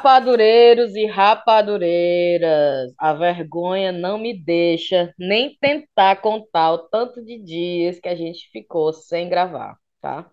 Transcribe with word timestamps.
Rapadureiros 0.00 0.96
e 0.96 1.04
rapadureiras, 1.04 2.90
a 2.98 3.12
vergonha 3.12 3.92
não 3.92 4.16
me 4.16 4.32
deixa 4.32 5.12
nem 5.18 5.54
tentar 5.60 6.22
contar 6.22 6.72
o 6.72 6.78
tanto 6.88 7.22
de 7.22 7.38
dias 7.38 8.00
que 8.00 8.08
a 8.08 8.14
gente 8.14 8.48
ficou 8.50 8.94
sem 8.94 9.28
gravar, 9.28 9.76
tá? 10.00 10.30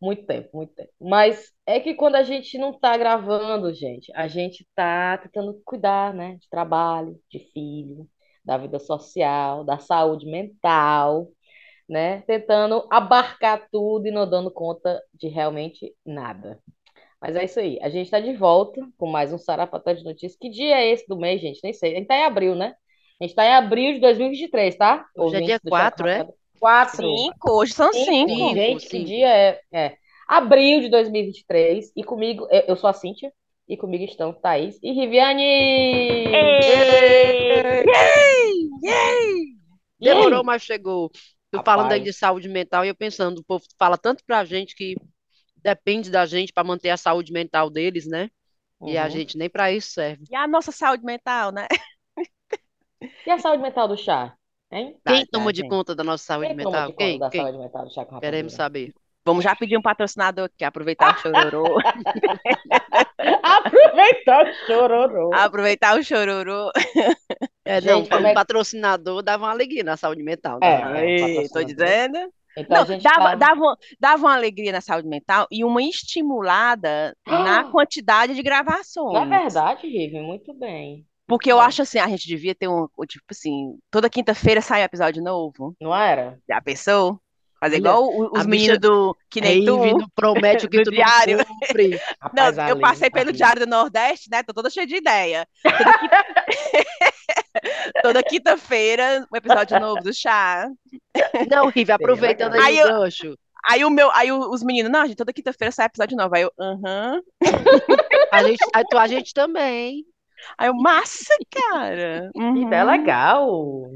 Muito 0.00 0.24
tempo, 0.24 0.48
muito 0.54 0.74
tempo. 0.74 0.90
Mas 0.98 1.52
é 1.66 1.78
que 1.80 1.92
quando 1.94 2.14
a 2.14 2.22
gente 2.22 2.56
não 2.56 2.72
tá 2.72 2.96
gravando, 2.96 3.74
gente, 3.74 4.10
a 4.14 4.26
gente 4.26 4.66
tá 4.74 5.18
tentando 5.18 5.60
cuidar, 5.66 6.14
né? 6.14 6.36
De 6.36 6.48
trabalho, 6.48 7.14
de 7.30 7.40
filho, 7.52 8.08
da 8.42 8.56
vida 8.56 8.78
social, 8.78 9.64
da 9.64 9.78
saúde 9.78 10.24
mental, 10.24 11.28
né? 11.88 12.22
Tentando 12.22 12.86
abarcar 12.90 13.68
tudo 13.70 14.06
e 14.06 14.10
não 14.10 14.28
dando 14.28 14.50
conta 14.50 15.02
de 15.12 15.28
realmente 15.28 15.94
nada. 16.06 16.58
Mas 17.20 17.36
é 17.36 17.44
isso 17.44 17.60
aí. 17.60 17.78
A 17.82 17.90
gente 17.90 18.06
está 18.06 18.18
de 18.18 18.32
volta 18.32 18.80
com 18.96 19.06
mais 19.06 19.32
um 19.32 19.38
Sarapaté 19.38 19.92
de 19.94 20.04
Notícias. 20.04 20.36
Que 20.36 20.48
dia 20.48 20.76
é 20.80 20.90
esse 20.90 21.06
do 21.06 21.18
mês, 21.18 21.40
gente? 21.40 21.60
Nem 21.62 21.72
sei. 21.72 21.92
A 21.92 21.94
gente 21.94 22.04
está 22.04 22.16
em 22.16 22.24
abril, 22.24 22.54
né? 22.54 22.74
A 23.20 23.24
gente 23.24 23.32
está 23.32 23.44
em 23.44 23.54
abril 23.54 23.92
de 23.94 24.00
2023, 24.00 24.76
tá? 24.76 25.06
Hoje 25.14 25.36
é 25.36 25.40
dia 25.40 25.60
4, 25.60 26.08
é? 26.08 26.26
4. 26.58 26.96
Cinco, 26.96 27.52
hoje 27.52 27.74
são 27.74 27.92
cinco. 27.92 28.30
Cinco. 28.30 28.54
Gente, 28.54 28.88
que 28.88 29.04
dia 29.04 29.28
é? 29.28 29.60
É. 29.70 29.96
Abril 30.26 30.80
de 30.80 30.88
2023. 30.88 31.92
E 31.94 32.02
comigo, 32.02 32.46
eu, 32.50 32.60
eu 32.68 32.76
sou 32.76 32.88
a 32.88 32.94
Cíntia. 32.94 33.30
E 33.68 33.76
comigo 33.76 34.02
estão 34.02 34.32
Thaís 34.32 34.80
e 34.82 34.90
Riviane! 34.90 35.44
Yay! 36.24 36.64
Yay! 38.82 39.44
Demorou, 40.00 40.42
mas 40.42 40.62
chegou. 40.62 41.08
Tu 41.52 41.62
falando 41.64 41.92
aí 41.92 42.00
de 42.00 42.12
saúde 42.12 42.48
mental 42.48 42.84
e 42.84 42.88
eu 42.88 42.96
pensando, 42.96 43.38
o 43.38 43.44
povo 43.44 43.64
fala 43.78 43.96
tanto 43.96 44.24
pra 44.24 44.44
gente 44.44 44.74
que 44.74 44.96
depende 45.62 46.10
da 46.10 46.26
gente 46.26 46.52
para 46.52 46.64
manter 46.64 46.90
a 46.90 46.96
saúde 46.96 47.32
mental 47.32 47.70
deles, 47.70 48.06
né? 48.06 48.30
E 48.84 48.98
a 48.98 49.08
Uhum. 49.08 49.10
gente 49.10 49.38
nem 49.38 49.50
para 49.50 49.72
isso 49.72 49.90
serve. 49.92 50.26
E 50.30 50.36
a 50.36 50.46
nossa 50.46 50.72
saúde 50.72 51.04
mental, 51.04 51.52
né? 51.52 51.66
E 53.26 53.30
a 53.30 53.38
saúde 53.38 53.62
mental 53.62 53.88
do 53.88 53.96
chá? 53.96 54.36
Hein? 54.70 55.00
Quem 55.06 55.26
Tá, 55.26 55.26
toma 55.26 55.52
tá, 55.52 55.52
de 55.52 55.62
gente. 55.62 55.64
conta 55.64 55.94
da 55.94 56.04
nossa 56.04 56.24
saúde 56.24 56.52
Quem 56.52 56.60
toma 56.60 56.82
mental? 56.82 56.90
de 56.90 56.92
conta 56.94 57.16
Quem? 57.16 57.18
da 57.18 57.30
Quem? 57.30 57.50
saúde 57.50 57.58
mental 57.58 57.84
do 57.86 57.92
chá 57.92 58.04
com 58.06 58.20
Queremos 58.20 58.54
saber. 58.54 58.94
Vamos 59.24 59.44
já 59.44 59.56
pedir 59.56 59.76
um 59.78 59.82
patrocinador 59.82 60.46
aqui, 60.46 60.64
aproveitar 60.64 61.10
o 61.10 61.14
chororô. 61.16 61.78
Aproveitar 63.42 64.46
o 64.46 64.52
chororô. 64.66 65.30
aproveitar 65.30 65.98
o 65.98 66.02
chororô. 66.02 66.70
É, 67.64 67.80
Gente, 67.80 68.08
não, 68.08 68.08
como 68.08 68.26
um 68.28 68.30
é 68.30 68.32
patrocinador 68.32 69.22
dava 69.22 69.44
uma 69.44 69.50
alegria 69.52 69.84
na 69.84 69.96
saúde 69.96 70.22
mental. 70.22 70.60
É, 70.60 70.84
né? 70.84 70.84
Aí, 70.84 71.48
tô 71.52 71.62
patrocinador. 71.62 71.64
dizendo. 71.64 72.18
Então 72.56 72.84
Não, 72.84 72.98
dava, 72.98 73.36
dava, 73.36 73.60
uma- 73.60 73.76
dava 73.98 74.22
uma 74.26 74.34
alegria 74.34 74.72
na 74.72 74.80
saúde 74.80 75.08
mental 75.08 75.46
e 75.50 75.64
uma 75.64 75.82
estimulada 75.82 77.16
na 77.26 77.64
quantidade 77.64 78.34
de 78.34 78.42
gravações. 78.42 79.14
Não 79.14 79.34
é 79.34 79.40
verdade, 79.42 79.86
Rive? 79.86 80.20
Muito 80.20 80.52
bem. 80.54 81.06
Porque 81.26 81.50
eu 81.50 81.60
acho 81.60 81.82
assim, 81.82 82.00
a 82.00 82.08
gente 82.08 82.26
devia 82.26 82.56
ter 82.56 82.66
um, 82.68 82.88
tipo 83.06 83.24
assim, 83.30 83.78
toda 83.88 84.10
quinta-feira 84.10 84.60
sai 84.60 84.80
um 84.82 84.84
episódio 84.84 85.22
novo. 85.22 85.76
Não 85.80 85.94
era? 85.94 86.40
Já 86.48 86.60
pensou? 86.60 87.20
Fazer 87.60 87.74
Olha, 87.76 87.78
igual 87.78 88.30
os 88.32 88.46
meninos 88.46 88.78
do 88.78 89.14
Que 89.28 89.40
Nem 89.42 89.58
Aí, 89.58 89.64
Tu. 89.66 90.10
promete 90.14 90.64
o 90.64 90.68
que 90.70 90.78
do 90.78 90.84
tu 90.84 90.90
diário. 90.92 91.36
não 91.38 91.44
cumpre. 91.44 91.90
Não, 92.32 92.44
Rapaz, 92.44 92.56
eu 92.58 92.64
ali, 92.74 92.80
passei 92.80 93.10
pelo 93.10 93.28
ali. 93.28 93.36
Diário 93.36 93.60
do 93.66 93.70
Nordeste, 93.70 94.30
né? 94.30 94.42
Tô 94.42 94.54
toda 94.54 94.70
cheia 94.70 94.86
de 94.86 94.96
ideia. 94.96 95.46
Toda 95.62 95.82
quinta- 95.94 96.24
Toda 98.02 98.22
quinta-feira, 98.22 99.26
um 99.32 99.36
episódio 99.36 99.78
novo 99.78 100.02
do 100.02 100.12
chá. 100.14 100.66
Não, 101.50 101.66
Rive, 101.68 101.92
aproveitando 101.92 102.54
aí 102.54 102.60
Aí 102.60 102.76
o 102.76 102.80
eu- 102.80 102.88
gancho. 103.00 103.38
Aí 103.68 103.84
o 103.84 103.90
meu, 103.90 104.10
aí 104.12 104.32
os 104.32 104.62
meninos, 104.62 104.90
não, 104.90 105.04
gente, 105.06 105.16
toda 105.16 105.34
quinta-feira 105.34 105.70
sai 105.70 105.84
episódio 105.86 106.16
novo. 106.16 106.34
Aí 106.34 106.42
eu, 106.42 106.52
aham. 106.58 107.20
A 108.32 108.42
gente, 108.42 108.64
a, 108.74 108.98
a 109.02 109.06
gente 109.06 109.34
também. 109.34 110.04
Aí 110.58 110.68
eu, 110.68 110.74
massa, 110.74 111.34
cara. 111.50 112.30
É 112.70 112.84
Uhum. 112.84 112.84
legal. 112.84 113.90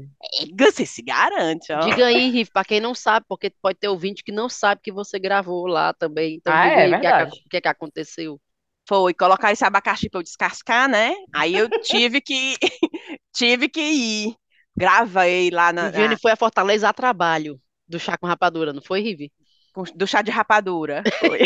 Você 0.57 0.85
se 0.85 1.01
garante, 1.01 1.71
ó. 1.73 1.79
Diga 1.79 2.05
aí, 2.07 2.29
Rive, 2.31 2.49
para 2.51 2.65
quem 2.65 2.79
não 2.79 2.95
sabe, 2.95 3.25
porque 3.27 3.49
pode 3.61 3.77
ter 3.79 3.89
ouvinte 3.89 4.23
que 4.23 4.31
não 4.31 4.47
sabe 4.47 4.81
que 4.81 4.91
você 4.91 5.19
gravou 5.19 5.67
lá 5.67 5.93
também. 5.93 6.35
Então, 6.35 6.57
Ah, 6.57 6.57
diga 6.57 6.81
é 6.81 6.85
aí 6.85 6.93
o 6.93 6.97
que, 6.97 7.05
é 7.05 7.13
que, 7.13 7.23
verdade. 7.23 7.45
o 7.45 7.49
que 7.49 7.57
é 7.57 7.61
que 7.61 7.67
aconteceu. 7.67 8.41
Foi 8.87 9.13
colocar 9.13 9.51
esse 9.51 9.65
abacaxi 9.65 10.09
pra 10.09 10.19
eu 10.19 10.23
descascar, 10.23 10.87
né? 10.89 11.13
Aí 11.33 11.55
eu 11.57 11.69
tive 11.81 12.21
que 12.21 12.55
tive 13.33 13.69
que 13.69 13.81
ir. 13.81 14.35
Gravei 14.77 15.49
lá 15.51 15.73
na, 15.73 15.91
Viviane 15.91 16.15
na- 16.15 16.17
foi 16.17 16.31
a 16.31 16.35
Fortaleza 16.35 16.89
a 16.89 16.93
trabalho 16.93 17.59
do 17.87 17.99
chá 17.99 18.17
com 18.17 18.27
rapadura, 18.27 18.73
não 18.73 18.81
foi, 18.81 19.31
com- 19.73 19.83
do 19.95 20.07
chá 20.07 20.21
de 20.21 20.31
rapadura. 20.31 21.07
Foi. 21.19 21.39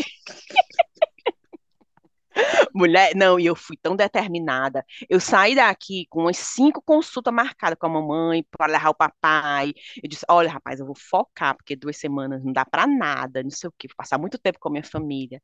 Mulher, 2.74 3.16
não, 3.16 3.40
e 3.40 3.46
eu 3.46 3.56
fui 3.56 3.78
tão 3.78 3.96
determinada. 3.96 4.86
Eu 5.10 5.20
saí 5.20 5.56
daqui 5.56 6.06
com 6.10 6.22
umas 6.22 6.38
cinco 6.38 6.82
consultas 6.82 7.34
marcadas 7.34 7.78
com 7.80 7.88
a 7.88 7.90
mamãe 7.90 8.46
para 8.50 8.72
levar 8.72 8.90
o 8.90 8.94
papai. 8.96 9.74
Eu 10.02 10.10
disse: 10.10 10.26
Olha, 10.30 10.50
rapaz, 10.50 10.80
eu 10.80 10.86
vou 10.86 10.96
focar, 10.96 11.56
porque 11.56 11.76
duas 11.76 11.98
semanas 11.98 12.44
não 12.44 12.54
dá 12.54 12.66
para 12.66 12.88
nada, 12.88 13.44
não 13.44 13.50
sei 13.50 13.70
o 13.70 13.74
quê, 13.78 13.88
vou 13.88 13.96
passar 13.98 14.18
muito 14.18 14.38
tempo 14.38 14.60
com 14.60 14.70
a 14.70 14.72
minha 14.72 14.84
família. 14.84 15.42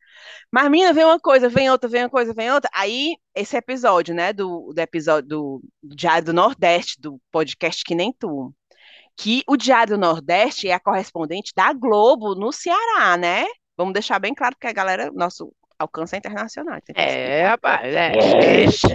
Mas, 0.51 0.69
menina, 0.69 0.93
vem 0.93 1.05
uma 1.05 1.19
coisa, 1.19 1.49
vem 1.49 1.69
outra, 1.69 1.89
vem 1.89 2.03
uma 2.03 2.09
coisa, 2.09 2.33
vem 2.33 2.51
outra. 2.51 2.69
Aí, 2.73 3.15
esse 3.33 3.57
episódio, 3.57 4.13
né, 4.15 4.33
do, 4.33 4.71
do 4.73 4.79
episódio 4.79 5.27
do 5.27 5.63
Diário 5.83 6.25
do 6.25 6.33
Nordeste, 6.33 6.99
do 6.99 7.19
podcast 7.31 7.83
Que 7.83 7.95
Nem 7.95 8.13
Tu. 8.13 8.53
Que 9.17 9.43
o 9.47 9.55
Diário 9.57 9.95
do 9.95 9.99
Nordeste 10.01 10.67
é 10.67 10.73
a 10.73 10.79
correspondente 10.79 11.53
da 11.55 11.71
Globo 11.73 12.35
no 12.35 12.51
Ceará, 12.51 13.17
né? 13.17 13.45
Vamos 13.77 13.93
deixar 13.93 14.19
bem 14.19 14.33
claro 14.33 14.55
que 14.59 14.67
a 14.67 14.73
galera, 14.73 15.11
nosso 15.13 15.53
alcance 15.77 16.15
é 16.15 16.19
internacional. 16.19 16.79
É, 16.95 17.47
rapaz, 17.47 17.93
é. 17.93 18.13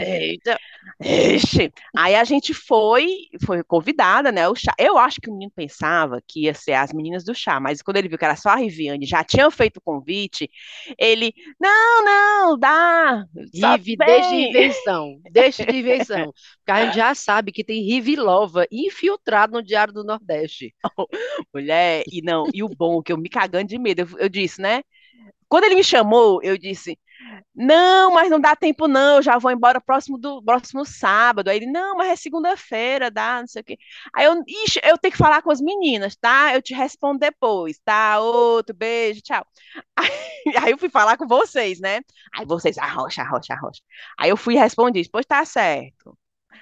Eita. 0.00 0.58
Ixi. 1.00 1.72
Aí 1.96 2.14
a 2.14 2.24
gente 2.24 2.52
foi, 2.52 3.26
foi 3.44 3.62
convidada, 3.62 4.30
né? 4.32 4.48
O 4.48 4.54
chá. 4.54 4.72
Eu 4.78 4.98
acho 4.98 5.20
que 5.20 5.28
o 5.28 5.32
menino 5.32 5.52
pensava 5.54 6.22
que 6.26 6.44
ia 6.44 6.54
ser 6.54 6.72
as 6.72 6.92
meninas 6.92 7.24
do 7.24 7.34
chá, 7.34 7.58
mas 7.60 7.82
quando 7.82 7.96
ele 7.96 8.08
viu 8.08 8.18
que 8.18 8.24
era 8.24 8.36
só 8.36 8.50
a 8.50 8.56
Riviane, 8.56 9.06
já 9.06 9.22
tinham 9.24 9.50
feito 9.50 9.78
o 9.78 9.82
convite, 9.82 10.50
ele, 10.98 11.32
não, 11.60 12.04
não, 12.04 12.58
dá. 12.58 13.24
Rive, 13.54 13.96
deixa 13.96 14.28
de 14.28 14.36
vem." 14.36 14.48
invenção. 14.48 15.20
Deixa 15.30 15.64
de 15.66 15.76
invenção. 15.76 16.32
Porque 16.58 16.70
a 16.70 16.84
gente 16.84 16.96
já 16.96 17.14
sabe 17.14 17.52
que 17.52 17.64
tem 17.64 17.82
Rive 17.82 18.16
Lova 18.16 18.66
infiltrado 18.70 19.52
no 19.54 19.62
Diário 19.62 19.92
do 19.92 20.04
Nordeste. 20.04 20.74
Mulher, 21.54 22.04
e 22.10 22.22
não, 22.22 22.46
e 22.52 22.62
o 22.62 22.68
bom, 22.68 23.02
que 23.02 23.12
eu 23.12 23.18
me 23.18 23.28
cagando 23.28 23.68
de 23.68 23.78
medo, 23.78 24.02
eu, 24.02 24.18
eu 24.18 24.28
disse, 24.28 24.60
né? 24.60 24.82
Quando 25.48 25.64
ele 25.64 25.74
me 25.76 25.84
chamou, 25.84 26.40
eu 26.42 26.56
disse, 26.56 26.98
não, 27.54 28.12
mas 28.12 28.30
não 28.30 28.40
dá 28.40 28.56
tempo 28.56 28.88
não, 28.88 29.16
eu 29.16 29.22
já 29.22 29.38
vou 29.38 29.50
embora 29.50 29.80
próximo 29.80 30.18
do 30.18 30.42
próximo 30.42 30.84
sábado. 30.84 31.48
Aí 31.48 31.58
ele, 31.58 31.66
não, 31.66 31.96
mas 31.96 32.10
é 32.10 32.16
segunda-feira, 32.16 33.10
dá, 33.10 33.40
não 33.40 33.46
sei 33.48 33.62
o 33.62 33.64
quê. 33.64 33.78
Aí 34.14 34.26
eu, 34.26 34.42
ixi, 34.46 34.80
eu 34.84 34.98
tenho 34.98 35.12
que 35.12 35.18
falar 35.18 35.42
com 35.42 35.50
as 35.50 35.60
meninas, 35.60 36.16
tá? 36.16 36.54
Eu 36.54 36.62
te 36.62 36.74
respondo 36.74 37.18
depois, 37.20 37.78
tá? 37.84 38.20
Outro 38.20 38.74
beijo, 38.76 39.20
tchau. 39.22 39.46
Aí, 39.96 40.10
aí 40.64 40.70
eu 40.72 40.78
fui 40.78 40.88
falar 40.88 41.16
com 41.18 41.26
vocês, 41.26 41.80
né? 41.80 42.00
Aí 42.34 42.46
vocês, 42.46 42.78
arrocha, 42.78 43.22
arrocha, 43.22 43.52
arrocha. 43.54 43.82
Aí 44.18 44.30
eu 44.30 44.36
fui 44.36 44.54
e 44.54 44.58
respondi, 44.58 45.02
pois 45.12 45.26
tá 45.26 45.44
certo. 45.44 46.16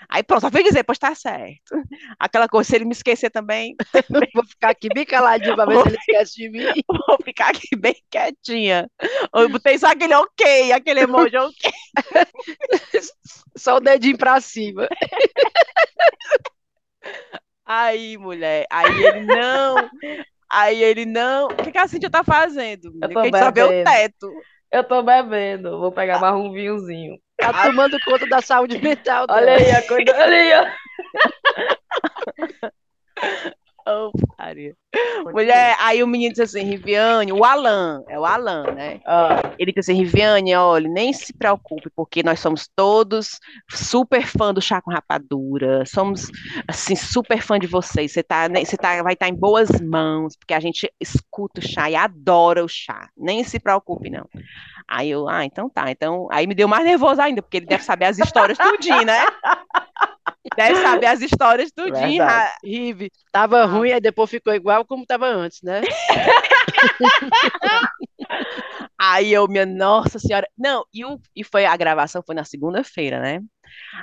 Aí 0.09 0.23
pronto, 0.23 0.43
só 0.43 0.51
fui 0.51 0.63
dizer, 0.63 0.85
pois 0.85 0.99
tá 0.99 1.15
certo. 1.15 1.83
Aquela 2.19 2.49
coisa, 2.49 2.69
se 2.69 2.77
ele 2.77 2.85
me 2.85 2.93
esquecer 2.93 3.31
também, 3.31 3.77
Vou 4.35 4.45
ficar 4.47 4.71
aqui 4.71 4.89
bem 4.93 5.05
caladinho 5.05 5.55
pra 5.55 5.65
ver 5.65 5.83
se 5.83 5.89
ele 5.89 5.97
esquece 5.97 6.35
de 6.37 6.51
mim. 6.51 6.65
vou 7.07 7.19
ficar 7.25 7.51
aqui 7.51 7.77
bem 7.77 7.97
quietinha. 8.11 8.91
Eu 9.35 9.49
botei 9.49 9.79
só 9.79 9.89
aquele 9.89 10.15
ok, 10.15 10.73
aquele 10.73 11.01
emoji 11.01 11.37
ok. 11.37 11.71
Só 13.57 13.77
o 13.77 13.81
dedinho 13.81 14.17
pra 14.17 14.41
cima. 14.41 14.87
Aí, 17.67 18.17
mulher, 18.17 18.67
aí 18.71 19.05
ele 19.05 19.27
não, 19.27 19.91
aí 20.49 20.83
ele 20.83 21.05
não. 21.05 21.47
O 21.49 21.57
que, 21.57 21.73
que 21.73 21.79
a 21.79 21.89
Cintia 21.89 22.09
tá 22.09 22.23
fazendo? 22.23 22.93
Eu 23.03 23.13
tô 23.13 23.19
a 23.19 23.25
gente 23.25 23.39
só 23.39 23.51
vê 23.51 23.63
o 23.63 23.69
bebendo. 23.69 23.91
teto. 23.91 24.33
Eu 24.71 24.85
tô 24.85 25.03
bebendo. 25.03 25.79
Vou 25.79 25.91
pegar 25.91 26.21
mais 26.21 26.35
um 26.37 26.53
vinhozinho. 26.53 27.19
Tá 27.39 27.63
tomando 27.65 27.99
conta 28.05 28.27
da 28.27 28.41
saúde 28.41 28.79
mental 28.79 29.27
dela. 29.27 29.41
Olha 29.41 29.53
aí 29.55 29.71
a 29.71 29.87
coisa. 29.87 30.13
Olha 30.13 30.37
aí, 30.37 30.53
ó. 30.61 30.67
Ô, 33.89 34.13
Maria. 34.39 34.75
Mulher, 35.33 35.75
aí 35.81 36.03
o 36.03 36.07
menino 36.07 36.31
disse 36.35 36.43
assim, 36.43 36.63
Riviane, 36.63 37.33
o 37.33 37.43
Alan, 37.43 38.05
é 38.07 38.19
o 38.19 38.25
Alan, 38.25 38.65
né? 38.75 39.01
Ah, 39.07 39.55
Ele 39.59 39.73
disse 39.73 39.91
assim, 39.91 39.99
Riviane, 40.03 40.55
olha, 40.55 40.87
nem 40.89 41.11
se 41.11 41.33
preocupe, 41.33 41.89
porque 41.97 42.23
nós 42.23 42.39
somos 42.39 42.69
todos 42.77 43.39
super 43.71 44.27
fã 44.27 44.53
do 44.53 44.61
chá 44.61 44.83
com 44.83 44.91
rapadura, 44.91 45.85
somos, 45.87 46.31
assim, 46.69 46.95
super 46.95 47.41
fã 47.41 47.59
de 47.59 47.67
vocês, 47.67 48.13
você, 48.13 48.23
tá, 48.23 48.47
né, 48.49 48.63
você 48.63 48.77
tá, 48.77 49.03
vai 49.03 49.15
estar 49.15 49.29
em 49.29 49.35
boas 49.35 49.69
mãos, 49.81 50.37
porque 50.37 50.53
a 50.53 50.61
gente 50.61 50.93
escuta 51.01 51.61
o 51.61 51.67
chá 51.67 51.91
e 51.91 51.97
adora 51.97 52.63
o 52.63 52.69
chá, 52.69 53.09
nem 53.17 53.43
se 53.43 53.59
preocupe, 53.59 54.11
não. 54.11 54.29
Aí 54.89 55.11
eu, 55.11 55.29
ah, 55.29 55.45
então 55.45 55.69
tá, 55.69 55.91
então, 55.91 56.27
aí 56.31 56.47
me 56.47 56.55
deu 56.55 56.67
mais 56.67 56.85
nervoso 56.85 57.21
ainda, 57.21 57.43
porque 57.43 57.59
ele 57.59 57.67
deve 57.67 57.85
saber 57.85 58.07
as 58.07 58.19
histórias 58.19 58.57
tudinho, 58.57 59.05
né? 59.05 59.27
Deve 60.57 60.77
saber 60.77 61.07
as 61.07 61.21
histórias 61.21 61.71
tudinho, 61.71 62.25
ra- 62.25 62.55
Rive, 62.65 63.11
tava 63.31 63.67
ruim, 63.67 63.93
aí 63.93 64.01
depois 64.01 64.31
ficou 64.31 64.55
igual 64.55 64.87
como 64.87 65.05
tava 65.05 65.27
antes, 65.27 65.61
né? 65.63 65.83
Aí 69.01 69.33
eu, 69.33 69.47
minha 69.47 69.65
nossa 69.65 70.19
senhora. 70.19 70.47
Não, 70.59 70.85
e, 70.93 71.05
o, 71.05 71.21
e 71.35 71.45
foi 71.45 71.65
a 71.65 71.77
gravação 71.77 72.23
foi 72.25 72.35
na 72.35 72.45
segunda-feira, 72.45 73.21
né? 73.21 73.41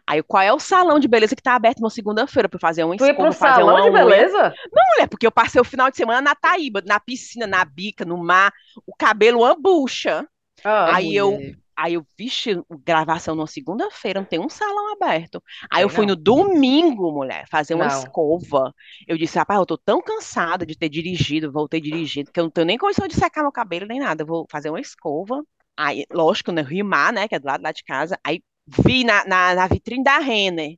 Aí, 0.08 0.24
qual 0.24 0.42
é 0.42 0.54
o 0.54 0.60
salão 0.60 1.00
de 1.00 1.08
beleza 1.08 1.36
que 1.36 1.42
tá 1.42 1.56
aberto 1.56 1.82
na 1.82 1.90
segunda-feira 1.90 2.48
pra 2.48 2.60
fazer 2.60 2.86
um 2.86 2.96
Tu 2.96 3.06
ia 3.06 3.14
pro 3.14 3.34
fazer 3.34 3.62
salão 3.62 3.76
de 3.76 3.90
unha? 3.90 4.06
beleza? 4.06 4.54
Não, 4.72 4.84
mulher, 4.94 5.08
porque 5.10 5.28
eu 5.28 5.32
passei 5.32 5.60
o 5.60 5.66
final 5.66 5.92
de 5.92 5.98
semana 5.98 6.22
na 6.22 6.36
Taíba, 6.36 6.82
na 6.86 7.00
piscina, 7.00 7.46
na 7.46 7.66
bica, 7.66 8.06
no 8.06 8.18
mar, 8.18 8.54
o 8.86 8.96
cabelo 8.96 9.40
uma 9.40 9.56
bucha. 9.56 10.26
Ah, 10.64 10.96
Aí 10.96 11.16
eu, 11.16 11.32
mulher. 11.32 11.58
aí 11.76 11.94
eu, 11.96 12.06
vixe, 12.18 12.52
gravação 12.84 13.36
na 13.36 13.48
segunda-feira, 13.48 14.20
não 14.22 14.28
tem 14.28 14.40
um 14.40 14.50
salão 14.50 14.94
aberto. 14.94 15.42
Aí 15.72 15.84
eu 15.84 15.90
fui 15.90 16.06
não. 16.06 16.16
no 16.16 16.16
domingo, 16.16 17.12
mulher, 17.12 17.46
fazer 17.50 17.76
uma 17.76 17.86
Não. 17.86 17.88
escova. 17.88 18.74
Eu 19.08 19.18
disse, 19.18 19.38
rapaz, 19.38 19.60
eu 19.60 19.66
tô 19.66 19.78
tão 19.78 20.02
cansada 20.02 20.66
de 20.66 20.78
ter 20.78 20.90
dirigido, 20.90 21.52
voltei 21.52 21.82
dirigindo, 21.82 22.32
que 22.32 22.40
eu 22.40 22.44
não 22.46 22.52
tenho 22.52 22.68
nem 22.68 22.78
condição 22.78 23.08
de 23.08 23.16
secar 23.16 23.42
meu 23.42 23.52
cabelo 23.52 23.86
nem 23.88 24.00
nada. 24.00 24.24
Eu 24.24 24.28
vou 24.28 24.46
fazer 24.50 24.70
uma 24.70 24.80
escova. 24.80 25.44
Aí, 25.78 26.06
lógico, 26.12 26.52
no 26.52 26.62
Rio 26.64 26.86
Mar, 26.86 27.12
né, 27.12 27.28
que 27.28 27.36
é 27.36 27.40
do 27.40 27.46
lado 27.46 27.62
lá 27.62 27.72
de 27.72 27.84
casa. 27.84 28.18
Aí 28.24 28.42
vi 28.68 29.04
na, 29.04 29.26
na, 29.26 29.56
na 29.56 29.68
vitrine 29.68 30.04
da 30.04 30.20
Renner. 30.20 30.78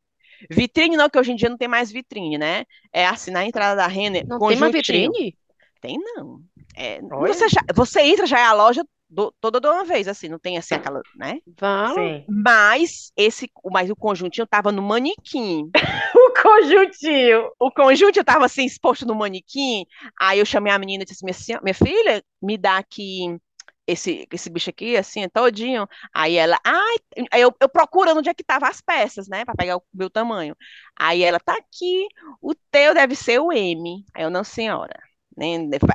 Vitrine 0.52 0.96
não, 0.98 1.10
que 1.10 1.18
hoje 1.20 1.32
em 1.32 1.36
dia 1.36 1.50
não 1.50 1.58
tem 1.58 1.68
mais 1.68 1.92
vitrine, 1.92 2.38
né? 2.38 2.64
É 2.94 3.06
assim, 3.08 3.32
na 3.32 3.46
entrada 3.46 3.76
da 3.76 3.88
Renner, 3.88 4.26
Não 4.28 4.40
tem 4.40 4.56
uma 4.58 4.68
conjuntinho. 4.68 5.12
vitrine? 5.12 5.38
Tem 5.82 5.98
não. 5.98 6.42
É, 6.76 7.00
Olha. 7.12 7.34
você, 7.34 7.50
já- 7.50 7.62
você 7.76 8.02
entra, 8.02 8.26
já 8.26 8.40
é 8.40 8.44
a 8.46 8.54
loja 8.54 8.84
do- 9.10 9.34
toda 9.40 9.60
de 9.60 9.68
uma 9.68 9.86
vez, 9.86 10.08
assim, 10.08 10.28
não 10.30 10.40
tem 10.40 10.58
assim 10.58 10.76
aquela, 10.76 11.02
né? 11.16 11.40
Fala. 11.58 11.94
Sim. 11.94 12.26
Mas 12.28 13.12
esse, 13.16 13.50
mas 13.72 13.90
o 13.90 13.96
conjuntinho 13.96 14.48
tava 14.48 14.72
no 14.72 14.82
manequim. 14.82 15.70
O 16.16 16.42
conjuntinho. 16.42 17.52
O 17.60 17.72
conjuntinho 17.72 18.24
tava 18.24 18.46
assim 18.46 18.66
exposto 18.66 19.06
no 19.06 19.16
manequim. 19.16 19.86
Aí 20.20 20.40
eu 20.40 20.46
chamei 20.46 20.72
a 20.72 20.80
menina 20.80 21.04
e 21.04 21.06
disse: 21.06 21.24
minha, 21.26 21.62
minha 21.62 21.74
filha, 21.74 22.24
me 22.42 22.58
dá 22.58 22.78
aqui 22.78 23.38
esse, 23.86 24.28
esse 24.32 24.50
bicho 24.50 24.70
aqui, 24.70 24.98
assim, 24.98 25.28
todinho. 25.30 25.88
Aí 26.14 26.36
ela, 26.36 26.60
ai, 26.66 26.96
aí 27.32 27.42
eu, 27.42 27.54
eu 27.62 27.70
procurando 27.70 28.18
onde 28.20 28.30
é 28.30 28.34
que 28.34 28.44
tava 28.44 28.68
as 28.68 28.82
peças, 28.82 29.28
né, 29.28 29.46
Pra 29.46 29.56
pegar 29.56 29.78
o 29.78 29.84
meu 29.94 30.10
tamanho. 30.10 30.56
Aí 30.96 31.24
ela, 31.24 31.40
tá 31.40 31.54
aqui, 31.58 32.08
o 32.42 32.54
teu 32.72 32.94
deve 32.94 33.16
ser 33.16 33.40
o 33.40 33.52
M. 33.52 34.04
Aí 34.14 34.24
eu, 34.24 34.30
não, 34.30 34.44
senhora. 34.44 35.07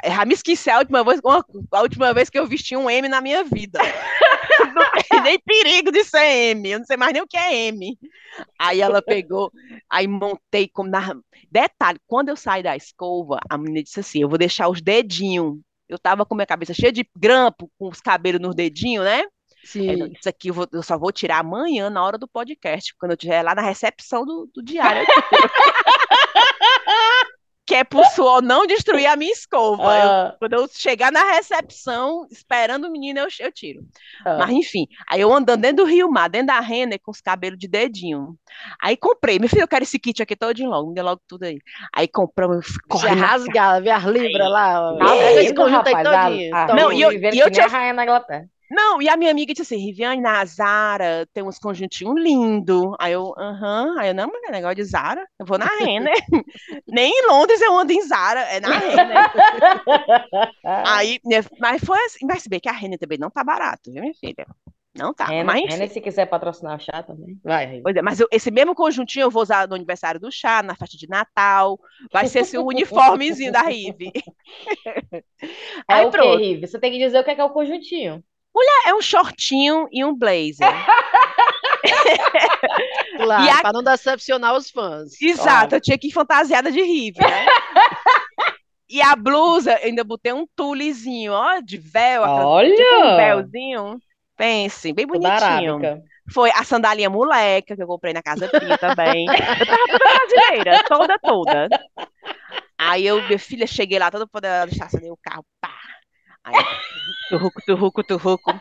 Já 0.07 0.25
me 0.25 0.35
esqueci 0.35 0.71
a 0.71 0.79
última 0.79 1.03
vez, 1.03 1.21
a 1.73 1.81
última 1.83 2.15
vez 2.15 2.31
que 2.31 2.39
eu 2.39 2.47
vesti 2.47 2.77
um 2.77 2.89
M 2.89 3.09
na 3.09 3.21
minha 3.21 3.43
vida. 3.45 3.81
Não 4.75 4.85
tem 5.11 5.21
nem 5.23 5.39
perigo 5.41 5.91
de 5.91 6.05
ser 6.05 6.25
M. 6.55 6.71
Eu 6.71 6.79
não 6.79 6.87
sei 6.87 6.97
mais 6.97 7.13
nem 7.13 7.23
o 7.23 7.27
que 7.27 7.37
é 7.37 7.67
M. 7.67 7.99
Aí 8.59 8.81
ela 8.81 9.03
pegou, 9.03 9.51
aí 9.91 10.07
montei 10.07 10.69
como 10.69 10.89
na... 10.89 11.15
Detalhe, 11.51 11.99
quando 12.07 12.29
eu 12.29 12.37
saí 12.37 12.63
da 12.63 12.77
escova, 12.77 13.39
a 13.51 13.59
menina 13.59 13.83
disse 13.83 14.01
assim: 14.01 14.23
eu 14.23 14.29
vou 14.29 14.39
deixar 14.39 14.69
os 14.69 14.81
dedinhos. 14.81 15.59
Eu 15.89 15.99
tava 15.99 16.25
com 16.25 16.35
minha 16.35 16.47
cabeça 16.47 16.73
cheia 16.73 16.93
de 16.93 17.07
grampo, 17.19 17.71
com 17.79 17.89
os 17.89 18.01
cabelos 18.01 18.41
nos 18.41 18.55
dedinhos, 18.55 19.05
né? 19.05 19.25
Sim. 19.65 20.13
Isso 20.19 20.29
aqui 20.29 20.49
eu, 20.49 20.55
vou- 20.55 20.67
eu 20.73 20.83
só 20.83 20.99
vou 20.99 21.13
tirar 21.13 21.39
amanhã 21.41 21.91
na 21.91 22.03
hora 22.03 22.17
do 22.19 22.27
podcast, 22.27 22.95
quando 22.99 23.13
eu 23.13 23.17
estiver 23.17 23.43
lá 23.43 23.55
na 23.55 23.63
recepção 23.63 24.25
do, 24.25 24.49
do 24.55 24.63
diário. 24.63 25.07
que 27.73 27.77
é 27.77 27.85
pro 27.85 28.05
suor 28.11 28.43
não 28.43 28.67
destruir 28.67 29.07
a 29.07 29.17
minha 29.17 29.33
escova. 29.33 29.83
Eu- 29.83 29.89
Ah, 30.11 30.37
quando 30.39 30.53
eu 30.53 30.69
chegar 30.71 31.11
na 31.11 31.23
recepção, 31.33 32.27
esperando 32.31 32.87
o 32.87 32.91
menino, 32.91 33.21
eu, 33.21 33.29
eu 33.41 33.51
tiro. 33.51 33.81
ah. 34.27 34.37
Mas 34.39 34.51
enfim, 34.51 34.87
aí 35.11 35.21
eu 35.23 35.33
andando 35.33 35.63
dentro 35.63 35.79
do 35.79 35.91
Rio 35.91 36.11
Mar, 36.11 36.29
dentro 36.29 36.49
da 36.49 36.61
Renner, 36.61 37.01
com 37.03 37.11
os 37.11 37.21
cabelos 37.21 37.59
de 37.59 37.67
dedinho. 37.67 38.35
Aí 38.83 38.95
comprei, 38.97 39.39
meu 39.39 39.49
filho, 39.49 39.63
eu 39.63 39.69
quero 39.69 39.85
esse 39.85 39.99
kit 39.99 40.23
aqui 40.23 40.37
todinho 40.37 40.69
logo, 40.69 40.89
me 40.91 40.95
dê 40.95 41.01
logo 41.03 41.21
tudo 41.27 41.45
aí. 41.45 41.59
Aí 41.95 42.07
compramos, 42.07 42.67
correndo 42.89 43.21
na 43.21 43.27
rasgada, 43.27 43.81
vê 43.81 43.91
as 43.91 44.05
libras 44.05 44.51
lá. 44.51 44.93
ó. 44.93 44.99
Tá 44.99 45.05
esse 45.41 45.55
conjunto 45.55 45.87
aí 45.89 45.95
todinho. 46.29 46.55
Não, 46.75 46.93
e 46.93 47.01
eu- 47.03 47.11
e 47.35 47.39
eu 47.39 47.51
tinha- 47.51 47.67
rainha 47.69 47.93
na 47.95 48.03
Inglaterra. 48.05 48.45
Não, 48.73 49.03
e 49.03 49.09
a 49.09 49.19
minha 49.19 49.31
amiga 49.31 49.53
disse 49.53 49.75
assim, 49.75 49.85
Riviane, 49.85 50.23
na 50.23 50.43
Zara 50.47 51.29
tem 51.35 51.43
uns 51.43 51.59
conjuntinhos 51.59 52.15
lindos. 52.19 52.95
Aí 52.99 53.13
eu, 53.13 53.35
aham, 53.39 53.97
aí 53.99 54.09
eu, 54.09 54.15
não, 54.15 54.27
mulher, 54.29 54.51
negócio 54.51 54.77
de 54.77 54.85
Zara, 54.85 55.27
eu 55.39 55.45
vou 55.45 55.59
na 55.59 55.67
Renner. 55.67 56.15
Nem 56.89 57.13
em 57.13 57.27
Londres 57.29 57.61
eu 57.61 57.77
ando 57.79 57.93
em 57.93 58.01
Zara, 58.01 58.41
é 58.41 58.61
na 58.61 58.79
Renner. 58.79 59.31
Aí, 60.65 61.21
mas 61.61 61.85
foi 61.85 61.99
assim, 62.07 62.25
mas 62.27 62.43
se 62.43 62.49
bem 62.49 62.61
que 62.61 62.69
a 62.69 62.73
Renner 62.73 62.99
também 62.99 63.19
não 63.19 63.31
tá 63.31 63.45
barato, 63.45 63.93
viu, 63.93 64.01
minha 64.01 64.15
filha? 64.15 64.47
Não 64.95 65.13
tá, 65.13 65.27
Renner, 65.27 65.45
mas 65.45 65.61
enfim. 65.61 65.73
Renner, 65.73 65.91
se 65.91 66.01
quiser 66.01 66.27
patrocinar 66.27 66.77
o 66.77 66.81
chá 66.81 67.03
também. 67.03 67.39
Vai. 67.45 67.81
Pois 67.83 67.95
é, 67.95 68.01
mas 68.03 68.21
eu- 68.21 68.29
esse 68.33 68.51
mesmo 68.51 68.75
conjuntinho 68.75 69.25
eu 69.25 69.31
vou 69.31 69.43
usar 69.43 69.69
no 69.69 69.75
aniversário 69.75 70.19
do 70.21 70.31
chá, 70.31 70.63
na 70.63 70.75
festa 70.75 70.97
de 70.97 71.09
Natal. 71.09 71.79
Vai 72.11 72.27
ser 72.27 72.41
esse 72.41 72.57
uniformezinho 72.59 73.53
da 73.53 73.63
Rive. 73.63 74.13
É 75.89 75.95
Aí 75.95 76.05
o 76.07 76.11
quê, 76.11 76.17
pronto. 76.17 76.39
Rive? 76.39 76.67
Você 76.67 76.79
tem 76.79 76.93
que 76.93 76.99
dizer 76.99 77.19
o 77.19 77.25
que 77.25 77.31
é, 77.31 77.35
que 77.35 77.41
é 77.41 77.45
o 77.45 77.51
conjuntinho. 77.51 78.23
É 78.87 78.95
um 78.95 79.01
shortinho 79.01 79.89
e 79.93 80.05
um 80.05 80.15
blazer. 80.15 80.67
Claro, 83.17 83.51
a- 83.59 83.63
para 83.63 83.73
não 83.73 83.83
decepcionar 83.83 84.55
os 84.55 84.71
fãs. 84.71 85.21
Exato, 85.21 85.75
eu 85.77 85.81
tinha 85.81 85.99
que 85.99 86.09
ir 86.09 86.13
fantasiada 86.13 86.71
de 86.71 86.81
Rive, 86.83 87.21
né? 87.21 87.47
E 88.89 89.01
a 89.01 89.15
blusa, 89.17 89.73
eu 89.81 89.87
ainda 89.89 90.05
botei 90.05 90.33
um 90.33 90.47
tulezinho, 90.57 91.33
ó, 91.33 91.61
de 91.61 91.79
véu, 91.79 92.25
aquela- 92.25 92.65
tipo 92.65 92.83
um 92.83 93.01
Olha! 93.01 93.17
véuzinho. 93.17 93.99
Pense, 94.37 94.93
bem 94.93 95.07
bonitinho. 95.07 95.79
Foi 96.33 96.51
a 96.51 96.65
sandalinha 96.65 97.11
moleca 97.11 97.77
que 97.77 97.83
eu 97.83 97.87
comprei 97.87 98.13
na 98.13 98.23
Casa 98.23 98.49
Pia 98.49 98.79
também. 98.79 99.27
Eu 99.29 99.67
tava 99.67 99.87
toda 99.87 99.99
brasileira, 99.99 100.85
toda, 100.89 101.19
toda. 101.19 101.69
Aí 102.79 103.07
eu, 103.07 103.23
minha 103.23 103.39
filha, 103.39 103.67
cheguei 103.67 103.99
lá 103.99 104.11
toda 104.11 104.27
poderosa, 104.27 104.73
estacionei 104.73 105.11
o 105.11 105.19
carro. 105.23 105.45
Aí, 106.45 106.55
turruco, 107.29 107.61
turruco, 107.65 108.05
turruco. 108.05 108.53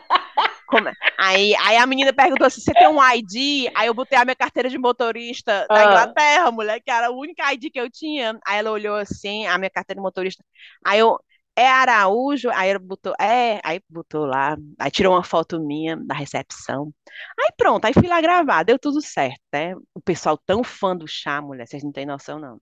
Como 0.66 0.88
é? 0.88 0.92
Aí, 1.18 1.54
aí 1.56 1.76
a 1.76 1.86
menina 1.86 2.12
perguntou 2.12 2.46
assim: 2.46 2.60
você 2.60 2.72
tem 2.72 2.88
um 2.88 3.02
ID? 3.02 3.70
Aí 3.74 3.86
eu 3.88 3.94
botei 3.94 4.18
a 4.18 4.24
minha 4.24 4.36
carteira 4.36 4.68
de 4.70 4.78
motorista 4.78 5.66
da 5.68 5.80
Ah. 5.80 5.84
Inglaterra, 5.84 6.50
mulher, 6.50 6.80
que 6.80 6.90
era 6.90 7.08
a 7.08 7.10
única 7.10 7.52
ID 7.52 7.70
que 7.70 7.78
eu 7.80 7.90
tinha. 7.90 8.38
Aí 8.46 8.58
ela 8.58 8.70
olhou 8.70 8.96
assim, 8.96 9.46
a 9.46 9.58
minha 9.58 9.70
carteira 9.70 9.98
de 9.98 10.02
motorista. 10.02 10.42
Aí 10.84 10.98
eu, 10.98 11.18
é 11.54 11.68
Araújo? 11.68 12.48
Aí 12.50 12.70
ela 12.70 12.78
botou, 12.78 13.14
é, 13.20 13.60
aí 13.62 13.80
botou 13.88 14.24
lá, 14.24 14.56
aí 14.80 14.90
tirou 14.90 15.12
uma 15.12 15.22
foto 15.22 15.60
minha 15.60 15.96
da 15.96 16.14
recepção. 16.14 16.90
Aí 17.38 17.50
pronto, 17.56 17.84
aí 17.84 17.92
fui 17.92 18.08
lá 18.08 18.20
gravar, 18.22 18.62
deu 18.62 18.78
tudo 18.78 19.02
certo, 19.02 19.40
né? 19.52 19.74
O 19.94 20.00
pessoal 20.00 20.38
tão 20.38 20.64
fã 20.64 20.96
do 20.96 21.06
chá, 21.06 21.42
mulher, 21.42 21.66
vocês 21.66 21.82
não 21.84 21.92
têm 21.92 22.06
noção, 22.06 22.38
não. 22.38 22.58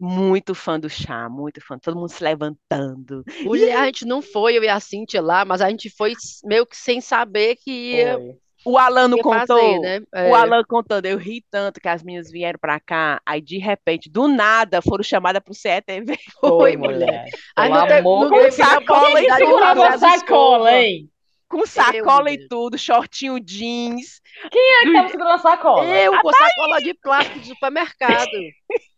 Muito 0.00 0.54
fã 0.54 0.80
do 0.80 0.88
chá, 0.88 1.28
muito 1.28 1.60
fã, 1.60 1.78
todo 1.78 1.94
mundo 1.96 2.08
se 2.08 2.24
levantando. 2.24 3.22
Mulher, 3.42 3.76
a 3.76 3.84
gente 3.86 4.06
não 4.06 4.22
foi, 4.22 4.56
eu 4.56 4.64
e 4.64 4.68
a 4.68 4.80
Cintia 4.80 5.20
lá, 5.20 5.44
mas 5.44 5.60
a 5.60 5.68
gente 5.68 5.90
foi 5.90 6.14
meio 6.44 6.64
que 6.66 6.76
sem 6.76 7.00
saber 7.02 7.56
que 7.56 7.70
ia, 7.70 8.14
Foi. 8.14 8.34
O 8.62 8.76
Alano 8.78 9.16
ia 9.16 9.22
contou, 9.22 9.38
fazer, 9.58 9.78
né? 9.78 10.00
o 10.12 10.16
É. 10.16 10.32
Alan 10.32 10.62
contando, 10.68 11.06
eu 11.06 11.16
ri 11.16 11.42
tanto 11.50 11.80
que 11.80 11.88
as 11.88 12.02
meninas 12.02 12.30
vieram 12.30 12.58
pra 12.58 12.78
cá, 12.78 13.20
aí 13.24 13.40
de 13.40 13.56
repente, 13.58 14.10
do 14.10 14.28
nada, 14.28 14.82
foram 14.82 15.02
chamadas 15.02 15.42
pro 15.42 15.54
CETV. 15.54 16.18
Foi, 16.40 16.76
mulher. 16.76 17.24
Aí 17.56 17.70
não 17.70 17.86
teve- 17.86 18.02
não 18.02 18.28
teve 18.30 18.50
sacola 18.52 19.20
e 19.22 19.30
as 19.30 19.40
essa 19.40 19.98
sacola, 20.18 20.72
hein? 20.76 21.08
Com 21.48 21.66
sacola 21.66 22.24
Meu 22.24 22.34
e 22.34 22.36
Deus. 22.36 22.48
tudo, 22.48 22.78
shortinho 22.78 23.40
jeans. 23.40 24.20
Quem 24.52 24.62
é 24.62 24.80
que 24.84 24.92
tava 24.92 25.08
segurando 25.08 25.34
a 25.34 25.38
sacola? 25.38 25.84
Eu 25.84 26.20
com 26.20 26.30
sacola 26.32 26.78
de 26.80 26.94
plástico 26.94 27.40
de 27.40 27.48
supermercado. 27.48 28.30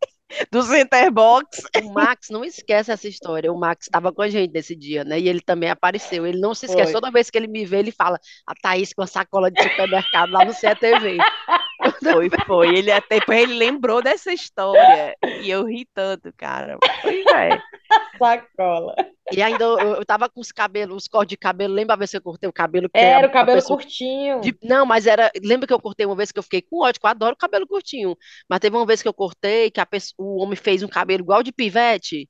do 0.50 0.62
Centerbox. 0.62 1.62
O 1.82 1.92
Max 1.92 2.28
não 2.30 2.44
esquece 2.44 2.90
essa 2.92 3.08
história. 3.08 3.52
O 3.52 3.58
Max 3.58 3.86
estava 3.86 4.12
com 4.12 4.22
a 4.22 4.28
gente 4.28 4.52
nesse 4.52 4.74
dia, 4.74 5.04
né? 5.04 5.18
E 5.18 5.28
ele 5.28 5.40
também 5.40 5.70
apareceu. 5.70 6.26
Ele 6.26 6.40
não 6.40 6.54
se 6.54 6.66
esquece. 6.66 6.92
Foi. 6.92 7.00
Toda 7.00 7.10
vez 7.10 7.30
que 7.30 7.38
ele 7.38 7.46
me 7.46 7.64
vê, 7.64 7.78
ele 7.78 7.92
fala: 7.92 8.18
a 8.46 8.54
Thaís 8.54 8.92
com 8.92 9.02
a 9.02 9.06
sacola 9.06 9.50
de 9.50 9.62
supermercado 9.62 10.30
lá 10.30 10.44
no 10.44 10.52
CETV. 10.52 11.18
Foi, 12.12 12.30
foi. 12.46 12.68
Ele 12.78 12.92
até 12.92 13.18
depois 13.18 13.38
ele 13.40 13.54
lembrou 13.54 14.02
dessa 14.02 14.32
história. 14.32 15.14
E 15.40 15.50
eu 15.50 15.64
ri 15.66 15.86
tanto, 15.94 16.32
cara. 16.36 16.78
Pois 17.02 17.24
é. 17.26 17.60
Sacola. 18.18 18.94
E 19.32 19.42
ainda 19.42 19.64
eu, 19.64 19.78
eu 19.78 20.04
tava 20.04 20.28
com 20.28 20.40
os 20.40 20.52
cabelos, 20.52 20.96
os 20.96 21.08
cortes 21.08 21.30
de 21.30 21.36
cabelo. 21.36 21.74
Lembra 21.74 21.94
a 21.94 21.96
vez 21.98 22.10
que 22.10 22.16
eu 22.16 22.22
cortei 22.22 22.48
o 22.48 22.52
cabelo? 22.52 22.88
que 22.88 22.98
Era 22.98 23.26
a- 23.26 23.30
o 23.30 23.32
cabelo 23.32 23.56
pessoa- 23.58 23.78
curtinho. 23.78 24.40
de- 24.40 24.56
Não, 24.62 24.84
mas 24.86 25.06
era. 25.06 25.30
Lembra 25.42 25.66
que 25.66 25.72
eu 25.72 25.80
cortei 25.80 26.06
uma 26.06 26.14
vez 26.16 26.30
que 26.30 26.38
eu 26.38 26.42
fiquei 26.42 26.62
com 26.62 26.82
ódio, 26.84 27.00
que 27.00 27.06
eu 27.06 27.10
adoro 27.10 27.36
cabelo 27.36 27.66
curtinho. 27.66 28.16
Mas 28.48 28.60
teve 28.60 28.76
uma 28.76 28.86
vez 28.86 29.02
que 29.02 29.08
eu 29.08 29.14
cortei 29.14 29.70
que 29.70 29.80
a 29.80 29.86
pessoa- 29.86 30.14
o 30.18 30.42
homem 30.42 30.56
fez 30.56 30.82
um 30.82 30.88
cabelo 30.88 31.22
igual 31.22 31.42
de 31.42 31.52
pivete. 31.52 32.28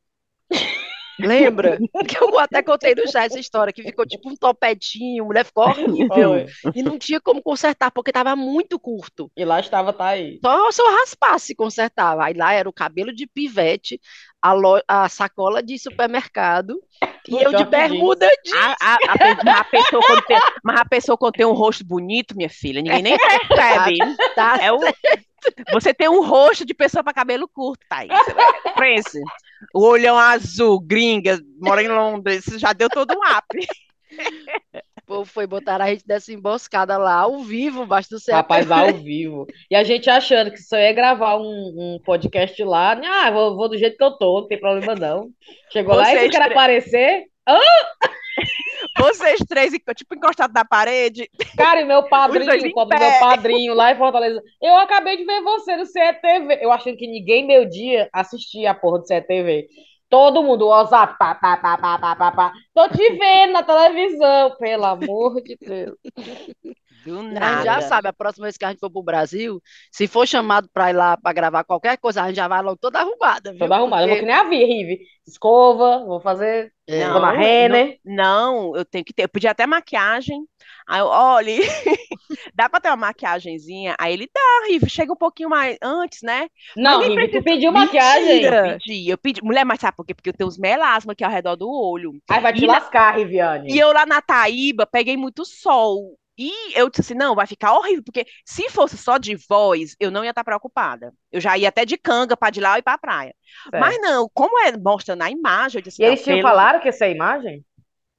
Lembra? 1.19 1.79
Que 2.09 2.23
eu 2.23 2.39
até 2.39 2.63
contei 2.63 2.95
no 2.95 3.07
chat 3.11 3.27
essa 3.27 3.39
história, 3.39 3.73
que 3.73 3.83
ficou 3.83 4.05
tipo 4.07 4.29
um 4.31 4.37
topetinho, 4.37 5.23
a 5.25 5.27
mulher 5.27 5.45
ficou 5.45 5.65
horrível. 5.65 6.47
E 6.75 6.83
não 6.83 6.99
tinha 6.99 7.21
como 7.21 7.43
consertar, 7.43 7.91
porque 7.91 8.13
tava 8.13 8.35
muito 8.35 8.79
curto. 8.79 9.31
E 9.37 9.45
lá 9.45 9.61
estava 9.61 9.93
Thaís. 9.93 10.41
Só 10.45 10.71
se 10.73 10.83
eu 10.83 10.91
raspasse, 10.91 11.55
consertava. 11.55 12.25
Aí 12.25 12.35
lá 12.35 12.53
era 12.53 12.69
o 12.69 12.73
cabelo 12.73 13.13
de 13.15 13.27
pivete, 13.27 14.01
a, 14.41 14.53
lo- 14.53 14.83
a 14.89 15.09
sacola 15.09 15.63
de 15.63 15.79
supermercado, 15.79 16.81
e 17.29 17.43
eu 17.43 17.53
de 17.53 17.65
bermuda 17.65 18.29
jeans. 18.45 18.57
A, 18.61 18.77
a, 18.81 18.95
a, 18.95 19.61
a 19.61 19.65
pessoa 19.65 20.03
quando 20.05 20.23
tem, 20.25 20.39
mas 20.65 20.81
a 20.81 20.85
pessoa 20.85 21.17
quando 21.19 21.35
tem 21.35 21.47
um 21.47 21.53
rosto 21.53 21.85
bonito, 21.85 22.37
minha 22.37 22.51
filha, 22.51 22.83
ninguém 22.83 23.03
nem 23.03 23.17
percebe. 23.49 23.99
Tá 24.35 24.59
É 24.61 24.73
o, 24.73 24.79
você 25.73 25.93
tem 25.95 26.09
um 26.09 26.25
rosto 26.25 26.65
de 26.65 26.75
pessoa 26.75 27.03
para 27.05 27.13
cabelo 27.13 27.49
curto, 27.49 27.85
Thaís. 27.89 28.11
Prince. 28.75 29.21
O 29.75 29.85
olhão 29.87 30.19
azul, 30.19 30.81
gringa, 30.81 31.41
mora 31.61 31.83
em 31.83 31.89
Londres, 31.89 32.47
isso 32.47 32.59
já 32.59 32.73
deu 32.73 32.89
todo 32.89 33.13
um 33.13 33.37
up. 33.37 33.69
povo 35.13 35.25
foi 35.27 35.47
botar 35.47 35.83
a 35.83 35.91
gente 35.91 36.07
dessa 36.07 36.33
emboscada 36.33 36.97
lá, 36.97 37.15
ao 37.17 37.41
vivo, 37.41 37.83
embaixo 37.83 38.09
do 38.09 38.19
céu. 38.19 38.37
Rapaz, 38.37 38.71
ao 38.71 38.95
vivo. 38.97 39.47
E 39.71 39.77
a 39.77 39.85
gente 39.85 40.09
achando 40.09 40.51
que 40.51 40.63
só 40.63 40.79
ia 40.79 40.93
gravar 40.93 41.37
um, 41.37 41.45
um 41.77 42.01
podcast 42.03 42.63
lá. 42.65 42.99
Ah, 43.05 43.31
vou, 43.31 43.55
vou 43.55 43.69
do 43.69 43.77
jeito 43.77 43.99
que 43.99 44.05
eu 44.05 44.13
tô, 44.13 44.41
não 44.41 44.49
tem 44.49 44.59
problema 44.59 44.95
não. 44.95 45.29
Chegou 45.71 45.95
lá 45.95 46.15
e 46.15 46.19
você 46.19 46.29
quer 46.31 46.43
aparecer? 46.43 47.25
Vocês 48.99 49.41
três, 49.49 49.73
tipo, 49.97 50.15
encostados 50.15 50.55
na 50.55 50.65
parede. 50.65 51.29
Cara, 51.57 51.81
e 51.81 51.85
meu 51.85 52.05
padrinho, 52.05 52.73
pobre 52.73 52.99
meu 52.99 53.19
padrinho 53.19 53.75
lá 53.75 53.93
em 53.93 53.97
Fortaleza. 53.97 54.43
Eu 54.61 54.77
acabei 54.77 55.17
de 55.17 55.25
ver 55.25 55.43
você 55.43 55.77
no 55.77 55.87
CETV. 55.87 56.59
Eu 56.61 56.73
achando 56.73 56.97
que 56.97 57.07
ninguém 57.07 57.47
meu 57.47 57.69
dia 57.69 58.09
assistia 58.13 58.71
a 58.71 58.75
porra 58.75 59.01
do 59.01 59.07
CETV. 59.07 59.67
Todo 60.09 60.43
mundo, 60.43 60.67
WhatsApp, 60.67 61.17
pá, 61.19 61.35
pá, 61.35 61.57
pá, 61.57 61.79
pá, 61.79 61.99
pá, 61.99 62.17
pá, 62.17 62.33
pá. 62.33 62.53
Tô 62.75 62.89
te 62.89 63.17
vendo 63.17 63.53
na 63.53 63.63
televisão, 63.63 64.57
pelo 64.59 64.85
amor 64.85 65.41
de 65.43 65.57
Deus. 65.59 65.97
Do 67.05 67.19
A 67.19 67.23
gente 67.23 67.35
já 67.39 67.41
nada. 67.75 67.83
sabe, 67.83 68.09
a 68.09 68.13
próxima 68.13 68.45
vez 68.45 68.57
que 68.57 68.65
a 68.65 68.69
gente 68.71 68.81
for 68.81 68.91
pro 68.91 69.03
Brasil, 69.03 69.61
se 69.91 70.07
for 70.07 70.27
chamado 70.27 70.69
pra 70.73 70.91
ir 70.91 70.95
lá 70.95 71.17
pra 71.17 71.33
gravar 71.33 71.65
qualquer 71.65 71.97
coisa, 71.99 72.23
a 72.23 72.27
gente 72.29 72.37
já 72.37 72.47
vai 72.49 72.63
logo 72.63 72.77
toda 72.81 73.01
arrumada, 73.01 73.51
viu? 73.51 73.59
Toda 73.59 73.77
arrumada. 73.77 74.03
Eu 74.05 74.09
vou 74.09 74.17
que 74.17 74.23
Porque- 74.23 74.33
nem 74.33 74.41
a 74.41 74.49
Vi, 74.49 74.65
Rive. 74.65 75.01
Escova, 75.27 76.05
vou 76.05 76.21
fazer 76.21 76.73
É, 76.89 77.05
Não, 77.07 77.13
Dona 77.15 77.31
Renner. 77.31 77.99
Não, 78.05 78.77
eu 78.77 78.85
tenho 78.85 79.05
que 79.05 79.13
ter. 79.15 79.23
Eu 79.23 79.29
pedi 79.29 79.47
até 79.47 79.65
maquiagem. 79.69 80.45
Aí 80.89 80.99
eu, 80.99 81.07
olha, 81.07 81.53
dá 82.55 82.69
pra 82.69 82.81
ter 82.81 82.89
uma 82.89 82.97
maquiagenzinha? 82.97 83.95
Aí 84.01 84.13
ele 84.13 84.29
dá, 84.35 84.41
Rive, 84.69 84.91
chega 84.91 85.13
um 85.13 85.17
pouquinho 85.17 85.49
mais 85.49 85.77
antes, 85.81 86.23
né? 86.23 86.49
Não, 86.77 86.99
nem 87.01 87.11
Rive, 87.11 87.21
tu 87.23 87.31
precisa- 87.31 87.45
pediu 87.45 87.73
maquiagem. 87.73 88.43
Eu 88.43 88.63
pedi, 88.79 89.09
eu 89.11 89.19
pedi. 89.19 89.45
Mulher, 89.45 89.65
mas 89.65 89.79
sabe 89.81 89.97
por 89.97 90.05
quê? 90.05 90.13
Porque 90.13 90.31
eu 90.31 90.35
tenho 90.35 90.49
os 90.49 90.59
melasma 90.59 91.13
aqui 91.13 91.23
ao 91.25 91.31
redor 91.31 91.55
do 91.55 91.71
olho. 91.71 92.13
Aí 92.29 92.41
vai 92.41 92.53
te 92.53 92.65
E 92.65 92.67
na- 92.67 92.75
lascar, 92.75 93.17
Riviane. 93.17 93.73
E 93.73 93.79
eu 93.79 93.93
lá 93.93 94.05
na 94.05 94.21
Taíba 94.21 94.85
peguei 94.85 95.17
muito 95.17 95.45
sol. 95.45 96.17
E 96.39 96.79
eu 96.79 96.89
disse 96.89 97.03
assim: 97.03 97.15
não, 97.15 97.35
vai 97.35 97.47
ficar 97.47 97.75
horrível, 97.75 98.03
porque 98.03 98.27
se 98.45 98.69
fosse 98.71 98.97
só 98.97 99.19
de 99.19 99.37
voz, 99.49 99.95
eu 100.01 100.11
não 100.11 100.25
ia 100.25 100.31
estar 100.31 100.45
preocupada. 100.45 101.13
Eu 101.31 101.41
já 101.41 101.57
ia 101.59 101.69
até 101.69 101.85
de 101.85 101.97
canga 101.99 102.37
para 102.37 102.51
de 102.51 102.61
lá 102.61 102.79
e 102.79 102.83
para 102.83 102.95
a 102.95 102.99
praia. 102.99 103.35
Mas 103.73 103.99
não, 104.01 104.29
como 104.33 104.59
é 104.61 104.77
mostra 104.77 105.15
na 105.15 105.31
imagem, 105.31 105.79
eu 105.79 105.83
disse 105.83 106.03
E 106.03 106.05
eles 106.05 106.23
tinham 106.23 106.39
pelo- 106.39 106.49
falaram 106.49 106.81
que 106.81 106.89
essa 106.89 107.05
é 107.05 107.09
a 107.09 107.11
imagem? 107.13 107.65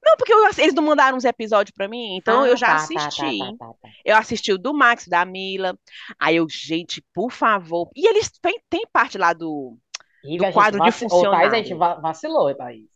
Não, 0.05 0.17
porque 0.17 0.33
eu- 0.33 0.45
eles 0.57 0.73
não 0.73 0.83
mandaram 0.83 1.17
uns 1.17 1.23
episódios 1.23 1.73
para 1.73 1.87
mim, 1.87 2.17
então 2.17 2.43
Ah, 2.43 2.47
eu 2.49 2.57
já 2.57 2.67
tá, 2.67 2.73
tá, 2.75 2.83
assisti. 2.83 3.55
tá, 3.57 3.67
tá, 3.67 3.73
tá. 3.81 3.89
Eu 4.03 4.17
assisti 4.17 4.51
o 4.51 4.57
do 4.57 4.73
Max, 4.73 5.07
da 5.07 5.23
Mila. 5.25 5.77
Aí 6.19 6.35
eu, 6.35 6.47
gente, 6.49 7.01
por 7.13 7.31
favor. 7.31 7.89
E 7.95 8.05
eles 8.07 8.29
têm, 8.41 8.59
tem 8.69 8.85
parte 8.91 9.17
lá 9.17 9.31
do. 9.33 9.77
Rive, 10.23 10.37
Do 10.45 10.51
quadro 10.53 10.79
de 10.79 10.91
Thaís, 10.91 10.95
a 10.95 11.09
funcionário. 11.09 11.55
gente 11.55 11.73
va- 11.73 11.95
vacilou, 11.95 12.53
Thaís. 12.55 12.92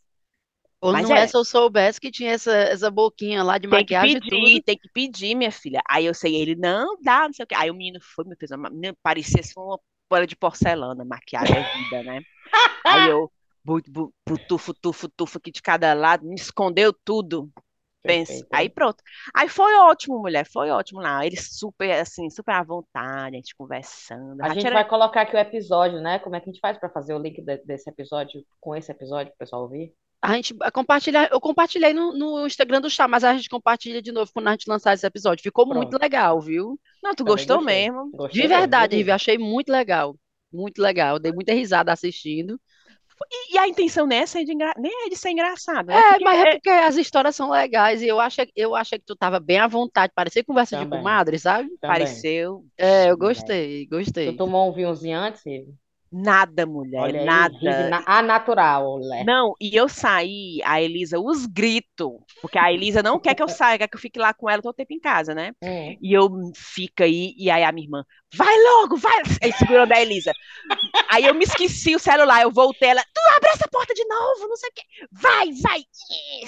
Ou 0.80 0.92
Mas 0.92 1.08
não 1.08 1.16
é 1.16 1.24
é. 1.24 1.26
se 1.26 1.36
eu 1.36 1.44
soubesse 1.44 2.00
que 2.00 2.10
tinha 2.10 2.30
essa, 2.32 2.52
essa 2.52 2.90
boquinha 2.90 3.42
lá 3.42 3.58
de 3.58 3.68
Tem 3.68 3.84
que 3.84 3.94
maquiagem 3.94 4.16
e 4.16 4.20
pedir, 4.20 4.30
tudo. 4.30 4.64
tem 4.64 4.78
que 4.78 4.88
pedir, 4.92 5.34
minha 5.34 5.50
filha. 5.50 5.82
Aí 5.88 6.06
eu 6.06 6.14
sei, 6.14 6.36
ele 6.36 6.54
não 6.54 6.96
dá, 7.02 7.26
não 7.26 7.32
sei 7.32 7.44
o 7.44 7.46
quê. 7.46 7.54
Aí 7.56 7.70
o 7.70 7.74
menino 7.74 7.98
foi, 8.00 8.24
me 8.24 8.36
fez 8.36 8.50
uma. 8.52 8.70
Parecia 9.02 9.40
assim, 9.40 9.54
uma 9.56 9.78
bola 10.08 10.26
de 10.26 10.36
porcelana, 10.36 11.04
maquiagem 11.04 11.56
é 11.56 11.62
vida, 11.62 12.02
né? 12.04 12.20
Aí 12.86 13.08
eu, 13.08 13.30
bu, 13.64 13.80
bu, 13.88 14.14
bu, 14.26 14.38
tufo, 14.46 14.72
tufo, 14.74 15.08
tufo 15.08 15.38
aqui 15.38 15.50
de 15.50 15.60
cada 15.60 15.92
lado, 15.94 16.24
me 16.26 16.36
escondeu 16.36 16.92
tudo. 17.04 17.50
Pense. 18.02 18.46
Aí 18.52 18.70
pronto. 18.70 19.02
Aí 19.34 19.48
foi 19.48 19.74
ótimo, 19.74 20.18
mulher, 20.20 20.46
foi 20.50 20.70
ótimo 20.70 21.00
lá. 21.00 21.26
Eles 21.26 21.58
super, 21.58 21.90
assim, 21.90 22.30
super 22.30 22.52
à 22.52 22.62
vontade, 22.62 23.34
a 23.34 23.38
gente 23.38 23.54
conversando. 23.56 24.40
A 24.42 24.48
Já 24.48 24.54
gente 24.54 24.70
vai 24.70 24.88
colocar 24.88 25.22
aqui 25.22 25.34
o 25.36 25.38
episódio, 25.38 26.00
né? 26.00 26.18
Como 26.20 26.36
é 26.36 26.40
que 26.40 26.48
a 26.48 26.52
gente 26.52 26.60
faz 26.60 26.78
pra 26.78 26.88
fazer 26.88 27.12
o 27.14 27.18
link 27.18 27.42
de- 27.42 27.58
desse 27.64 27.90
episódio 27.90 28.42
com 28.60 28.74
esse 28.74 28.90
episódio 28.90 29.32
pro 29.32 29.38
pessoal 29.40 29.62
ouvir? 29.62 29.92
A 30.20 30.34
gente 30.34 30.54
compartilha, 30.72 31.28
eu 31.30 31.40
compartilhei 31.40 31.92
no, 31.94 32.12
no 32.12 32.46
Instagram 32.46 32.80
do 32.80 32.90
Chá, 32.90 33.06
mas 33.06 33.22
a 33.22 33.34
gente 33.34 33.48
compartilha 33.48 34.02
de 34.02 34.10
novo 34.10 34.30
quando 34.32 34.48
a 34.48 34.50
gente 34.52 34.68
lançar 34.68 34.92
esse 34.94 35.06
episódio. 35.06 35.42
Ficou 35.42 35.64
muito 35.66 35.90
Pronto. 35.90 36.02
legal, 36.02 36.40
viu? 36.40 36.78
Não, 37.02 37.12
tu 37.14 37.18
Também 37.18 37.32
gostou 37.34 37.58
gostei. 37.58 37.74
mesmo? 37.90 38.10
Gostei 38.10 38.42
De 38.42 38.48
verdade, 38.48 38.96
Rivi, 38.96 39.10
achei 39.12 39.38
muito 39.38 39.70
legal. 39.70 40.16
Muito 40.52 40.82
legal. 40.82 41.18
Dei 41.20 41.32
muita 41.32 41.52
risada 41.52 41.92
assistindo. 41.92 42.60
E, 43.30 43.54
e 43.54 43.58
a 43.58 43.66
intenção 43.68 44.06
nem 44.06 44.20
é, 44.20 44.24
de 44.24 44.52
engra- 44.52 44.74
nem 44.78 45.06
é 45.06 45.08
de 45.08 45.16
ser 45.16 45.30
engraçado, 45.30 45.86
né? 45.86 45.96
É, 45.96 46.08
Porque 46.10 46.24
mas 46.24 46.40
é 46.40 46.52
porque 46.52 46.68
as 46.70 46.96
histórias 46.96 47.34
são 47.36 47.50
legais 47.50 48.00
e 48.00 48.06
eu 48.06 48.20
achei, 48.20 48.48
eu 48.54 48.74
achei 48.76 48.98
que 48.98 49.04
tu 49.04 49.16
tava 49.16 49.40
bem 49.40 49.58
à 49.58 49.66
vontade. 49.66 50.12
Parecia 50.14 50.44
conversa 50.44 50.76
de 50.76 50.84
Também. 50.84 50.98
comadre, 51.00 51.38
sabe? 51.38 51.68
Também. 51.80 51.98
pareceu. 51.98 52.64
É, 52.76 53.10
eu 53.10 53.16
gostei, 53.18 53.86
gostei. 53.86 54.30
Tu 54.32 54.36
tomou 54.36 54.68
um 54.68 54.72
vinhozinho 54.72 55.18
antes, 55.18 55.42
Rive? 55.44 55.74
Nada, 56.12 56.66
mulher, 56.66 57.00
Olha 57.02 57.14
nada. 57.14 57.88
Na- 57.88 58.04
a 58.06 58.22
natural, 58.22 58.98
mulher. 58.98 59.26
Não, 59.26 59.54
e 59.60 59.74
eu 59.74 59.88
saí, 59.88 60.60
a 60.64 60.80
Elisa, 60.80 61.18
os 61.18 61.44
gritos, 61.46 62.12
porque 62.40 62.56
a 62.56 62.72
Elisa 62.72 63.02
não 63.02 63.18
quer 63.18 63.34
que 63.34 63.42
eu 63.42 63.48
saia, 63.48 63.76
quer 63.78 63.88
que 63.88 63.96
eu 63.96 64.00
fique 64.00 64.18
lá 64.18 64.32
com 64.32 64.48
ela 64.48 64.62
todo 64.62 64.74
tempo 64.76 64.92
em 64.92 65.00
casa, 65.00 65.34
né? 65.34 65.52
Hum. 65.62 65.96
E 66.00 66.12
eu 66.12 66.28
fico 66.54 67.02
aí, 67.02 67.34
e 67.36 67.50
aí 67.50 67.64
a 67.64 67.72
minha 67.72 67.84
irmã, 67.86 68.04
vai 68.34 68.54
logo, 68.62 68.96
vai, 68.96 69.22
aí 69.42 69.52
segurando 69.52 69.92
a 69.92 70.00
Elisa. 70.00 70.32
Aí 71.10 71.24
eu 71.24 71.34
me 71.34 71.44
esqueci 71.44 71.94
o 71.94 71.98
celular, 71.98 72.42
eu 72.42 72.50
voltei, 72.52 72.90
ela, 72.90 73.02
tu 73.02 73.20
abre 73.36 73.50
essa 73.50 73.68
porta 73.70 73.94
de 73.94 74.04
novo, 74.04 74.48
não 74.48 74.56
sei 74.56 74.68
o 74.68 74.72
quê, 74.74 74.82
vai, 75.10 75.52
vai, 75.62 75.84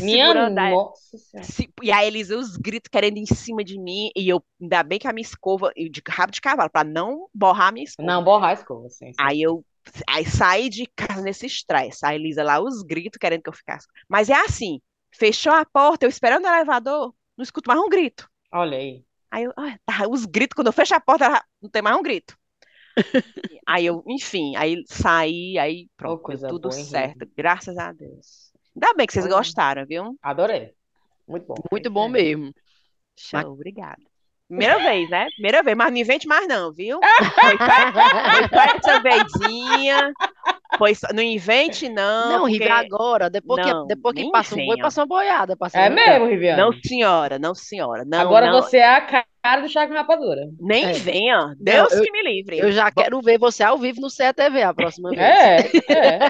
Minha 0.00 0.50
nossa 0.50 1.18
se- 1.42 1.72
E 1.82 1.90
a 1.90 2.04
Elisa, 2.04 2.36
os 2.36 2.56
gritos 2.56 2.88
querendo 2.90 3.16
ir 3.16 3.22
em 3.22 3.26
cima 3.26 3.64
de 3.64 3.78
mim, 3.78 4.10
e 4.16 4.28
eu, 4.28 4.42
ainda 4.60 4.82
bem 4.82 4.98
que 4.98 5.08
a 5.08 5.12
minha 5.12 5.24
escova, 5.24 5.72
de 5.74 6.02
rabo 6.08 6.32
de 6.32 6.40
cavalo, 6.40 6.70
pra 6.70 6.84
não 6.84 7.28
borrar 7.34 7.68
a 7.68 7.72
minha 7.72 7.84
escova. 7.84 8.06
Não, 8.06 8.22
borrar 8.22 8.50
a 8.50 8.54
escova, 8.54 8.88
sim, 8.88 9.12
sim. 9.12 9.14
Aí 9.18 9.42
eu 9.42 9.64
aí 10.06 10.24
saí 10.24 10.68
de 10.68 10.86
casa 10.94 11.22
nesse 11.22 11.46
estresse. 11.46 12.04
A 12.04 12.14
Elisa 12.14 12.42
lá, 12.42 12.60
os 12.60 12.82
gritos 12.82 13.18
querendo 13.18 13.42
que 13.42 13.48
eu 13.48 13.52
ficasse. 13.54 13.86
Mas 14.08 14.28
é 14.28 14.34
assim, 14.34 14.80
fechou 15.12 15.52
a 15.52 15.64
porta, 15.64 16.04
eu 16.06 16.10
esperando 16.10 16.44
o 16.44 16.48
elevador, 16.48 17.14
não 17.36 17.42
escuto 17.42 17.68
mais 17.68 17.80
um 17.80 17.88
grito. 17.88 18.28
Olha 18.52 18.78
aí. 18.78 19.04
Aí 19.30 19.44
eu, 19.44 19.52
ah, 19.56 19.78
tá, 19.84 20.08
os 20.08 20.26
gritos, 20.26 20.54
quando 20.54 20.66
eu 20.68 20.72
fecho 20.72 20.94
a 20.94 21.00
porta, 21.00 21.24
ela- 21.24 21.44
não 21.62 21.70
tem 21.70 21.82
mais 21.82 21.96
um 21.96 22.02
grito. 22.02 22.36
Aí 23.66 23.86
eu, 23.86 24.02
enfim, 24.08 24.56
aí 24.56 24.82
saí, 24.86 25.56
aí 25.56 25.88
pronto, 25.96 26.22
coisa 26.22 26.48
tudo 26.48 26.68
boa, 26.68 26.76
hein, 26.78 26.84
certo, 26.84 27.20
Rive? 27.20 27.32
graças 27.36 27.78
a 27.78 27.92
Deus. 27.92 28.52
Ainda 28.74 28.94
bem 28.94 29.06
que 29.06 29.12
vocês 29.12 29.26
gostaram, 29.26 29.86
viu? 29.86 30.18
Adorei. 30.20 30.74
Muito 31.28 31.46
bom. 31.46 31.54
Muito 31.70 31.90
bom 31.90 32.08
mesmo. 32.08 32.52
Mas 33.32 33.44
obrigada. 33.44 34.02
Primeira 34.48 34.78
vez, 34.78 35.08
né? 35.08 35.26
Primeira 35.34 35.62
vez, 35.62 35.76
mas 35.76 35.90
não 35.92 35.96
invente 35.96 36.26
mais 36.26 36.48
não, 36.48 36.72
viu? 36.72 36.98
Foi 37.00 37.56
só, 37.56 37.92
foi 38.32 38.48
só 38.48 38.76
essa 38.76 39.00
vezinha. 39.00 40.12
Foi 40.78 40.94
só- 40.94 41.08
não 41.12 41.22
invente 41.22 41.88
não, 41.88 42.30
Não, 42.30 42.48
porque- 42.48 42.62
agora, 42.64 43.28
depois 43.28 43.66
Não, 43.66 43.82
que, 43.86 43.94
depois 43.94 44.14
que 44.14 44.30
passa 44.30 44.54
um 44.54 44.64
boi, 44.66 44.76
passa 44.78 45.00
uma 45.00 45.06
boiada. 45.06 45.56
Passa 45.56 45.78
É 45.78 45.88
mesmo, 45.90 46.26
Riviane? 46.26 46.60
Não, 46.60 46.72
senhora, 46.72 47.38
não, 47.38 47.54
senhora. 47.54 48.04
Não, 48.06 48.20
Agora 48.20 48.46
não, 48.50 48.62
você 48.62 48.78
é 48.78 48.88
a 48.94 49.00
cara 49.42 49.60
do 49.62 49.68
Chá 49.68 49.86
com 49.88 49.94
Rapadura. 49.94 50.42
nem 50.60 50.86
É. 50.86 50.92
venha. 50.92 51.54
Deus 51.58 51.92
eu- 51.92 52.02
que 52.02 52.12
me 52.12 52.22
livre. 52.22 52.58
Eu 52.58 52.70
já 52.72 52.90
quero 52.90 53.20
ver 53.20 53.38
você 53.38 53.62
ao 53.62 53.78
vivo 53.78 54.00
no 54.00 54.10
CETV 54.10 54.62
a 54.62 54.72
próxima 54.74 55.10
vez. 55.10 55.20
É, 55.20 55.56
é. 55.92 56.28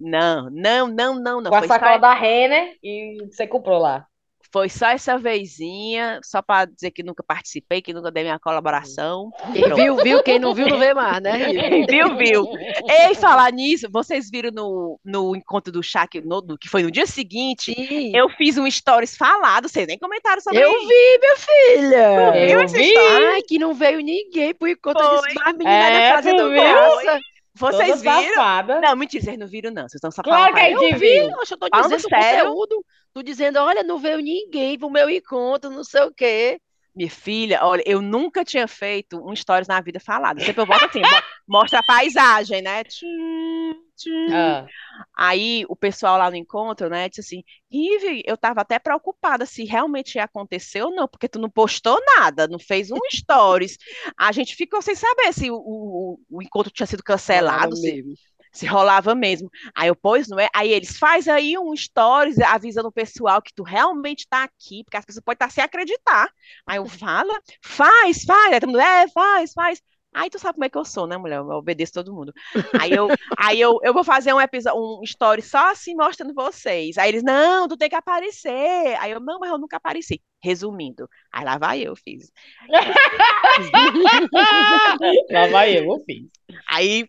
Não, 0.00 0.48
não, 0.50 0.86
não, 0.88 1.14
não, 1.20 1.40
não. 1.40 1.50
Com 1.50 1.56
a 1.56 1.66
sacola 1.66 1.98
da 1.98 2.14
Renner 2.14 2.74
e 2.82 3.18
você 3.30 3.46
comprou 3.46 3.78
lá. 3.78 4.06
Foi 4.52 4.68
só 4.68 4.86
essa 4.88 5.18
vezinha, 5.18 6.20
só 6.24 6.40
para 6.40 6.64
dizer 6.66 6.90
que 6.90 7.02
nunca 7.02 7.22
participei, 7.22 7.82
que 7.82 7.92
nunca 7.92 8.10
dei 8.10 8.22
minha 8.24 8.38
colaboração. 8.38 9.30
Quem 9.52 9.74
viu, 9.74 9.96
viu. 9.96 10.22
Quem 10.22 10.38
não 10.38 10.54
viu, 10.54 10.68
não 10.68 10.78
vê 10.78 10.94
mais, 10.94 11.22
né? 11.22 11.38
Viu, 11.88 12.16
viu? 12.16 12.46
Ei, 12.88 13.14
falar 13.14 13.50
nisso, 13.52 13.88
vocês 13.90 14.30
viram 14.30 14.50
no, 14.50 15.00
no 15.04 15.36
encontro 15.36 15.72
do 15.72 15.82
chá, 15.82 16.06
que, 16.06 16.20
no- 16.20 16.40
no- 16.42 16.58
que 16.58 16.68
foi 16.68 16.82
no 16.82 16.90
dia 16.90 17.06
seguinte, 17.06 17.72
Sim. 17.74 18.16
eu 18.16 18.28
fiz 18.30 18.56
um 18.58 18.70
stories 18.70 19.16
falado, 19.16 19.68
vocês 19.68 19.86
nem 19.86 19.98
comentaram 19.98 20.40
sobre 20.40 20.60
Eu 20.62 20.70
isso. 20.70 20.88
vi, 20.88 21.18
minha 21.20 21.36
filha. 21.36 22.50
Eu 22.50 22.68
vi. 22.68 22.94
Ai, 22.96 23.42
que 23.42 23.58
não 23.58 23.74
veio 23.74 24.00
ninguém 24.00 24.54
por 24.54 24.68
enquanto. 24.68 25.00
Eu 25.00 25.10
disse, 25.22 25.34
Foi. 25.34 25.42
mas 25.44 25.52
menina, 25.56 25.70
ela 25.88 25.96
É, 26.00 26.12
fazendo 26.14 26.50
graça. 26.50 27.20
Vocês 27.58 27.88
Toda 28.00 28.20
viram? 28.20 28.34
safada. 28.34 28.80
Não, 28.80 28.96
mentira, 28.96 29.24
vocês 29.24 29.38
não 29.38 29.46
viram, 29.46 29.70
não. 29.70 29.82
Vocês 29.82 29.94
estão 29.94 30.10
só 30.10 30.22
Claro 30.22 30.54
que 30.54 30.60
a 30.60 30.70
gente 30.70 30.82
Eu 30.92 30.98
vi, 30.98 31.20
viu. 31.20 31.28
oxe, 31.40 31.54
eu 31.54 31.58
tô 31.58 31.68
Falando 31.70 31.90
dizendo 31.90 32.06
o 32.06 32.08
sério? 32.08 32.44
conteúdo. 32.46 32.84
Tô 33.12 33.22
dizendo, 33.22 33.58
olha, 33.58 33.82
não 33.82 33.98
veio 33.98 34.18
ninguém 34.18 34.78
pro 34.78 34.90
meu 34.90 35.08
encontro, 35.10 35.70
não 35.70 35.82
sei 35.84 36.02
o 36.02 36.12
quê. 36.14 36.60
Minha 36.94 37.10
filha, 37.10 37.60
olha, 37.62 37.82
eu 37.86 38.00
nunca 38.02 38.44
tinha 38.44 38.66
feito 38.66 39.18
um 39.24 39.34
stories 39.34 39.68
na 39.68 39.80
vida 39.80 40.00
falado. 40.00 40.40
Sempre 40.42 40.62
eu 40.62 40.66
boto 40.66 40.84
assim, 40.84 41.00
mo- 41.00 41.06
mostra 41.46 41.78
a 41.78 41.82
paisagem, 41.82 42.60
né? 42.62 42.82
Tchim, 42.84 43.74
tchim. 43.98 44.32
Ah, 44.32 44.70
Aí 45.16 45.64
o 45.68 45.76
pessoal 45.76 46.18
lá 46.18 46.30
no 46.30 46.36
encontro, 46.36 46.88
né, 46.88 47.08
disse 47.08 47.20
assim, 47.20 47.44
Rive, 47.70 48.22
eu 48.26 48.36
tava 48.36 48.60
até 48.62 48.78
preocupada 48.78 49.46
se 49.46 49.64
realmente 49.64 50.16
ia 50.16 50.24
acontecer 50.24 50.82
ou 50.82 50.94
não, 50.94 51.08
porque 51.08 51.28
tu 51.28 51.38
não 51.38 51.50
postou 51.50 52.00
nada, 52.18 52.48
não 52.48 52.58
fez 52.58 52.90
um 52.90 52.98
stories. 53.12 53.76
A 54.18 54.32
gente 54.32 54.54
ficou 54.56 54.82
sem 54.82 54.94
saber 54.94 55.32
se 55.32 55.50
o, 55.50 55.56
o, 55.56 56.20
o 56.30 56.42
encontro 56.42 56.72
tinha 56.72 56.86
sido 56.86 57.02
cancelado, 57.02 57.76
se, 57.76 58.04
se 58.52 58.66
rolava 58.66 59.14
mesmo. 59.14 59.50
Aí 59.74 59.88
eu, 59.88 59.96
pois, 59.96 60.28
não 60.28 60.38
é? 60.38 60.48
Aí 60.54 60.72
eles, 60.72 60.98
faz 60.98 61.28
aí 61.28 61.56
um 61.58 61.74
stories 61.76 62.38
avisando 62.40 62.88
o 62.88 62.92
pessoal 62.92 63.42
que 63.42 63.52
tu 63.54 63.62
realmente 63.62 64.26
tá 64.28 64.44
aqui, 64.44 64.82
porque 64.84 64.96
as 64.96 65.04
pessoas 65.04 65.24
podem 65.24 65.36
estar 65.36 65.50
sem 65.50 65.62
acreditar. 65.64 66.28
Aí 66.66 66.78
eu, 66.78 66.86
fala, 66.88 67.34
faz, 67.64 68.24
faz. 68.24 68.52
Aí 68.54 68.60
todo 68.60 68.70
mundo, 68.70 68.80
é, 68.80 69.08
faz, 69.08 69.52
faz. 69.52 69.82
Aí 70.14 70.30
tu 70.30 70.38
sabe 70.38 70.54
como 70.54 70.64
é 70.64 70.68
que 70.68 70.78
eu 70.78 70.84
sou, 70.84 71.06
né, 71.06 71.16
mulher? 71.16 71.36
Eu 71.36 71.48
obedeço 71.50 71.92
todo 71.92 72.14
mundo. 72.14 72.32
Aí 72.80 72.92
eu, 72.92 73.08
aí 73.36 73.60
eu, 73.60 73.78
eu 73.82 73.92
vou 73.92 74.02
fazer 74.02 74.32
um 74.32 74.40
episódio, 74.40 74.80
um 74.80 75.02
story 75.04 75.42
só 75.42 75.70
assim 75.70 75.94
mostrando 75.94 76.34
vocês. 76.34 76.98
Aí 76.98 77.10
eles, 77.10 77.22
não, 77.22 77.68
tu 77.68 77.76
tem 77.76 77.88
que 77.88 77.94
aparecer. 77.94 78.96
Aí 79.00 79.10
eu, 79.10 79.20
não, 79.20 79.38
mas 79.38 79.50
eu 79.50 79.58
nunca 79.58 79.76
apareci. 79.76 80.20
Resumindo, 80.42 81.08
aí 81.32 81.44
lá 81.44 81.58
vai 81.58 81.80
eu, 81.80 81.94
fiz. 81.96 82.30
lá 85.30 85.46
vai 85.50 85.76
eu, 85.76 85.84
eu 85.84 85.98
fiz. 86.04 86.28
Aí, 86.70 87.08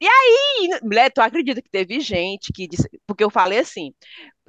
e 0.00 0.06
aí, 0.06 0.80
mulher, 0.82 1.10
tu 1.10 1.20
acredita 1.20 1.62
que 1.62 1.70
teve 1.70 1.98
gente 2.00 2.52
que 2.52 2.68
disse, 2.68 2.88
porque 3.06 3.24
eu 3.24 3.30
falei 3.30 3.58
assim, 3.58 3.92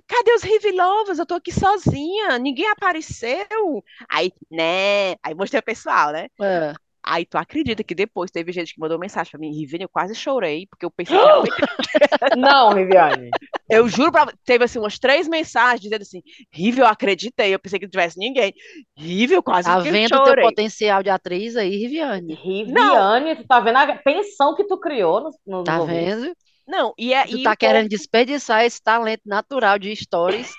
cadê 0.08 0.34
os 0.34 0.44
Rivilovas? 0.44 1.20
Eu 1.20 1.26
tô 1.26 1.36
aqui 1.36 1.52
sozinha, 1.52 2.40
ninguém 2.40 2.68
apareceu. 2.70 3.84
Aí, 4.10 4.32
né? 4.52 5.16
Aí 5.24 5.34
mostrei 5.36 5.60
o 5.60 5.64
pessoal, 5.64 6.12
né? 6.12 6.28
É. 6.42 6.74
Aí 7.10 7.26
tu 7.26 7.38
acredita 7.38 7.84
que 7.84 7.96
depois 7.96 8.30
teve 8.30 8.52
gente 8.52 8.74
que 8.74 8.80
mandou 8.80 9.00
mensagem 9.00 9.32
pra 9.32 9.40
mim, 9.40 9.52
Riviane, 9.52 9.84
eu 9.84 9.90
quase 9.90 10.14
chorei, 10.14 10.68
porque 10.68 10.86
eu 10.86 10.92
pensei 10.92 11.18
que... 11.18 11.18
Não, 12.38 12.74
Riviane. 12.74 13.30
Eu 13.70 13.88
juro 13.88 14.12
pra... 14.12 14.28
Teve 14.46 14.66
assim 14.66 14.80
umas 14.80 15.00
três 15.00 15.28
mensagens 15.28 15.82
dizendo 15.82 16.02
assim, 16.02 16.22
Rivi, 16.52 16.80
eu 16.80 16.86
acreditei, 16.86 17.54
eu 17.54 17.60
pensei 17.60 17.80
que 17.80 17.86
não 17.86 17.92
tivesse 17.92 18.20
ninguém. 18.20 18.54
Rivi, 18.98 19.34
eu 19.34 19.44
quase 19.44 19.68
Tá 19.68 19.80
vendo 19.80 20.16
o 20.16 20.24
teu 20.24 20.36
potencial 20.36 21.02
de 21.02 21.10
atriz 21.10 21.56
aí, 21.56 21.78
Riviane? 21.78 22.34
Riviane, 22.36 23.36
tu 23.38 23.48
tá 23.48 23.60
vendo 23.60 23.78
a 23.78 23.98
tensão 23.98 24.56
que 24.56 24.66
tu 24.66 24.78
criou 24.78 25.22
no, 25.22 25.32
no 25.46 25.64
Tá 25.64 25.80
vendo? 25.80 26.34
Não, 26.68 26.94
e 26.98 27.14
é. 27.14 27.26
Tu 27.26 27.42
tá 27.42 27.56
querendo 27.56 27.88
desperdiçar 27.88 28.66
esse 28.66 28.82
talento 28.84 29.22
natural 29.26 29.80
de 29.80 29.96
stories 29.96 30.52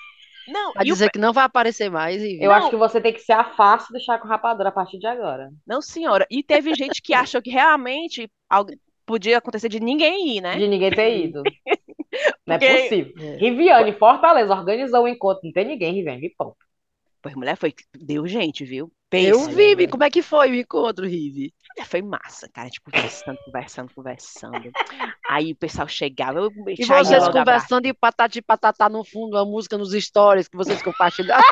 não, 0.51 0.73
a 0.75 0.83
dizer 0.83 1.07
o... 1.07 1.11
que 1.11 1.19
não 1.19 1.33
vai 1.33 1.45
aparecer 1.45 1.89
mais. 1.89 2.21
E... 2.21 2.41
Eu 2.41 2.49
não. 2.49 2.55
acho 2.55 2.69
que 2.69 2.75
você 2.75 2.99
tem 2.99 3.13
que 3.13 3.19
ser 3.19 3.33
a 3.33 3.43
face 3.55 3.91
do 3.91 3.99
Chaco 3.99 4.27
Rapador 4.27 4.67
a 4.67 4.71
partir 4.71 4.99
de 4.99 5.07
agora. 5.07 5.49
Não, 5.65 5.81
senhora. 5.81 6.25
E 6.29 6.43
teve 6.43 6.73
gente 6.73 7.01
que 7.01 7.13
achou 7.13 7.41
que 7.41 7.49
realmente 7.49 8.29
podia 9.05 9.37
acontecer 9.37 9.69
de 9.69 9.79
ninguém 9.79 10.37
ir, 10.37 10.41
né? 10.41 10.55
De 10.57 10.67
ninguém 10.67 10.91
ter 10.91 11.25
ido. 11.25 11.43
Não 12.45 12.55
é 12.55 12.59
possível. 12.59 13.13
É. 13.19 13.37
Riviane, 13.37 13.93
Fortaleza, 13.93 14.53
organizou 14.53 15.03
o 15.03 15.07
encontro. 15.07 15.41
Não 15.43 15.51
tem 15.51 15.65
ninguém, 15.65 15.93
Riviane, 15.93 16.21
me 16.21 16.29
ponto. 16.29 16.57
Pois, 17.21 17.35
mulher, 17.35 17.57
foi. 17.57 17.73
Deu 17.93 18.25
gente, 18.27 18.63
viu? 18.63 18.91
Pensa, 19.09 19.29
eu 19.29 19.49
vi, 19.49 19.75
né? 19.75 19.87
como 19.87 20.03
é 20.03 20.09
que 20.09 20.21
foi 20.21 20.51
o 20.51 20.55
encontro, 20.55 21.05
Rivi? 21.05 21.53
Foi 21.85 22.01
massa, 22.01 22.49
cara, 22.53 22.69
tipo, 22.69 22.91
conversando, 22.91 23.37
conversando, 23.45 23.93
conversando. 23.93 24.71
Aí 25.27 25.51
o 25.51 25.55
pessoal 25.55 25.87
chegava, 25.87 26.39
eu 26.39 26.51
E 26.67 26.85
vocês 26.85 27.27
conversando 27.29 27.85
e 27.85 27.93
patati 27.93 28.41
patatá 28.41 28.89
no 28.89 29.03
fundo, 29.03 29.37
a 29.37 29.45
música 29.45 29.77
nos 29.77 29.91
stories 29.91 30.47
que 30.47 30.57
vocês 30.57 30.81
compartilharam. 30.81 31.43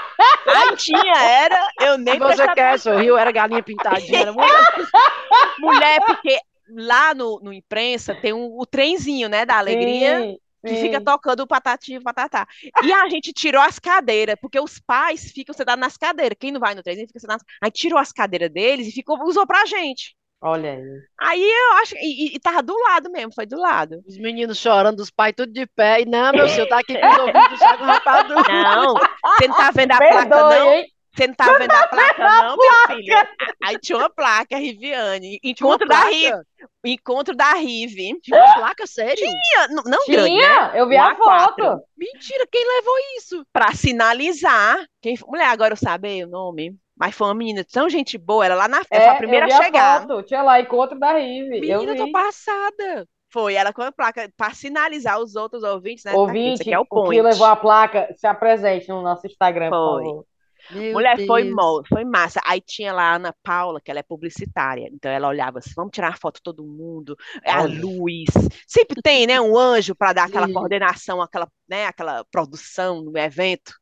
Aí 0.48 0.76
tinha, 0.78 1.18
era, 1.18 1.68
eu 1.82 1.98
nem 1.98 2.20
Você 2.20 2.48
quer, 2.54 2.80
sorriu, 2.80 3.18
era 3.18 3.32
galinha 3.32 3.64
pintadinha, 3.64 4.22
era 4.22 4.34
muito... 4.34 4.48
Mulher, 5.60 6.02
porque 6.06 6.40
lá 6.70 7.14
no, 7.14 7.40
no 7.42 7.54
imprensa 7.54 8.16
tem 8.16 8.34
um, 8.34 8.58
o 8.58 8.66
trenzinho, 8.66 9.30
né, 9.30 9.46
da 9.46 9.58
alegria. 9.58 10.22
Sim 10.22 10.38
que 10.68 10.76
Sim. 10.76 10.82
fica 10.82 11.02
tocando 11.02 11.42
o 11.42 11.48
patati 11.48 11.94
e 11.94 12.02
patatá. 12.02 12.48
E 12.84 12.92
a 12.92 13.08
gente 13.10 13.32
tirou 13.32 13.62
as 13.62 13.80
cadeiras, 13.80 14.36
porque 14.42 14.60
os 14.60 14.80
pais 14.80 15.32
ficam 15.32 15.54
sentados 15.54 15.80
nas 15.80 15.98
cadeiras. 15.98 16.38
Quem 16.40 16.52
não 16.52 16.60
vai 16.60 16.76
no 16.76 16.84
trem 16.84 17.08
fica 17.08 17.20
sentado. 17.20 17.44
Aí 17.62 17.72
tirou 17.72 17.98
as 17.98 18.12
cadeiras 18.12 18.52
deles 18.52 18.88
e 18.88 18.92
ficou, 18.92 19.18
usou 19.24 19.46
pra 19.46 19.66
gente. 19.66 20.17
Olha 20.42 20.72
aí. 20.72 21.02
Aí 21.20 21.44
eu 21.44 21.78
acho. 21.82 21.96
E, 21.98 22.36
e 22.36 22.40
tava 22.40 22.62
do 22.62 22.76
lado 22.78 23.10
mesmo, 23.12 23.34
foi 23.34 23.46
do 23.46 23.60
lado. 23.60 24.04
Os 24.08 24.18
meninos 24.18 24.58
chorando, 24.58 25.00
os 25.00 25.10
pais 25.10 25.34
tudo 25.36 25.52
de 25.52 25.66
pé. 25.66 26.02
E 26.02 26.06
não, 26.06 26.32
meu 26.32 26.48
senhor, 26.48 26.68
tá 26.68 26.80
aqui 26.80 27.00
com 27.00 27.08
os 27.08 27.18
ouvidos 27.18 27.50
do 27.50 27.58
Chaco 27.58 27.84
Rapadura. 27.84 28.44
Não, 28.44 28.94
você 28.94 29.48
não 29.48 29.58
tá 29.58 29.72
vendo 29.76 29.92
a 29.92 29.98
Perdoe, 29.98 30.28
placa, 30.28 30.50
não? 30.50 30.74
Hein? 30.74 30.86
Você 31.16 31.28
não 31.28 31.34
tá 31.34 31.58
vendo 31.58 31.72
a 31.72 31.88
placa, 31.88 32.44
não, 32.44 32.58
minha 32.58 32.88
filha? 32.88 33.30
Aí 33.64 33.80
tinha 33.80 33.98
uma 33.98 34.10
placa, 34.10 34.56
Riviane. 34.56 35.40
Encontro 35.44 35.88
da 35.88 36.04
Rive. 36.04 36.42
Encontro 36.86 37.36
da 37.36 37.54
Rive. 37.54 38.20
Tinha 38.22 38.40
uma 38.40 38.56
placa, 38.56 38.86
sério? 38.86 39.16
Tinha, 39.16 39.68
não, 39.70 39.84
não 39.84 40.06
tinha, 40.06 40.18
grande, 40.18 40.38
né? 40.38 40.80
eu 40.80 40.88
vi 40.88 40.96
a 40.96 41.16
foto. 41.16 41.82
Mentira, 41.98 42.46
quem 42.52 42.64
levou 42.64 42.94
isso? 43.18 43.44
Pra 43.52 43.74
sinalizar. 43.74 44.78
Quem... 45.02 45.18
Mulher, 45.28 45.48
agora 45.48 45.74
eu 45.74 45.78
saber 45.78 46.24
o 46.24 46.30
nome. 46.30 46.78
Mas 47.00 47.14
foi 47.14 47.28
uma 47.28 47.36
menina 47.36 47.64
tão 47.72 47.90
gente 47.90 48.18
boa, 48.18 48.46
ela 48.46 48.56
lá 48.56 48.68
na 48.68 48.82
é, 48.90 49.00
foi 49.00 49.08
a 49.08 49.16
primeira 49.16 49.46
a 49.46 49.50
chegar. 49.50 49.98
A 49.98 50.02
foto. 50.02 50.24
Tinha 50.24 50.42
lá, 50.42 50.60
encontro 50.60 50.98
da 50.98 51.14
Rive. 51.14 51.62
Menina, 51.62 51.84
eu 51.84 51.96
tô 51.96 52.12
passada. 52.12 53.08
Foi, 53.30 53.54
ela 53.54 53.74
com 53.74 53.82
a 53.82 53.92
placa, 53.92 54.32
para 54.36 54.54
sinalizar 54.54 55.20
os 55.20 55.36
outros 55.36 55.62
ouvintes, 55.62 56.04
né? 56.06 56.14
Ouvinte, 56.14 56.58
tá 56.58 56.62
aqui, 56.64 56.74
é 56.74 56.80
o, 56.80 56.86
o 56.90 57.10
que 57.10 57.22
levou 57.22 57.46
a 57.46 57.56
placa, 57.56 58.12
se 58.16 58.26
apresente 58.26 58.88
no 58.88 59.02
nosso 59.02 59.28
Instagram, 59.28 59.70
foi. 59.70 59.78
por 59.78 60.04
favor. 60.04 60.26
Meu 60.70 60.94
Mulher, 60.94 61.16
Deus. 61.16 61.28
foi, 61.28 61.44
foi 61.88 62.04
massa. 62.06 62.42
Aí 62.46 62.62
tinha 62.62 62.94
lá 62.94 63.12
a 63.12 63.16
Ana 63.16 63.36
Paula, 63.44 63.82
que 63.82 63.92
ela 63.92 64.00
é 64.00 64.04
publicitária. 64.04 64.90
Então 64.92 65.12
ela 65.12 65.28
olhava 65.28 65.60
assim, 65.60 65.72
vamos 65.76 65.92
tirar 65.94 66.18
foto 66.18 66.42
todo 66.44 66.66
mundo. 66.66 67.16
É 67.44 67.52
a 67.52 67.64
luz. 67.64 68.30
Sempre 68.68 69.02
tem, 69.02 69.28
né, 69.28 69.40
um 69.40 69.58
anjo 69.58 69.96
para 69.96 70.14
dar 70.14 70.26
aquela 70.26 70.48
Sim. 70.48 70.54
coordenação, 70.54 71.22
aquela, 71.22 71.48
né, 71.70 71.86
aquela 71.86 72.24
produção 72.26 73.02
no 73.04 73.18
evento. 73.18 73.74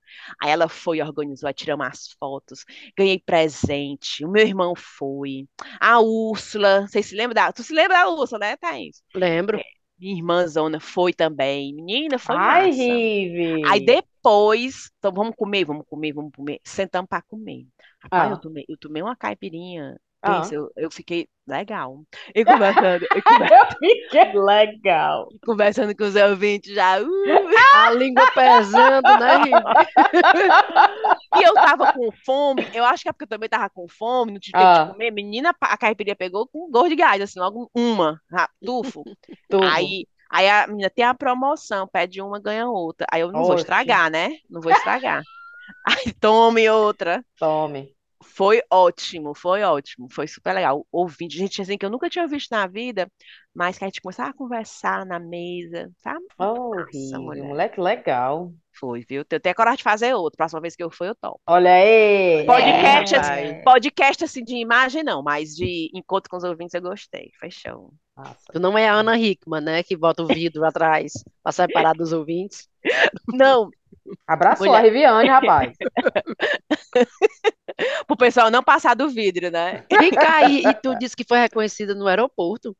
Aí 0.41 0.49
ela 0.49 0.69
foi, 0.69 1.01
organizou, 1.01 1.47
aí 1.47 1.53
tiramos 1.53 1.87
as 1.87 2.07
fotos, 2.19 2.63
ganhei 2.97 3.19
presente, 3.19 4.23
o 4.25 4.29
meu 4.31 4.45
irmão 4.47 4.73
foi, 4.75 5.45
a 5.79 5.99
Úrsula, 5.99 6.87
você 6.87 7.03
se 7.03 7.15
lembra 7.15 7.33
da, 7.35 7.51
tu 7.51 7.63
se 7.63 7.73
lembra 7.73 7.97
da 7.97 8.09
Úrsula, 8.09 8.39
né, 8.39 8.55
Thaís? 8.57 9.01
Lembro. 9.13 9.57
É, 9.57 9.63
minha 9.97 10.15
irmã 10.15 10.45
Zona 10.47 10.79
foi 10.79 11.13
também. 11.13 11.73
Menina, 11.73 12.19
foi 12.19 12.35
Ai, 12.35 12.67
massa. 12.67 12.81
Rive. 12.81 13.63
Aí 13.65 13.85
depois, 13.85 14.91
então 14.97 15.11
vamos 15.11 15.35
comer, 15.35 15.65
vamos 15.65 15.85
comer, 15.87 16.13
vamos 16.13 16.31
comer. 16.35 16.59
Sentamos 16.63 17.07
para 17.09 17.21
comer. 17.23 17.65
Rapaz, 18.01 18.31
ah. 18.31 18.35
eu, 18.35 18.39
tomei, 18.39 18.65
eu 18.67 18.77
tomei 18.77 19.01
uma 19.01 19.15
caipirinha. 19.15 19.95
Ah. 20.25 20.41
Pensa, 20.41 20.55
eu, 20.55 20.71
eu 20.75 20.89
fiquei 20.89 21.27
legal. 21.47 22.01
E 22.33 22.43
conversando. 22.43 23.05
E 23.15 23.21
conversando 23.21 23.83
eu 23.83 23.97
fiquei 24.01 24.33
legal. 24.33 25.29
Conversando 25.45 25.95
com 25.95 26.03
os 26.03 26.15
ouvintes 26.15 26.73
já. 26.73 26.99
Uh, 26.99 27.05
a 27.75 27.91
língua 27.91 28.25
pesando, 28.31 29.03
né, 29.19 29.41
E 31.37 31.43
eu 31.43 31.53
tava 31.53 31.93
com 31.93 32.11
fome. 32.25 32.67
Eu 32.73 32.83
acho 32.85 33.03
que 33.03 33.09
é 33.09 33.11
porque 33.11 33.25
eu 33.25 33.29
também 33.29 33.47
tava 33.47 33.69
com 33.69 33.87
fome, 33.87 34.31
não 34.31 34.39
tive 34.39 34.57
ah. 34.57 34.85
de 34.85 34.91
comer. 34.93 35.11
Menina, 35.11 35.55
a 35.61 35.77
caipirinha 35.77 36.15
pegou 36.15 36.47
com 36.47 36.71
dor 36.71 36.89
de 36.89 36.95
gás, 36.95 37.21
assim, 37.21 37.39
logo 37.39 37.69
uma. 37.75 38.19
Tufo. 38.65 39.03
Aí. 39.71 40.07
Aí 40.27 40.49
a 40.49 40.65
menina 40.65 40.89
tem 40.89 41.05
a 41.05 41.13
promoção, 41.13 41.87
pede 41.87 42.19
uma, 42.19 42.41
ganha 42.41 42.67
outra. 42.67 43.05
Aí 43.11 43.21
eu 43.21 43.31
não 43.31 43.41
Oxe. 43.41 43.47
vou 43.49 43.57
estragar, 43.57 44.09
né? 44.09 44.31
Não 44.49 44.59
vou 44.59 44.71
estragar. 44.71 45.21
Aí 45.87 46.11
tome 46.13 46.67
outra. 46.67 47.23
Tome. 47.37 47.94
Foi 48.25 48.61
ótimo, 48.71 49.33
foi 49.33 49.63
ótimo, 49.63 50.07
foi 50.11 50.27
super 50.27 50.53
legal. 50.53 50.85
Ouvinte, 50.91 51.37
gente 51.37 51.61
assim 51.61 51.77
que 51.77 51.85
eu 51.85 51.89
nunca 51.89 52.09
tinha 52.09 52.27
visto 52.27 52.51
na 52.51 52.67
vida, 52.67 53.09
mas 53.53 53.77
que 53.77 53.83
a 53.83 53.87
gente 53.87 54.01
começava 54.01 54.31
a 54.31 54.33
conversar 54.33 55.05
na 55.05 55.19
mesa, 55.19 55.89
sabe? 55.99 56.25
Oh, 56.37 56.75
Nossa, 56.75 57.19
mulher. 57.19 57.47
moleque 57.47 57.79
legal. 57.79 58.51
Foi, 58.77 59.05
viu? 59.07 59.23
Tenho 59.23 59.37
até 59.37 59.53
coragem 59.53 59.77
de 59.77 59.83
fazer 59.83 60.13
outro. 60.13 60.35
Próxima 60.35 60.59
vez 60.59 60.75
que 60.75 60.83
eu 60.83 60.91
for, 60.91 61.05
eu 61.05 61.15
topo. 61.15 61.39
Olha 61.47 61.73
aí! 61.73 62.45
Podcast, 62.45 63.15
é, 63.15 63.19
assim, 63.19 63.63
podcast 63.63 64.23
assim 64.25 64.43
de 64.43 64.55
imagem, 64.57 65.01
não, 65.01 65.23
mas 65.23 65.55
de 65.55 65.89
encontro 65.93 66.29
com 66.29 66.35
os 66.35 66.43
ouvintes 66.43 66.73
eu 66.73 66.81
gostei. 66.81 67.31
Fechou. 67.39 67.93
Nossa. 68.17 68.51
Tu 68.51 68.59
não 68.59 68.77
é 68.77 68.89
a 68.89 68.93
Ana 68.93 69.17
Hickman, 69.17 69.61
né? 69.61 69.83
Que 69.83 69.95
bota 69.95 70.23
o 70.23 70.27
vidro 70.27 70.65
atrás 70.65 71.13
pra 71.41 71.51
separar 71.51 71.93
dos 71.93 72.11
ouvintes. 72.11 72.67
Não. 73.33 73.69
Abraçou 74.27 74.67
Mulher. 74.67 74.79
a 74.79 74.83
Riviane, 74.83 75.29
rapaz. 75.29 75.73
Pro 78.07 78.17
pessoal 78.17 78.51
não 78.51 78.63
passar 78.63 78.95
do 78.95 79.09
vidro, 79.09 79.51
né? 79.51 79.83
Vem 79.89 80.11
cá, 80.11 80.49
e, 80.49 80.65
e 80.65 80.73
tu 80.75 80.97
disse 80.97 81.15
que 81.15 81.25
foi 81.27 81.39
reconhecida 81.39 81.93
no 81.93 82.07
aeroporto. 82.07 82.75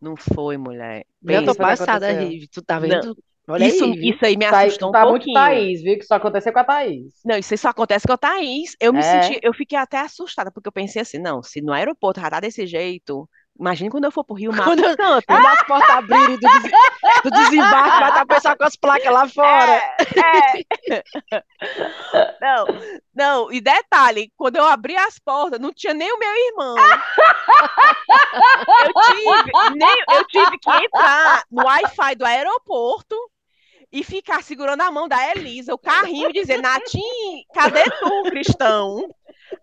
Não 0.00 0.16
foi, 0.16 0.56
mulher. 0.56 1.04
Eu 1.24 1.44
tô 1.44 1.54
passada, 1.54 2.10
Rive. 2.12 2.48
Tu 2.48 2.62
tá 2.62 2.78
vendo? 2.78 3.16
Olha 3.48 3.66
isso, 3.66 3.82
aí, 3.82 4.10
isso 4.10 4.26
aí 4.26 4.36
me 4.36 4.46
tá 4.46 4.60
assustou 4.60 4.92
tá, 4.92 5.00
um 5.00 5.02
tá 5.02 5.08
pouquinho. 5.08 5.38
muito 5.38 5.48
Thaís, 5.48 5.82
viu? 5.82 5.98
Que 5.98 6.04
só 6.04 6.16
aconteceu 6.16 6.52
com 6.52 6.58
a 6.58 6.64
Thaís. 6.64 7.14
Não, 7.24 7.38
isso 7.38 7.54
aí 7.54 7.58
só 7.58 7.70
acontece 7.70 8.06
com 8.06 8.12
a 8.12 8.18
Thaís. 8.18 8.76
Eu 8.78 8.92
me 8.92 8.98
é. 8.98 9.22
senti, 9.22 9.40
eu 9.42 9.54
fiquei 9.54 9.78
até 9.78 10.00
assustada, 10.00 10.50
porque 10.50 10.68
eu 10.68 10.72
pensei 10.72 11.00
assim, 11.00 11.18
não, 11.18 11.42
se 11.42 11.62
no 11.62 11.72
aeroporto 11.72 12.20
já 12.20 12.28
tá 12.28 12.40
desse 12.40 12.66
jeito, 12.66 13.26
Imagina 13.58 13.90
quando 13.90 14.04
eu 14.04 14.12
for 14.12 14.24
pro 14.24 14.36
Rio 14.36 14.52
Mar 14.54 14.64
quando, 14.64 14.96
tanto. 14.96 15.26
Quando 15.26 15.46
as 15.46 15.62
portas 15.64 15.90
abrirem 15.90 16.36
do, 16.36 16.38
des... 16.38 16.62
do 17.24 17.30
desembarque, 17.30 18.00
vai 18.00 18.08
estar 18.08 18.22
o 18.22 18.26
pessoal 18.26 18.56
com 18.56 18.64
as 18.64 18.76
placas 18.76 19.12
lá 19.12 19.28
fora. 19.28 19.72
É, 19.72 20.60
é. 20.94 21.04
Não, 22.40 22.66
não, 23.14 23.52
e 23.52 23.60
detalhe, 23.60 24.32
quando 24.36 24.56
eu 24.56 24.64
abri 24.64 24.96
as 24.96 25.18
portas, 25.18 25.58
não 25.58 25.72
tinha 25.72 25.92
nem 25.92 26.12
o 26.12 26.18
meu 26.18 26.34
irmão. 26.46 26.76
Eu 28.68 28.92
tive, 29.02 29.76
nem, 29.76 30.04
eu 30.10 30.24
tive 30.26 30.58
que 30.58 30.70
entrar 30.70 31.42
no 31.50 31.64
Wi-Fi 31.64 32.14
do 32.14 32.24
aeroporto 32.24 33.16
e 33.90 34.04
ficar 34.04 34.42
segurando 34.42 34.82
a 34.82 34.90
mão 34.90 35.08
da 35.08 35.30
Elisa, 35.32 35.74
o 35.74 35.78
carrinho, 35.78 36.28
e 36.30 36.32
dizer, 36.32 36.60
Natim, 36.60 37.00
cadê 37.54 37.82
tu, 37.84 38.22
cristão? 38.24 39.08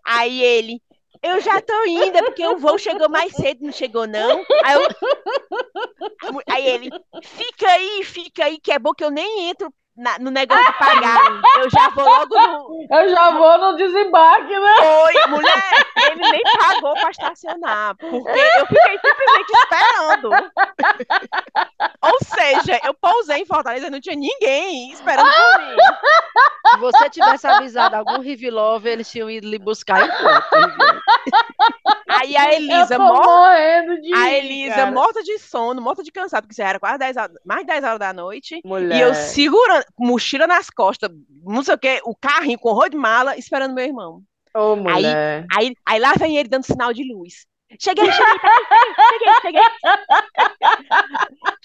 Aí 0.04 0.42
ele, 0.42 0.82
eu 1.22 1.40
já 1.40 1.60
tô 1.60 1.84
indo, 1.84 2.16
é 2.16 2.22
porque 2.22 2.46
o 2.46 2.58
voo 2.58 2.78
chegou 2.78 3.08
mais 3.08 3.32
cedo, 3.32 3.64
não 3.64 3.72
chegou, 3.72 4.06
não. 4.06 4.44
Aí, 4.64 4.74
eu... 4.74 6.42
aí, 6.50 6.66
ele, 6.66 6.90
fica 7.22 7.68
aí, 7.68 8.04
fica 8.04 8.44
aí, 8.44 8.60
que 8.60 8.72
é 8.72 8.78
bom 8.78 8.92
que 8.92 9.04
eu 9.04 9.10
nem 9.10 9.48
entro 9.48 9.72
na- 9.96 10.18
no 10.18 10.30
negócio 10.30 10.64
de 10.64 10.72
pagar. 10.78 11.20
Eu 11.58 11.70
já 11.70 11.88
vou 11.90 12.04
logo 12.04 12.34
no. 12.34 12.86
Eu 12.96 13.08
já 13.08 13.30
vou 13.32 13.58
no 13.58 13.76
desembarque, 13.76 14.58
né? 14.58 14.74
Oi, 15.04 15.30
mulher, 15.30 15.86
ele 16.12 16.30
nem 16.30 16.40
pagou 16.58 16.94
pra 16.94 17.10
estacionar, 17.10 17.96
porque 17.96 18.14
eu 18.30 18.66
fiquei 18.66 18.98
simplesmente 18.98 19.52
esperando. 19.54 20.30
Ou 22.02 22.18
seja, 22.24 22.80
eu 22.84 22.94
pousei 22.94 23.38
em 23.38 23.46
Fortaleza 23.46 23.88
e 23.88 23.90
não 23.90 24.00
tinha 24.00 24.14
ninguém 24.14 24.92
esperando 24.92 25.26
por 25.28 25.58
mim. 25.62 25.76
Se 26.70 26.76
você 26.78 27.10
tivesse 27.10 27.46
avisado 27.46 27.96
algum 27.96 28.20
Riv 28.20 28.50
Love, 28.50 28.88
eles 28.88 29.10
tinham 29.10 29.28
ido 29.30 29.48
lhe 29.48 29.58
buscar 29.58 30.06
em. 30.06 30.10
Aí 32.08 32.36
a 32.36 32.54
Elisa, 32.54 32.98
morta, 32.98 34.00
de 34.00 34.14
a 34.14 34.30
Elisa 34.32 34.74
cara. 34.74 34.90
morta 34.90 35.22
de 35.22 35.38
sono, 35.38 35.80
morta 35.82 36.02
de 36.02 36.10
cansado, 36.12 36.44
porque 36.46 36.60
já 36.60 36.68
era 36.68 36.78
quase 36.80 36.98
10 36.98 37.16
horas, 37.16 37.32
mais 37.44 37.60
de 37.62 37.66
10 37.66 37.84
horas 37.84 37.98
da 37.98 38.12
noite. 38.12 38.60
Mulher. 38.64 38.96
E 38.96 39.00
eu 39.00 39.14
segurando, 39.14 39.84
mochila 39.98 40.46
nas 40.46 40.70
costas, 40.70 41.10
não 41.42 41.62
sei 41.62 41.74
o 41.74 41.78
que, 41.78 42.00
o 42.04 42.14
carrinho 42.14 42.58
com 42.58 42.72
rolo 42.72 42.88
de 42.88 42.96
mala, 42.96 43.36
esperando 43.36 43.74
meu 43.74 43.84
irmão. 43.84 44.22
Ô, 44.54 44.76
mulher. 44.76 45.46
Aí, 45.54 45.74
aí 45.84 46.00
lá 46.00 46.14
vem 46.18 46.36
ele 46.36 46.48
dando 46.48 46.64
sinal 46.64 46.92
de 46.92 47.04
luz. 47.04 47.46
Cheguei, 47.78 48.04
cheguei, 48.10 48.40
cheguei, 49.42 49.62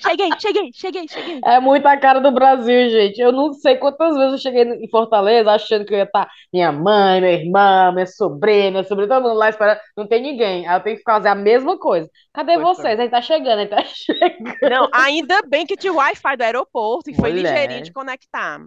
cheguei, 0.01 0.31
cheguei, 0.31 0.31
cheguei, 0.39 0.71
cheguei, 0.73 1.07
cheguei. 1.07 1.41
É 1.45 1.59
muito 1.59 1.85
a 1.87 1.95
cara 1.97 2.19
do 2.19 2.31
Brasil, 2.31 2.89
gente. 2.89 3.19
Eu 3.21 3.31
não 3.31 3.53
sei 3.53 3.77
quantas 3.77 4.15
vezes 4.15 4.31
eu 4.33 4.37
cheguei 4.39 4.63
em 4.63 4.89
Fortaleza 4.89 5.51
achando 5.51 5.85
que 5.85 5.93
eu 5.93 5.97
ia 5.99 6.03
estar 6.03 6.27
minha 6.51 6.71
mãe, 6.71 7.21
minha 7.21 7.33
irmã, 7.33 7.91
minha 7.91 8.07
sobrinha, 8.07 8.71
minha 8.71 8.83
sobrinha, 8.83 9.07
todo 9.09 9.23
mundo 9.23 9.35
lá 9.37 9.49
esperando. 9.49 9.79
Não 9.95 10.07
tem 10.07 10.21
ninguém. 10.21 10.67
Aí 10.67 10.75
eu 10.75 10.83
tenho 10.83 10.97
que 10.97 11.03
fazer 11.03 11.29
a 11.29 11.35
mesma 11.35 11.77
coisa. 11.77 12.09
Cadê 12.33 12.53
Pois 12.53 12.65
vocês? 12.77 12.99
Aí 12.99 13.09
tá 13.09 13.21
chegando, 13.21 13.59
aí 13.59 13.67
tá 13.67 13.83
chegando. 13.85 14.57
Não, 14.69 14.89
ainda 14.93 15.41
bem 15.47 15.65
que 15.65 15.77
tinha 15.77 15.93
o 15.93 15.97
Wi-Fi 15.97 16.35
do 16.37 16.43
aeroporto 16.43 17.09
e 17.09 17.13
foi 17.15 17.31
Mulher. 17.31 17.51
ligeirinho 17.53 17.83
de 17.83 17.91
conectar. 17.91 18.59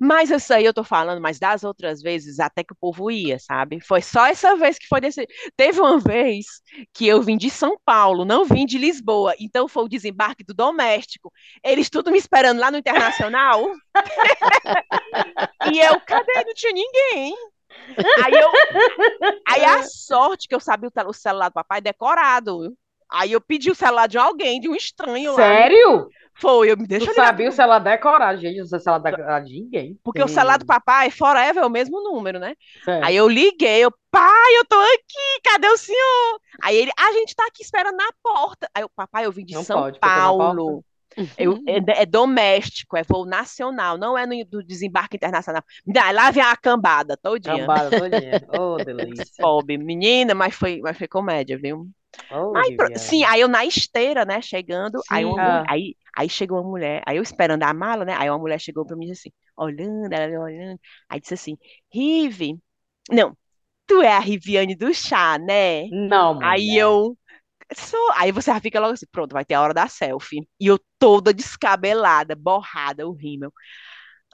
Mas 0.00 0.30
isso 0.30 0.52
aí 0.54 0.64
eu 0.64 0.74
tô 0.74 0.84
falando, 0.84 1.20
mas 1.20 1.38
das 1.38 1.64
outras 1.64 2.00
vezes 2.00 2.38
até 2.38 2.62
que 2.62 2.72
o 2.72 2.76
povo 2.80 3.10
ia, 3.10 3.38
sabe? 3.38 3.80
Foi 3.80 4.00
só 4.02 4.26
essa 4.26 4.56
vez 4.56 4.78
que 4.78 4.86
foi 4.86 5.00
desse. 5.00 5.26
Teve 5.56 5.80
uma 5.80 5.98
vez 5.98 6.46
que 6.92 7.06
eu 7.06 7.22
vim 7.22 7.36
de 7.36 7.50
São 7.50 7.78
Paulo, 7.84 8.24
não 8.24 8.44
vim 8.44 8.66
de 8.66 8.78
Lisboa, 8.78 9.34
então 9.38 9.68
foi 9.68 9.84
o 9.84 9.88
desembarque 9.88 10.44
do 10.44 10.54
doméstico. 10.54 11.32
Eles 11.62 11.90
tudo 11.90 12.10
me 12.10 12.18
esperando 12.18 12.60
lá 12.60 12.70
no 12.70 12.78
Internacional. 12.78 13.70
e 15.72 15.78
eu, 15.78 16.00
cadê? 16.00 16.44
Não 16.44 16.54
tinha 16.54 16.72
ninguém. 16.72 17.34
Aí 18.24 18.32
eu, 18.32 18.50
aí 19.46 19.64
a 19.64 19.82
sorte 19.82 20.48
que 20.48 20.54
eu 20.54 20.60
sabia 20.60 20.90
o, 21.06 21.12
celular 21.12 21.48
do 21.48 21.54
papai 21.54 21.80
decorado. 21.80 22.74
Aí 23.10 23.32
eu 23.32 23.40
pedi 23.40 23.70
o 23.70 23.74
celular 23.74 24.08
de 24.08 24.18
alguém, 24.18 24.60
de 24.60 24.68
um 24.68 24.74
estranho 24.74 25.32
lá. 25.32 25.36
Sério? 25.36 26.08
Foi, 26.38 26.70
eu 26.70 26.76
me 26.76 26.86
deixa 26.86 27.06
Tu 27.06 27.14
sabia 27.14 27.48
o 27.48 27.52
celular 27.52 27.78
decorado, 27.78 28.40
gente. 28.40 28.58
Não 28.58 28.66
sei 28.66 28.78
celular 28.78 28.98
decorado 28.98 29.46
de 29.46 29.54
ninguém. 29.60 29.98
Porque 30.04 30.22
o 30.22 30.28
celular 30.28 30.58
do 30.58 30.66
papai, 30.66 31.10
forever, 31.10 31.62
é 31.62 31.66
o 31.66 31.70
mesmo 31.70 32.02
número, 32.02 32.38
né? 32.38 32.54
Sério. 32.84 33.04
Aí 33.04 33.16
eu 33.16 33.28
liguei, 33.28 33.84
eu, 33.84 33.92
pai, 34.10 34.56
eu 34.58 34.64
tô 34.66 34.76
aqui, 34.76 35.40
cadê 35.44 35.68
o 35.68 35.76
senhor? 35.76 36.40
Aí 36.62 36.76
ele, 36.76 36.92
a 36.98 37.12
gente 37.12 37.34
tá 37.34 37.44
aqui 37.46 37.62
esperando 37.62 37.96
na 37.96 38.08
porta. 38.22 38.68
Aí 38.74 38.84
o 38.84 38.90
papai, 38.90 39.26
eu 39.26 39.32
vim 39.32 39.44
de 39.44 39.54
Não 39.54 39.64
São 39.64 39.82
pode, 39.82 39.98
na 40.02 40.08
Paulo. 40.08 40.84
Eu- 41.38 41.58
é, 41.66 42.02
é 42.02 42.06
doméstico, 42.06 42.96
é 42.96 43.02
voo 43.02 43.24
nacional, 43.24 43.96
não 43.96 44.18
é 44.18 44.26
no, 44.26 44.44
do 44.44 44.62
desembarque 44.62 45.16
internacional. 45.16 45.62
Lá 46.14 46.30
vem 46.30 46.42
a 46.42 46.54
cambada 46.56 47.16
todinha. 47.16 47.60
Cambada 47.60 47.90
todinha. 47.90 48.46
Ô, 48.52 48.76
delícia. 48.84 49.42
Pobre 49.42 49.78
menina, 49.78 50.34
mas 50.34 50.54
foi, 50.54 50.80
mas 50.82 50.98
foi 50.98 51.08
comédia, 51.08 51.56
viu? 51.56 51.88
Aí, 52.54 52.72
pro- 52.76 52.88
sim, 52.96 53.24
aí 53.24 53.40
eu 53.40 53.48
na 53.48 53.64
esteira, 53.64 54.24
né, 54.24 54.40
chegando, 54.42 55.02
aí, 55.10 55.24
uma, 55.24 55.38
Ah. 55.40 55.68
aí, 55.68 55.96
aí 56.16 56.28
chegou 56.28 56.58
uma 56.60 56.68
mulher, 56.70 57.02
aí 57.06 57.16
eu 57.18 57.22
esperando 57.22 57.62
a 57.62 57.74
mala, 57.74 58.04
né, 58.04 58.14
aí 58.16 58.30
uma 58.30 58.38
mulher 58.38 58.60
chegou 58.60 58.84
pra 58.86 58.96
mim 58.96 59.06
e 59.06 59.10
disse 59.12 59.28
assim, 59.28 59.36
olhando, 59.56 60.12
ela 60.12 60.40
olhando, 60.44 60.80
aí 61.08 61.20
disse 61.20 61.34
assim, 61.34 61.56
Rive, 61.92 62.58
não, 63.10 63.36
tu 63.86 64.02
é 64.02 64.10
a 64.12 64.20
Riviane 64.20 64.76
do 64.76 64.92
chá, 64.94 65.38
né? 65.38 65.90
Não, 65.90 66.32
Aí 66.42 66.76
mulher. 66.76 66.78
eu, 66.78 67.16
sou, 67.76 68.12
aí 68.16 68.32
você 68.32 68.50
já 68.52 68.60
fica 68.60 68.80
logo 68.80 68.94
assim, 68.94 69.06
pronto, 69.12 69.32
vai 69.34 69.44
ter 69.44 69.54
a 69.54 69.62
hora 69.62 69.74
da 69.74 69.88
selfie, 69.88 70.48
e 70.60 70.66
eu 70.68 70.78
toda 70.98 71.34
descabelada, 71.34 72.34
borrada, 72.36 73.08
o 73.08 73.12
rímel, 73.12 73.52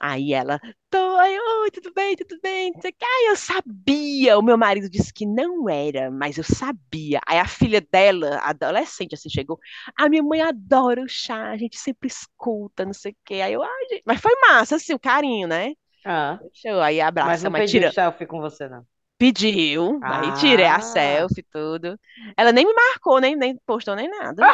Aí 0.05 0.33
ela, 0.33 0.59
tô, 0.89 0.97
aí, 1.17 1.39
oi, 1.39 1.71
tudo 1.71 1.93
bem, 1.93 2.15
tudo 2.15 2.37
bem. 2.41 2.73
Aí 3.01 3.27
eu 3.29 3.35
sabia, 3.37 4.37
o 4.37 4.41
meu 4.41 4.57
marido 4.57 4.89
disse 4.89 5.13
que 5.13 5.25
não 5.25 5.69
era, 5.69 6.11
mas 6.11 6.37
eu 6.37 6.43
sabia. 6.43 7.21
Aí 7.25 7.39
a 7.39 7.47
filha 7.47 7.79
dela, 7.81 8.37
adolescente, 8.39 9.15
assim, 9.15 9.29
chegou, 9.29 9.57
a 9.97 10.09
minha 10.09 10.21
mãe 10.23 10.41
adora 10.41 11.01
o 11.01 11.07
chá, 11.07 11.51
a 11.51 11.57
gente 11.57 11.77
sempre 11.77 12.07
escuta, 12.07 12.83
não 12.85 12.93
sei 12.93 13.13
o 13.13 13.15
quê. 13.25 13.35
Aí 13.35 13.53
eu, 13.53 13.63
ai, 13.63 13.85
gente, 13.89 14.03
mas 14.05 14.19
foi 14.21 14.33
massa, 14.41 14.75
assim, 14.75 14.93
o 14.93 14.99
carinho, 14.99 15.47
né? 15.47 15.73
Ah, 16.05 16.41
Deixa 16.41 16.69
eu 16.69 16.81
aí 16.81 17.01
mas 17.21 17.41
abraça, 17.41 17.49
não 17.49 17.51
mas 17.51 17.63
tira, 17.63 17.93
selfie 17.93 18.25
com 18.27 18.39
você, 18.39 18.67
não. 18.69 18.85
Pediu, 19.23 19.99
aí 20.03 20.33
tirei 20.33 20.65
a 20.65 20.75
Ah. 20.75 20.81
selfie 20.81 21.45
tudo. 21.49 21.97
Ela 22.35 22.51
nem 22.51 22.65
me 22.65 22.73
marcou, 22.73 23.21
nem, 23.21 23.35
nem 23.37 23.57
postou, 23.65 23.95
nem 23.95 24.09
nada. 24.09 24.43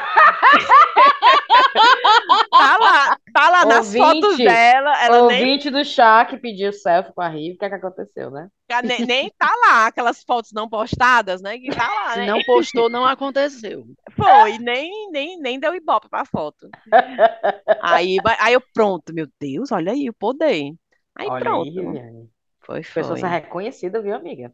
Tá 2.52 2.78
lá, 2.78 3.18
tá 3.34 3.50
lá 3.50 3.66
nas 3.66 3.94
fotos 3.96 4.38
dela, 4.38 5.04
ela 5.04 5.28
nem 5.28 5.42
Ouvinte 5.42 5.70
do 5.70 5.84
chá 5.84 6.26
que 6.26 6.38
pediu 6.38 6.72
selfie 6.72 7.14
com 7.14 7.22
a 7.22 7.28
Rive, 7.28 7.56
o 7.56 7.58
que 7.58 7.66
é 7.66 7.70
que 7.70 7.76
aconteceu, 7.76 8.30
né? 8.30 8.50
Nem, 8.84 9.06
nem 9.06 9.32
tá 9.38 9.50
lá, 9.66 9.88
aquelas 9.88 10.24
fotos 10.24 10.52
não 10.52 10.70
postadas, 10.70 11.42
né? 11.42 11.58
Que 11.58 11.70
tá 11.72 11.88
lá, 11.88 12.14
Se 12.14 12.20
né? 12.20 12.26
não 12.28 12.44
postou, 12.44 12.90
não 12.90 13.06
aconteceu. 13.06 13.86
Foi, 14.12 14.58
nem, 14.60 15.10
nem, 15.12 15.40
nem 15.40 15.60
deu 15.60 15.74
ibope 15.74 16.10
pra 16.10 16.26
foto. 16.26 16.70
Aí, 17.82 18.18
aí 18.40 18.54
eu, 18.54 18.62
pronto, 18.74 19.14
meu 19.14 19.28
Deus, 19.40 19.72
olha 19.72 19.92
aí 19.92 20.10
o 20.10 20.14
poder. 20.14 20.74
Aí 21.16 21.28
Olha 21.28 21.36
aí, 21.38 21.44
pronto. 21.44 21.72
Viviane. 21.74 22.30
Foi, 22.70 22.82
Pessoa 22.82 23.18
foi. 23.18 23.30
reconhecida, 23.30 24.02
viu, 24.02 24.16
amiga? 24.16 24.54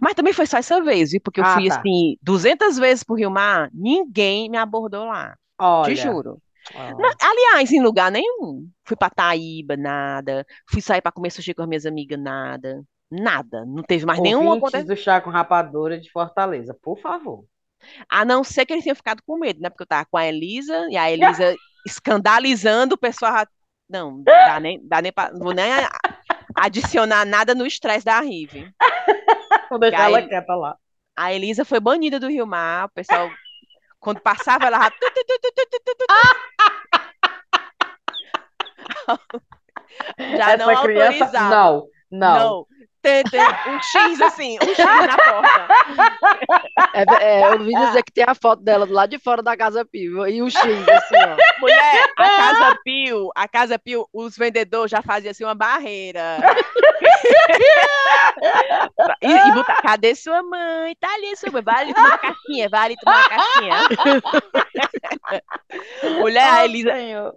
Mas 0.00 0.14
também 0.14 0.32
foi 0.32 0.46
só 0.46 0.58
essa 0.58 0.80
vez, 0.82 1.10
viu? 1.12 1.20
Porque 1.20 1.40
eu 1.40 1.44
Ah, 1.44 1.54
fui 1.54 1.68
tá. 1.68 1.78
assim, 1.78 2.16
200 2.22 2.78
vezes 2.78 3.02
pro 3.04 3.16
Rio 3.16 3.30
Mar, 3.30 3.68
ninguém 3.72 4.48
me 4.48 4.56
abordou 4.56 5.04
lá. 5.04 5.36
Olha. 5.58 5.94
Te 5.94 6.00
juro. 6.00 6.40
Na- 6.74 7.14
aliás, 7.20 7.72
em 7.72 7.82
lugar 7.82 8.10
nenhum. 8.10 8.68
Fui 8.84 8.96
pra 8.96 9.10
Taíba, 9.10 9.76
nada. 9.76 10.46
Fui 10.70 10.80
sair 10.80 11.00
pra 11.00 11.10
comer 11.10 11.30
sushi 11.30 11.52
com 11.54 11.62
as 11.62 11.68
minhas 11.68 11.84
amigas, 11.86 12.18
nada. 12.20 12.82
Nada. 13.10 13.64
Não 13.66 13.82
teve 13.82 14.06
mais 14.06 14.20
nenhum 14.20 14.52
acontecimento. 14.52 14.86
do 14.88 14.96
chá 14.96 15.20
com 15.20 15.28
rapadura 15.30 15.98
de 16.00 16.10
Fortaleza, 16.10 16.74
por 16.80 16.98
favor. 17.00 17.44
A 18.08 18.24
não 18.24 18.44
ser 18.44 18.64
que 18.64 18.72
eles 18.72 18.84
tenham 18.84 18.94
ficado 18.96 19.20
com 19.26 19.36
medo, 19.38 19.60
né? 19.60 19.68
Porque 19.68 19.82
eu 19.82 19.86
tava 19.88 20.06
com 20.08 20.16
a 20.16 20.24
Elisa 20.26 20.86
e 20.88 20.96
a 20.96 21.10
Elisa 21.10 21.54
escandalizando 21.84 22.94
o 22.94 22.98
pessoal. 22.98 23.44
Não, 23.88 24.22
dá 24.22 24.58
nem, 24.60 24.80
dá 24.86 25.02
nem 25.02 25.12
pra, 25.12 25.32
não 25.32 25.40
vou 25.40 25.52
nem 25.52 25.64
adicionar 26.54 27.24
nada 27.24 27.54
no 27.54 27.66
estresse 27.66 28.04
da 28.04 28.20
Rive. 28.20 28.72
Vou 29.70 29.78
deixar 29.78 30.04
ela 30.04 30.22
quieta 30.22 30.54
lá. 30.54 30.76
A 31.16 31.32
Elisa 31.32 31.64
foi 31.64 31.80
banida 31.80 32.18
do 32.18 32.28
Rio 32.28 32.46
Mar, 32.46 32.86
o 32.86 32.90
pessoal, 32.90 33.30
quando 34.00 34.20
passava, 34.20 34.66
ela 34.66 34.82
já... 34.82 34.90
tu, 34.90 34.96
tu, 34.98 35.24
tu, 35.26 35.38
tu, 35.40 35.52
tu, 35.70 35.80
tu, 35.84 35.96
tu. 35.98 36.06
Já 40.36 40.56
não 40.56 40.70
Essa 40.70 40.82
criança, 40.82 41.24
autorizava. 41.24 41.50
não, 41.50 41.88
não. 42.10 42.38
Não. 42.38 42.66
Tem, 43.02 43.24
tem 43.24 43.40
um 43.40 43.82
X 43.82 44.20
assim, 44.20 44.56
um 44.62 44.74
X 44.74 44.78
na 44.78 45.16
porta. 45.18 45.68
É, 46.94 47.04
é, 47.20 47.44
eu 47.44 47.52
ouvi 47.54 47.74
dizer 47.74 48.02
que 48.04 48.12
tem 48.12 48.24
a 48.26 48.34
foto 48.34 48.62
dela 48.62 48.86
do 48.86 48.92
lado 48.92 49.10
de 49.10 49.18
fora 49.18 49.42
da 49.42 49.56
Casa 49.56 49.84
Pio 49.84 50.24
e 50.28 50.40
o 50.40 50.48
X, 50.48 50.56
assim, 50.56 51.16
ó. 51.16 51.60
Mulher, 51.60 52.12
a 52.16 52.28
Casa 52.28 52.78
Pio, 52.84 53.30
a 53.34 53.48
Casa 53.48 53.78
Pio, 53.78 54.08
os 54.12 54.36
vendedores 54.36 54.90
já 54.90 55.02
faziam 55.02 55.32
assim 55.32 55.42
uma 55.42 55.54
barreira. 55.54 56.38
E, 59.20 59.28
e 59.30 59.52
botar, 59.52 59.82
cadê 59.82 60.14
sua 60.14 60.42
mãe? 60.42 60.94
Tá 61.00 61.12
ali 61.14 61.36
sua 61.36 61.50
mãe, 61.50 61.62
vai 61.62 61.82
ali 61.82 61.94
tomar 61.94 62.08
uma 62.08 62.18
casquinha, 62.18 62.68
vai 62.68 62.80
ali 62.84 62.96
tomar 62.96 63.18
uma 63.18 63.28
casquinha. 63.28 63.76
Mulher, 66.18 66.52
a 66.52 66.64
Elisa, 66.64 66.92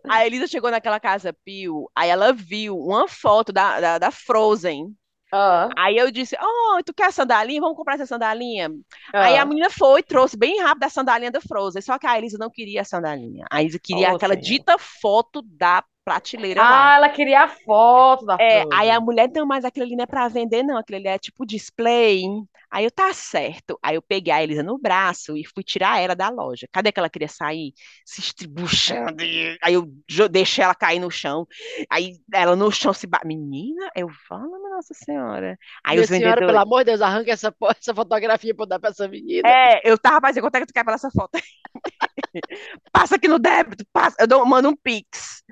a 0.07 0.25
Elisa 0.25 0.47
chegou 0.47 0.69
naquela 0.69 0.99
Casa 0.99 1.33
Pio, 1.45 1.89
aí 1.95 2.09
ela 2.09 2.33
viu 2.33 2.77
uma 2.77 3.07
foto 3.07 3.51
da, 3.51 3.79
da, 3.79 3.97
da 3.97 4.11
Frozen. 4.11 4.95
Ah, 5.31 5.69
Aí 5.77 5.97
eu 5.97 6.09
disse, 6.11 6.35
oh, 6.41 6.81
tu 6.83 6.93
quer 6.93 7.07
a 7.07 7.11
sandalinha? 7.11 7.59
Vamos 7.61 7.75
comprar 7.77 7.95
essa 7.95 8.05
sandalinha? 8.05 8.69
Aí 9.13 9.37
a 9.37 9.41
ah. 9.41 9.45
menina 9.45 9.69
foi, 9.69 10.01
trouxe 10.03 10.37
bem 10.37 10.61
rápido 10.61 10.83
a 10.85 10.89
sandalinha 10.89 11.31
da 11.31 11.41
Frozen, 11.41 11.81
só 11.81 11.97
que 11.99 12.07
a 12.07 12.17
Elisa 12.17 12.37
não 12.37 12.49
queria 12.49 12.81
a 12.81 12.85
sandalinha. 12.85 13.45
A 13.51 13.61
Elisa 13.61 13.79
queria 13.79 14.11
Oh, 14.11 14.15
aquela 14.15 14.35
Senhor. 14.35 14.37
dita 14.37 14.77
foto 14.77 15.41
da 15.43 15.83
prateleira 16.05 16.65
lá. 16.67 16.93
Ah, 16.93 16.95
ela 16.97 17.09
queria 17.09 17.43
a 17.43 17.47
foto 17.47 18.25
da 18.25 18.37
É, 18.39 18.61
Frozen. 18.61 18.69
aí 18.71 18.89
a 18.89 18.99
mulher, 18.99 19.29
não, 19.33 19.45
mas 19.45 19.65
aquilo 19.65 19.85
ali 19.85 19.95
não 19.95 20.03
é 20.03 20.07
pra 20.07 20.27
vender, 20.27 20.63
não. 20.63 20.77
Aquilo 20.77 20.97
ali 20.99 21.07
é 21.07 21.17
tipo 21.17 21.45
display. 21.45 22.23
Aí 22.71 22.85
eu, 22.85 22.91
tá 22.91 23.13
certo. 23.13 23.77
Aí 23.81 23.95
eu 23.95 24.01
peguei 24.01 24.33
a 24.33 24.43
Elisa 24.43 24.63
no 24.63 24.77
braço 24.77 25.37
e 25.37 25.45
fui 25.45 25.63
tirar 25.63 25.99
ela 25.99 26.15
da 26.15 26.29
loja. 26.29 26.67
Cadê 26.71 26.91
que 26.91 26.99
ela 26.99 27.09
queria 27.09 27.27
sair? 27.27 27.73
Se 28.05 28.19
estribuchando. 28.21 29.23
Aí 29.63 29.73
eu 29.73 29.87
deixei 30.29 30.63
ela 30.63 30.75
cair 30.75 30.99
no 30.99 31.09
chão. 31.11 31.47
Aí 31.89 32.17
ela 32.33 32.55
no 32.55 32.71
chão 32.71 32.93
se... 32.93 33.07
ba- 33.07 33.21
Menina, 33.25 33.89
eu 33.95 34.09
falo, 34.27 34.69
nossa 34.69 34.93
senhora. 34.93 35.57
Aí 35.83 35.95
Minha 35.95 36.03
os 36.03 36.07
senhora, 36.07 36.35
pelo 36.41 36.51
vendedores... 36.51 36.61
amor 36.61 36.79
de 36.79 36.85
Deus, 36.91 37.01
arranca 37.01 37.31
essa, 37.31 37.53
essa 37.79 37.93
fotografia 37.95 38.53
pra 38.55 38.63
eu 38.63 38.67
dar 38.67 38.79
pra 38.79 38.89
essa 38.89 39.07
menina. 39.07 39.47
É, 39.47 39.81
eu 39.89 39.97
tava 39.97 40.21
fazendo, 40.21 40.43
quanto 40.43 40.55
é 40.55 40.59
que 40.61 40.67
tu 40.67 40.73
quer 40.73 40.83
pela 40.83 40.95
essa 40.95 41.09
foto? 41.11 41.31
Passa 42.91 43.15
aqui 43.15 43.27
no 43.27 43.39
débito, 43.39 43.85
passa, 43.91 44.15
eu 44.19 44.27
dou, 44.27 44.45
mando 44.45 44.69
um 44.69 44.75
pix. 44.75 45.43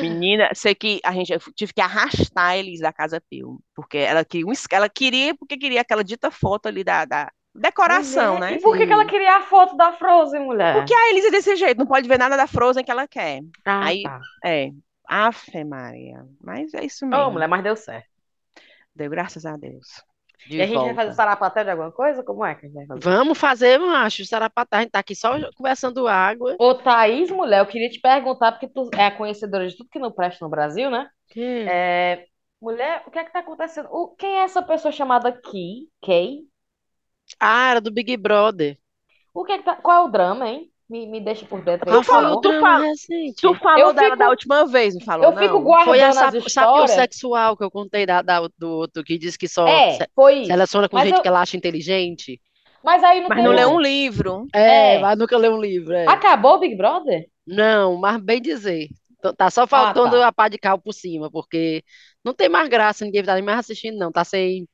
Menina, 0.00 0.50
sei 0.54 0.74
que 0.74 1.00
a 1.04 1.12
gente 1.12 1.32
eu 1.32 1.40
tive 1.54 1.72
que 1.72 1.80
arrastar 1.80 2.50
a 2.50 2.56
Elis 2.56 2.80
da 2.80 2.92
Casa 2.92 3.20
Pio, 3.30 3.60
porque 3.78 3.98
ela 3.98 4.24
queria, 4.24 4.44
um 4.44 4.52
ela 4.72 4.88
queria 4.88 5.36
porque 5.36 5.56
queria 5.56 5.80
aquela 5.82 6.02
dita 6.02 6.32
foto 6.32 6.66
ali 6.66 6.82
da, 6.82 7.04
da 7.04 7.30
decoração, 7.54 8.34
Mulher, 8.34 8.40
né? 8.40 8.56
E 8.56 8.60
por 8.60 8.76
que 8.76 8.86
que 8.88 8.92
ela 8.92 9.04
queria 9.04 9.36
a 9.36 9.42
foto 9.42 9.76
da 9.76 9.92
Frozen, 9.92 10.40
mulher? 10.40 10.74
Porque 10.74 10.92
a 10.92 11.10
Elis 11.10 11.24
é 11.26 11.30
desse 11.30 11.54
jeito, 11.54 11.78
não 11.78 11.86
pode 11.86 12.08
ver 12.08 12.18
nada 12.18 12.36
da 12.36 12.48
Frozen 12.48 12.82
que 12.84 12.90
ela 12.90 13.06
quer. 13.06 13.40
Ah, 13.64 13.86
Aí, 13.86 14.02
tá. 14.02 14.20
é, 14.44 14.70
Afe 15.08 15.62
Maria, 15.64 16.24
mas 16.42 16.74
é 16.74 16.84
isso 16.84 17.06
Ô, 17.06 17.08
mesmo. 17.08 17.30
mulher, 17.30 17.46
mas 17.48 17.62
deu 17.62 17.76
certo. 17.76 18.08
Deu 18.94 19.08
graças 19.10 19.46
a 19.46 19.56
Deus. 19.56 20.02
De 20.44 20.58
E 20.58 20.62
a 20.62 20.66
gente 20.66 20.74
vai 20.82 20.94
fazer 20.94 21.08
volta. 21.10 21.14
sarapatel 21.14 21.64
de 21.64 21.70
alguma 21.70 21.92
coisa? 21.92 22.22
Como 22.24 22.44
é 22.44 22.54
que 22.54 22.66
a 22.66 22.68
gente 22.68 22.76
vai 22.76 22.86
fazer? 22.86 23.00
Vamos 23.02 23.38
fazer, 23.38 23.78
macho, 23.78 24.24
sarapatar. 24.24 24.80
A 24.80 24.82
gente 24.82 24.90
tá 24.92 24.98
aqui 24.98 25.14
só 25.14 25.30
conversando 25.56 26.08
água. 26.08 26.56
Ô, 26.58 26.74
Thaís, 26.74 27.30
mulher, 27.30 27.60
eu 27.60 27.66
queria 27.66 27.88
te 27.88 28.00
perguntar, 28.00 28.52
porque 28.52 28.68
tu 28.68 28.90
é 28.94 29.06
a 29.06 29.16
conhecedora 29.16 29.68
de 29.68 29.76
tudo 29.76 29.88
que 29.90 29.98
não 29.98 30.10
presta 30.12 30.44
no 30.44 30.50
Brasil, 30.50 30.90
né? 30.90 31.08
Que? 31.28 31.68
É, 31.70 32.26
mulher, 32.60 33.02
o 33.06 33.10
que 33.10 33.18
é 33.18 33.24
que 33.24 33.32
tá 33.32 33.40
acontecendo? 33.40 33.88
O, 33.90 34.08
quem 34.16 34.38
é 34.38 34.42
essa 34.44 34.62
pessoa 34.62 34.92
chamada 34.92 35.32
Key? 35.32 35.88
Kay? 36.04 36.40
Ah, 37.38 37.70
era 37.70 37.80
do 37.80 37.90
Big 37.90 38.16
Brother. 38.16 38.78
O 39.34 39.44
que 39.44 39.52
é 39.52 39.58
que 39.58 39.64
tá, 39.64 39.76
qual 39.76 40.04
é 40.04 40.08
o 40.08 40.10
drama, 40.10 40.48
hein? 40.48 40.70
Me, 40.88 41.06
me 41.06 41.20
deixa 41.20 41.44
por 41.44 41.60
dentro 41.62 41.86
foi 41.90 41.98
o 41.98 42.02
favor. 42.02 42.40
tu 42.40 42.48
drama 42.48 42.66
fala-? 42.66 42.86
Tu 43.38 43.54
falou 43.56 43.78
Eu 43.78 43.92
dela 43.92 44.06
fico- 44.06 44.16
da 44.18 44.28
última 44.30 44.66
vez, 44.66 44.94
não 44.94 45.02
falou, 45.02 45.26
Eu 45.26 45.32
fico 45.36 45.44
não? 45.44 45.62
Foi 45.62 45.64
guardando 45.64 46.00
a 46.02 46.08
as 46.08 46.14
sap- 46.14 46.24
sapio 46.32 46.46
histórias. 46.46 46.90
sexual 46.92 47.56
que 47.58 47.62
eu 47.64 47.70
contei 47.70 48.06
da, 48.06 48.22
da- 48.22 48.48
do 48.56 48.70
outro, 48.70 49.04
que 49.04 49.18
diz 49.18 49.36
que 49.36 49.46
só 49.46 49.66
É, 49.68 49.92
se- 49.98 50.08
foi 50.14 50.38
isso. 50.38 50.46
seleciona 50.46 50.88
com 50.88 50.96
Mas 50.96 51.06
gente 51.08 51.16
eu- 51.16 51.22
que 51.22 51.28
ela 51.28 51.42
acha 51.42 51.56
inteligente. 51.58 52.40
Mas 52.82 53.04
aí 53.04 53.20
não 53.20 53.28
Mas 53.28 53.36
tem 53.36 53.44
não 53.44 53.52
lê 53.52 53.66
um- 53.66 53.78
livro. 53.78 54.46
É, 54.54 54.94
É. 54.94 54.98
mas 54.98 55.18
nunca 55.18 55.36
leu 55.36 55.52
um 55.52 55.60
livro. 55.60 55.92
é. 55.92 56.06
Acabou 56.08 56.54
o 56.54 56.58
Big 56.58 56.74
Brother? 56.74 57.28
Não, 57.46 57.96
mas 57.96 58.18
bem 58.22 58.40
dizer. 58.40 58.88
Tá 59.36 59.50
só 59.50 59.66
faltando 59.66 60.12
tá. 60.16 60.28
a 60.28 60.32
pá 60.32 60.48
de 60.48 60.56
cal 60.56 60.78
por 60.78 60.94
cima, 60.94 61.28
porque 61.30 61.82
não 62.24 62.34
tem 62.34 62.48
mais 62.48 62.68
graça, 62.68 63.04
ninguém 63.04 63.22
tá 63.24 63.34
nem 63.34 63.42
mais 63.42 63.58
assistindo, 63.60 63.98
não. 63.98 64.10
Tá 64.12 64.24
sem. 64.24 64.68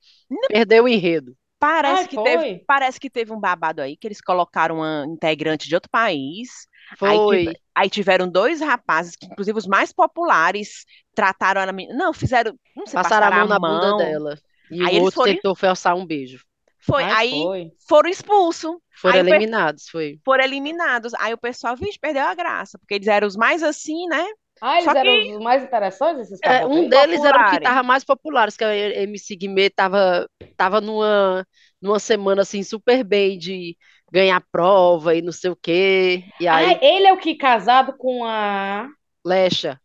Perdeu 0.48 0.84
o 0.84 0.88
enredo. 0.88 1.36
Parece 1.58 2.02
Ai, 2.02 2.08
que 2.08 2.22
teve, 2.22 2.64
parece 2.66 3.00
que 3.00 3.08
teve 3.08 3.32
um 3.32 3.40
babado 3.40 3.80
aí, 3.80 3.96
que 3.96 4.06
eles 4.06 4.20
colocaram 4.20 4.76
uma 4.76 5.06
integrante 5.08 5.66
de 5.68 5.74
outro 5.74 5.90
país. 5.90 6.66
Aí, 7.00 7.16
Foi. 7.16 7.38
tive- 7.44 7.60
aí 7.74 7.88
tiveram 7.90 8.28
dois 8.30 8.60
rapazes, 8.60 9.16
que 9.16 9.24
inclusive 9.24 9.56
os 9.56 9.66
mais 9.66 9.90
populares, 9.92 10.84
trataram 11.14 11.62
a 11.62 11.72
menina. 11.72 11.96
Não, 11.96 12.12
fizeram. 12.12 12.54
Não 12.76 12.86
sei, 12.86 12.94
Passaram 13.00 13.28
a 13.28 13.30
mão 13.30 13.48
na 13.48 13.58
mão. 13.58 13.80
bunda 13.80 14.04
dela. 14.04 14.38
E 14.70 14.84
Aí 14.84 14.98
o 14.98 15.04
outro 15.04 15.22
foram- 15.22 15.34
tentou 15.34 15.54
forçar 15.56 15.96
um 15.96 16.04
beijo. 16.04 16.44
Foi, 16.80 17.02
aí 17.02 17.30
foi. 17.30 17.70
foram 17.88 18.10
expulsos. 18.10 18.72
Foram 19.00 19.14
Aí 19.14 19.20
eliminados, 19.20 19.88
foi. 19.88 20.18
foram 20.22 20.44
eliminados. 20.44 21.14
Aí 21.14 21.32
o 21.32 21.38
pessoal, 21.38 21.74
vixe, 21.76 21.98
perdeu 21.98 22.24
a 22.24 22.34
graça, 22.34 22.78
porque 22.78 22.92
eles 22.94 23.06
eram 23.08 23.26
os 23.26 23.36
mais 23.36 23.62
assim, 23.62 24.06
né? 24.06 24.22
Ah, 24.64 24.80
eles 24.80 24.92
Só 24.92 24.94
eram 24.94 25.14
que- 25.16 25.34
os 25.36 25.40
mais 25.42 25.62
interessantes, 25.62 26.30
esses 26.32 26.42
É, 26.42 26.66
um 26.66 26.86
deles 26.88 27.24
era 27.24 27.38
o 27.40 27.44
que 27.44 27.58
popularem. 27.58 27.58
tava 27.58 27.82
mais 27.82 28.04
popular, 28.04 28.52
que 28.52 28.62
a 28.64 28.74
MC 29.02 29.34
Guimê 29.36 29.70
tava, 29.70 30.28
tava 30.56 30.80
numa, 30.80 31.46
numa 31.80 31.98
semana 31.98 32.42
assim 32.42 32.62
super 32.62 33.02
bem 33.04 33.38
de 33.38 33.76
ganhar 34.12 34.40
prova 34.52 35.14
e 35.14 35.22
não 35.22 35.32
sei 35.32 35.50
o 35.50 35.56
quê. 35.56 36.26
E 36.38 36.46
aí, 36.46 36.68
Ah, 36.68 36.78
ele 36.82 37.06
é 37.06 37.12
o 37.12 37.18
que 37.18 37.34
casado 37.36 37.96
com 37.96 38.24
a 38.24 38.88
Lecha. 39.24 39.80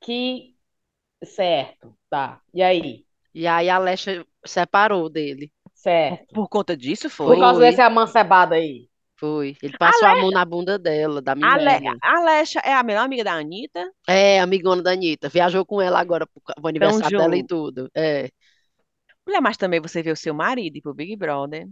que 0.00 0.56
certo, 1.24 1.96
tá. 2.10 2.42
E 2.54 2.62
aí? 2.62 3.06
E 3.34 3.46
aí 3.46 3.68
a 3.70 3.78
Lecha 3.78 4.26
separou 4.44 5.08
dele. 5.10 5.52
Certo. 5.74 6.34
Por 6.34 6.48
conta 6.48 6.76
disso, 6.76 7.10
Por 7.24 7.38
foi. 7.38 7.40
causa 7.40 7.60
desse 7.60 7.80
amancebado 7.82 8.54
aí. 8.54 8.90
Foi. 9.18 9.56
Ele 9.62 9.76
passou 9.78 10.06
a 10.06 10.16
mão 10.16 10.30
na 10.30 10.44
bunda 10.44 10.78
dela, 10.78 11.22
da 11.22 11.32
A, 11.32 11.34
Le... 11.34 11.64
Milena. 11.64 11.96
a 12.02 12.20
Lecha 12.22 12.60
é 12.60 12.72
a 12.72 12.82
melhor 12.82 13.04
amiga 13.04 13.24
da 13.24 13.32
Anitta. 13.32 13.90
É, 14.06 14.40
amigona 14.40 14.82
da 14.82 14.92
Anitta. 14.92 15.28
Viajou 15.28 15.64
com 15.64 15.80
ela 15.80 15.98
agora 15.98 16.26
pro, 16.26 16.42
pro 16.42 16.68
aniversário 16.68 17.18
dela 17.18 17.34
e 17.34 17.38
junto. 17.40 17.48
tudo. 17.48 17.90
É. 17.96 18.28
Mulher, 19.26 19.40
mas 19.40 19.56
também 19.56 19.80
você 19.80 20.02
vê 20.02 20.10
o 20.10 20.16
seu 20.16 20.34
marido 20.34 20.76
ir 20.76 20.82
pro 20.82 20.94
Big 20.94 21.16
Brother. 21.16 21.66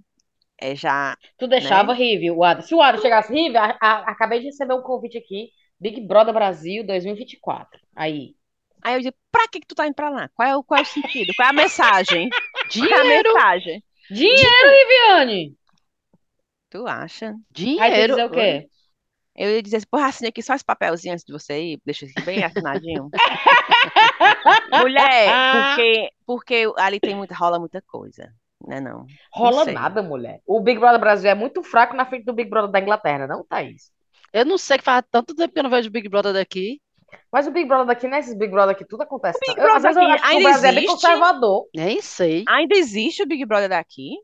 É 0.59 0.75
já. 0.75 1.17
Tu 1.37 1.47
deixava 1.47 1.93
rir, 1.93 2.19
viu, 2.19 2.37
o 2.37 2.45
Adam? 2.45 2.63
Se 2.63 2.75
o 2.75 2.81
Adam 2.81 3.01
chegasse, 3.01 3.33
Rive, 3.33 3.57
acabei 3.57 4.39
de 4.41 4.47
receber 4.47 4.75
um 4.75 4.83
convite 4.83 5.19
aqui, 5.19 5.51
Big 5.79 6.01
Brother 6.01 6.33
Brasil 6.33 6.85
2024. 6.87 7.79
Aí. 7.95 8.35
Aí 8.83 8.95
eu 8.95 9.01
digo, 9.01 9.17
pra 9.31 9.49
que 9.49 9.61
que 9.61 9.67
tu 9.67 9.75
tá 9.75 9.87
indo 9.87 9.95
pra 9.95 10.11
lá? 10.11 10.29
Qual 10.35 10.49
é 10.49 10.57
o, 10.57 10.63
qual 10.63 10.79
é 10.79 10.83
o 10.83 10.87
sentido? 10.87 11.33
Qual 11.37 11.47
é 11.47 11.51
a 11.51 11.55
mensagem? 11.55 12.29
Qual 12.29 12.87
é 12.87 12.95
a 12.95 13.03
Dinheiro, 13.03 13.35
mensagem? 13.35 13.85
Dinheiro, 14.11 14.71
Riviane! 14.71 15.57
Tu 16.75 16.89
acha? 16.89 17.29
Aí 17.29 17.35
dinheiro. 17.53 18.17
dizer 18.17 18.25
o 18.25 18.31
quê? 18.31 18.67
Eu 19.37 19.49
ia 19.49 19.63
dizer 19.63 19.77
assim, 19.77 19.87
porra, 19.89 20.09
assina 20.09 20.29
aqui 20.29 20.43
só 20.43 20.55
esse 20.55 20.65
papelzinho 20.65 21.13
antes 21.13 21.25
de 21.25 21.33
você 21.33 21.61
ir, 21.61 21.81
deixa 21.87 22.05
aqui 22.05 22.21
bem 22.23 22.43
assinadinho. 22.43 23.11
Mulher, 24.83 25.31
porque, 25.53 26.11
porque 26.27 26.73
ali 26.77 26.99
tem 26.99 27.15
muita, 27.15 27.33
rola 27.33 27.61
muita 27.61 27.81
coisa, 27.81 28.33
né 28.67 28.81
não? 28.81 29.07
Rola 29.33 29.65
sei. 29.65 29.73
nada, 29.73 30.03
mulher. 30.03 30.41
O 30.45 30.61
Big 30.61 30.81
Brother 30.81 30.99
Brasil 30.99 31.31
é 31.31 31.35
muito 31.35 31.63
fraco 31.63 31.95
na 31.95 32.07
frente 32.07 32.25
do 32.25 32.33
Big 32.33 32.51
Brother 32.51 32.73
da 32.73 32.81
Inglaterra, 32.81 33.29
não, 33.29 33.45
Thaís? 33.45 33.93
Eu 34.33 34.45
não 34.45 34.59
sei 34.59 34.79
que 34.79 34.85
faz 34.85 35.05
tanto 35.13 35.33
tempo 35.33 35.55
que 35.55 35.61
eu 35.61 35.65
não 35.65 35.71
vejo 35.71 35.91
Big 35.91 36.09
Brother 36.09 36.33
daqui. 36.33 36.81
Mas 37.31 37.47
o 37.47 37.53
Big 37.53 37.69
Brother 37.69 37.87
daqui, 37.87 38.09
não 38.09 38.17
é 38.17 38.21
esses 38.21 38.37
Big 38.37 38.51
Brother 38.51 38.75
aqui, 38.75 38.85
tudo 38.85 39.03
acontece. 39.05 39.39
Big 39.47 39.57
não. 39.57 39.65
Eu, 39.69 39.77
às 39.77 39.83
Brother 39.83 40.03
eu 40.03 40.11
acho 40.11 40.23
que 40.23 40.29
o 40.29 40.37
ainda 40.37 40.49
Brasil 40.49 40.69
é 40.69 40.73
bem 40.73 40.85
existe? 40.85 40.93
conservador. 40.93 41.69
Nem 41.73 42.01
sei. 42.01 42.45
Ainda 42.49 42.77
existe 42.77 43.23
o 43.23 43.27
Big 43.27 43.45
Brother 43.45 43.69
daqui, 43.69 44.17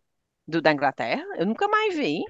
do, 0.49 0.61
da 0.61 0.73
Inglaterra? 0.73 1.23
Eu 1.37 1.47
nunca 1.47 1.69
mais 1.69 1.95
vi. 1.95 2.23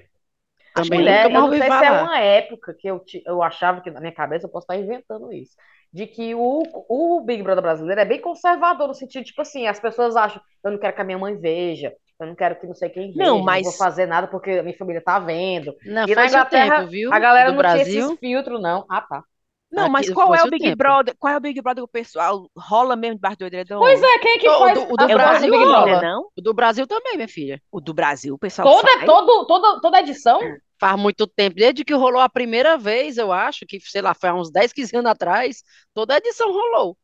Também 0.73 0.99
Mulher, 0.99 1.25
nunca 1.25 1.29
eu 1.29 1.41
não 1.41 1.49
sei 1.57 1.71
se 1.77 1.83
é 1.83 1.91
falar. 1.91 2.03
uma 2.03 2.19
época 2.19 2.73
que 2.77 2.87
eu, 2.87 3.03
eu 3.25 3.43
achava 3.43 3.81
que 3.81 3.91
na 3.91 3.99
minha 3.99 4.13
cabeça 4.13 4.45
eu 4.45 4.49
posso 4.51 4.63
estar 4.65 4.77
inventando 4.77 5.31
isso. 5.33 5.55
De 5.93 6.07
que 6.07 6.33
o, 6.33 6.63
o 6.89 7.21
Big 7.25 7.43
Brother 7.43 7.61
brasileiro 7.61 7.99
é 7.99 8.05
bem 8.05 8.21
conservador, 8.21 8.87
no 8.87 8.93
sentido, 8.93 9.25
tipo 9.25 9.41
assim, 9.41 9.67
as 9.67 9.79
pessoas 9.79 10.15
acham, 10.15 10.41
eu 10.63 10.71
não 10.71 10.79
quero 10.79 10.95
que 10.95 11.01
a 11.01 11.03
minha 11.03 11.17
mãe 11.17 11.35
veja, 11.37 11.93
eu 12.19 12.27
não 12.27 12.35
quero 12.35 12.55
que 12.59 12.65
não 12.65 12.73
sei 12.75 12.89
quem 12.89 13.11
veja, 13.13 13.29
Não, 13.29 13.37
não 13.39 13.43
mas- 13.43 13.63
vou 13.63 13.73
fazer 13.73 14.05
nada 14.05 14.27
porque 14.27 14.51
a 14.51 14.63
minha 14.63 14.77
família 14.77 15.01
tá 15.03 15.19
vendo. 15.19 15.73
Não, 15.83 16.07
E 16.07 16.15
na 16.15 16.15
faz 16.15 16.31
um 16.31 16.35
Inglaterra, 16.37 16.77
tempo, 16.77 16.91
viu? 16.91 17.11
A 17.11 17.19
galera 17.19 17.51
Do 17.51 17.55
não 17.57 17.63
tinha 17.63 17.73
Brasil. 17.73 18.05
esses 18.05 18.19
filtros, 18.19 18.61
não. 18.61 18.85
Ah, 18.89 19.01
tá. 19.01 19.23
Não, 19.71 19.87
Aqui 19.87 19.89
mas 19.89 20.09
qual 20.09 20.35
é 20.35 20.43
fosse 20.43 20.43
o 20.43 20.47
o 20.47 20.49
Big 20.49 20.69
tempo. 20.69 20.75
Brother? 20.75 21.15
Qual 21.17 21.33
é 21.33 21.37
o 21.37 21.39
Big 21.39 21.61
Brother 21.61 21.83
que 21.83 21.85
o 21.85 21.87
pessoal 21.87 22.49
rola 22.57 22.95
mesmo 22.95 23.15
debaixo 23.15 23.37
do 23.39 23.45
edredom? 23.45 23.81
Pois 23.81 24.01
é, 24.01 24.19
quem 24.19 24.31
é 24.33 24.39
que 24.39 24.49
O 24.49 24.51
faz 24.51 24.73
do- 24.73 24.93
o 24.93 24.97
as 24.97 25.07
do 25.07 25.09
É 25.09 25.15
o 25.15 25.19
Brasil 25.19 25.41
do 25.41 25.49
Big 25.49 25.65
Brasil, 25.65 25.65
Brother? 25.65 25.99
não? 25.99 26.29
O 26.35 26.41
do 26.41 26.53
Brasil 26.53 26.87
também, 26.87 27.15
minha 27.15 27.27
filha. 27.27 27.61
O 27.71 27.81
do 27.81 27.93
Brasil, 27.93 28.33
o 28.35 28.39
pessoal 28.39 28.69
Toda, 28.69 28.89
sai. 28.99 29.05
todo, 29.05 29.45
toda, 29.47 29.81
toda 29.81 29.99
edição? 29.99 30.59
Faz 30.79 30.99
muito 30.99 31.27
tempo, 31.27 31.55
desde 31.57 31.85
que 31.85 31.93
rolou 31.93 32.19
a 32.21 32.27
primeira 32.29 32.75
vez, 32.77 33.17
eu 33.17 33.31
acho, 33.31 33.65
que, 33.67 33.79
sei 33.79 34.01
lá, 34.01 34.15
foi 34.15 34.29
há 34.29 34.33
uns 34.35 34.51
10, 34.51 34.73
15 34.73 34.95
anos 34.97 35.11
atrás, 35.11 35.63
toda 35.93 36.15
a 36.15 36.17
edição 36.17 36.51
rolou. 36.51 36.97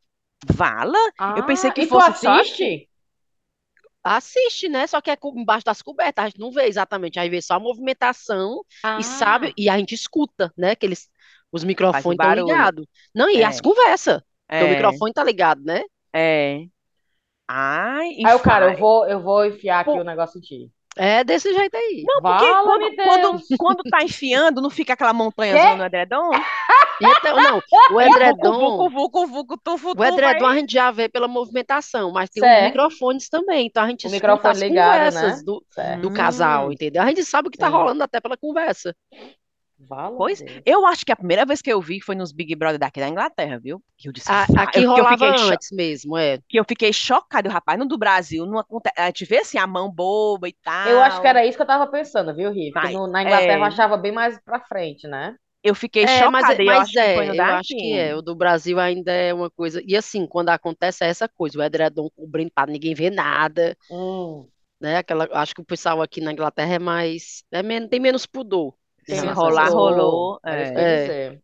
Vala? 0.52 0.98
Eu 1.34 1.44
pensei 1.44 1.70
Ah, 1.70 1.72
que 1.72 1.82
e 1.82 1.86
tu 1.86 1.98
fosse 1.98 2.14
só 2.14 2.40
assiste? 2.40 2.88
Assiste, 4.02 4.68
né? 4.68 4.86
Só 4.86 5.00
que 5.00 5.10
é 5.10 5.16
embaixo 5.34 5.64
das 5.66 5.82
cobertas, 5.82 6.24
a 6.24 6.28
gente 6.28 6.38
não 6.40 6.50
vê 6.50 6.64
exatamente, 6.66 7.18
aí 7.18 7.28
vê 7.28 7.42
só 7.42 7.54
a 7.54 7.60
movimentação 7.60 8.64
Ah, 8.82 8.98
e 8.98 9.04
sabe, 9.04 9.52
e 9.56 9.68
a 9.68 9.76
gente 9.78 9.94
escuta, 9.94 10.52
né? 10.56 10.74
Que 10.74 10.86
eles, 10.86 11.08
os 11.52 11.64
microfones 11.64 12.16
estão 12.16 12.32
ligados. 12.32 12.86
Não, 13.14 13.28
e 13.30 13.42
É. 13.42 13.46
as 13.46 13.60
conversas, 13.60 14.20
porque 14.48 14.64
o 14.64 14.66
É, 14.66 14.70
microfone 14.70 15.12
tá 15.12 15.24
ligado, 15.24 15.62
né? 15.64 15.82
é. 16.12 16.68
Ai, 17.46 18.10
Aí 18.24 18.34
o 18.34 18.40
cara, 18.40 18.66
eu 18.72 18.78
vou, 18.78 19.06
eu 19.08 19.20
vou 19.22 19.44
enfiar 19.46 19.80
aqui 19.80 19.90
Pô. 19.90 20.00
o 20.00 20.04
negócio 20.04 20.40
ti. 20.40 20.70
É 20.96 21.22
desse 21.22 21.52
jeito 21.54 21.76
aí. 21.76 22.04
Não, 22.04 22.20
porque 22.22 22.44
quando, 22.64 22.96
quando, 22.96 23.40
quando 23.56 23.82
tá 23.84 24.02
enfiando, 24.02 24.60
não 24.60 24.70
fica 24.70 24.94
aquela 24.94 25.12
montanhazona 25.12 25.76
no 25.76 25.84
edredom? 25.84 26.30
Então, 27.00 27.38
não, 27.40 27.62
o 27.88 28.00
edredom, 28.00 28.58
Vucu, 28.58 28.90
vucu, 28.90 29.26
vucu, 29.28 29.58
tufu, 29.62 29.94
o 29.96 30.04
edredom 30.04 30.46
vai. 30.46 30.52
a 30.52 30.56
gente 30.56 30.72
já 30.72 30.90
vê 30.90 31.08
pela 31.08 31.28
movimentação, 31.28 32.10
mas 32.10 32.28
tem 32.28 32.42
os 32.42 32.48
microfones 32.58 33.28
também, 33.28 33.66
então 33.66 33.84
a 33.84 33.88
gente 33.88 34.04
O 34.04 34.08
escuta 34.08 34.16
microfone 34.16 34.50
as 34.50 34.58
ligado, 34.58 35.00
conversas 35.04 35.36
né? 35.36 35.44
do, 35.44 35.64
Certo. 35.70 36.00
do 36.02 36.10
casal, 36.10 36.68
Hum. 36.68 36.72
entendeu? 36.72 37.02
A 37.02 37.06
gente 37.06 37.24
sabe 37.24 37.48
o 37.48 37.50
que 37.52 37.58
tá 37.58 37.68
Sim. 37.68 37.72
rolando 37.72 38.02
até 38.02 38.20
pela 38.20 38.36
conversa. 38.36 38.94
Vala 39.78 40.20
Pois, 40.20 40.42
Deus. 40.42 40.66
eu 40.66 40.86
acho 40.86 41.04
que 41.06 41.12
a 41.12 41.16
primeira 41.16 41.46
vez 41.46 41.62
que 41.62 41.72
eu 41.72 41.80
vi 41.80 42.00
foi 42.00 42.14
nos 42.16 42.32
Big 42.32 42.54
Brother 42.56 42.78
daqui 42.78 43.00
da 43.00 43.08
Inglaterra, 43.08 43.58
viu? 43.58 43.82
Que 43.96 44.08
eu 44.08 44.12
disse, 44.12 44.34
A- 44.34 44.46
"Va-" 44.48 44.48
aqui 44.62 44.84
eu, 44.84 44.90
que 44.92 45.00
eu 45.00 45.04
rolava 45.04 45.26
fiquei 45.28 45.32
antes 45.52 45.70
mesmo, 45.72 46.16
é. 46.16 46.40
que 46.48 46.58
eu 46.58 46.64
fiquei 46.66 46.92
chocada, 46.92 47.50
rapaz, 47.50 47.78
no 47.78 47.86
do 47.86 47.98
Brasil, 47.98 48.46
não 48.46 48.58
acontece, 48.58 48.94
a 48.98 49.06
gente 49.06 49.24
vê 49.26 49.38
assim 49.38 49.58
a 49.58 49.66
mão 49.66 49.90
boba 49.90 50.48
e 50.48 50.52
tal. 50.54 50.72
Eu 50.82 51.00
acho 51.00 51.20
que 51.20 51.26
era 51.26 51.44
isso 51.46 51.56
que 51.56 51.62
eu 51.62 51.66
tava 51.66 51.86
pensando, 51.90 52.34
viu, 52.34 52.50
Rick? 52.52 52.88
Na 53.10 53.22
Inglaterra 53.22 53.58
eu 53.60 53.64
é. 53.64 53.64
achava 53.64 53.96
bem 53.96 54.12
mais 54.12 54.38
pra 54.40 54.60
frente, 54.60 55.06
né? 55.06 55.36
Eu 55.62 55.74
fiquei 55.74 56.06
É, 56.06 56.06
chocada, 56.06 56.28
mas, 56.28 56.48
eu 56.64 56.64
mas 56.64 56.78
acho 56.78 56.98
que 56.98 57.08
foi 57.08 57.24
é, 57.24 57.26
no 57.26 57.34
eu 57.40 57.50
acho 57.50 57.74
que 57.76 57.92
é. 57.92 58.14
O 58.14 58.22
do 58.22 58.34
Brasil 58.34 58.78
ainda 58.78 59.10
é 59.12 59.34
uma 59.34 59.50
coisa. 59.50 59.82
E 59.84 59.96
assim, 59.96 60.26
quando 60.26 60.48
acontece 60.50 61.04
é 61.04 61.08
essa 61.08 61.28
coisa, 61.28 61.58
o 61.58 61.62
edredom 61.62 62.08
cobrindo 62.10 62.52
pra 62.54 62.66
ninguém 62.70 62.94
ver 62.94 63.10
nada, 63.10 63.76
Hum, 63.90 64.50
né? 64.80 64.96
Aquela, 64.98 65.28
acho 65.32 65.54
que 65.54 65.60
o 65.60 65.64
pessoal 65.64 66.00
aqui 66.02 66.20
na 66.20 66.32
Inglaterra 66.32 66.74
é 66.74 66.78
mais, 66.78 67.44
é 67.50 67.62
tem 67.88 68.00
menos 68.00 68.26
pudor 68.26 68.74
Se 69.08 69.26
a 69.26 69.32
rolar, 69.32 69.70
rolou. 69.70 70.38
É. 70.44 70.78
eu 70.78 70.84
É. 70.84 70.84
dizer. 70.84 71.42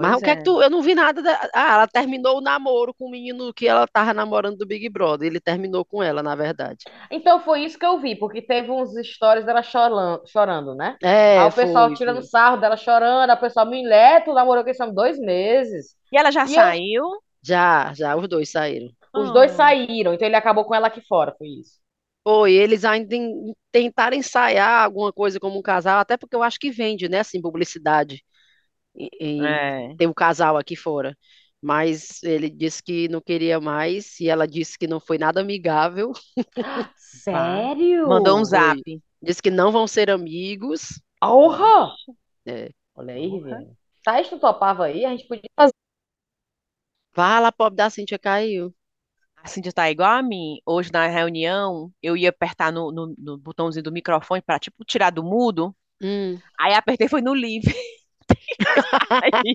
Mas 0.00 0.16
o 0.16 0.22
que 0.22 0.30
é 0.30 0.36
que 0.36 0.42
é. 0.42 0.44
tu. 0.44 0.62
Eu 0.62 0.70
não 0.70 0.82
vi 0.82 0.94
nada. 0.94 1.20
da- 1.22 1.50
Ah, 1.54 1.74
ela 1.74 1.86
terminou 1.88 2.38
o 2.38 2.40
namoro 2.40 2.94
com 2.94 3.06
o 3.06 3.10
menino 3.10 3.52
que 3.52 3.66
ela 3.68 3.86
tava 3.86 4.14
namorando 4.14 4.56
do 4.58 4.66
Big 4.66 4.88
Brother. 4.88 5.26
Ele 5.28 5.40
terminou 5.40 5.84
com 5.84 6.02
ela, 6.02 6.22
na 6.22 6.34
verdade. 6.36 6.86
Então 7.10 7.40
foi 7.40 7.64
isso 7.64 7.78
que 7.78 7.86
eu 7.86 7.98
vi, 8.00 8.16
porque 8.16 8.42
teve 8.42 8.70
uns 8.70 8.90
stories 9.06 9.44
dela 9.44 9.62
chorando, 9.62 10.22
chorando, 10.26 10.74
né? 10.74 10.98
Aí 11.34 11.46
É, 11.46 11.48
o 11.48 11.52
pessoal 11.52 11.90
foi, 11.90 11.94
tirando 11.94 12.22
foi. 12.22 12.22
sarro 12.22 12.56
dela 12.58 12.76
chorando, 12.76 13.30
aí 13.30 13.36
o 13.36 13.40
pessoal, 13.40 13.66
mulher, 13.66 14.24
tu 14.24 14.32
namorou 14.34 14.64
com 14.64 14.70
esse 14.70 14.82
homem 14.82 14.94
dois 14.94 15.18
meses. 15.18 15.96
E 16.12 16.18
ela 16.18 16.30
já 16.30 16.46
E 16.46 16.54
eu, 16.54 16.62
saiu? 16.62 17.04
Já, 17.42 17.92
já, 17.94 18.16
os 18.16 18.28
dois 18.28 18.50
saíram. 18.50 18.90
os 19.14 19.30
dois 19.32 19.50
Ah, 19.50 19.52
saíram, 19.52 20.14
então 20.14 20.26
ele 20.26 20.36
acabou 20.36 20.64
com 20.64 20.74
ela 20.74 20.86
aqui 20.88 21.00
fora, 21.06 21.34
foi 21.38 21.48
isso. 21.48 21.78
Foi, 22.24 22.52
eles 22.54 22.84
ainda 22.84 23.14
em- 23.16 23.54
tentaram 23.72 24.16
ensaiar 24.16 24.84
alguma 24.84 25.12
coisa 25.12 25.40
como 25.40 25.58
um 25.58 25.62
casal, 25.62 25.98
até 25.98 26.16
porque 26.16 26.36
eu 26.36 26.42
acho 26.42 26.58
que 26.58 26.70
vende, 26.70 27.08
né, 27.08 27.20
assim, 27.20 27.40
publicidade. 27.40 28.22
E, 28.96 29.10
e 29.20 29.60
é. 29.60 29.98
tem 29.98 30.08
um 30.08 30.14
casal 30.14 30.56
aqui 30.56 30.76
fora. 30.76 31.16
Mas 31.62 32.22
ele 32.24 32.50
disse 32.50 32.82
que 32.82 33.08
não 33.08 33.20
queria 33.22 33.60
mais, 33.60 34.20
e 34.20 34.28
ela 34.28 34.46
disse 34.48 34.78
que 34.78 34.86
não 34.88 35.00
foi 35.00 35.18
nada 35.18 35.40
amigável. 35.42 36.12
Sério? 36.96 38.04
Mandou 38.04 38.38
um 38.40 38.44
Foi. 38.44 38.44
zap. 38.44 38.80
Disse 39.22 39.42
que 39.42 39.50
não 39.50 39.70
vão 39.72 39.86
ser 39.86 40.10
amigos. 40.10 41.00
Porra! 41.20 41.94
É. 42.46 42.70
Olha 42.94 43.14
aí, 43.14 43.26
Porra. 43.26 43.28
Riviane. 43.28 43.76
Thaís, 44.04 44.28
tu 44.28 44.38
topava 44.38 44.84
aí? 44.86 45.04
A 45.04 45.10
gente 45.10 45.26
podia 45.28 45.50
fazer. 45.56 45.72
Fala, 47.12 47.52
pobre 47.52 47.76
da 47.76 47.90
Cíntia 47.90 48.18
caiu. 48.18 48.74
A 49.42 49.48
Cintia 49.48 49.72
tá 49.72 49.90
igual 49.90 50.10
a 50.10 50.22
mim. 50.22 50.58
Hoje 50.66 50.90
na 50.92 51.06
reunião, 51.06 51.92
eu 52.02 52.16
ia 52.16 52.30
apertar 52.30 52.72
no, 52.72 52.90
no, 52.92 53.14
no 53.16 53.38
botãozinho 53.38 53.82
do 53.82 53.92
microfone 53.92 54.42
para 54.42 54.58
tipo 54.58 54.84
tirar 54.84 55.10
do 55.10 55.22
mudo. 55.22 55.74
Hum. 56.02 56.38
Aí 56.58 56.74
apertei 56.74 57.08
foi 57.08 57.20
no 57.20 57.34
livre. 57.34 57.74
Aí, 59.10 59.54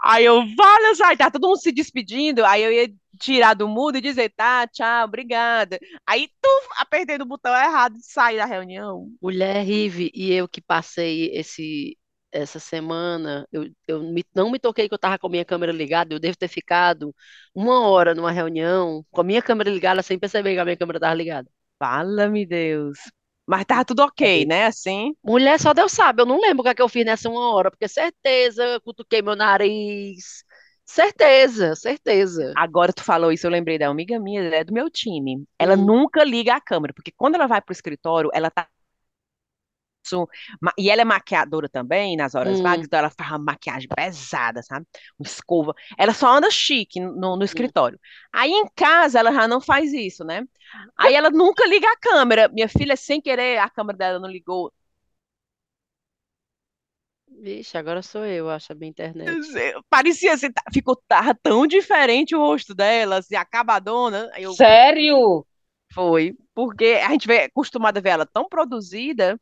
aí 0.00 0.24
eu, 0.24 0.42
valeu, 0.56 0.94
sai, 0.94 1.16
tá 1.16 1.30
todo 1.30 1.46
mundo 1.46 1.60
se 1.60 1.72
despedindo. 1.72 2.44
Aí 2.44 2.62
eu 2.62 2.72
ia 2.72 2.88
tirar 3.20 3.54
do 3.54 3.68
mudo 3.68 3.98
e 3.98 4.00
dizer, 4.00 4.30
tá, 4.30 4.66
tchau, 4.66 5.04
obrigada. 5.04 5.78
Aí 6.06 6.28
tu 6.40 6.48
apertei 6.78 7.18
no 7.18 7.26
botão 7.26 7.54
errado 7.54 7.94
de 7.94 8.04
sair 8.04 8.36
da 8.36 8.44
reunião. 8.44 9.08
Mulher 9.20 9.62
Rive, 9.64 10.10
e 10.14 10.32
eu 10.32 10.48
que 10.48 10.60
passei 10.60 11.30
esse, 11.34 11.96
essa 12.32 12.58
semana, 12.58 13.46
eu, 13.52 13.70
eu 13.86 14.02
me- 14.02 14.24
não 14.34 14.50
me 14.50 14.58
toquei 14.58 14.88
que 14.88 14.94
eu 14.94 14.96
estava 14.96 15.18
com 15.18 15.26
a 15.26 15.30
minha 15.30 15.44
câmera 15.44 15.72
ligada, 15.72 16.14
eu 16.14 16.18
devo 16.20 16.36
ter 16.36 16.48
ficado 16.48 17.14
uma 17.54 17.88
hora 17.88 18.14
numa 18.14 18.32
reunião 18.32 19.04
com 19.10 19.20
a 19.20 19.24
minha 19.24 19.42
câmera 19.42 19.70
ligada 19.70 20.02
sem 20.02 20.18
perceber 20.18 20.54
que 20.54 20.60
a 20.60 20.64
minha 20.64 20.76
câmera 20.76 20.98
estava 20.98 21.14
ligada. 21.14 21.50
Fala-me 21.78 22.46
Deus. 22.46 22.98
Mas 23.46 23.64
tava 23.64 23.84
tudo 23.84 24.00
ok, 24.02 24.46
né? 24.46 24.66
Assim. 24.66 25.14
Mulher, 25.24 25.58
só 25.60 25.72
Deus 25.72 25.92
sabe, 25.92 26.20
eu 26.22 26.26
não 26.26 26.40
lembro 26.40 26.60
o 26.62 26.64
que 26.64 26.70
é 26.70 26.74
que 26.74 26.82
eu 26.82 26.88
fiz 26.88 27.04
nessa 27.04 27.28
uma 27.30 27.54
hora, 27.54 27.70
porque 27.70 27.86
certeza, 27.88 28.64
eu 28.64 28.80
cutuquei 28.80 29.22
meu 29.22 29.36
nariz, 29.36 30.44
certeza, 30.84 31.76
certeza. 31.76 32.52
Agora 32.54 32.92
tu 32.92 33.02
falou 33.04 33.32
isso, 33.32 33.46
eu 33.46 33.50
lembrei 33.50 33.78
da 33.78 33.88
amiga 33.88 34.18
minha, 34.20 34.42
ela 34.42 34.56
é 34.56 34.64
do 34.64 34.72
meu 34.74 34.90
time. 34.90 35.44
Ela 35.58 35.76
Hum, 35.76 35.76
nunca 35.76 36.24
liga 36.24 36.54
a 36.54 36.60
câmera, 36.60 36.92
porque 36.92 37.12
quando 37.16 37.36
ela 37.36 37.46
vai 37.46 37.62
pro 37.62 37.72
escritório, 37.72 38.30
ela 38.34 38.50
tá. 38.50 38.68
E 40.78 40.90
ela 40.90 41.02
é 41.02 41.04
maquiadora 41.04 41.68
também, 41.68 42.16
nas 42.16 42.34
horas 42.34 42.58
hum, 42.58 42.62
vagas, 42.62 42.86
então 42.86 42.98
ela 42.98 43.10
faz 43.10 43.30
uma 43.30 43.38
maquiagem 43.38 43.88
pesada, 43.88 44.62
sabe? 44.62 44.86
Uma 45.18 45.26
escova. 45.26 45.74
Ela 45.96 46.12
só 46.12 46.36
anda 46.36 46.50
chique 46.50 47.00
no, 47.00 47.12
no 47.12 47.36
hum. 47.36 47.42
escritório. 47.42 47.98
Aí 48.32 48.50
em 48.50 48.66
casa 48.74 49.18
ela 49.18 49.32
já 49.32 49.46
não 49.46 49.60
faz 49.60 49.92
isso, 49.92 50.24
né? 50.24 50.46
Aí 50.98 51.14
ela 51.14 51.30
nunca 51.30 51.66
liga 51.66 51.88
a 51.88 51.96
câmera. 51.96 52.48
Minha 52.48 52.68
filha, 52.68 52.96
sem 52.96 53.20
querer, 53.20 53.58
a 53.58 53.70
câmera 53.70 53.96
dela 53.96 54.18
não 54.18 54.28
ligou. 54.28 54.72
Vixe, 57.40 57.76
agora 57.76 58.02
sou 58.02 58.24
eu, 58.24 58.48
acho, 58.48 58.72
a 58.72 58.74
minha 58.74 58.90
internet. 58.90 59.36
Parecia 59.90 60.34
assim, 60.34 60.48
ficou 60.72 60.96
tão 61.42 61.66
diferente 61.66 62.36
o 62.36 62.38
rosto 62.38 62.72
dela, 62.72 63.16
assim, 63.16 63.34
acabadona. 63.34 64.30
Eu 64.36 64.52
Sério? 64.52 65.44
foi, 65.92 66.34
porque 66.54 67.00
a 67.04 67.10
gente 67.10 67.26
vê 67.26 67.42
acostumada 67.44 67.98
a 67.98 68.02
ver 68.02 68.10
ela 68.10 68.26
tão 68.26 68.48
produzida 68.48 69.38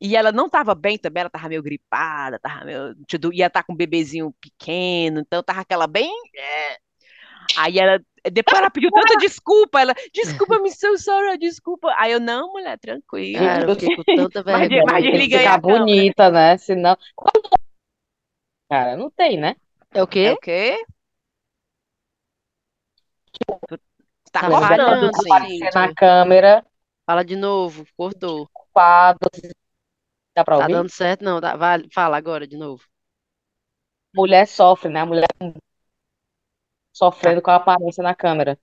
e 0.00 0.16
ela 0.16 0.32
não 0.32 0.46
estava 0.46 0.74
bem 0.74 0.98
também, 0.98 1.20
ela 1.20 1.28
estava 1.28 1.48
meio 1.48 1.62
gripada, 1.62 2.38
tava 2.38 2.64
meio, 2.64 2.94
tipo, 3.06 3.32
ia 3.32 3.46
estar 3.46 3.62
com 3.62 3.72
um 3.72 3.76
bebezinho 3.76 4.32
pequeno, 4.40 5.20
então 5.20 5.42
tava 5.42 5.60
aquela 5.60 5.86
bem. 5.86 6.10
é. 6.36 6.78
Aí 7.56 7.78
ela, 7.78 8.00
depois 8.30 8.58
ela 8.58 8.70
pediu 8.70 8.90
tanta 8.92 9.16
desculpa, 9.16 9.80
ela, 9.80 9.94
desculpa, 10.12 10.58
me 10.60 10.70
so 10.70 10.96
sorry, 10.98 11.36
desculpa. 11.38 11.92
Aí 11.98 12.12
eu, 12.12 12.20
não, 12.20 12.52
mulher, 12.52 12.78
tranquilo. 12.78 13.44
Cara, 13.44 13.70
eu 13.70 13.74
fiquei 13.74 13.96
com 13.96 14.04
tanta 14.04 14.42
Mas 14.44 14.68
vergonha. 14.68 14.84
mas 14.86 15.04
aí 15.04 15.28
ficar 15.28 15.60
câmera. 15.60 15.84
bonita, 15.84 16.30
né? 16.30 16.56
Senão. 16.58 16.96
Cara, 18.68 18.96
não 18.96 19.10
tem, 19.10 19.38
né? 19.38 19.56
É 19.92 20.02
o 20.02 20.06
É 20.06 20.10
quê? 20.12 20.30
o 20.32 20.36
quê? 20.36 20.84
Tá 24.32 24.42
Tá 24.42 24.48
cortando, 24.48 25.10
aparecer 25.26 25.74
na 25.74 25.94
câmera, 25.94 26.64
Fala 27.04 27.24
de 27.24 27.34
novo, 27.34 27.84
cortou. 27.96 28.42
ocupado. 28.42 29.18
Dá 30.40 30.44
pra 30.44 30.56
Tá 30.56 30.68
ouvir? 30.68 30.80
dando 30.82 30.88
certo? 30.88 31.24
Não, 31.24 31.40
tá, 31.40 31.56
vai, 31.56 31.82
fala 31.92 32.16
agora 32.16 32.46
de 32.46 32.56
novo. 32.56 32.84
Mulher 34.14 34.46
sofre, 34.46 34.88
né? 34.88 35.04
Mulher 35.04 35.26
Tá, 37.20 37.32
sofrendo 37.32 37.42
com 37.42 37.50
a 37.50 37.56
aparência 37.56 38.02
na 38.02 38.14
câmera. 38.14 38.58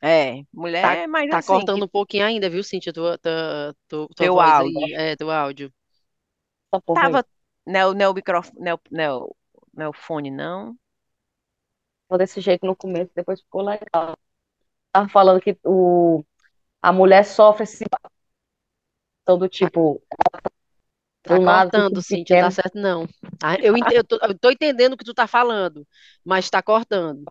É, 0.00 0.44
tá, 0.80 0.96
mulher, 0.96 1.06
mas 1.08 1.30
tá 1.30 1.38
assim, 1.38 1.42
cortando 1.42 1.84
que 1.84 1.84
um 1.84 1.88
pouquinho 1.88 2.24
ainda, 2.26 2.50
viu, 2.50 2.62
Cíntia? 2.64 2.92
Tua, 2.92 3.18
tua, 3.18 3.74
tua, 3.88 4.08
tua 4.16 4.26
teu 4.26 4.40
áudio. 4.40 4.80
aí, 4.80 4.92
é, 4.94 5.16
teu 5.16 5.30
áudio. 5.30 5.72
Aí. 6.70 6.92
Tava, 6.92 7.24
não, 7.66 7.92
não 7.94 8.02
é 8.06 8.08
o 8.08 8.14
microfone, 8.14 8.58
não, 8.60 8.72
é 8.74 8.78
não, 8.90 9.26
é 9.26 9.30
não 9.74 9.84
é 9.86 9.88
o 9.88 9.92
fone, 9.92 10.30
não. 10.30 10.76
Ficou 12.04 12.18
desse 12.18 12.40
jeito 12.40 12.66
no 12.66 12.76
começo, 12.76 13.10
depois 13.14 13.40
ficou 13.40 13.62
legal. 13.62 14.16
Tava 14.92 15.08
falando 15.08 15.40
que 15.40 15.58
o, 15.64 16.24
a 16.82 16.92
mulher 16.92 17.24
sofre 17.24 17.64
esse 17.64 17.78
situação 17.78 19.38
do 19.38 19.48
Tá, 19.58 19.70
tipo, 19.70 20.02
tá 21.22 21.38
cortando, 21.38 22.02
Cíntia, 22.02 22.36
tá 22.36 22.50
certo 22.50 22.78
não. 22.78 23.06
Ah, 23.42 23.56
Eu, 23.60 23.76
ent- 23.76 23.90
eu, 23.92 24.04
tô, 24.04 24.18
eu 24.22 24.38
tô 24.38 24.50
entendendo 24.50 24.94
o 24.94 24.96
que 24.96 25.04
tu 25.04 25.14
tá 25.14 25.26
falando, 25.26 25.86
mas 26.24 26.50
tá 26.50 26.62
cortando. 26.62 27.24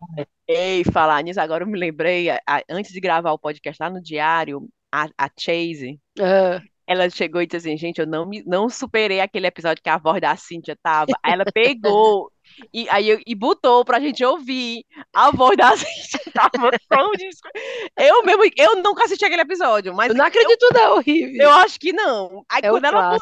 Ei, 0.47 0.83
falar 0.85 1.21
nisso, 1.23 1.39
agora 1.39 1.63
eu 1.63 1.67
me 1.67 1.77
lembrei, 1.79 2.29
a- 2.29 2.39
a- 2.47 2.63
antes 2.69 2.91
de 2.91 2.99
gravar 2.99 3.31
o 3.31 3.39
podcast 3.39 3.81
lá 3.81 3.89
no 3.89 4.01
diário, 4.01 4.67
a, 4.91 5.07
a 5.17 5.29
Chase, 5.39 5.99
Ah, 6.19 6.61
ela 6.87 7.09
chegou 7.09 7.41
e 7.41 7.47
disse 7.47 7.57
assim, 7.69 7.77
gente, 7.77 7.99
eu 7.99 8.07
não, 8.07 8.25
me, 8.27 8.43
não 8.45 8.69
superei 8.69 9.21
aquele 9.21 9.47
episódio 9.47 9.81
que 9.81 9.89
a 9.89 9.97
voz 9.97 10.19
da 10.21 10.35
Cíntia 10.35 10.77
tava. 10.83 11.17
Aí 11.23 11.33
ela 11.33 11.45
pegou 11.53 12.31
e, 12.73 12.89
aí, 12.89 13.09
eu- 13.09 13.21
e 13.25 13.33
botou 13.35 13.85
pra 13.85 13.99
gente 13.99 14.23
ouvir. 14.25 14.83
A 15.13 15.31
voz 15.31 15.55
da 15.57 15.71
Cíntia 15.77 16.19
tava 16.33 16.71
tão... 16.89 17.11
Eu 17.97 18.23
mesmo, 18.25 18.43
eu 18.57 18.81
nunca 18.81 19.05
assisti 19.05 19.23
aquele 19.25 19.41
episódio, 19.43 19.93
mas 19.93 20.09
eu 20.09 20.15
não 20.15 20.25
eu, 20.25 20.27
acredito 20.27 20.69
não, 20.73 20.81
eu 20.83 20.93
horrível. 20.95 21.51
acho 21.51 21.79
que 21.79 21.93
não. 21.93 22.45
Aí 22.49 22.61
É 22.63 22.69
o 22.71 22.73
quando 22.73 22.85
ela. 22.85 23.17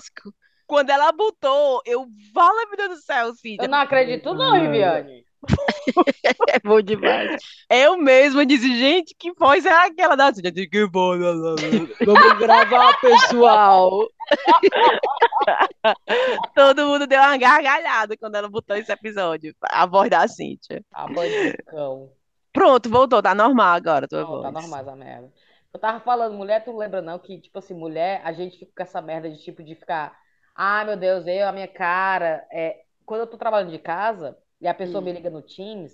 Quando 0.69 0.91
ela 0.91 1.11
botou, 1.11 1.81
eu, 1.83 2.05
fala, 2.31 2.67
meu 2.67 2.77
Deus 2.77 2.99
do 2.99 3.03
céu, 3.03 3.27
Eu 3.29 3.33
Cíntia. 3.35 3.67
não 3.67 3.79
acredito 3.79 4.35
não, 4.35 4.53
Riviane. 4.53 5.25
É 6.49 6.59
bom 6.63 6.81
demais. 6.81 7.41
Eu 7.69 7.97
mesma 7.97 8.45
disse, 8.45 8.77
gente, 8.77 9.15
que 9.17 9.31
voz 9.33 9.65
é 9.65 9.71
aquela 9.71 10.15
da 10.15 10.31
Cíntia? 10.33 10.49
Eu 10.49 10.53
disse, 10.53 10.69
Que 10.69 10.85
voz, 10.85 11.19
Vamos 12.05 12.37
gravar, 12.37 12.99
pessoal. 13.01 14.07
Todo 16.55 16.85
mundo 16.85 17.07
deu 17.07 17.19
uma 17.19 17.37
gargalhada 17.37 18.15
quando 18.17 18.35
ela 18.35 18.47
botou 18.49 18.75
esse 18.75 18.91
episódio. 18.91 19.55
A 19.63 19.85
voz 19.87 20.09
da 20.09 20.27
Cíntia. 20.27 20.83
A 20.93 21.07
bandicão. 21.07 22.11
Pronto, 22.53 22.89
voltou, 22.89 23.21
tá 23.21 23.33
normal 23.33 23.75
agora 23.75 24.07
tua 24.07 24.21
Não, 24.21 24.27
tá 24.41 24.51
voz. 24.51 24.53
normal 24.53 24.79
essa 24.81 24.95
merda. 24.95 25.31
Eu 25.73 25.79
tava 25.79 25.99
falando, 25.99 26.35
mulher, 26.35 26.63
tu 26.63 26.75
lembra 26.75 27.01
não 27.01 27.17
que, 27.19 27.39
tipo 27.39 27.57
assim, 27.59 27.73
mulher, 27.73 28.21
a 28.23 28.31
gente 28.33 28.57
fica 28.57 28.71
com 28.75 28.83
essa 28.83 29.01
merda 29.01 29.29
de 29.29 29.41
tipo 29.41 29.63
de 29.63 29.75
ficar, 29.75 30.15
ai 30.59 30.85
meu 30.85 30.97
Deus, 30.97 31.25
eu, 31.27 31.47
a 31.47 31.51
minha 31.51 31.67
cara. 31.67 32.47
É... 32.51 32.83
Quando 33.05 33.21
eu 33.21 33.27
tô 33.27 33.37
trabalhando 33.37 33.71
de 33.71 33.79
casa 33.79 34.37
e 34.61 34.67
a 34.67 34.73
pessoa 34.73 35.01
me 35.03 35.11
liga 35.13 35.29
no 35.29 35.41
Teams, 35.41 35.93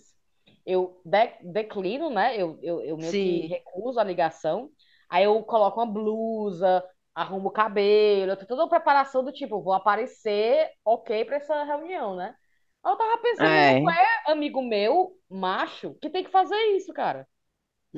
eu 0.66 1.02
de- 1.06 1.38
declino, 1.54 2.10
né? 2.10 2.36
Eu, 2.42 2.60
eu, 2.62 2.82
eu 2.84 2.98
meio 2.98 3.16
que 3.16 3.42
sim. 3.42 3.48
recuso 3.48 4.00
a 4.00 4.04
ligação. 4.04 4.70
Aí 5.10 5.24
eu 5.26 5.44
coloco 5.44 5.80
uma 5.80 5.86
blusa, 5.92 6.84
arrumo 7.14 7.50
o 7.50 7.52
cabelo, 7.52 8.32
eu 8.32 8.36
tenho 8.38 8.48
toda 8.48 8.64
uma 8.64 8.70
preparação 8.70 9.24
do 9.24 9.32
tipo, 9.32 9.62
vou 9.62 9.74
aparecer 9.74 10.70
ok 10.84 11.24
pra 11.26 11.38
essa 11.38 11.64
reunião, 11.64 12.16
né? 12.16 12.36
Aí 12.84 12.92
Eu 12.94 12.98
tava 12.98 13.22
pensando, 13.22 13.54
É, 13.54 13.80
qual 13.80 13.96
é 13.96 14.32
amigo 14.32 14.62
meu, 14.64 15.18
macho, 15.30 15.96
que 16.02 16.10
tem 16.10 16.24
que 16.24 16.32
fazer 16.32 16.56
isso, 16.78 16.94
cara? 16.94 17.28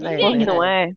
É 0.04 0.18
Ninguém, 0.18 0.38
pois 0.38 0.46
não 0.46 0.64
verdade. 0.64 0.64
é? 0.64 0.92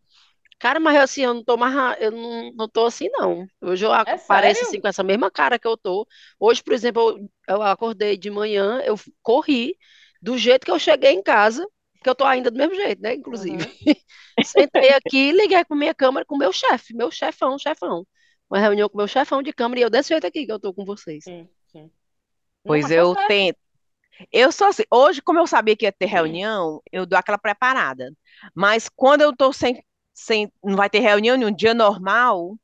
Cara, 0.61 0.79
mas 0.79 0.97
assim, 0.97 1.23
eu 1.23 1.33
não 1.33 1.43
tô 1.43 1.57
mais, 1.57 1.73
eu 2.01 2.11
não, 2.11 2.51
não 2.53 2.69
tô 2.69 2.85
assim, 2.85 3.09
não. 3.11 3.47
Hoje 3.61 3.85
eu 3.85 3.91
É 4.05 4.13
apareço 4.13 4.65
assim 4.65 4.79
com 4.79 4.87
essa 4.87 5.03
mesma 5.03 5.31
cara 5.31 5.57
que 5.59 5.67
eu 5.67 5.75
tô. 5.77 6.07
Hoje, 6.39 6.63
por 6.63 6.73
exemplo, 6.73 7.01
eu, 7.47 7.55
eu 7.55 7.61
acordei 7.63 8.15
de 8.17 8.29
manhã, 8.29 8.79
eu 8.85 8.95
corri 9.23 9.75
do 10.21 10.37
jeito 10.37 10.65
que 10.65 10.71
eu 10.71 10.77
cheguei 10.79 11.11
em 11.13 11.23
casa, 11.23 11.67
que 12.03 12.09
eu 12.09 12.15
tô 12.15 12.25
ainda 12.25 12.51
do 12.51 12.57
mesmo 12.57 12.75
jeito, 12.75 13.01
né? 13.01 13.15
Inclusive. 13.15 13.57
Uhum. 13.57 13.75
Sentei 14.41 14.91
aqui, 14.93 15.31
liguei 15.31 15.65
com 15.65 15.75
minha 15.75 15.95
câmera 15.95 16.25
com 16.25 16.35
o 16.35 16.37
meu 16.39 16.53
chefe, 16.53 16.93
meu 16.95 17.11
chefão, 17.11 17.57
chefão. 17.59 18.07
Uma 18.49 18.59
reunião 18.59 18.89
com 18.89 18.97
meu 18.97 19.07
chefão 19.07 19.41
de 19.43 19.53
câmera 19.53 19.81
e 19.81 19.83
eu 19.83 19.89
desse 19.89 20.09
jeito 20.09 20.27
aqui 20.27 20.45
que 20.45 20.51
eu 20.51 20.59
tô 20.59 20.73
com 20.73 20.85
vocês. 20.85 21.25
Sim, 21.25 21.49
sim. 21.67 21.91
Não, 22.63 22.77
Pois 22.77 22.89
tá 22.91 23.05
eu 23.05 23.15
certo. 23.15 23.27
tento. 23.27 23.57
Eu 24.31 24.51
sou 24.51 24.67
assim, 24.67 24.83
hoje, 24.91 25.21
como 25.21 25.39
eu 25.39 25.47
sabia 25.47 25.77
que 25.77 25.85
ia 25.85 25.91
ter 25.93 26.07
reunião, 26.07 26.81
eu 26.91 27.05
dou 27.05 27.19
aquela 27.19 27.37
preparada. 27.37 28.13
Mas 28.55 28.89
quando 28.89 29.21
eu 29.21 29.35
tô 29.35 29.53
sem, 29.53 29.83
sem, 30.13 30.51
não 30.63 30.75
vai 30.75 30.89
ter 30.89 30.99
reunião 30.99 31.35
em 31.35 31.45
um 31.45 31.51
dia 31.53 31.73
normal, 31.73 32.57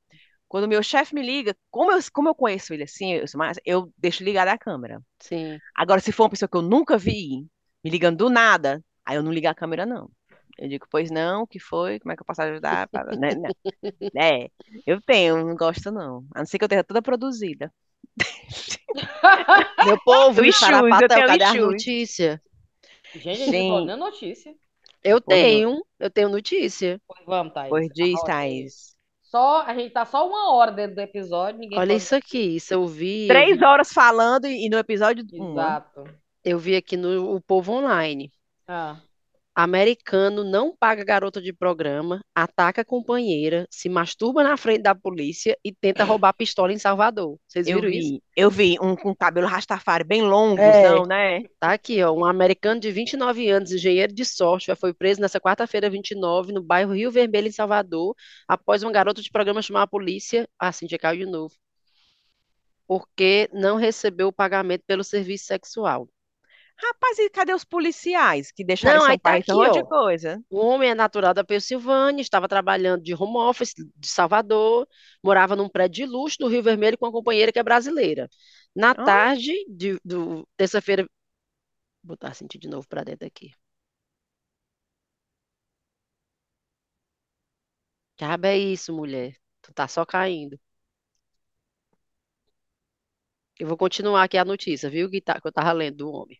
quando 0.47 0.67
meu 0.67 0.81
chefe 0.81 1.13
me 1.13 1.21
liga, 1.21 1.55
como 1.69 1.91
eu, 1.91 1.99
como 2.11 2.29
eu 2.29 2.35
conheço 2.35 2.73
ele 2.73 2.83
assim, 2.83 3.13
eu, 3.13 3.25
eu 3.65 3.93
deixo 3.97 4.23
ligada 4.23 4.51
a 4.51 4.57
câmera. 4.57 5.01
Sim. 5.19 5.59
Agora, 5.75 5.99
se 5.99 6.11
for 6.11 6.23
uma 6.23 6.29
pessoa 6.29 6.47
que 6.49 6.57
eu 6.57 6.61
nunca 6.61 6.97
vi, 6.97 7.45
me 7.83 7.89
ligando 7.89 8.17
do 8.17 8.29
nada, 8.29 8.83
aí 9.05 9.15
eu 9.15 9.23
não 9.23 9.31
ligo 9.31 9.47
a 9.47 9.55
câmera, 9.55 9.85
não. 9.85 10.09
Eu 10.57 10.67
digo, 10.67 10.87
pois 10.89 11.11
não, 11.11 11.43
o 11.43 11.47
que 11.47 11.59
foi? 11.59 11.99
Como 11.99 12.11
é 12.11 12.15
que 12.15 12.21
eu 12.21 12.25
posso 12.25 12.41
ajudar? 12.41 12.89
né, 13.19 13.35
né? 13.35 13.49
É, 14.17 14.49
eu 14.87 14.99
tenho, 15.01 15.45
não 15.45 15.55
gosto 15.55 15.91
não. 15.91 16.25
A 16.33 16.39
não 16.39 16.45
ser 16.45 16.57
que 16.57 16.63
eu 16.63 16.69
tenha 16.69 16.83
toda 16.83 17.01
produzida. 17.01 17.71
Meu 19.85 19.99
povo, 20.03 20.43
eu 20.43 20.51
Sarapatel, 20.53 21.27
cadê 21.27 21.43
a 21.43 21.53
notícia? 21.53 22.41
Gente, 23.13 23.45
gente 23.45 23.85
não 23.85 23.97
notícia. 23.97 24.55
Eu 25.07 25.21
tenho, 25.21 25.81
eu 25.99 26.09
tenho 26.09 26.29
notícia. 26.29 26.99
Pois 27.07 27.25
vamos, 27.25 27.53
Thaís. 27.53 27.69
Pois 27.69 27.87
diz, 27.93 28.21
Thaís. 28.23 28.95
Só, 29.23 29.61
a 29.61 29.73
gente 29.73 29.91
tá 29.91 30.05
só 30.05 30.27
uma 30.27 30.53
hora 30.53 30.71
dentro 30.71 30.95
do 30.95 31.01
episódio. 31.01 31.59
Ninguém 31.59 31.77
Olha 31.77 31.89
pode... 31.89 32.01
isso 32.01 32.15
aqui, 32.15 32.55
isso 32.55 32.73
eu 32.73 32.85
vi. 32.85 33.27
Três 33.27 33.61
horas 33.61 33.91
falando 33.91 34.45
e 34.45 34.69
no 34.69 34.77
episódio. 34.77 35.25
Exato. 35.31 36.03
Eu 36.43 36.57
vi 36.57 36.75
aqui 36.75 36.95
no 36.95 37.35
o 37.35 37.41
Povo 37.41 37.73
Online. 37.73 38.31
Ah. 38.67 38.97
Americano 39.57 40.43
não 40.43 40.71
paga 40.77 41.03
garota 41.03 41.41
de 41.41 41.51
programa, 41.51 42.21
ataca 42.35 42.83
a 42.83 42.85
companheira, 42.85 43.65
se 43.71 43.89
masturba 43.89 44.43
na 44.43 44.55
frente 44.55 44.83
da 44.83 44.93
polícia 44.93 45.57
e 45.65 45.73
tenta 45.73 46.03
roubar 46.03 46.31
pistola 46.33 46.71
em 46.71 46.77
Salvador. 46.77 47.39
Vocês 47.47 47.65
viram 47.65 47.85
eu 47.85 47.89
vi, 47.89 47.97
isso? 47.97 48.21
Eu 48.35 48.51
vi, 48.51 48.77
um 48.79 48.95
com 48.95 49.15
cabelo 49.15 49.47
rastafari 49.47 50.03
bem 50.03 50.21
longo, 50.21 50.61
é, 50.61 51.07
né? 51.07 51.43
Tá 51.59 51.73
aqui, 51.73 52.03
ó, 52.03 52.13
um 52.13 52.23
americano 52.23 52.79
de 52.79 52.91
29 52.91 53.49
anos, 53.49 53.71
engenheiro 53.71 54.13
de 54.13 54.23
software, 54.23 54.75
foi 54.75 54.93
preso 54.93 55.19
nessa 55.19 55.39
quarta-feira 55.39 55.89
29 55.89 56.53
no 56.53 56.61
bairro 56.61 56.93
Rio 56.93 57.09
Vermelho, 57.09 57.47
em 57.47 57.51
Salvador, 57.51 58.13
após 58.47 58.83
uma 58.83 58.91
garota 58.91 59.23
de 59.23 59.31
programa 59.31 59.59
chamar 59.63 59.81
a 59.81 59.87
polícia, 59.87 60.47
ah, 60.59 60.71
Cintia 60.71 60.99
caiu 60.99 61.25
de 61.25 61.31
novo, 61.31 61.55
porque 62.87 63.49
não 63.51 63.75
recebeu 63.75 64.27
o 64.27 64.33
pagamento 64.33 64.83
pelo 64.85 65.03
serviço 65.03 65.45
sexual. 65.45 66.07
Rapaz, 66.79 67.17
e 67.17 67.29
cadê 67.29 67.53
os 67.53 67.63
policiais 67.63 68.51
que 68.51 68.63
deixaram 68.63 68.99
Não, 68.99 69.07
aí 69.07 69.17
tá 69.17 69.35
aqui, 69.35 69.51
ó. 69.51 69.69
de 69.69 69.83
coisa? 69.83 70.43
O 70.49 70.59
homem 70.59 70.91
é 70.91 70.95
natural 70.95 71.33
da 71.33 71.43
Pensilvânia, 71.43 72.21
estava 72.21 72.47
trabalhando 72.47 73.01
de 73.01 73.15
home 73.15 73.37
office 73.37 73.73
de 73.73 74.07
Salvador, 74.07 74.87
morava 75.23 75.55
num 75.55 75.67
prédio 75.69 76.05
de 76.05 76.11
luxo 76.11 76.37
no 76.39 76.47
Rio 76.47 76.61
Vermelho 76.61 76.97
com 76.97 77.05
uma 77.05 77.11
companheira 77.11 77.51
que 77.51 77.57
é 77.59 77.63
brasileira. 77.63 78.29
Na 78.75 78.91
ah. 78.91 79.03
tarde 79.05 79.53
de 79.67 79.99
do 80.05 80.47
terça-feira, 80.55 81.03
vou 82.03 82.15
botar 82.15 82.33
sentir 82.33 82.59
de 82.59 82.67
novo 82.69 82.87
para 82.87 83.03
dentro 83.03 83.25
aqui. 83.27 83.51
Diabo 88.17 88.45
é 88.47 88.57
isso, 88.57 88.93
mulher. 88.93 89.35
Tu 89.61 89.73
tá 89.73 89.87
só 89.87 90.05
caindo. 90.05 90.59
Eu 93.59 93.67
vou 93.67 93.77
continuar 93.77 94.23
aqui 94.23 94.37
a 94.37 94.45
notícia, 94.45 94.89
viu? 94.89 95.09
Que, 95.09 95.21
tá, 95.21 95.39
que 95.41 95.47
eu 95.47 95.51
tava 95.51 95.71
lendo 95.71 95.97
do 95.97 96.11
homem. 96.11 96.39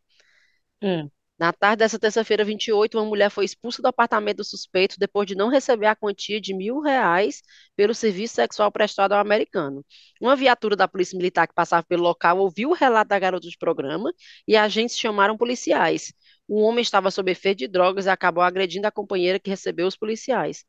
Hum. 0.81 1.09
Na 1.39 1.53
tarde 1.53 1.77
dessa 1.77 1.99
terça-feira, 1.99 2.43
28, 2.43 2.97
uma 2.97 3.05
mulher 3.05 3.29
foi 3.29 3.45
expulsa 3.45 3.79
do 3.79 3.87
apartamento 3.87 4.37
do 4.37 4.43
suspeito 4.43 4.95
depois 4.97 5.27
de 5.27 5.35
não 5.35 5.49
receber 5.49 5.85
a 5.85 5.95
quantia 5.95 6.41
de 6.41 6.51
mil 6.51 6.79
reais 6.79 7.43
pelo 7.75 7.93
serviço 7.93 8.33
sexual 8.33 8.71
prestado 8.71 9.11
ao 9.11 9.19
americano. 9.19 9.85
Uma 10.19 10.35
viatura 10.35 10.75
da 10.75 10.87
Polícia 10.87 11.15
Militar 11.15 11.47
que 11.47 11.53
passava 11.53 11.85
pelo 11.85 12.01
local 12.01 12.39
ouviu 12.39 12.71
o 12.71 12.73
relato 12.73 13.09
da 13.09 13.19
garota 13.19 13.47
de 13.47 13.55
programa 13.57 14.11
e 14.47 14.55
agentes 14.57 14.97
chamaram 14.97 15.37
policiais. 15.37 16.11
O 16.47 16.59
homem 16.61 16.81
estava 16.81 17.11
sob 17.11 17.31
efeito 17.31 17.59
de 17.59 17.67
drogas 17.67 18.07
e 18.07 18.09
acabou 18.09 18.43
agredindo 18.43 18.87
a 18.87 18.91
companheira 18.91 19.39
que 19.39 19.49
recebeu 19.49 19.85
os 19.85 19.95
policiais. 19.95 20.65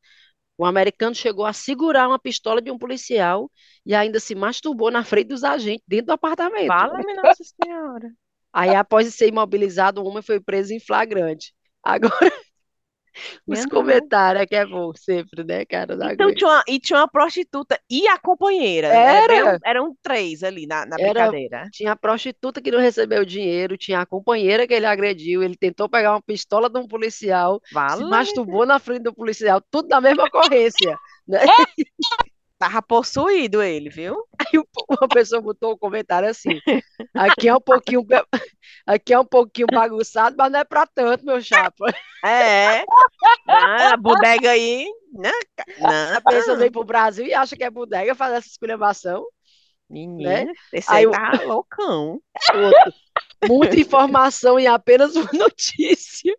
O 0.59 0.67
americano 0.67 1.15
chegou 1.15 1.47
a 1.47 1.53
segurar 1.55 2.09
uma 2.09 2.19
pistola 2.19 2.61
de 2.61 2.71
um 2.71 2.79
policial 2.79 3.51
e 3.87 3.95
ainda 3.95 4.21
se 4.21 4.35
masturbou 4.35 4.91
na 4.91 5.03
frente 5.03 5.29
dos 5.29 5.45
agentes 5.45 5.85
dentro 5.87 6.07
do 6.07 6.13
apartamento. 6.13 6.67
Fala-me, 6.67 7.15
Nossa 7.15 7.43
Senhora. 7.43 8.13
Aí, 8.53 8.74
após 8.74 9.12
ser 9.14 9.28
imobilizado, 9.28 10.03
o 10.03 10.07
homem 10.07 10.22
foi 10.22 10.40
preso 10.40 10.72
em 10.72 10.80
flagrante. 10.80 11.53
Agora, 11.82 12.12
os 13.46 13.66
comentários 13.66 14.42
é 14.42 14.46
que 14.46 14.57
é 14.57 14.64
bom 14.64 14.92
sempre, 14.94 15.44
né, 15.44 15.64
cara? 15.64 15.94
Então, 16.12 16.34
tinha 16.34 16.49
uma, 16.49 16.62
e 16.66 16.78
tinha 16.78 16.99
uma 16.99 17.09
prostituta 17.09 17.78
e 17.90 18.07
a 18.09 18.18
companheira. 18.18 18.88
Né? 18.88 19.16
Era. 19.16 19.34
Eram, 19.34 19.59
eram 19.64 19.96
três 20.03 20.42
ali 20.42 20.66
na, 20.66 20.86
na 20.86 20.96
Era, 20.99 21.12
brincadeira. 21.12 21.68
Tinha 21.72 21.92
a 21.92 21.96
prostituta 21.96 22.61
que 22.61 22.70
não 22.70 22.80
recebeu 22.80 23.24
dinheiro, 23.24 23.76
tinha 23.76 24.01
a 24.01 24.07
companheira 24.07 24.66
que 24.66 24.74
ele 24.74 24.86
agrediu, 24.86 25.42
ele 25.42 25.57
tentou 25.57 25.88
pegar 25.88 26.12
uma 26.12 26.22
pistola 26.22 26.68
de 26.68 26.78
um 26.78 26.86
policial, 26.86 27.61
se 27.66 28.05
masturbou 28.05 28.64
na 28.64 28.78
frente 28.78 29.03
do 29.03 29.14
policial, 29.14 29.62
tudo 29.70 29.88
na 29.88 30.01
mesma 30.01 30.24
ocorrência. 30.24 30.99
Né? 31.26 31.40
Tava 32.59 32.83
possuído 32.83 33.63
ele, 33.63 33.89
viu? 33.89 34.25
Aí 34.41 34.61
uma 34.89 35.09
pessoa 35.09 35.41
botou 35.41 35.75
um 35.75 35.79
comentário 35.79 36.29
assim: 36.29 36.61
aqui 37.15 37.49
é 37.49 37.55
um 37.55 37.61
pouquinho, 37.61 38.05
aqui 38.85 39.15
é 39.15 39.21
um 39.21 39.25
pouquinho 39.25 39.69
bagunçado, 39.73 40.35
mas 40.37 40.51
não 40.51 40.59
é 40.59 40.65
pra 40.65 40.85
tanto, 40.87 41.25
meu 41.25 41.41
chapa. 41.41 41.87
É. 42.25 42.83
a 43.47 43.97
bodega 43.97 44.51
aí. 44.51 44.89
Né? 45.13 45.31
Não, 45.79 46.17
a 46.17 46.21
pessoa 46.21 46.57
vem 46.57 46.69
pro 46.69 46.83
Brasil 46.83 47.25
e 47.25 47.33
acha 47.33 47.57
que 47.57 47.63
é 47.63 47.71
bodega, 47.71 48.13
faz 48.13 48.33
essa 48.35 48.49
esculhambação. 48.49 49.25
Menina, 49.89 50.45
né? 50.45 50.53
esse 50.73 50.91
aí, 50.91 51.07
aí 51.07 51.13
tá 51.13 51.45
loucão. 51.45 52.21
Outro. 52.53 52.93
Muita 53.47 53.79
informação 53.79 54.59
em 54.59 54.67
apenas 54.67 55.15
uma 55.15 55.31
notícia. 55.33 56.35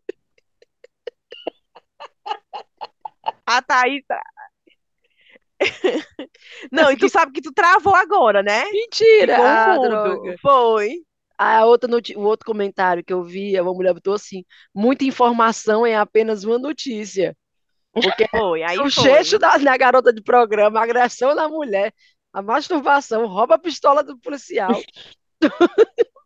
A 3.45 3.61
Thaís, 3.61 4.03
não, 6.71 6.91
e 6.91 6.97
tu 6.97 7.09
sabe 7.09 7.31
que 7.31 7.41
tu 7.41 7.51
travou 7.51 7.95
agora, 7.95 8.41
né? 8.41 8.65
Mentira! 8.71 9.37
Ah, 9.39 9.77
droga. 9.77 10.35
Foi. 10.41 10.95
A 11.37 11.65
outra 11.65 11.89
o 12.17 12.21
outro 12.21 12.45
comentário 12.45 13.03
que 13.03 13.13
eu 13.13 13.23
vi, 13.23 13.59
uma 13.59 13.73
mulher 13.73 13.93
botou 13.93 14.13
assim: 14.13 14.43
muita 14.73 15.05
informação 15.05 15.87
em 15.87 15.95
apenas 15.95 16.43
uma 16.43 16.59
notícia. 16.59 17.35
Porque 17.93 18.27
foi, 18.31 18.63
aí 18.63 18.77
o 18.77 18.89
checho 18.89 19.39
da, 19.39 19.57
da 19.57 19.77
garota 19.77 20.11
de 20.11 20.21
programa, 20.21 20.79
a 20.79 20.83
agressão 20.83 21.33
da 21.35 21.47
mulher, 21.47 21.93
a 22.33 22.41
masturbação, 22.41 23.25
rouba 23.25 23.55
a 23.55 23.59
pistola 23.59 24.03
do 24.03 24.17
policial. 24.19 24.71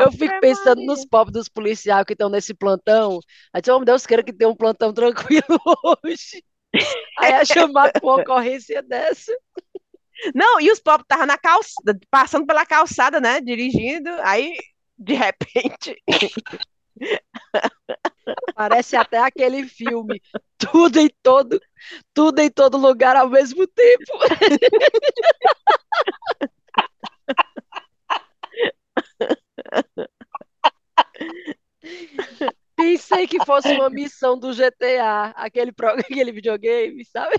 eu 0.00 0.12
fico 0.12 0.40
pensando 0.40 0.82
nos 0.82 1.04
pobres 1.06 1.32
dos 1.32 1.48
policiais 1.48 2.04
que 2.04 2.14
estão 2.14 2.28
nesse 2.28 2.52
plantão. 2.54 3.20
Aí, 3.52 3.62
oh, 3.68 3.76
meu 3.76 3.84
Deus, 3.84 4.06
quero 4.06 4.24
que 4.24 4.32
tenha 4.32 4.50
um 4.50 4.56
plantão 4.56 4.92
tranquilo 4.92 5.60
hoje. 6.04 6.42
Aí 7.18 7.44
chamado 7.46 7.92
por 8.00 8.14
uma 8.14 8.22
ocorrência 8.22 8.82
dessa. 8.82 9.32
Não, 10.34 10.60
e 10.60 10.70
os 10.70 10.80
pobres 10.80 11.04
estavam 11.04 11.26
na 11.26 11.38
calçada, 11.38 11.98
passando 12.10 12.46
pela 12.46 12.66
calçada, 12.66 13.20
né? 13.20 13.40
Dirigindo, 13.40 14.10
aí, 14.22 14.54
de 14.98 15.14
repente. 15.14 16.02
Parece 18.54 18.96
até 18.96 19.18
aquele 19.18 19.66
filme, 19.66 20.20
tudo 20.58 20.98
em 20.98 21.08
todo, 21.22 21.60
tudo 22.12 22.40
em 22.40 22.50
todo 22.50 22.76
lugar 22.76 23.16
ao 23.16 23.28
mesmo 23.28 23.66
tempo. 23.66 24.12
Pensei 32.80 33.26
que 33.26 33.44
fosse 33.44 33.72
uma 33.72 33.90
missão 33.90 34.38
do 34.38 34.52
GTA, 34.54 35.34
aquele, 35.36 35.72
pro, 35.72 35.88
aquele 36.00 36.32
videogame, 36.32 37.04
sabe? 37.04 37.36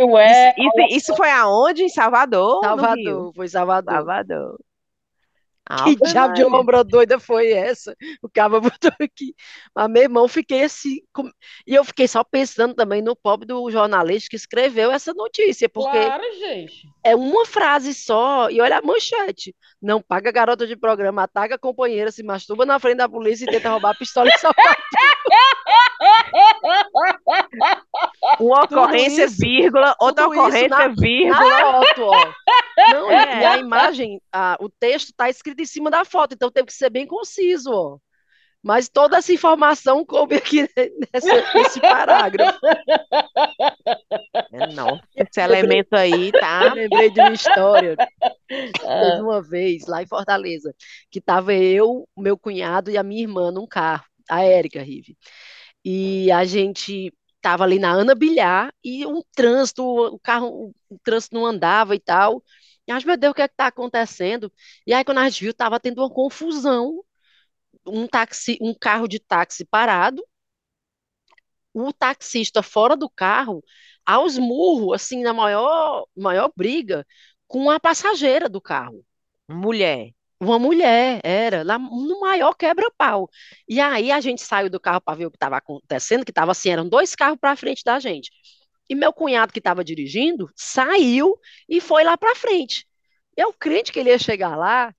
Ué, 0.00 0.54
isso, 0.58 0.80
isso, 0.80 0.96
isso, 0.96 1.16
foi 1.16 1.30
aonde? 1.30 1.84
Em 1.84 1.88
Salvador? 1.88 2.60
Salvador, 2.64 3.32
foi 3.34 3.48
Salvador. 3.48 3.94
Salvador. 3.94 4.58
Que 5.84 5.96
diabo 5.96 6.34
de 6.34 6.44
obra 6.44 6.84
doida 6.84 7.18
foi 7.18 7.52
essa? 7.52 7.96
O 8.22 8.28
cara 8.28 8.60
botou 8.60 8.90
aqui. 9.00 9.34
Mas, 9.74 9.90
meu 9.90 10.02
irmão, 10.02 10.28
fiquei 10.28 10.64
assim. 10.64 11.00
Com... 11.12 11.30
E 11.66 11.74
eu 11.74 11.84
fiquei 11.84 12.06
só 12.06 12.22
pensando 12.22 12.74
também 12.74 13.00
no 13.00 13.16
pobre 13.16 13.46
do 13.46 13.70
jornalista 13.70 14.28
que 14.30 14.36
escreveu 14.36 14.90
essa 14.90 15.14
notícia. 15.14 15.68
Porque 15.68 15.98
claro, 15.98 16.22
gente. 16.38 16.88
É 17.04 17.14
uma 17.16 17.46
frase 17.46 17.94
só. 17.94 18.50
E 18.50 18.60
olha 18.60 18.78
a 18.78 18.82
manchete. 18.82 19.54
Não 19.80 20.00
paga 20.00 20.30
garota 20.30 20.66
de 20.66 20.76
programa, 20.76 21.24
ataca 21.24 21.54
a 21.54 21.58
companheira, 21.58 22.12
se 22.12 22.22
masturba 22.22 22.66
na 22.66 22.78
frente 22.78 22.98
da 22.98 23.08
polícia 23.08 23.44
e 23.44 23.50
tenta 23.50 23.70
roubar 23.70 23.90
a 23.90 23.94
pistola 23.94 24.28
e 24.28 24.38
sapato. 24.38 24.82
Uma 28.40 28.64
ocorrência, 28.64 29.24
isso, 29.24 29.36
vírgula, 29.38 29.94
outra 30.00 30.26
ocorrência, 30.26 30.68
na, 30.68 30.88
vírgula. 30.88 31.48
Na 31.48 31.72
foto, 31.72 32.02
ó. 32.02 32.32
Não, 32.92 33.10
é. 33.10 33.46
a 33.46 33.58
imagem, 33.58 34.20
a, 34.32 34.56
o 34.60 34.68
texto 34.68 35.10
está 35.10 35.28
escrito 35.28 35.60
em 35.60 35.66
cima 35.66 35.90
da 35.90 36.04
foto, 36.04 36.34
então 36.34 36.50
teve 36.50 36.66
que 36.66 36.74
ser 36.74 36.90
bem 36.90 37.06
conciso, 37.06 37.70
ó. 37.72 37.98
Mas 38.62 38.88
toda 38.88 39.16
essa 39.16 39.32
informação 39.32 40.04
coube 40.04 40.36
aqui 40.36 40.62
nessa, 41.12 41.52
nesse 41.52 41.80
parágrafo. 41.80 42.60
Nossa, 44.72 45.02
esse 45.16 45.40
elemento 45.40 45.94
aí, 45.94 46.30
Eu 46.32 46.40
tá? 46.40 46.72
lembrei 46.72 47.10
de 47.10 47.20
uma 47.20 47.32
história. 47.32 47.96
Ah, 47.98 49.00
Teve 49.10 49.22
uma 49.22 49.42
vez 49.42 49.86
lá 49.88 50.02
em 50.02 50.06
Fortaleza, 50.06 50.72
que 51.10 51.20
tava 51.20 51.52
eu, 51.52 52.08
meu 52.16 52.38
cunhado 52.38 52.90
e 52.90 52.96
a 52.96 53.02
minha 53.02 53.22
irmã 53.22 53.50
num 53.50 53.66
carro, 53.66 54.04
a 54.30 54.44
Érica 54.44 54.80
Rive. 54.80 55.16
E 55.84 56.30
a 56.32 56.44
gente 56.44 57.12
tava 57.40 57.64
ali 57.64 57.78
na 57.78 57.90
Ana 57.92 58.14
Bilhar 58.14 58.72
e 58.84 59.06
um 59.06 59.22
trânsito, 59.34 59.82
o 59.84 60.18
carro, 60.18 60.74
o 60.88 60.98
trânsito 61.02 61.34
não 61.34 61.46
andava 61.46 61.94
e 61.96 62.00
tal. 62.00 62.42
E 62.86 62.92
acho, 62.92 63.06
meu 63.06 63.16
Deus, 63.16 63.32
o 63.32 63.34
que 63.34 63.42
é 63.42 63.48
que 63.48 63.54
tá 63.56 63.66
acontecendo? 63.68 64.52
E 64.86 64.92
aí, 64.94 65.04
quando 65.04 65.18
a 65.18 65.28
gente 65.28 65.42
viu, 65.44 65.54
tava 65.54 65.80
tendo 65.80 65.98
uma 66.02 66.10
confusão, 66.10 67.02
um 67.86 68.06
táxi, 68.08 68.58
um 68.60 68.74
carro 68.74 69.08
de 69.08 69.20
táxi 69.20 69.64
parado, 69.64 70.22
o 71.74 71.92
taxista 71.92 72.62
fora 72.62 72.96
do 72.96 73.08
carro, 73.08 73.62
aos 74.04 74.38
murros, 74.38 74.94
assim, 74.94 75.22
na 75.22 75.32
maior, 75.32 76.06
maior 76.16 76.52
briga, 76.56 77.06
com 77.46 77.70
a 77.70 77.80
passageira 77.80 78.48
do 78.48 78.60
carro. 78.60 79.04
Mulher. 79.48 80.12
Uma 80.42 80.58
mulher, 80.58 81.20
era, 81.22 81.62
lá 81.62 81.78
no 81.78 82.18
maior 82.18 82.54
quebra-pau. 82.54 83.30
E 83.68 83.80
aí 83.80 84.10
a 84.10 84.20
gente 84.20 84.42
saiu 84.42 84.68
do 84.68 84.80
carro 84.80 85.00
para 85.00 85.16
ver 85.16 85.26
o 85.26 85.30
que 85.30 85.36
estava 85.36 85.56
acontecendo, 85.56 86.24
que 86.24 86.32
estava 86.32 86.50
assim, 86.50 86.68
eram 86.70 86.88
dois 86.88 87.14
carros 87.14 87.38
para 87.40 87.54
frente 87.54 87.84
da 87.84 88.00
gente. 88.00 88.32
E 88.90 88.94
meu 88.96 89.12
cunhado 89.12 89.52
que 89.52 89.60
estava 89.60 89.84
dirigindo 89.84 90.50
saiu 90.56 91.38
e 91.68 91.80
foi 91.80 92.02
lá 92.02 92.16
para 92.18 92.34
frente. 92.34 92.84
Eu 93.36 93.52
crente 93.52 93.92
que 93.92 94.00
ele 94.00 94.10
ia 94.10 94.18
chegar 94.18 94.56
lá 94.56 94.92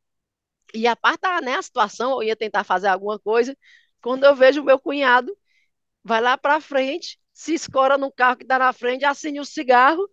e 0.74 0.88
apartar, 0.88 1.42
né, 1.42 1.56
a 1.56 1.62
situação, 1.62 2.14
eu 2.14 2.24
ia 2.24 2.36
tentar 2.38 2.64
fazer 2.64 2.88
alguma 2.88 3.20
coisa. 3.20 3.58
Quando 4.02 4.24
eu 4.26 4.36
vejo 4.36 4.62
o 4.62 4.66
meu 4.66 4.80
cunhado, 4.80 5.36
vai 6.04 6.22
lá 6.22 6.38
para 6.38 6.62
frente, 6.62 7.20
se 7.34 7.54
escora 7.54 7.98
no 7.98 8.12
carro 8.12 8.38
que 8.38 8.44
está 8.44 8.60
na 8.60 8.74
frente, 8.74 9.06
acende 9.06 9.40
um 9.42 9.46
cigarro, 9.46 10.08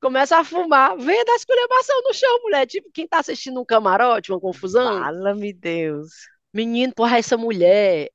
começa 0.00 0.38
a 0.38 0.44
fumar, 0.44 0.96
vem 0.98 1.24
da 1.24 1.34
esculhambação 1.36 2.02
no 2.02 2.14
chão, 2.14 2.40
mulher. 2.42 2.66
Tipo, 2.66 2.90
quem 2.92 3.06
tá 3.08 3.18
assistindo 3.20 3.60
um 3.60 3.64
camarote, 3.64 4.32
uma 4.32 4.40
confusão. 4.40 5.06
Fala-me 5.06 5.52
Deus. 5.52 6.28
Menino, 6.52 6.92
porra, 6.94 7.18
essa 7.18 7.36
mulher, 7.36 8.10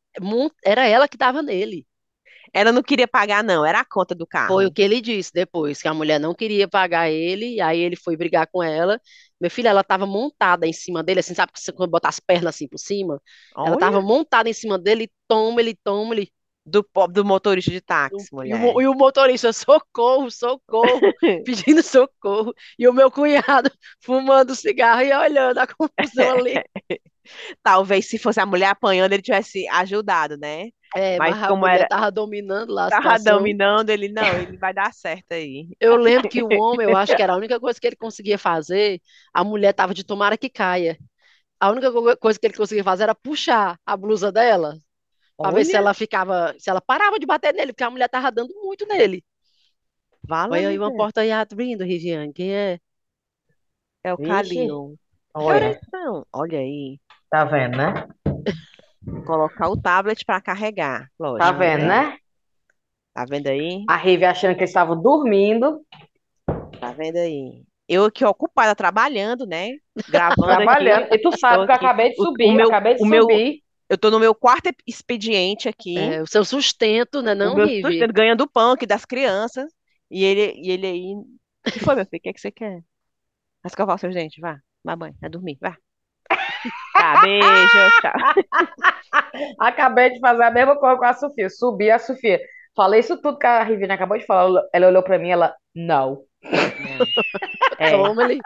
era 0.63 0.85
ela 0.87 1.07
que 1.07 1.17
tava 1.17 1.41
nele. 1.41 1.85
Ela 2.53 2.71
não 2.71 2.83
queria 2.83 3.07
pagar, 3.07 3.43
não, 3.43 3.65
era 3.65 3.79
a 3.81 3.85
conta 3.85 4.15
do 4.15 4.27
Foi 4.47 4.65
carro. 4.65 4.65
o 4.65 4.71
que 4.71 4.81
ele 4.81 4.99
disse 5.01 5.31
depois, 5.33 5.79
que 5.81 5.87
a 5.87 5.93
mulher 5.93 6.19
não 6.19 6.33
queria 6.33 6.67
pagar 6.67 7.09
ele, 7.09 7.55
e 7.55 7.61
aí 7.61 7.79
ele 7.79 7.95
foi 7.95 8.17
brigar 8.17 8.47
com 8.47 8.63
ela. 8.63 8.99
Meu 9.39 9.49
filho, 9.51 9.67
ela 9.67 9.83
tava 9.83 10.05
montada 10.07 10.65
em 10.65 10.73
cima 10.73 11.03
dele, 11.03 11.19
assim, 11.19 11.35
sabe 11.35 11.51
que 11.51 11.59
você 11.59 11.71
quando 11.71 11.91
bota 11.91 12.07
as 12.09 12.19
pernas 12.19 12.55
assim 12.55 12.67
por 12.67 12.79
cima? 12.79 13.21
Ela 13.63 13.77
Olha, 13.77 13.77
tava 13.77 14.01
montada 14.01 14.49
em 14.49 14.53
cima 14.53 14.79
dele, 14.79 15.11
toma 15.27 15.61
ele, 15.61 15.75
toma 15.83 16.15
ele. 16.15 16.31
Do, 16.65 16.87
do 17.11 17.25
motorista 17.25 17.71
de 17.71 17.81
E 18.11 18.15
táxi, 18.15 18.29
o, 18.33 18.33
mulher. 18.35 18.81
e 18.81 18.87
o 18.87 18.93
motorista, 18.95 19.51
socorro, 19.53 20.29
socorro, 20.31 21.15
pedindo 21.43 21.81
socorro. 21.83 22.53
E 22.77 22.87
o 22.87 22.93
meu 22.93 23.11
cunhado 23.11 23.71
fumando 24.01 24.55
cigarro 24.55 25.01
e 25.01 25.13
olhando 25.13 25.59
a 25.59 25.67
confusão 25.67 26.39
ali. 26.39 26.63
Talvez 27.63 28.07
se 28.09 28.17
fosse 28.19 28.39
a 28.39 28.45
mulher 28.45 28.67
apanhando, 28.69 29.13
ele 29.13 29.21
tivesse 29.21 29.67
ajudado, 29.69 30.37
né? 30.37 30.69
É, 30.95 31.19
Mas 31.19 31.37
mas 31.43 31.43
como 31.45 31.67
era, 31.67 31.87
tava 31.87 32.11
dominando 32.11 32.73
lá 32.73 32.89
tava 32.89 33.17
situação. 33.17 33.19
dominando, 33.19 33.89
ele 33.89 34.09
não, 34.09 34.37
ele 34.37 34.57
vai 34.57 34.73
dar 34.73 34.93
certo 34.93 35.31
aí. 35.33 35.69
Eu 35.79 35.95
lembro 35.95 36.27
que 36.29 36.41
o 36.43 36.51
homem, 36.51 36.85
eu 36.85 36.95
acho 36.95 37.15
que 37.15 37.21
era 37.21 37.33
a 37.33 37.35
única 37.37 37.59
coisa 37.59 37.79
que 37.79 37.87
ele 37.87 37.95
conseguia 37.95 38.37
fazer, 38.37 39.01
a 39.33 39.43
mulher 39.43 39.73
tava 39.73 39.93
de 39.93 40.03
tomara 40.03 40.37
que 40.37 40.49
caia. 40.49 40.97
A 41.59 41.71
única 41.71 41.91
co- 41.91 42.17
coisa 42.17 42.39
que 42.39 42.47
ele 42.47 42.55
conseguia 42.57 42.83
fazer 42.83 43.03
era 43.03 43.15
puxar 43.15 43.79
a 43.85 43.97
blusa 43.97 44.31
dela, 44.31 44.77
para 45.41 45.55
ver 45.55 45.65
se 45.65 45.75
ela 45.75 45.93
ficava, 45.93 46.53
se 46.57 46.69
ela 46.69 46.81
parava 46.81 47.17
de 47.19 47.25
bater 47.25 47.53
nele, 47.53 47.73
porque 47.73 47.83
a 47.83 47.89
mulher 47.89 48.07
tava 48.09 48.31
dando 48.31 48.53
muito 48.61 48.85
nele. 48.85 49.23
Olha 50.29 50.69
aí 50.69 50.77
uma 50.77 50.95
porta 50.95 51.21
aí 51.21 51.31
abrindo, 51.31 51.83
Riviane. 51.83 52.33
Quem 52.33 52.53
é? 52.53 52.79
É 54.03 54.13
o 54.13 54.17
Vixe, 54.17 54.29
Calil. 54.29 54.95
Que 55.35 55.43
olha, 55.43 55.55
horas 55.55 55.77
são? 55.89 56.25
Olha 56.33 56.59
aí. 56.59 56.99
tá 57.29 57.45
vendo, 57.45 57.77
né? 57.77 57.93
Colocar 59.25 59.69
o 59.69 59.77
tablet 59.81 60.23
para 60.25 60.41
carregar. 60.41 61.01
Tá 61.01 61.07
Lógico, 61.19 61.59
vendo, 61.59 61.85
né? 61.85 61.87
né? 61.87 62.17
Tá 63.13 63.25
vendo 63.25 63.47
aí? 63.47 63.83
A 63.87 63.95
Rive 63.97 64.25
achando 64.25 64.53
que 64.53 64.61
eles 64.61 64.69
estavam 64.69 65.01
dormindo, 65.01 65.83
Tá 66.79 66.91
vendo 66.93 67.17
aí? 67.17 67.63
Eu 67.87 68.05
aqui 68.05 68.23
ocupada 68.23 68.75
trabalhando, 68.75 69.45
né? 69.45 69.71
Gravando 70.07 70.45
trabalhando. 70.47 71.03
aqui. 71.05 71.15
E 71.15 71.21
tu 71.21 71.31
sabe 71.37 71.65
que 71.65 71.71
eu 71.71 71.75
aqui. 71.75 71.85
acabei 71.85 72.09
de 72.13 72.19
O, 72.19 72.23
o 72.23 72.25
subir, 72.27 72.47
eu 72.47 72.53
meu, 72.53 72.67
acabei 72.67 72.95
de 72.95 73.01
o 73.01 73.05
meu, 73.05 73.21
subir. 73.23 73.63
Eu 73.89 73.97
tô 73.97 74.11
no 74.11 74.19
meu 74.19 74.35
quarto 74.35 74.69
expediente 74.85 75.67
aqui. 75.67 75.97
É, 75.97 76.21
o 76.21 76.27
seu 76.27 76.45
sustento, 76.45 77.21
né, 77.21 77.33
não, 77.33 77.55
Rivi? 77.55 77.81
sustento 77.81 78.13
ganhando 78.13 78.49
pão 78.49 78.71
aqui 78.71 78.85
das 78.85 79.03
crianças. 79.03 79.71
E 80.09 80.23
ele, 80.23 80.53
e 80.55 80.71
ele 80.71 80.87
aí. 80.87 81.15
O 81.67 81.71
que 81.71 81.79
foi, 81.79 81.95
meu 81.95 82.05
filho? 82.05 82.19
O 82.19 82.21
que 82.21 82.29
é 82.29 82.33
que 82.33 82.41
você 82.41 82.51
quer? 82.51 82.81
Vai 83.61 83.67
escovar 83.67 83.95
os 83.95 84.01
seus 84.01 84.13
dentes, 84.13 84.39
vá. 84.39 84.57
Vai, 84.83 84.95
mãe, 84.95 85.13
vai 85.19 85.29
dormir, 85.29 85.57
vá. 85.59 85.75
Tá, 86.93 87.21
beijo, 87.21 87.43
tchau. 88.01 88.13
Acabei 89.59 90.11
de 90.11 90.19
fazer 90.19 90.43
a 90.43 90.51
mesma 90.51 90.77
coisa 90.77 90.97
com 90.97 91.05
a 91.05 91.13
Sofia. 91.13 91.49
Subi 91.49 91.89
a 91.89 91.99
Sofia. 91.99 92.39
Falei 92.75 92.99
isso 92.99 93.19
tudo 93.21 93.37
que 93.39 93.45
a 93.47 93.63
Rivina 93.63 93.95
acabou 93.95 94.17
de 94.17 94.25
falar. 94.25 94.61
Ela 94.73 94.87
olhou 94.87 95.03
pra 95.03 95.17
mim, 95.17 95.29
ela, 95.29 95.55
não. 95.75 96.23
É, 97.77 97.91
Toma 97.91 98.23
ali. 98.23 98.39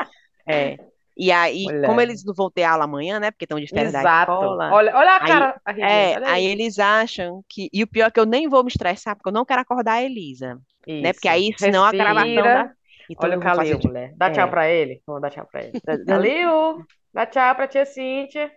é. 0.47 0.77
E 1.15 1.31
aí, 1.31 1.65
como 1.81 1.93
Mulher. 1.93 2.01
eles 2.09 2.23
não 2.25 2.33
vão 2.33 2.49
ter 2.49 2.63
aula 2.63 2.85
amanhã, 2.85 3.19
né? 3.19 3.29
Porque 3.31 3.45
estão 3.45 3.59
de 3.59 3.67
férias 3.67 3.91
da 3.93 3.99
Exato. 3.99 4.31
escola. 4.31 4.71
Olha, 4.73 4.95
olha 4.95 5.11
a 5.11 5.23
Aí, 5.23 5.27
cara, 5.27 5.61
a 5.63 5.71
é, 5.79 6.15
olha 6.15 6.27
aí 6.27 6.33
aí. 6.33 6.45
eles 6.45 6.79
acham 6.79 7.43
que. 7.47 7.69
E 7.71 7.83
o 7.83 7.87
pior 7.87 8.07
é 8.07 8.11
que 8.11 8.19
eu 8.19 8.25
nem 8.25 8.49
vou 8.49 8.63
me 8.63 8.69
estressar, 8.69 9.15
porque 9.15 9.29
eu 9.29 9.33
não 9.33 9.45
quero 9.45 9.61
acordar 9.61 9.93
a 9.93 10.03
Elisa, 10.03 10.59
né? 10.87 11.13
Porque 11.13 11.27
Isso. 11.27 11.29
aí, 11.29 11.53
senão 11.57 11.83
a 11.85 11.91
gravação 11.91 12.33
dá. 12.35 12.63
Respira. 12.63 12.75
Então 13.09 13.29
Olha 13.29 13.37
o 13.37 13.41
Calil, 13.41 13.77
de. 13.79 13.87
mulher. 13.87 14.13
Dá 14.15 14.31
tchau 14.31 14.47
É. 14.47 14.49
pra 14.49 14.69
ele. 14.69 15.01
Vamos 15.05 15.21
dar 15.21 15.29
tchau 15.29 15.47
pra 15.51 15.61
ele. 15.63 15.73
Calil, 16.07 16.85
dá 17.13 17.25
tchau 17.25 17.55
pra 17.55 17.67
tia 17.67 17.85
Cíntia. 17.85 18.51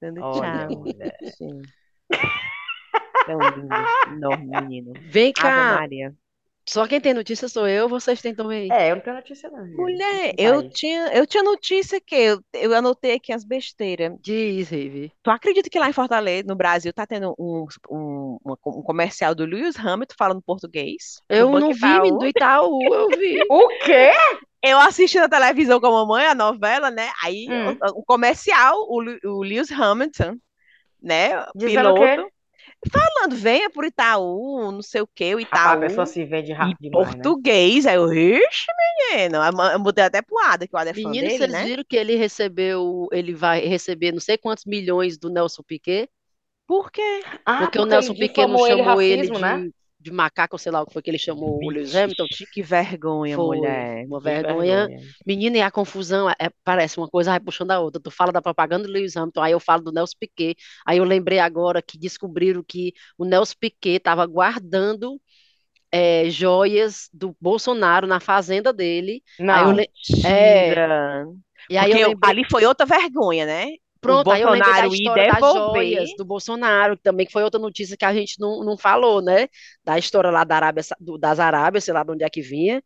dando 0.00 0.22
Olha, 0.22 0.66
tchau. 0.68 0.78
mulher. 0.78 1.16
Sim. 1.36 1.60
Tão 3.26 3.38
lindo, 3.40 3.74
enorme 4.16 4.46
menino. 4.46 4.92
Vem 5.10 5.32
Ave 5.38 5.40
cá. 5.40 5.74
Maria. 5.76 6.14
Só 6.68 6.86
quem 6.86 7.00
tem 7.00 7.12
notícia 7.12 7.48
sou 7.48 7.66
eu, 7.66 7.88
vocês 7.88 8.20
têm 8.22 8.34
também. 8.34 8.72
É, 8.72 8.90
eu 8.90 8.96
não 8.96 9.02
tenho 9.02 9.16
notícia 9.16 9.50
não, 9.50 9.64
Rivina. 9.64 9.82
Mulher, 9.82 10.34
eu 10.38 10.70
tinha, 10.70 11.08
eu 11.12 11.26
tinha 11.26 11.42
notícia 11.42 12.00
que 12.00 12.14
eu, 12.14 12.40
eu 12.52 12.74
anotei 12.74 13.14
aqui 13.14 13.32
as 13.32 13.44
besteiras. 13.44 14.12
Diz, 14.20 14.70
Rivi. 14.70 15.12
Tu 15.22 15.30
acredita 15.30 15.68
que 15.68 15.78
lá 15.78 15.88
em 15.88 15.92
Fortaleza, 15.92 16.44
no 16.46 16.54
Brasil, 16.54 16.92
tá 16.92 17.06
tendo 17.06 17.34
um, 17.38 17.66
um, 17.90 18.38
uma- 18.44 18.58
um 18.66 18.82
comercial 18.82 19.34
do 19.34 19.44
Lewis 19.44 19.76
Hamilton 19.76 20.14
falando 20.16 20.42
português 20.42 21.20
Eu 21.28 21.50
não 21.50 21.72
vi, 21.72 21.98
do 22.18 22.26
Itaú? 22.26 22.94
Eu 22.94 23.08
vi. 23.10 23.38
O 23.50 23.68
quê? 23.84 24.10
Eu 24.62 24.78
assisti 24.78 25.18
na 25.18 25.28
televisão 25.28 25.80
com 25.80 25.88
a 25.88 25.90
mamãe, 25.90 26.26
a 26.26 26.34
novela, 26.34 26.88
né? 26.90 27.10
Aí 27.24 27.48
Hum. 27.50 27.76
o, 27.82 28.00
o 28.00 28.04
comercial, 28.04 28.76
o, 28.88 29.02
o 29.24 29.42
Lewis 29.42 29.70
Hamilton, 29.72 30.36
né? 31.02 31.30
Dizendo 31.56 31.90
o 31.90 31.94
quê? 31.94 32.06
Piloto, 32.06 32.32
falando, 32.90 33.36
venha 33.36 33.70
pro 33.70 33.86
Itaú, 33.86 34.72
não 34.72 34.82
sei 34.82 35.00
o 35.02 35.06
quê, 35.06 35.34
o 35.34 35.40
Rapaz, 35.50 35.72
a 35.72 35.76
pessoa 35.76 36.04
Itaú. 36.04 36.06
se 36.06 36.24
vende 36.24 36.52
rápido 36.52 36.78
demais, 36.80 37.14
né? 37.14 37.32
português, 37.32 37.86
aí 37.86 37.96
eu, 37.96 38.12
ixi, 38.12 38.66
menino, 39.10 39.38
eu 39.72 39.78
mudei 39.80 40.04
até 40.04 40.22
pro 40.22 40.38
Ada, 40.38 40.66
que 40.66 40.74
o 40.74 40.78
Ada 40.78 40.90
é 40.90 40.94
fã 40.94 41.14
Menino, 41.14 41.16
dele, 41.16 41.46
vocês 41.46 41.48
né? 41.48 41.64
viram 41.64 41.84
que 41.84 41.96
ele 41.96 42.16
recebeu, 42.16 43.08
ele 43.12 43.34
vai 43.34 43.60
receber 43.66 44.12
não 44.12 44.20
sei 44.20 44.38
quantos 44.38 44.64
milhões 44.64 45.18
do 45.18 45.30
Nelson 45.30 45.62
Piquet? 45.62 46.08
Por 46.66 46.90
quê? 46.92 47.26
Ah, 47.44 47.66
Porque 47.66 47.78
o 47.78 47.86
porque 47.86 47.94
ele 47.96 48.10
Nelson 48.10 48.14
Piquet 48.16 48.46
não 48.46 48.58
difamou 48.58 48.66
ele 48.66 48.82
chamou 48.82 49.00
ele 49.02 49.28
racismo, 49.28 49.38
né? 49.38 49.64
De, 50.02 50.10
macaco, 50.10 50.58
sei 50.58 50.72
lá 50.72 50.82
o 50.82 50.86
que 50.86 50.92
foi 50.92 51.02
que 51.02 51.10
ele 51.10 51.18
chamou 51.18 51.58
o 51.62 51.70
Lewis 51.70 51.94
Hamilton. 51.94 52.24
Vixe, 52.30 52.46
que 52.52 52.62
vergonha, 52.62 53.36
Foi 53.36 53.56
mulher. 53.58 54.04
uma 54.06 54.20
vergonha. 54.20 54.86
vergonha. 54.88 55.08
Menina, 55.26 55.56
e 55.58 55.62
a 55.62 55.70
confusão 55.70 56.28
é, 56.30 56.50
parece 56.64 56.98
uma 56.98 57.08
coisa 57.08 57.30
vai 57.30 57.40
puxando 57.40 57.70
a 57.70 57.80
outra. 57.80 58.00
Tu 58.02 58.10
fala 58.10 58.32
da 58.32 58.42
propaganda 58.42 58.86
do 58.86 58.92
Lewis 58.92 59.16
Hamilton, 59.16 59.40
aí 59.42 59.52
eu 59.52 59.60
falo 59.60 59.82
do 59.82 59.92
Nelson 59.92 60.16
Piquet. 60.18 60.56
Aí 60.86 60.98
eu 60.98 61.04
lembrei 61.04 61.38
agora 61.38 61.80
que 61.80 61.96
descobriram 61.98 62.62
que 62.66 62.92
o 63.16 63.24
Nelson 63.24 63.54
Piquet 63.60 63.96
estava 63.96 64.26
guardando 64.26 65.20
é, 65.90 66.28
joias 66.30 67.08
do 67.12 67.36
Bolsonaro 67.40 68.06
na 68.06 68.18
fazenda 68.18 68.72
dele. 68.72 69.22
Aí 69.40 69.44
eu, 69.62 69.66
Não. 69.66 69.72
le- 69.72 69.90
é, 70.24 70.74
e 71.68 71.76
aí 71.78 71.90
Porque 71.90 72.04
eu- 72.04 72.08
lembrei, 72.08 72.30
ali 72.30 72.44
foi 72.50 72.64
outra 72.64 72.86
vergonha, 72.86 73.44
né? 73.46 73.66
O 74.04 74.24
pronto, 74.24 74.30
aí 74.32 74.42
eu 74.42 74.50
lembrei 74.50 74.72
da 74.72 74.86
história 74.88 75.32
das 75.32 75.40
joias 75.54 76.10
do 76.16 76.24
Bolsonaro, 76.24 76.96
que 76.96 77.02
também 77.02 77.24
que 77.26 77.32
foi 77.32 77.44
outra 77.44 77.60
notícia 77.60 77.96
que 77.96 78.04
a 78.04 78.12
gente 78.12 78.38
não, 78.40 78.64
não 78.64 78.76
falou, 78.76 79.22
né? 79.22 79.48
Da 79.84 79.98
história 79.98 80.30
lá 80.30 80.42
da 80.44 80.56
Arábia, 80.56 80.82
do- 81.00 81.16
das 81.18 81.38
Arábias, 81.38 81.84
sei 81.84 81.94
lá 81.94 82.02
de 82.02 82.10
onde 82.12 82.24
é 82.24 82.30
que 82.30 82.42
vinha. 82.42 82.82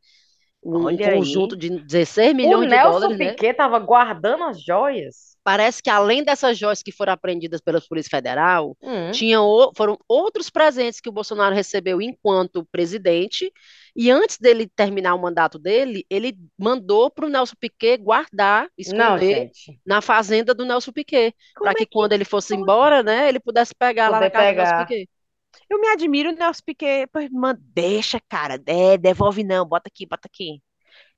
Um 0.62 0.84
Olha 0.84 1.10
aí. 1.10 1.16
conjunto 1.18 1.56
de 1.56 1.70
16 1.70 2.32
O 2.32 2.36
milhões 2.36 2.62
de 2.62 2.66
Nelson 2.68 2.90
dólares, 3.00 3.18
né? 3.18 3.30
Piquet 3.30 3.54
tava 3.54 3.78
guardando 3.78 4.44
as 4.44 4.62
joias. 4.62 5.36
Parece 5.44 5.80
que 5.82 5.88
além 5.88 6.24
dessas 6.24 6.58
joias 6.58 6.82
que 6.82 6.90
foram 6.90 7.12
apreendidas 7.12 7.60
pela 7.60 7.80
Polícia 7.80 8.10
Federal, 8.10 8.76
Hum. 8.82 9.12
tinha 9.12 9.40
o- 9.40 9.72
foram 9.76 9.96
outros 10.08 10.50
presentes 10.50 11.00
que 11.00 11.08
o 11.08 11.12
Bolsonaro 11.12 11.54
recebeu 11.54 12.02
enquanto 12.02 12.66
presidente. 12.72 13.52
E 13.96 14.10
antes 14.10 14.38
dele 14.38 14.68
terminar 14.68 15.14
o 15.14 15.18
mandato 15.22 15.58
dele, 15.58 16.06
ele 16.10 16.38
mandou 16.58 17.10
para 17.10 17.26
o 17.26 17.28
Nelson 17.30 17.56
Piquet 17.58 17.98
guardar, 17.98 18.68
Não, 18.86 19.18
esconder 19.18 19.20
gente. 19.20 19.80
na 19.86 20.02
fazenda 20.02 20.54
do 20.54 20.64
Nelson 20.66 20.92
Piquet, 20.92 21.34
Como 21.54 21.70
para 21.70 21.74
é 21.74 21.74
que 21.74 21.86
que 21.86 21.86
quando 21.86 22.12
ele 22.12 22.24
fosse 22.24 22.54
pode? 22.54 22.62
embora, 22.62 23.02
né, 23.02 23.28
ele 23.28 23.40
pudesse 23.40 23.74
pegar 23.74 24.08
lá 24.10 24.20
na 24.20 24.28
Poder 24.28 24.30
casa 24.30 24.50
do 24.50 24.56
Nelson 24.56 24.74
pegar. 24.74 24.76
Piquet. 24.76 25.08
Eu 25.70 25.80
me 25.80 25.88
admiro, 25.88 26.32
Nelson 26.32 26.62
Piquet, 26.66 27.08
deixa, 27.74 28.20
cara, 28.28 28.60
é, 28.66 28.96
devolve 28.98 29.44
não, 29.44 29.66
bota 29.66 29.88
aqui, 29.88 30.06
bota 30.06 30.28
aqui. 30.28 30.62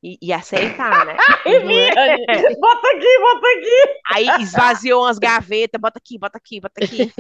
E, 0.03 0.16
e 0.22 0.32
aceitar, 0.32 1.05
né? 1.07 1.16
É? 1.44 2.55
Bota 2.61 2.88
aqui, 2.88 3.18
bota 3.20 3.46
aqui. 3.57 4.01
Aí 4.14 4.42
esvaziou 4.42 5.03
umas 5.03 5.18
gavetas, 5.18 5.80
bota 5.80 5.99
aqui, 5.99 6.18
bota 6.18 6.38
aqui, 6.38 6.61
bota 6.61 6.84
aqui. 6.84 7.12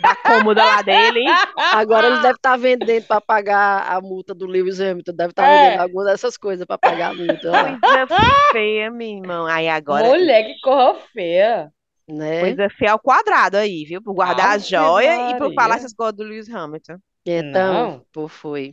Da 0.00 0.16
cômoda 0.16 0.64
lá 0.64 0.82
dele, 0.82 1.20
hein? 1.20 1.28
Agora 1.72 2.08
ele 2.08 2.18
deve 2.20 2.34
estar 2.34 2.56
vendendo 2.56 3.04
para 3.06 3.20
pagar 3.20 3.86
a 3.88 4.00
multa 4.00 4.34
do 4.34 4.46
Lewis 4.46 4.80
Hamilton. 4.80 5.12
Deve 5.12 5.30
estar 5.30 5.46
É. 5.46 5.64
vendendo 5.66 5.80
alguma 5.82 6.04
dessas 6.04 6.36
coisas 6.36 6.66
para 6.66 6.78
pagar 6.78 7.10
a 7.12 7.14
multa. 7.14 7.50
Coisa 7.80 8.06
feia, 8.52 8.90
meu 8.90 9.08
irmão. 9.08 9.46
Aí 9.46 9.68
agora, 9.68 10.08
Mulher, 10.08 10.44
que 10.44 10.60
corra 10.62 10.98
feia. 11.12 11.70
né? 12.08 12.40
coisa 12.40 12.68
feia 12.70 12.92
ao 12.92 12.98
quadrado 12.98 13.56
aí, 13.56 13.84
viu? 13.84 14.02
Por 14.02 14.14
guardar 14.14 14.48
as 14.56 14.62
Ave 14.62 14.70
joias 14.70 15.30
e 15.30 15.38
por 15.38 15.54
falar 15.54 15.76
essas 15.76 15.92
coisas 15.92 16.16
do 16.16 16.24
Lewis 16.24 16.52
Hamilton. 16.52 16.96
Então, 17.26 17.72
Não. 17.90 18.06
pô, 18.12 18.26
foi. 18.28 18.72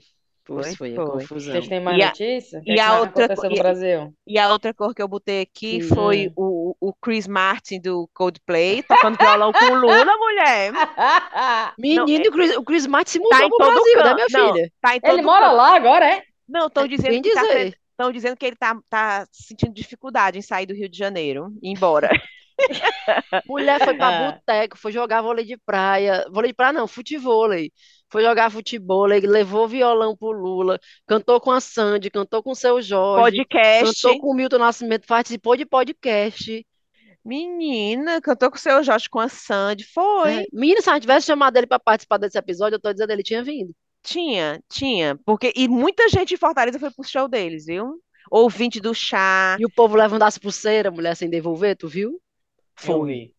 Pois 0.54 0.76
Foi, 0.76 0.93
foi, 0.95 1.04
a 1.04 1.08
confusão. 1.08 1.54
Vocês 1.54 1.68
têm 1.68 1.80
mais 1.80 1.97
E 1.97 2.02
a- 2.04 2.08
notícia? 2.08 2.60
O 2.60 2.64
que 2.64 2.70
e 2.70 2.74
é 2.74 2.76
que 2.76 2.82
a 2.82 2.99
outra 2.99 3.28
e- 3.52 3.58
Brasil? 3.60 4.14
E 4.28 4.38
a 4.39 4.52
outra 4.52 4.74
cor 4.74 4.93
que 4.93 5.02
eu 5.02 5.08
botei 5.08 5.41
aqui 5.41 5.80
Hum. 5.84 5.88
foi 5.95 6.32
o, 6.36 6.76
o 6.80 6.93
Chris 7.02 7.28
Martin 7.28 7.80
do 7.80 8.10
Coldplay, 8.14 8.84
tocando 8.84 9.18
violão 9.18 9.52
com 9.54 9.66
o 9.66 9.76
Lula, 9.76 10.18
mulher. 10.18 10.72
Menino, 11.78 12.30
o 12.30 12.32
Chris, 12.32 12.58
o 12.58 12.64
Chris 12.64 12.86
Martin 12.88 13.12
se 13.12 13.20
mudou 13.20 13.38
Tá 13.38 13.45
em 13.45 13.49
pro 13.49 13.58
todo 13.58 13.74
Brasil, 13.74 13.95
né, 13.97 14.04
canto. 14.04 14.16
minha 14.16 14.28
Não, 14.45 14.54
filha? 14.54 14.72
Tá 14.82 14.95
em 14.95 14.99
todo 15.02 15.14
Ele 15.14 15.22
mora 15.22 15.45
canto. 15.45 15.56
lá 15.58 15.76
agora, 15.76 16.06
é? 16.06 16.24
Não, 16.47 16.68
estão 16.68 16.84
É, 16.84 16.88
dizendo 16.88 17.10
bem 17.12 17.22
que 17.22 17.34
tá, 17.34 17.41
dizer. 17.43 17.78
estão 17.91 18.12
dizendo 18.12 18.36
que 18.38 18.45
ele 18.45 18.56
tá, 18.58 18.78
tá 18.89 19.26
sentindo 19.32 19.74
dificuldade 19.74 20.38
em 20.38 20.41
sair 20.41 20.66
do 20.66 20.74
Rio 20.74 20.89
de 20.89 20.97
Janeiro, 20.97 21.52
e 21.62 21.70
ir 21.70 21.74
embora. 21.74 22.10
Mulher 23.47 23.84
foi 23.84 23.93
pra 23.95 24.08
Ah. 24.28 24.32
boteco, 24.34 24.78
foi 24.78 24.91
jogar 24.91 25.22
vôlei 25.22 25.45
de 25.45 25.58
praia. 25.58 26.26
Vôlei 26.32 26.52
de 26.52 26.56
praia 26.56 26.74
não, 26.74 26.88
futevôlei. 26.88 27.72
Foi 28.12 28.24
jogar 28.24 28.51
futebol, 28.51 29.05
levou 29.05 29.70
violão 29.70 30.18
pro 30.18 30.32
Lula, 30.32 30.78
cantou 31.07 31.39
com 31.39 31.49
a 31.49 31.62
Sandy, 31.62 32.12
cantou 32.12 32.43
com 32.43 32.51
o 32.51 32.55
seu 32.55 32.82
Jorge, 32.82 33.38
Podcast. 33.38 34.01
cantou 34.01 34.20
com 34.20 34.32
o 34.32 34.34
Milton 34.34 34.57
Nascimento, 34.57 35.07
participou 35.07 35.55
de 35.55 35.66
podcast. 35.66 36.68
Menina, 37.24 38.20
cantou 38.20 38.49
com 38.51 38.57
o 38.57 38.59
seu 38.59 38.84
Jorge 38.84 39.09
com 39.09 39.20
a 39.20 39.30
Sandy. 39.30 39.86
Foi. 39.86 40.41
É. 40.41 40.45
Menina, 40.51 40.82
se 40.82 40.89
a 40.89 40.93
gente 40.93 41.03
tivesse 41.03 41.28
chamado 41.28 41.55
ele 41.55 41.68
pra 41.68 41.80
participar 41.80 42.18
desse 42.18 42.38
episódio, 42.38 42.76
eu 42.76 42.82
tô 42.82 42.91
dizendo 42.91 43.12
ele 43.12 43.24
tinha 43.24 43.41
vindo. 43.41 43.74
Tinha, 44.03 44.62
tinha. 44.70 45.18
Porque, 45.24 45.53
e 45.55 45.70
muita 45.70 46.09
gente 46.09 46.30
de 46.30 46.38
Fortaleza 46.38 46.80
foi 46.80 46.91
pro 46.91 47.07
show 47.07 47.30
deles, 47.30 47.66
viu? 47.66 48.01
Ouvinte 48.30 48.82
do 48.82 48.93
chá. 48.93 49.55
E 49.57 49.66
o 49.66 49.72
povo 49.74 49.95
levando 49.95 50.24
as 50.24 50.38
pulseiras, 50.38 50.93
mulher 50.93 51.16
sem 51.16 51.30
devolver, 51.30 51.78
tu 51.78 51.88
viu? 51.88 52.20
Eu 52.86 53.03
vi. 53.05 53.36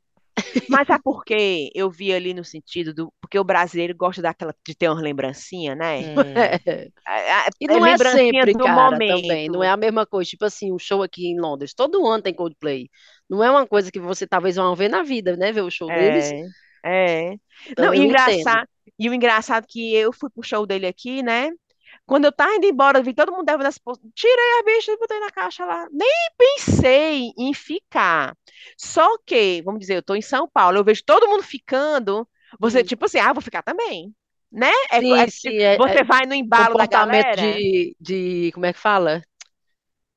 Mas 0.69 0.87
sabe 0.87 1.03
por 1.03 1.25
quê? 1.25 1.71
Eu 1.75 1.91
vi 1.91 2.13
ali 2.13 2.35
no 2.35 2.45
sentido 2.45 2.95
do. 2.95 3.13
Porque 3.21 3.39
o 3.39 3.45
brasileiro 3.45 3.95
gosta 3.97 4.23
daquela 4.23 4.55
de 4.67 4.75
ter 4.75 4.89
uma 4.89 5.01
lembrancinha, 5.01 5.75
né? 5.75 6.05
Hum. 6.05 6.93
A- 7.07 7.47
a- 7.47 7.51
E 7.61 7.69
não 7.69 7.85
é 7.87 7.97
lembrancinha 7.97 8.47
sempre, 8.51 8.55
do 8.57 8.69
cara, 8.69 9.01
momento. 9.01 9.07
também. 9.07 9.49
Não 9.51 9.63
é 9.63 9.71
a 9.71 9.77
mesma 9.77 10.07
coisa. 10.07 10.31
Tipo 10.31 10.45
assim, 10.47 10.73
um 10.73 10.79
show 10.79 11.03
aqui 11.03 11.27
em 11.29 11.41
Londres. 11.41 11.75
Todo 11.75 12.07
ano 12.07 12.23
tem 12.23 12.35
Coldplay. 12.35 12.91
Não 13.29 13.43
é 13.43 13.51
uma 13.51 13.67
coisa 13.67 13.91
que 13.93 14.01
você 14.01 14.27
talvez 14.27 14.57
vão 14.57 14.75
ver 14.77 14.89
na 14.89 15.03
vida, 15.03 15.37
né? 15.37 15.53
Ver 15.53 15.63
o 15.63 15.71
show 15.71 15.91
deles. 15.93 16.35
É, 16.35 16.83
é. 16.85 17.35
Então 17.67 17.87
Não, 17.87 17.95
e 17.95 18.05
engraçado, 18.05 18.69
e 18.99 19.09
o 19.09 19.15
engraçado 19.15 19.67
que 19.69 19.95
eu 19.95 20.13
fui 20.13 20.31
pro 20.31 20.43
show 20.43 20.67
dele 20.67 20.87
aqui, 20.87 21.23
né? 21.23 21.51
Quando 22.07 22.25
eu 22.27 22.33
tava 22.33 22.55
indo 22.55 22.67
embora, 22.67 22.99
eu 22.99 23.05
vi 23.05 23.15
todo 23.15 23.33
mundo 23.33 23.49
levando 23.49 23.67
as 23.67 23.79
bolsas. 23.79 24.05
Tirei 24.15 24.61
a 24.61 24.63
bicha 24.65 24.93
e 24.93 24.99
botei 24.99 25.19
na 25.21 25.31
caixa 25.31 25.65
lá. 25.65 25.89
Nem 25.91 26.09
pensei 26.37 27.33
em 27.39 27.55
ficar. 27.55 28.37
Só 28.77 29.19
que, 29.27 29.63
vamos 29.63 29.81
dizer, 29.81 29.97
eu 29.97 30.03
tô 30.03 30.15
em 30.15 30.23
São 30.23 30.49
Paulo, 30.49 30.79
eu 30.79 30.85
vejo 30.85 31.03
todo 31.05 31.29
mundo 31.29 31.43
ficando. 31.43 32.29
Você, 32.61 32.83
Hum. 32.83 32.85
tipo 32.85 33.05
assim, 33.07 33.19
ah, 33.19 33.33
vou 33.33 33.43
ficar 33.43 33.63
também. 33.63 34.15
Né? 34.51 34.71
É, 34.91 34.99
Sim, 34.99 35.23
é 35.23 35.29
sim, 35.29 35.59
tipo, 35.59 35.63
é- 35.63 35.77
você 35.77 36.05
é 36.05 36.05
vai 36.05 36.27
no 36.27 36.35
embalo 36.35 36.77
da 36.77 36.87
galera. 36.87 37.63
de, 37.65 37.97
de. 38.01 38.53
Como 38.53 38.67
é 38.67 38.73
que 38.73 38.79
fala? 38.79 39.23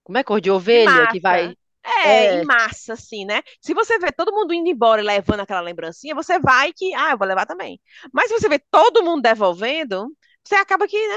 Como 0.04 0.18
é 0.18 0.24
cor 0.24 0.42
de 0.42 0.52
ovelha 0.52 1.08
que 1.08 1.20
vai. 1.20 1.58
É, 1.84 2.26
É. 2.28 2.32
em 2.32 2.44
massa, 2.44 2.94
assim, 2.94 3.26
né? 3.26 3.42
Se 3.62 3.74
você 3.74 4.00
vê 4.00 4.12
todo 4.12 4.34
mundo 4.34 4.54
indo 4.54 4.68
embora 4.70 5.02
e 5.02 5.06
levando 5.06 5.42
aquela 5.42 5.62
lembrancinha, 5.62 6.16
você 6.16 6.40
vai 6.40 6.74
que, 6.74 6.94
ah, 6.96 7.12
eu 7.12 7.18
vou 7.18 7.28
levar 7.28 7.46
também. 7.46 7.80
Mas 8.12 8.28
se 8.30 8.34
você 8.40 8.50
vê 8.50 8.58
todo 8.60 9.04
mundo 9.04 9.22
devolvendo, 9.22 10.08
você 10.44 10.56
acaba 10.56 10.88
que, 10.88 10.98
né? 11.08 11.16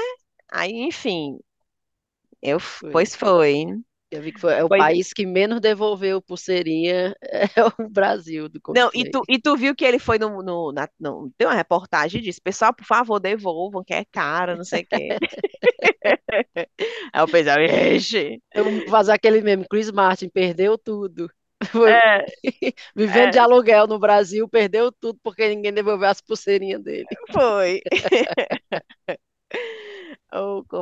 Aí, 0.51 0.71
enfim, 0.83 1.39
eu, 2.41 2.59
Foi. 2.59 2.91
pois 2.91 3.15
foi. 3.15 3.65
Eu 4.11 4.21
vi 4.23 4.31
que 4.31 4.39
foi, 4.39 4.53
é 4.53 4.63
o 4.63 4.67
Pois- 4.67 4.81
país 4.81 5.13
que 5.13 5.23
menos 5.25 5.59
devolveu 5.61 6.19
pulseirinha 6.21 7.15
é 7.21 7.63
o 7.63 7.89
Brasil 7.89 8.49
do 8.49 8.59
Não, 8.69 8.89
e 8.93 9.05
tu, 9.05 9.21
e 9.29 9.39
tu 9.39 9.55
viu 9.55 9.75
que 9.75 9.85
ele 9.85 9.99
foi 9.99 10.17
no, 10.17 10.41
no, 10.41 10.71
na, 10.71 10.87
no- 10.99 11.31
tem 11.37 11.47
uma 11.47 11.53
reportagem 11.53 12.21
disso, 12.21 12.41
pessoal, 12.41 12.73
por 12.73 12.85
favor, 12.85 13.19
devolvam, 13.19 13.83
que 13.83 13.93
é 13.93 14.03
caro, 14.05 14.55
não 14.57 14.63
sei 14.63 14.81
o 14.81 14.87
quê. 14.87 15.09
Aí 17.13 17.21
o 17.23 17.27
pessoal, 17.27 17.59
ixi. 17.61 18.41
Eu 18.53 18.63
vou 18.65 18.89
fazer 18.89 19.11
aquele 19.11 19.41
mesmo, 19.41 19.65
Chris 19.67 19.91
Martin 19.91 20.29
perdeu 20.29 20.77
tudo. 20.77 21.29
Foi 21.71 21.91
É, 21.91 22.25
vivendo 22.95 23.29
é. 23.29 23.31
de 23.31 23.39
aluguel 23.39 23.87
no 23.87 23.99
Brasil, 23.99 24.47
perdeu 24.47 24.91
tudo 24.91 25.19
porque 25.23 25.47
ninguém 25.49 25.73
devolveu 25.73 26.07
as 26.07 26.21
pulseirinhas 26.21 26.81
dele. 26.83 27.07
foi. 27.31 27.81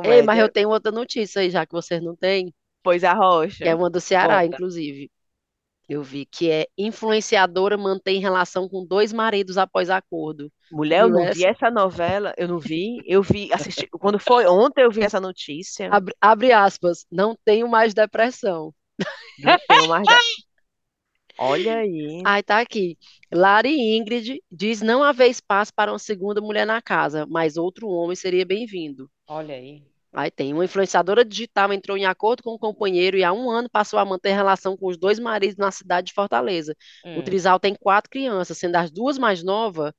Ei, 0.04 0.22
mas 0.22 0.38
comédia. 0.38 0.40
eu 0.40 0.48
tenho 0.48 0.68
outra 0.68 0.92
notícia 0.92 1.40
aí, 1.40 1.50
já 1.50 1.64
que 1.66 1.72
vocês 1.72 2.02
não 2.02 2.14
têm, 2.16 2.52
Pois 2.82 3.04
a 3.04 3.12
rocha. 3.12 3.64
que 3.64 3.68
é 3.68 3.74
uma 3.74 3.90
do 3.90 4.00
Ceará, 4.00 4.42
Conta. 4.42 4.46
inclusive. 4.56 5.10
Eu 5.88 6.02
vi 6.02 6.26
que 6.26 6.50
é 6.50 6.66
influenciadora 6.76 7.78
mantém 7.78 8.20
relação 8.20 8.68
com 8.68 8.84
dois 8.84 9.10
maridos 9.10 9.56
após 9.56 9.88
acordo. 9.88 10.52
Mulher, 10.70 11.00
eu 11.00 11.08
não 11.08 11.32
vi 11.32 11.46
essa 11.46 11.70
novela, 11.70 12.34
eu 12.36 12.46
não 12.46 12.58
vi, 12.58 12.98
eu 13.06 13.22
vi, 13.22 13.50
assisti, 13.54 13.86
quando 13.86 14.18
foi 14.18 14.46
ontem 14.46 14.82
eu 14.82 14.90
vi 14.90 15.00
essa 15.02 15.18
notícia, 15.18 15.88
Abre, 15.90 16.14
abre 16.20 16.52
aspas, 16.52 17.06
não 17.10 17.34
tenho 17.42 17.66
mais 17.68 17.94
depressão. 17.94 18.74
não 19.38 19.56
tenho 19.66 19.88
mais 19.88 20.04
nada. 20.04 20.20
Olha 21.38 21.78
aí, 21.78 22.22
Aí 22.26 22.42
tá 22.42 22.60
aqui. 22.60 22.98
Lari 23.32 23.96
Ingrid 23.96 24.42
diz 24.50 24.82
não 24.82 25.02
haver 25.02 25.28
espaço 25.30 25.72
para 25.72 25.92
uma 25.92 25.98
segunda 25.98 26.40
mulher 26.40 26.66
na 26.66 26.82
casa, 26.82 27.24
mas 27.26 27.56
outro 27.56 27.88
homem 27.88 28.16
seria 28.16 28.44
bem-vindo. 28.44 29.08
Olha 29.28 29.54
aí. 29.54 29.86
Aí 30.12 30.30
tem 30.30 30.52
uma 30.54 30.64
influenciadora 30.64 31.24
digital 31.24 31.72
entrou 31.72 31.96
em 31.96 32.06
acordo 32.06 32.42
com 32.42 32.50
o 32.54 32.58
companheiro 32.58 33.16
e 33.16 33.22
há 33.24 33.32
um 33.32 33.50
ano 33.50 33.68
passou 33.70 33.98
a 33.98 34.04
manter 34.04 34.32
relação 34.32 34.76
com 34.76 34.86
os 34.88 34.96
dois 34.96 35.18
maridos 35.18 35.56
na 35.56 35.70
cidade 35.70 36.08
de 36.08 36.14
Fortaleza. 36.14 36.74
O 37.14 37.22
Hum. 37.22 37.22
trisal 37.22 37.60
tem 37.60 37.74
quatro 37.74 38.10
crianças, 38.10 38.58
sendo 38.58 38.76
as 38.76 38.90
duas 38.90 39.18
mais 39.18 39.42
novas 39.42 39.92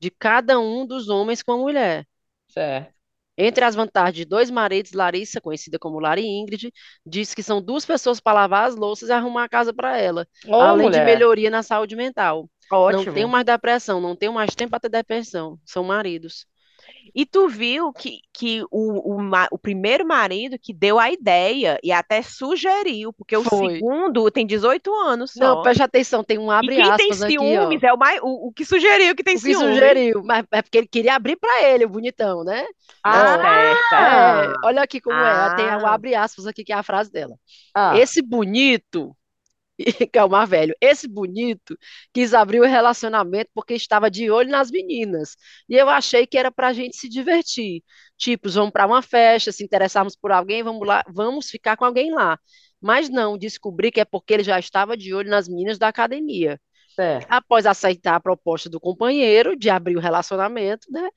de 0.00 0.10
cada 0.10 0.58
um 0.60 0.86
dos 0.86 1.08
homens 1.08 1.42
com 1.42 1.52
a 1.52 1.56
mulher. 1.58 2.06
Certo. 2.48 2.96
Entre 3.38 3.64
as 3.64 3.74
vantagens 3.74 4.16
de 4.16 4.24
dois 4.24 4.50
maridos, 4.50 4.92
Larissa, 4.92 5.40
conhecida 5.40 5.78
como 5.78 6.00
Lari 6.00 6.24
Ingrid, 6.26 6.72
diz 7.04 7.34
que 7.34 7.42
são 7.42 7.60
duas 7.62 7.84
pessoas 7.84 8.18
para 8.20 8.32
lavar 8.40 8.66
as 8.68 8.76
louças 8.76 9.08
e 9.10 9.12
arrumar 9.12 9.44
a 9.44 9.48
casa 9.48 9.74
para 9.74 9.98
ela, 9.98 10.26
Ô, 10.44 10.58
além 10.58 10.90
de 10.90 11.00
mulher. 11.00 11.02
melhoria 11.02 11.50
na 11.50 11.62
saúde 11.62 11.94
mental. 11.96 12.50
Não 12.86 13.06
Ótimo. 13.06 13.06
tenho 13.06 13.28
mais 13.28 13.44
depressão, 13.44 14.00
não 14.00 14.16
tenho 14.16 14.32
mais 14.32 14.54
tempo 14.54 14.70
para 14.70 14.80
ter 14.80 14.88
depressão. 14.88 15.58
São 15.66 15.84
maridos. 15.84 16.46
E 17.14 17.24
tu 17.26 17.48
viu 17.48 17.92
que, 17.92 18.20
que 18.32 18.62
o, 18.70 19.16
o, 19.16 19.30
o 19.50 19.58
primeiro 19.58 20.06
marido 20.06 20.58
que 20.58 20.72
deu 20.74 20.98
a 20.98 21.10
ideia 21.10 21.78
e 21.82 21.92
até 21.92 22.22
sugeriu, 22.22 23.12
porque 23.12 23.36
o 23.36 23.44
Foi. 23.44 23.78
segundo 23.78 24.30
tem 24.30 24.46
18 24.46 24.92
anos 24.94 25.32
Não, 25.34 25.56
só, 25.56 25.56
preste 25.56 25.82
atenção, 25.82 26.24
tem 26.24 26.38
um 26.38 26.50
e 26.60 26.68
abre 26.68 26.72
quem 26.72 26.92
tem 26.94 27.12
aspas 27.12 27.22
aqui, 27.22 27.58
ó. 27.58 27.62
ciúmes 27.68 27.82
é 27.82 27.92
o, 27.92 27.98
mais, 27.98 28.20
o, 28.22 28.48
o 28.48 28.52
que 28.52 28.64
sugeriu 28.64 29.14
que 29.14 29.22
tem 29.24 29.36
O 29.36 29.40
que 29.40 29.54
ciúmes. 29.54 29.54
sugeriu, 29.54 30.22
mas 30.24 30.44
é 30.50 30.62
porque 30.62 30.78
ele 30.78 30.88
queria 30.88 31.14
abrir 31.14 31.36
para 31.36 31.62
ele, 31.64 31.84
o 31.84 31.88
bonitão, 31.88 32.42
né? 32.44 32.66
Ah, 33.02 33.74
É, 33.98 34.52
olha 34.62 34.82
aqui 34.82 35.00
como 35.00 35.24
é, 35.24 35.50
tem 35.50 35.74
o 35.76 35.86
Ah. 35.86 35.94
abre 35.94 36.14
aspas 36.14 36.46
aqui 36.46 36.64
que 36.64 36.72
é 36.72 36.76
a 36.76 36.82
frase 36.82 37.10
dela. 37.10 37.36
Ah, 37.74 37.94
Esse 37.98 38.22
bonito, 38.22 39.16
que 40.12 40.18
é 40.18 40.24
o 40.24 40.28
mais 40.28 40.48
velho, 40.48 40.74
esse 40.80 41.06
bonito 41.08 41.76
quis 42.12 42.34
abrir 42.34 42.60
o 42.60 42.64
relacionamento 42.64 43.50
porque 43.54 43.74
estava 43.74 44.10
de 44.10 44.30
olho 44.30 44.50
nas 44.50 44.70
meninas. 44.70 45.36
E 45.68 45.74
eu 45.76 45.88
achei 45.88 46.26
que 46.26 46.38
era 46.38 46.50
pra 46.50 46.72
gente 46.72 46.96
se 46.96 47.08
divertir. 47.08 47.82
Tipo, 48.16 48.48
vamos 48.50 48.72
para 48.72 48.86
uma 48.86 49.02
festa, 49.02 49.52
se 49.52 49.62
interessarmos 49.64 50.16
por 50.16 50.32
alguém, 50.32 50.62
vamos 50.62 50.86
lá, 50.86 51.04
vamos 51.08 51.50
ficar 51.50 51.76
com 51.76 51.84
alguém 51.84 52.12
lá. 52.12 52.38
Mas 52.80 53.08
não, 53.08 53.36
descobri 53.38 53.90
que 53.90 54.00
é 54.00 54.04
porque 54.04 54.34
ele 54.34 54.42
já 54.44 54.58
estava 54.58 54.96
de 54.96 55.14
olho 55.14 55.28
nas 55.30 55.48
meninas 55.48 55.78
da 55.78 55.88
academia. 55.88 56.60
certo. 56.94 57.28
Após 57.28 57.66
aceitar 57.66 58.16
a 58.16 58.20
proposta 58.20 58.70
do 58.70 58.80
companheiro 58.80 59.56
de 59.56 59.70
abrir 59.70 59.96
o 59.96 60.00
relacionamento, 60.00 60.90
né? 60.90 61.08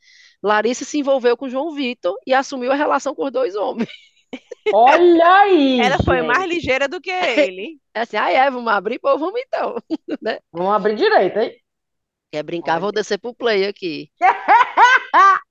Larissa 0.42 0.86
se 0.86 0.98
envolveu 1.00 1.38
com 1.38 1.50
João 1.50 1.74
Vitor 1.74 2.16
e 2.26 2.34
assumiu 2.34 2.72
a 2.72 2.76
relação 2.76 3.14
com 3.16 3.26
os 3.26 3.32
dois 3.32 3.56
homens. 3.56 3.90
Olha 4.72 5.42
aí, 5.44 5.84
ela 5.84 5.98
foi 6.00 6.22
gente. 6.22 6.22
mais 6.22 6.48
ligeira 6.50 6.88
do 6.88 7.02
que 7.02 7.10
ele. 7.12 7.80
É 7.94 8.02
assim, 8.02 8.18
ah, 8.18 8.30
é, 8.32 8.50
vamos 8.52 8.72
abrir, 8.72 9.00
pô, 9.00 9.18
vamos 9.18 9.40
então. 9.42 9.76
Vamos 10.52 10.74
abrir 10.76 10.96
direito, 10.96 11.40
hein? 11.40 11.60
Quer 12.32 12.44
brincar, 12.44 12.80
vou 12.80 12.92
Olha. 12.92 12.98
descer 12.98 13.20
pro 13.20 13.34
play 13.36 13.66
aqui. 13.68 14.12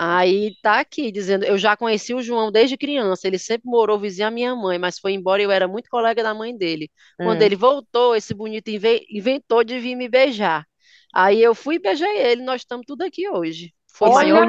Aí 0.00 0.56
tá 0.62 0.78
aqui 0.80 1.10
dizendo, 1.10 1.44
eu 1.44 1.58
já 1.58 1.76
conheci 1.76 2.14
o 2.14 2.22
João 2.22 2.52
desde 2.52 2.76
criança, 2.76 3.26
ele 3.26 3.38
sempre 3.38 3.68
morou 3.68 3.98
vizinho 3.98 4.28
à 4.28 4.30
minha 4.30 4.54
mãe, 4.54 4.78
mas 4.78 4.98
foi 4.98 5.12
embora 5.12 5.42
e 5.42 5.44
eu 5.44 5.50
era 5.50 5.66
muito 5.66 5.88
colega 5.90 6.22
da 6.22 6.32
mãe 6.34 6.56
dele. 6.56 6.88
Quando 7.20 7.42
Hum. 7.42 7.42
ele 7.42 7.56
voltou, 7.56 8.14
esse 8.14 8.32
bonito 8.32 8.68
inve- 8.68 9.04
inventou 9.10 9.64
de 9.64 9.78
vir 9.80 9.96
me 9.96 10.08
beijar. 10.08 10.64
Aí 11.12 11.42
eu 11.42 11.52
fui 11.54 11.76
e 11.76 11.78
beijei 11.80 12.16
ele, 12.18 12.42
nós 12.42 12.60
estamos 12.62 12.86
tudo 12.86 13.02
aqui 13.02 13.28
hoje. 13.28 13.74
foi 13.86 14.10
Olha 14.10 14.34
maior. 14.34 14.46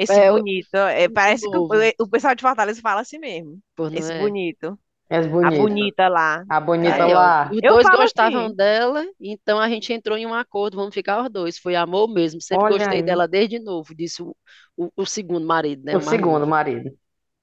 Esse 0.00 0.20
É, 0.20 0.30
bonito. 0.30 0.74
É, 0.76 1.08
parece 1.08 1.48
que 1.48 1.58
o, 1.58 1.64
o 2.00 2.08
pessoal 2.08 2.34
de 2.34 2.42
Fortaleza 2.42 2.80
fala 2.80 3.02
assim 3.02 3.18
mesmo. 3.18 3.60
Pô, 3.76 3.88
Esse 3.92 4.12
é? 4.12 4.30
bonito. 4.30 4.78
És 5.10 5.26
A 5.40 5.50
bonita. 5.50 6.08
lá. 6.08 6.44
A 6.48 6.60
bonita 6.60 7.06
Aí, 7.06 7.14
ó, 7.14 7.18
lá. 7.18 7.36
os 7.50 7.62
Eu 7.62 7.72
dois 7.72 7.88
gostavam 7.90 8.02
assim. 8.02 8.54
dela, 8.54 9.04
então 9.20 9.58
a 9.60 9.68
gente 9.68 9.92
entrou 9.92 10.18
em 10.18 10.26
um 10.26 10.34
acordo, 10.34 10.76
vamos 10.78 10.94
ficar 10.94 11.22
os 11.24 11.30
dois. 11.30 11.58
Foi 11.58 11.76
amor 11.76 12.08
mesmo. 12.08 12.40
Sempre 12.42 12.66
Olha 12.66 12.68
gostei 12.68 13.02
aí. 13.02 13.02
dela 13.02 13.28
desde 13.28 13.58
novo, 13.60 13.94
disse 13.94 14.22
o, 14.22 14.36
o, 14.76 14.90
o 14.96 15.06
segundo 15.06 15.46
marido, 15.46 15.84
né? 15.84 15.96
O 15.96 16.00
O 16.00 16.00
segundo 16.00 16.46
marido. 16.48 16.90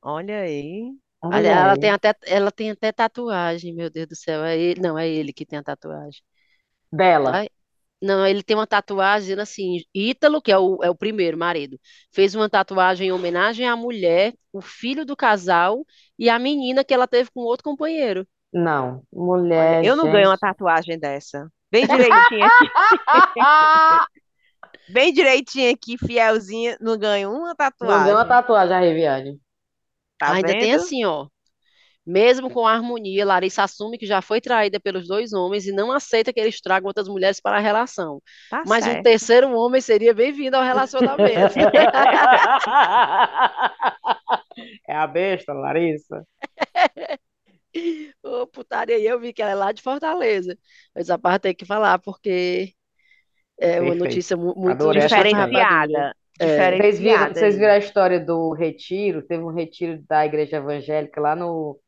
Olha 0.01 0.41
aí. 0.41 0.91
Olha, 1.21 1.49
Olha 1.49 1.49
ela 1.49 1.75
aí. 1.75 1.77
tem 1.77 1.89
até, 1.91 2.13
ela 2.25 2.51
tem 2.51 2.71
até 2.71 2.91
tatuagem, 2.91 3.73
meu 3.73 3.89
Deus 3.89 4.07
do 4.07 4.15
céu. 4.15 4.43
É 4.45 4.57
ele, 4.57 4.81
não, 4.81 4.97
é 4.97 5.07
ele 5.09 5.33
que 5.33 5.45
tem 5.45 5.59
a 5.59 5.63
tatuagem. 5.63 6.21
Dela. 6.91 7.33
Ai, 7.37 7.47
Não, 8.01 8.25
ele 8.25 8.43
tem 8.43 8.55
uma 8.55 8.67
tatuagem 8.67 9.21
dizendo 9.21 9.41
assim, 9.41 9.77
Ítalo, 9.93 10.41
que 10.41 10.51
é 10.51 10.57
o, 10.57 10.77
é 10.83 10.89
o 10.89 10.95
primeiro 10.95 11.37
marido, 11.37 11.79
fez 12.11 12.35
uma 12.35 12.49
tatuagem 12.49 13.07
em 13.07 13.11
homenagem 13.11 13.67
à 13.67 13.75
mulher, 13.75 14.33
o 14.53 14.61
filho 14.61 15.03
do 15.03 15.15
casal 15.15 15.83
e 16.17 16.29
a 16.29 16.37
menina 16.37 16.83
que 16.83 16.93
ela 16.93 17.07
teve 17.07 17.31
com 17.31 17.41
outro 17.41 17.63
companheiro. 17.63 18.27
Não. 18.53 19.03
Olha, 19.11 19.43
Mulher, 19.43 19.85
eu 19.85 19.95
não 19.95 20.11
ganho 20.11 20.29
uma 20.29 20.37
tatuagem 20.37 20.97
dessa. 20.97 21.51
Bem 21.71 21.85
direitinho 21.85 22.45
aqui. 22.45 22.69
Bem 24.89 25.13
direitinho 25.13 25.73
aqui, 25.73 25.97
fielzinha. 25.97 26.77
Não 26.79 26.97
ganho 26.97 27.29
uma 27.29 27.39
Não 27.39 27.53
deu 27.53 27.57
uma 27.57 27.65
tatuagem. 27.71 28.27
tatuagem 28.27 28.75
a 28.75 28.79
Riviane. 28.79 29.41
Tá 30.17 30.31
Ainda 30.33 30.47
tem 30.47 30.73
assim, 30.73 31.03
ó. 31.03 31.27
Mesmo 32.09 32.49
com 32.49 32.65
a 32.65 32.71
harmonia, 32.71 33.25
Larissa 33.25 33.63
assume 33.63 33.97
que 33.97 34.05
já 34.05 34.21
foi 34.21 34.39
traída 34.39 34.79
pelos 34.79 35.09
dois 35.09 35.33
homens 35.33 35.67
e 35.67 35.73
não 35.73 35.91
aceita 35.91 36.31
que 36.31 36.39
eles 36.39 36.61
tragam 36.61 36.87
outras 36.87 37.09
mulheres 37.09 37.41
para 37.41 37.57
a 37.57 37.59
relação. 37.59 38.21
Tá 38.49 38.63
Mas 38.65 38.85
um 38.85 38.91
certo. 38.91 39.03
terceiro 39.03 39.51
homem 39.51 39.81
seria 39.81 40.13
bem-vindo 40.13 40.55
ao 40.55 40.63
relacionamento. 40.63 41.55
É 44.87 44.95
a 44.95 45.05
besta, 45.05 45.53
Larissa. 45.53 46.25
Ô, 48.23 48.47
putaria, 48.47 48.99
eu 48.99 49.19
vi 49.19 49.33
que 49.33 49.41
ela 49.41 49.51
é 49.51 49.55
lá 49.55 49.71
de 49.71 49.81
Fortaleza. 49.81 50.57
Mas 50.95 51.09
a 51.09 51.17
parte 51.17 51.43
tem 51.43 51.55
que 51.55 51.65
falar, 51.65 51.99
porque 51.99 52.73
é 53.59 53.79
uma 53.79 53.91
Perfeito. 53.91 54.03
notícia 54.03 54.37
mu- 54.37 54.55
muito 54.55 54.81
Adorei. 54.81 55.01
Diferenciada. 55.03 56.15
É. 56.39 56.77
Vocês 57.33 57.55
viram 57.55 57.73
a 57.73 57.77
história 57.77 58.19
do 58.19 58.51
retiro? 58.53 59.21
Teve 59.23 59.43
um 59.43 59.53
retiro 59.53 60.01
da 60.07 60.25
Igreja 60.25 60.57
Evangélica 60.57 61.19
lá 61.21 61.35
no 61.35 61.79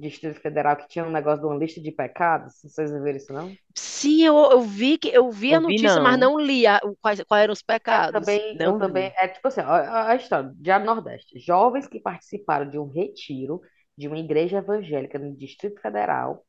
Distrito 0.00 0.40
Federal 0.40 0.76
que 0.76 0.88
tinha 0.88 1.04
um 1.06 1.10
negócio 1.10 1.40
de 1.40 1.46
uma 1.46 1.56
lista 1.56 1.80
de 1.80 1.92
pecados. 1.92 2.54
Vocês 2.62 2.90
não 2.92 3.02
viram 3.02 3.16
isso, 3.18 3.32
não? 3.32 3.58
Sim, 3.76 4.22
eu, 4.24 4.36
eu 4.52 4.60
vi 4.62 4.98
que 4.98 5.08
eu 5.08 5.30
vi 5.30 5.54
a 5.54 5.60
Eu 5.60 5.64
vi 5.66 5.78
notícia, 5.78 6.00
mas 6.00 6.18
não. 6.18 6.18
não 6.18 6.38
li 6.38 6.66
a, 6.66 6.80
o- 6.84 6.96
quais, 6.96 7.22
quais 7.24 7.42
eram 7.44 7.52
os 7.52 7.62
Eu 7.90 8.02
pecados. 8.02 8.10
também, 8.10 8.60
eu 8.62 8.72
Não 8.72 8.78
também, 8.78 9.10
vi. 9.10 9.14
é 9.16 9.28
tipo 9.28 9.48
assim, 9.48 9.60
a, 9.60 10.08
a 10.10 10.16
história, 10.16 10.52
Diário 10.56 10.84
Nordeste. 10.86 11.38
Jovens 11.38 11.86
que 11.88 12.00
participaram 12.00 12.68
de 12.70 12.78
um 12.78 12.86
retiro 12.88 13.60
de 13.96 14.06
uma 14.08 14.18
igreja 14.18 14.58
evangélica 14.58 15.18
no 15.18 15.34
Distrito 15.36 15.80
Federal 15.80 16.44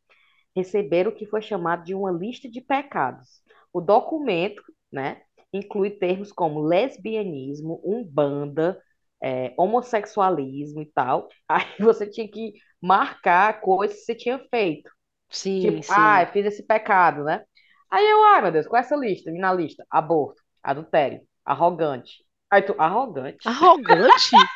receberam 0.55 1.11
o 1.11 1.15
que 1.15 1.25
foi 1.27 1.41
chamado 1.41 1.83
de 1.85 1.95
uma 1.95 2.11
lista 2.11 2.49
de 2.49 2.61
pecados. 2.61 3.41
O 3.73 3.81
documento, 3.81 4.63
né, 4.91 5.21
inclui 5.53 5.91
termos 5.91 6.31
como 6.31 6.61
lesbianismo, 6.61 7.81
umbanda, 7.85 8.81
é, 9.23 9.53
homossexualismo 9.57 10.81
e 10.81 10.87
tal. 10.87 11.29
Aí 11.49 11.65
você 11.79 12.07
tinha 12.09 12.29
que 12.29 12.53
marcar 12.81 13.61
coisas 13.61 13.97
que 13.99 14.03
você 14.05 14.15
tinha 14.15 14.39
feito. 14.49 14.89
Sim, 15.29 15.81
Tipo, 15.81 15.83
sim. 15.83 16.11
ah, 16.13 16.23
eu 16.23 16.27
fiz 16.27 16.45
esse 16.45 16.63
pecado, 16.65 17.23
né? 17.23 17.43
Aí 17.91 18.05
eu, 18.09 18.23
ai 18.25 18.41
meu 18.41 18.51
Deus, 18.51 18.67
qual 18.67 18.81
é 18.81 18.85
essa 18.85 18.95
lista? 18.95 19.31
Na 19.33 19.53
lista, 19.53 19.85
aborto, 19.89 20.41
adultério, 20.63 21.21
arrogante. 21.45 22.25
Aí 22.51 22.61
tu, 22.63 22.75
arrogante? 22.79 23.49
Arrogante? 23.49 24.49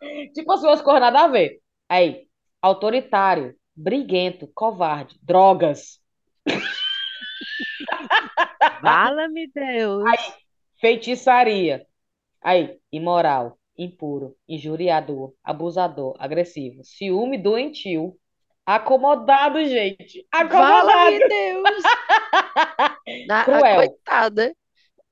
Tipo 0.34 0.52
assim, 0.52 0.66
umas 0.66 0.82
coisas 0.82 1.00
nada 1.00 1.24
a 1.24 1.28
ver. 1.28 1.60
Aí, 1.88 2.28
autoritário, 2.62 3.54
briguento, 3.74 4.48
covarde, 4.54 5.18
drogas, 5.22 6.00
Vala-me 8.80 9.46
Deus. 9.48 10.16
feitiçaria. 10.80 11.86
Aí, 12.42 12.80
imoral, 12.92 13.58
impuro, 13.78 14.34
injuriador, 14.48 15.32
abusador, 15.44 16.14
agressivo, 16.18 16.82
ciúme 16.84 17.38
doentio, 17.38 18.14
acomodado, 18.64 19.64
gente. 19.64 20.26
Acomodado. 20.32 20.86
Fala-me 20.88 21.28
Deus! 21.28 21.82
Na- 23.28 23.44
Cruel. 23.44 23.76
coitada. 23.76 24.54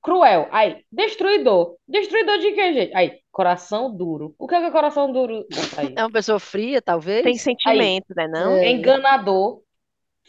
Cruel. 0.03 0.49
Aí, 0.51 0.85
destruidor. 0.93 1.77
Destruidor 1.89 2.39
de 2.39 2.53
quê, 2.53 2.73
gente? 2.75 2.95
Aí, 2.95 3.21
coração 3.33 3.95
duro. 3.95 4.35
O 4.39 4.47
que 4.47 4.55
é 4.55 4.61
que 4.61 4.67
é 4.67 4.71
coração 4.71 5.11
duro? 5.11 5.47
Aí, 5.79 5.95
É 5.97 6.03
uma 6.03 6.11
pessoa 6.13 6.39
fria, 6.39 6.83
Tem 6.83 6.83
talvez? 6.83 7.41
sentimento, 7.41 8.07
né, 8.15 8.29
não? 8.29 8.53
É. 8.57 8.71
enganador, 8.71 9.63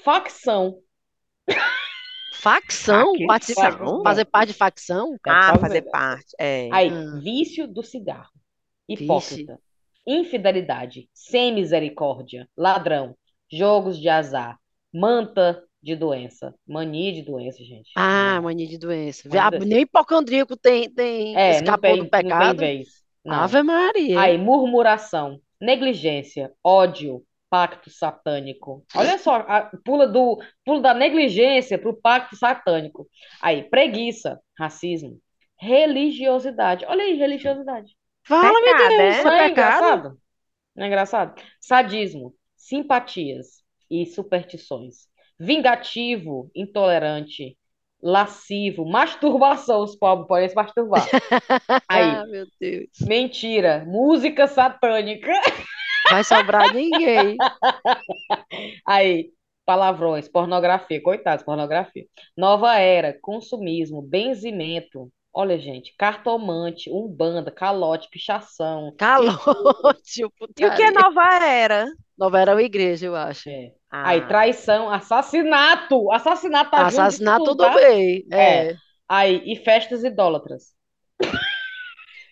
facção. 0.03 0.77
Facção? 2.49 3.11
Participa- 3.25 3.71
Facção? 3.71 4.03
Fazer 4.03 4.25
parte 4.25 4.47
de 4.49 4.53
facção? 4.53 5.17
Ah, 5.27 5.57
fazer 5.57 5.81
vendo? 5.81 5.89
parte. 5.89 6.27
É. 6.39 6.69
Aí, 6.71 6.89
Ah. 6.89 7.19
vício 7.19 7.67
do 7.67 7.81
cigarro. 7.81 8.29
Hipócrita. 8.87 9.59
Infidelidade. 10.05 11.09
Sem 11.11 11.55
misericórdia. 11.55 12.47
Ladrão. 12.55 13.15
Jogos 13.51 13.97
de 13.99 14.09
azar. 14.09 14.59
Manta 14.93 15.63
de 15.81 15.95
doença. 15.95 16.53
Mania 16.67 17.11
de 17.13 17.23
doença, 17.23 17.63
gente. 17.63 17.89
Ah, 17.95 18.39
mania 18.43 18.67
de 18.67 18.77
doença. 18.77 19.27
Mania. 19.27 19.59
Nem 19.65 19.81
hipocondríaco 19.81 20.55
tem, 20.55 20.87
tem 20.87 21.35
É, 21.35 21.53
não 21.53 21.57
escapou 21.57 21.81
tem, 21.81 21.95
do 21.97 22.03
não 22.03 22.09
tem 22.11 22.21
pecado. 22.23 22.57
vez. 22.59 22.87
Não. 23.25 23.33
Ave 23.41 23.63
Maria. 23.63 24.19
Aí, 24.19 24.37
murmuração, 24.37 25.39
negligência, 25.59 26.51
ódio, 26.63 27.23
pacto 27.49 27.89
satânico. 27.89 28.85
Olha 28.95 29.17
só, 29.17 29.35
a- 29.37 29.71
pula 29.83 30.07
do 30.07 30.39
pula 30.65 30.81
da 30.81 30.93
negligência 30.93 31.77
para 31.79 31.89
o 31.89 31.95
pacto 32.01 32.35
satânico. 32.35 33.07
Aí, 33.41 33.63
preguiça, 33.69 34.39
racismo, 34.57 35.19
religiosidade. 35.59 36.85
Olha 36.85 37.03
aí, 37.03 37.15
religiosidade. 37.15 37.95
Fala, 38.27 38.61
meu 38.61 38.75
Pecado, 38.75 38.87
Deus, 38.87 39.15
é? 39.15 39.17
isso 39.17 39.25
Não 39.25 39.33
é 39.33 39.49
engraçado? 39.51 40.19
Não 40.75 40.83
é 40.85 40.87
engraçado? 40.87 41.41
Sadismo, 41.59 42.35
simpatias 42.55 43.63
e 43.89 44.05
superstições. 44.05 45.07
Vingativo, 45.39 46.49
intolerante, 46.55 47.57
lascivo, 48.01 48.85
masturbação. 48.85 49.83
Os 49.83 49.95
pobres 49.95 50.27
podem 50.27 50.49
se 50.49 50.55
masturbar. 50.55 51.13
Aí, 51.89 52.17
Ah, 52.17 52.25
meu 52.27 52.47
Deus. 52.59 52.89
mentira, 52.99 53.85
música 53.85 54.47
satânica. 54.47 55.31
Vai 56.09 56.23
sobrar 56.23 56.71
ninguém. 56.71 57.45
Aí, 58.85 59.31
palavrões, 59.65 60.27
pornografia, 60.27 61.01
coitados, 61.01 61.43
pornografia. 61.45 62.05
Nova 62.37 62.75
era, 62.77 63.17
consumismo, 63.21 64.01
benzimento. 64.01 65.11
Olha, 65.33 65.57
gente, 65.59 65.93
cartomante, 65.97 66.89
umbanda, 66.91 67.51
calote, 67.51 68.09
pichação. 68.09 68.97
Calote, 68.97 70.23
E 70.57 70.65
o 70.65 70.67
o 70.67 70.71
que 70.73 70.83
é 70.83 70.91
nova 70.91 71.23
era? 71.45 71.85
Nova 72.17 72.39
era 72.39 72.53
uma 72.53 72.63
igreja, 72.63 73.05
eu 73.05 73.15
acho. 73.15 73.49
É. 73.49 73.73
Ah, 73.91 74.11
Aí, 74.11 74.27
traição, 74.27 74.89
assassinato. 74.89 76.11
Assassinato 76.11 76.71
tá 76.71 76.83
junto 76.85 77.09
de 77.09 77.19
Assassinar 77.19 77.39
tudo, 77.39 77.55
tudo 77.55 77.59
tá? 77.59 77.71
bem. 77.71 78.25
É. 78.31 78.69
É. 78.71 78.79
Aí, 79.07 79.41
e 79.51 79.55
festas 79.57 80.03
idólatras. 80.03 80.73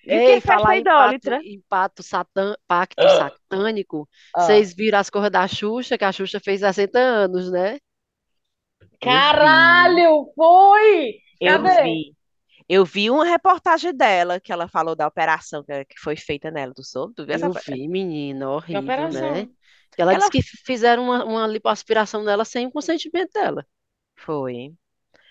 E 0.06 0.12
Ei, 0.14 0.42
festa 0.42 0.54
falar 0.58 0.76
em 0.76 0.82
idólatra? 0.82 1.40
em 1.44 1.64
pato 1.70 2.04
satã, 2.04 2.54
pacto 2.68 3.02
satânico, 3.02 4.08
Ah. 4.36 4.42
vocês 4.42 4.76
viram 4.76 5.00
as 5.00 5.10
coisas 5.10 5.32
da 5.32 5.48
Xuxa, 5.48 5.98
que 5.98 6.04
a 6.04 6.12
Xuxa 6.12 6.40
fez 6.44 6.60
60 6.60 7.00
anos, 7.00 7.50
né? 7.52 7.78
Caralho, 9.00 10.32
foi! 10.36 11.16
Eu 11.40 11.62
Cadê? 11.64 11.84
vi. 11.84 12.16
Eu 12.70 12.86
vi 12.86 13.10
uma 13.10 13.26
reportagem 13.26 13.94
dela 13.94 14.40
que 14.40 14.52
ela 14.52 14.68
falou 14.70 14.96
da 14.96 15.06
operação 15.08 15.64
que, 15.64 15.84
que 15.86 16.00
foi 16.00 16.16
feita 16.16 16.50
nela, 16.50 16.74
tu 16.74 16.84
soube? 16.84 17.14
Tu 17.14 17.26
viu 17.26 17.36
essa? 17.36 17.46
Eu 17.48 17.54
vi, 17.54 17.88
menina, 17.88 18.46
Que 18.46 18.52
horrível, 18.52 18.82
operação. 18.84 19.22
né? 19.34 19.48
Ela 19.98 20.14
Ela- 20.14 20.30
disse 20.30 20.32
que 20.32 20.42
fizeram 20.66 21.04
uma, 21.04 21.24
uma 21.26 21.48
lipoaspiração 21.48 22.24
dela 22.24 22.46
sem 22.46 22.66
o 22.66 22.72
consentimento 22.72 23.32
dela. 23.34 23.66
Foi. 24.16 24.74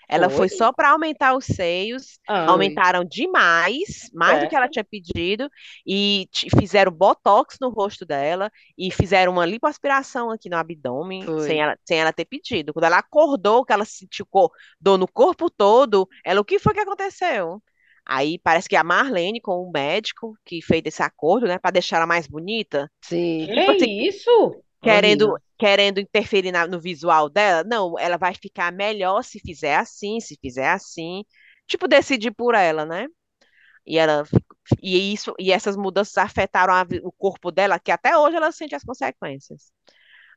Ela 0.07 0.29
Foi? 0.29 0.29
foi 0.29 0.49
só 0.49 0.71
para 0.71 0.91
aumentar 0.91 1.35
os 1.35 1.45
seios, 1.45 2.19
Ah, 2.27 2.43
aumentaram 2.45 3.03
demais, 3.05 4.09
mais 4.13 4.39
do 4.39 4.47
que 4.47 4.55
ela 4.55 4.67
Certo. 4.67 4.69
tinha 4.69 4.83
pedido, 4.83 5.49
e 5.85 6.27
fizeram 6.59 6.91
botox 6.91 7.57
no 7.61 7.69
rosto 7.69 8.05
dela, 8.05 8.51
e 8.77 8.91
fizeram 8.91 9.31
uma 9.33 9.45
lipoaspiração 9.45 10.29
aqui 10.31 10.49
no 10.49 10.57
abdômen, 10.57 11.31
Foi. 11.31 11.33
sem 11.37 11.61
ela, 11.61 11.77
sem 11.85 11.99
ela 11.99 12.13
ter 12.13 12.25
pedido. 12.25 12.73
Quando 12.73 12.85
ela 12.85 12.97
acordou, 12.99 13.65
que 13.65 13.73
ela 13.73 13.85
sentiu 13.85 14.25
dor 14.79 14.97
no 14.97 15.07
corpo 15.07 15.49
todo, 15.49 16.07
ela, 16.23 16.41
o 16.41 16.45
que 16.45 16.59
foi 16.59 16.73
que 16.73 16.79
aconteceu? 16.79 17.61
Aí 18.05 18.37
parece 18.39 18.67
que 18.67 18.75
a 18.75 18.83
Marlene, 18.83 19.39
com 19.41 19.63
o 19.63 19.71
médico, 19.71 20.37
que 20.45 20.61
fez 20.61 20.81
esse 20.85 21.01
acordo, 21.01 21.47
né, 21.47 21.57
para 21.57 21.71
deixar 21.71 21.97
ela 21.97 22.07
mais 22.07 22.27
bonita, 22.27 22.91
Sim. 23.01 23.49
Que 23.51 23.59
Tipo 23.59 23.71
assim, 23.71 23.87
isso? 24.07 24.62
Querendo, 24.83 25.33
Horrível. 25.33 25.41
querendo 25.59 25.99
interferir 26.01 26.51
na- 26.53 26.67
no 26.67 26.81
visual 26.81 27.29
dela. 27.29 27.63
Não, 27.65 27.99
ela 27.99 28.17
vai 28.17 28.35
ficar 28.35 28.71
melhor 28.73 29.23
se 29.23 29.39
fizer 29.41 29.77
assim, 29.77 30.21
se 30.21 30.37
fizer 30.41 30.69
assim. 30.69 31.25
Tipo, 31.67 31.87
decidir 31.89 32.31
por 32.33 32.55
ela, 32.55 32.85
né? 32.85 33.07
E 33.85 33.97
ela 33.97 34.23
e 34.81 35.13
isso 35.13 35.33
e 35.39 35.51
essas 35.51 35.75
mudanças 35.77 36.17
afetaram 36.17 36.73
a 36.73 36.85
o 37.03 37.11
corpo 37.11 37.51
dela, 37.51 37.79
que 37.79 37.91
até 37.91 38.17
hoje 38.17 38.37
ela 38.37 38.51
sente 38.51 38.75
as 38.75 38.83
consequências. 38.83 39.71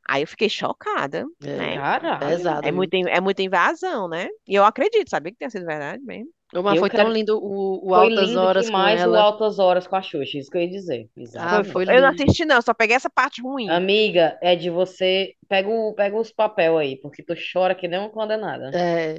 Aí 0.09 0.23
eu 0.23 0.29
fiquei 0.29 0.49
chocada, 0.51 1.27
É, 1.43 1.57
né? 1.57 1.81
Caralho. 1.81 2.19
pesado, 2.19 2.63
É 2.63 2.73
muita, 2.73 2.97
in- 2.97 3.09
é 3.09 3.21
muita 3.21 3.43
invasão, 3.43 4.09
né? 4.09 4.29
E 4.49 4.55
eu 4.57 4.65
acredito, 4.65 5.11
sabia 5.11 5.33
que 5.33 5.39
tenha 5.39 5.51
sido 5.51 5.67
verdade 5.67 6.03
mesmo. 6.05 6.31
Mas 6.63 6.75
Eu 6.77 6.81
foi 6.81 6.91
tão 6.91 7.05
quero- 7.05 7.13
lindo 7.13 7.39
o, 7.39 7.87
o 7.87 7.95
Foi 7.95 7.99
Altas 8.11 8.29
lindo 8.29 8.41
Horas 8.41 8.71
com 8.71 8.77
demais 8.77 9.01
o 9.01 9.03
ela. 9.05 9.21
Altas 9.21 9.59
Horas 9.59 9.87
com 9.87 9.97
a 9.97 10.03
Xuxa, 10.03 10.39
isso 10.39 10.51
que 10.51 10.57
eu 10.59 10.63
ia 10.63 10.71
dizer. 10.71 11.09
Ah, 11.17 11.21
Exatamente. 11.21 11.73
foi 11.73 11.85
Eu 11.85 12.01
não 12.01 12.09
assisti, 12.09 12.45
não, 12.45 12.61
só 12.63 12.73
peguei 12.75 12.97
essa 12.97 13.11
parte 13.11 13.43
ruim. 13.43 13.69
Amiga, 13.71 14.39
é 14.43 14.57
de 14.57 14.71
você. 14.71 15.35
Pega, 15.49 15.69
o, 15.69 15.95
pega 15.95 16.17
os 16.17 16.33
papel 16.33 16.79
aí, 16.79 16.97
porque 17.01 17.23
tu 17.23 17.35
chora 17.53 17.75
que 17.75 17.87
nem 17.89 18.01
uma 18.01 18.11
condenada. 18.11 18.71
É, 18.77 19.19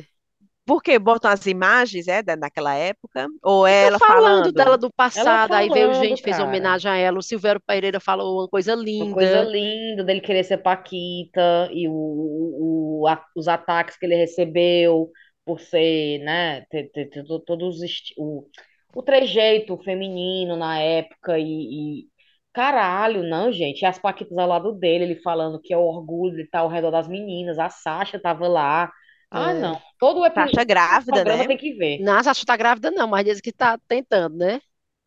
Porque 0.66 1.00
botam 1.00 1.32
as 1.32 1.46
imagens, 1.46 2.10
é, 2.10 2.22
da- 2.22 2.36
daquela 2.36 2.76
época, 2.76 3.28
ou 3.42 3.66
é 3.66 3.86
ela 3.86 3.98
falando 3.98 4.24
falando. 4.24 4.52
dela 4.52 4.78
do 4.78 4.92
passado, 4.92 5.54
aí 5.54 5.70
veio 5.70 5.94
falando, 5.94 6.04
gente, 6.06 6.22
fez 6.22 6.36
cara. 6.38 6.48
homenagem 6.50 6.92
a 6.92 6.98
ela. 6.98 7.18
O 7.20 7.22
Silvério 7.24 7.62
Pereira 7.66 8.02
falou 8.02 8.40
uma 8.42 8.50
coisa 8.50 8.76
Uma 8.76 8.84
linda. 8.84 9.14
coisa 9.14 9.42
linda 9.44 10.04
dele 10.04 10.20
querer 10.20 10.44
ser 10.44 10.58
Paquita 10.58 11.70
e 11.72 11.88
o, 11.88 11.94
o, 11.94 13.02
o- 13.04 13.08
a- 13.08 13.24
os 13.34 13.48
ataques 13.48 13.96
que 13.98 14.06
ele 14.06 14.16
recebeu 14.16 15.10
por 15.48 15.62
ser, 15.62 16.20
né, 16.20 16.62
ter, 16.70 16.92
ter, 16.92 17.08
ter 17.10 17.24
to- 17.26 17.40
todos 17.42 17.80
o, 18.18 18.48
o 18.96 19.04
trejeito 19.04 19.78
feminino 19.80 20.58
na 20.58 20.80
época 20.80 21.40
e, 21.40 22.02
e- 22.04 22.08
caralho, 22.54 23.24
não, 23.24 23.52
gente, 23.52 23.82
e 23.84 23.86
as 23.88 24.00
Paquitas 24.00 24.38
ao 24.38 24.48
lado 24.48 24.74
dele, 24.74 25.06
ele 25.06 25.16
falando 25.22 25.62
que 25.62 25.74
é 25.74 25.78
o 25.78 25.82
orgulho 25.84 26.36
de 26.38 26.44
estar 26.44 26.60
ao 26.62 26.70
redor 26.70 26.92
das 26.92 27.08
meninas, 27.08 27.60
a 27.60 27.70
Sasha 27.70 28.20
tava 28.20 28.48
lá. 28.50 28.92
Ah, 29.32 29.54
É. 29.54 29.56
não, 29.56 29.82
todo 30.00 30.22
o 30.22 30.26
episódio, 30.26 30.54
Sasha 30.54 30.64
grávida, 30.66 31.24
programa 31.24 31.26
né? 31.26 31.48
tem 31.48 31.58
que 31.58 31.74
ver. 31.76 32.00
Não, 32.00 32.18
a 32.18 32.24
Sasha 32.24 32.46
tá 32.46 32.58
grávida, 32.58 32.92
não, 32.92 33.08
mas 33.08 33.26
diz 33.26 33.42
que 33.42 33.52
tá 33.54 33.78
tentando, 33.88 34.38
né? 34.38 34.62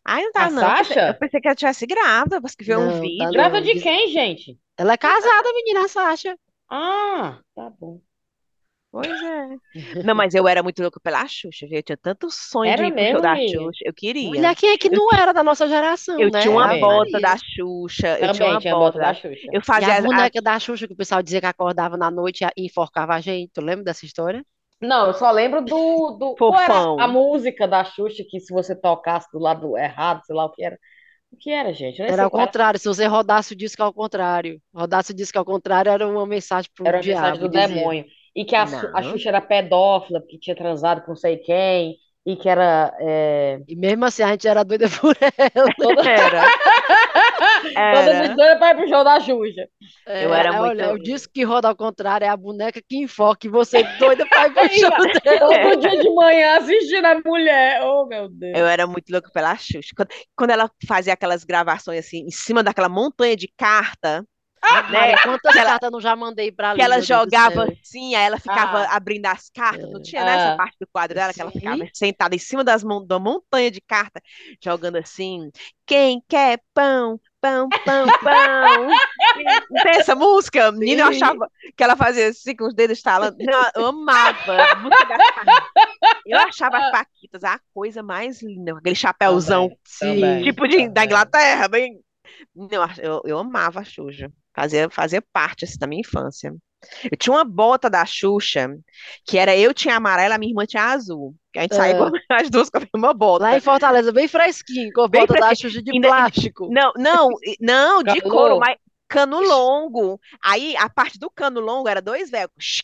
Ai, 0.05 0.23
não 0.25 0.33
tá, 0.33 0.47
A 0.47 0.51
não. 0.51 0.75
Sasha? 0.75 1.01
eu 1.07 1.15
pensei 1.15 1.41
que 1.41 1.49
ela 1.49 1.55
tivesse 1.57 1.87
grávida, 1.87 2.41
mas 2.43 2.55
que 2.57 2.65
viu 2.65 2.81
um 2.81 2.91
tá 3.17 3.31
vídeo. 3.31 3.31
Grávida 3.33 3.63
não. 3.63 3.63
de 3.63 3.77
quem, 3.77 4.09
gente? 4.11 4.59
Ela 4.77 4.95
é 4.95 4.99
casada, 4.99 5.53
menina, 5.55 5.85
a 5.85 5.89
Sasha. 5.89 6.37
Ah, 6.69 7.41
tá 7.55 7.71
bom. 7.71 8.01
Pois 8.93 9.23
é. 9.23 10.03
Não, 10.05 10.15
mas 10.15 10.35
eu 10.35 10.49
era 10.49 10.63
muito 10.63 10.83
louca 10.83 10.99
pela 11.01 11.27
Xuxa, 11.27 11.67
viu? 11.67 11.79
Eu 11.79 11.83
tinha 11.83 11.97
tanto 11.97 12.29
sonho 12.31 12.75
de 12.75 12.83
Era 12.83 12.87
ir 12.87 12.93
pro 12.93 13.07
show 13.07 13.21
da? 13.21 13.37
Xuxa. 13.37 13.79
Eu 13.85 13.95
queria. 13.95 14.29
Mulher, 14.29 14.55
quem 14.57 14.71
é 14.71 14.79
que 14.79 14.91
não 14.91 15.09
era 15.13 15.33
da 15.33 15.43
nossa 15.45 15.69
geração, 15.69 16.21
Eu 16.21 16.31
né? 16.31 16.41
tinha 16.41 16.51
uma 16.53 16.65
Ave 16.65 16.81
bota 16.81 17.11
Maria. 17.13 17.21
da 17.21 17.37
Xuxa, 17.37 18.19
eu 18.19 18.31
tinha 18.31 18.33
Também 18.33 18.51
uma 18.55 18.61
tinha 18.61 18.75
a 18.75 18.79
bota 18.79 18.99
da 18.99 19.15
Xuxa. 19.15 19.49
Eu 19.53 19.61
E 19.61 19.65
fazia 19.65 19.95
a 19.95 19.99
as- 19.99 20.05
boneca 20.05 20.43
da 20.43 20.59
Xuxa 20.59 20.87
que 20.87 20.93
o 20.95 20.97
pessoal 20.97 21.23
dizia 21.23 21.41
que 21.41 21.47
acordava 21.47 21.97
na 21.97 22.11
noite 22.11 22.45
e 22.57 22.67
enforcava 22.67 23.15
a 23.15 23.21
gente. 23.21 23.51
Tu 23.53 23.61
lembra 23.61 23.85
dessa 23.85 24.05
história? 24.05 24.45
Não, 24.81 25.07
eu 25.09 25.15
só 25.15 25.31
lembro 25.31 25.61
do, 25.63 26.13
do... 26.19 26.35
Era 26.35 26.37
Fofão. 26.39 26.99
a 26.99 27.07
música 27.07 27.69
da 27.69 27.85
Xuxa 27.85 28.25
que 28.29 28.41
se 28.41 28.53
você 28.53 28.75
tocasse 28.75 29.29
do 29.33 29.39
lado 29.39 29.77
errado, 29.77 30.23
sei 30.25 30.35
lá 30.35 30.47
o 30.47 30.53
que 30.53 30.65
era. 30.65 30.79
O 31.33 31.37
que 31.37 31.51
era, 31.51 31.73
gente? 31.75 32.01
Era 32.03 32.17
sei 32.17 32.25
ao 32.25 32.31
era. 32.41 32.47
contrário, 32.47 32.79
se 32.81 32.89
você 32.89 33.07
rodasse 33.07 33.53
o 33.55 33.57
disco 33.57 33.83
ao 33.83 33.93
contrário. 33.93 34.61
Rodasse 34.75 35.13
o 35.13 35.15
disco 35.15 35.39
ao 35.39 35.45
contrário, 35.45 35.91
era 35.93 36.07
uma 36.09 36.27
mensagem 36.27 36.71
pro 36.75 36.85
Era 36.85 36.99
uma 36.99 37.05
mensagem 37.05 37.39
diabo, 37.39 37.39
do 37.41 37.49
dizia. 37.49 37.69
demônio. 37.69 38.05
E 38.35 38.45
que 38.45 38.55
a, 38.57 38.63
a. 38.65 39.03
Xuxa 39.03 39.29
era 39.29 39.41
pedófila, 39.41 40.21
porque 40.21 40.39
tinha 40.39 40.57
transado 40.57 41.03
com 41.03 41.09
não 41.13 41.17
sei 41.17 41.37
quem. 41.39 41.97
E 42.27 42.37
que 42.37 42.49
era... 42.51 42.95
é, 43.01 43.61
E 43.67 43.75
mesmo 43.75 44.05
assim, 44.05 44.23
a 44.23 44.29
gente 44.29 44.47
era 44.47 44.63
doida 44.63 44.87
por 45.01 45.17
ela. 45.21 45.75
Toda, 45.77 46.03
Era, 46.11 46.43
toda 47.65 48.11
era. 48.11 48.19
muito 48.19 48.37
doida 48.37 48.59
pra 48.59 48.71
ir 48.71 48.77
pro 48.77 48.89
show 48.89 49.03
da 49.05 49.21
Xuxa. 49.21 49.69
Eu 50.07 50.35
era 50.35 50.49
É, 50.51 50.53
muito- 50.53 50.63
Olha, 50.71 50.93
o 50.93 50.99
disco 50.99 51.33
que 51.33 51.45
roda 51.45 51.69
ao 51.69 51.75
contrário 51.77 52.25
é 52.27 52.29
a 52.29 52.37
boneca 52.37 52.81
que 52.87 52.99
enfoca 52.99 53.47
e 53.47 53.51
você 53.51 53.83
doida 53.99 54.27
pra 54.27 54.47
ir 54.49 54.53
pro 54.53 54.69
show 54.75 55.23
dela. 55.25 55.63
Todo 55.63 55.81
dia 55.81 55.99
de 55.99 56.11
manhã 56.15 56.59
assistindo 56.59 57.05
a 57.07 57.21
mulher. 57.25 57.81
Oh, 57.85 58.07
meu 58.07 58.29
Deus. 58.29 58.59
Eu 58.59 58.67
era 58.67 58.87
muito 58.87 59.11
louca 59.11 59.31
pela 59.33 59.57
Xuxa. 59.57 59.91
Quando, 59.97 60.09
quando 60.37 60.51
ela 60.51 60.71
fazia 60.87 61.15
aquelas 61.15 61.43
gravações 61.43 62.01
assim, 62.07 62.19
em 62.27 62.31
cima 62.31 62.63
daquela 62.63 62.89
montanha 62.89 63.35
de 63.37 63.51
carta, 63.57 64.25
Maria, 64.91 65.19
quantas 65.23 65.53
Que 65.53 65.59
ela- 65.59 65.71
cartas 65.71 65.87
eu 65.87 65.91
não 65.93 66.01
já 66.01 66.17
mandei 66.17 66.51
pra 66.53 66.75
que 66.75 66.83
ela 66.83 66.97
Deus 66.97 67.07
do 67.07 67.15
jogava 67.15 67.65
assim, 67.83 68.15
aí 68.15 68.25
ela 68.27 68.39
ficava 68.39 68.79
Ah. 68.85 68.97
abrindo 68.97 69.27
as 69.27 69.49
cartas, 69.51 69.91
não 69.91 70.03
tinha 70.03 70.25
né, 70.25 70.53
Ah. 70.53 70.57
parte 70.57 70.77
do 70.81 70.87
quadro 70.93 71.15
dela, 71.15 71.33
que 71.33 71.41
ela 71.41 71.51
Sim. 71.51 71.59
ficava 71.61 71.85
sentada 71.95 72.35
em 72.35 72.39
cima 72.39 72.63
das 72.65 72.83
da 73.07 73.19
montanha 73.19 73.71
de 73.71 73.81
carta, 73.81 74.21
jogando 74.63 74.97
assim, 74.97 75.51
quem 75.87 76.23
quer 76.29 76.61
pão, 76.75 77.21
pão, 77.41 77.69
pão, 77.85 78.07
pão. 78.23 78.89
Tem 79.83 79.93
essa 79.97 80.15
música? 80.15 80.71
Menina, 80.73 81.03
eu 81.03 81.13
Sim. 81.13 81.23
achava 81.23 81.51
que 81.77 81.83
ela 81.83 81.97
fazia 81.97 82.29
assim 82.29 82.55
com 82.55 82.67
os 82.67 82.75
dedos 82.75 82.99
estalando. 82.99 83.37
Não, 83.41 83.71
eu 83.75 83.87
amava. 83.87 84.57
Eu 86.27 86.39
achava 86.39 86.79
as 86.79 86.91
Paquitas 86.91 87.45
a 87.45 87.59
coisa 87.73 88.03
mais 88.03 88.43
linda, 88.43 88.77
aquele 88.77 88.95
chapéuzão, 88.95 89.71
Também, 89.99 90.21
também, 90.21 90.43
tipo 90.45 90.67
de, 90.69 90.77
da 90.77 90.85
também. 90.87 91.05
Inglaterra, 91.07 91.69
bem. 91.69 92.01
Não, 92.55 92.69
eu, 93.03 93.23
eu 93.25 93.39
amava 93.39 93.81
a 93.81 93.85
Xuxa. 93.85 94.31
Fazia, 94.61 94.91
fazia 94.91 95.23
parte 95.33 95.65
assim, 95.65 95.79
da 95.79 95.87
minha 95.87 96.01
infância. 96.01 96.55
Eu 97.11 97.17
tinha 97.17 97.35
uma 97.35 97.45
bota 97.45 97.89
da 97.91 98.05
Xuxa, 98.07 98.69
que 99.27 99.37
era 99.39 99.57
eu 99.57 99.73
tinha 99.73 99.97
amarela, 99.97 100.35
a 100.35 100.39
minha 100.39 100.51
irmã 100.51 100.65
tinha 100.67 100.85
azul. 100.85 101.35
Que 101.53 101.59
a 101.59 101.63
gente 101.63 101.75
É. 101.81 101.91
igual 101.91 102.11
as 102.31 102.51
duas 102.51 102.69
com 102.71 102.79
a 102.79 102.81
mesma 102.81 103.15
bota. 103.15 103.45
Lá 103.45 103.57
em 103.57 103.61
Fortaleza, 103.61 104.13
bem 104.13 104.29
fresquinho, 104.29 104.93
com 104.93 105.03
a 105.03 105.09
Bem 105.09 105.23
bota 105.23 105.35
da 105.41 105.47
fresquinho. 105.49 105.71
Xuxa 105.73 105.83
de 105.83 105.91
Ainda- 105.93 106.09
plástico. 106.09 106.69
Não, 106.71 106.93
não, 106.97 107.31
não, 107.61 108.03
de 108.03 108.21
couro, 108.21 108.59
mas 108.59 108.77
cano 109.09 109.41
longo. 109.41 110.21
Aí 110.45 110.77
a 110.77 110.89
parte 110.89 111.19
do 111.19 111.31
cano 111.31 111.61
longo 111.61 111.89
era 111.89 112.01
dois 112.03 112.31
velcros. 112.31 112.83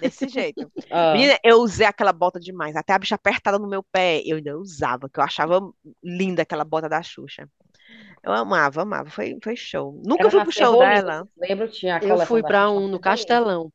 Desse 0.00 0.28
jeito. 0.28 0.70
Ah, 0.90 1.12
Menina, 1.12 1.36
eu 1.42 1.58
usei 1.58 1.86
aquela 1.86 2.12
bota 2.12 2.38
demais. 2.38 2.76
Até 2.76 2.92
a 2.92 2.98
bicha 2.98 3.14
apertada 3.16 3.58
no 3.58 3.68
meu 3.68 3.82
pé, 3.82 4.22
eu 4.24 4.36
ainda 4.36 4.56
usava, 4.58 5.08
que 5.08 5.18
eu 5.18 5.24
achava 5.24 5.60
linda 6.02 6.42
aquela 6.42 6.64
bota 6.64 6.88
da 6.88 7.02
Xuxa. 7.02 7.48
Eu 8.22 8.32
amava, 8.32 8.82
amava. 8.82 9.10
Foi, 9.10 9.36
foi 9.42 9.54
show. 9.54 10.00
Nunca 10.04 10.22
era 10.22 10.30
fui 10.30 10.38
na 10.38 10.44
pro 10.44 10.54
show 10.54 10.78
dela. 10.78 11.28
Lembro, 11.36 11.68
tinha 11.68 11.98
a 11.98 12.02
Eu 12.02 12.18
fui 12.20 12.42
pra 12.42 12.70
um 12.70 12.88
no. 12.88 12.98
Castelão. 12.98 13.70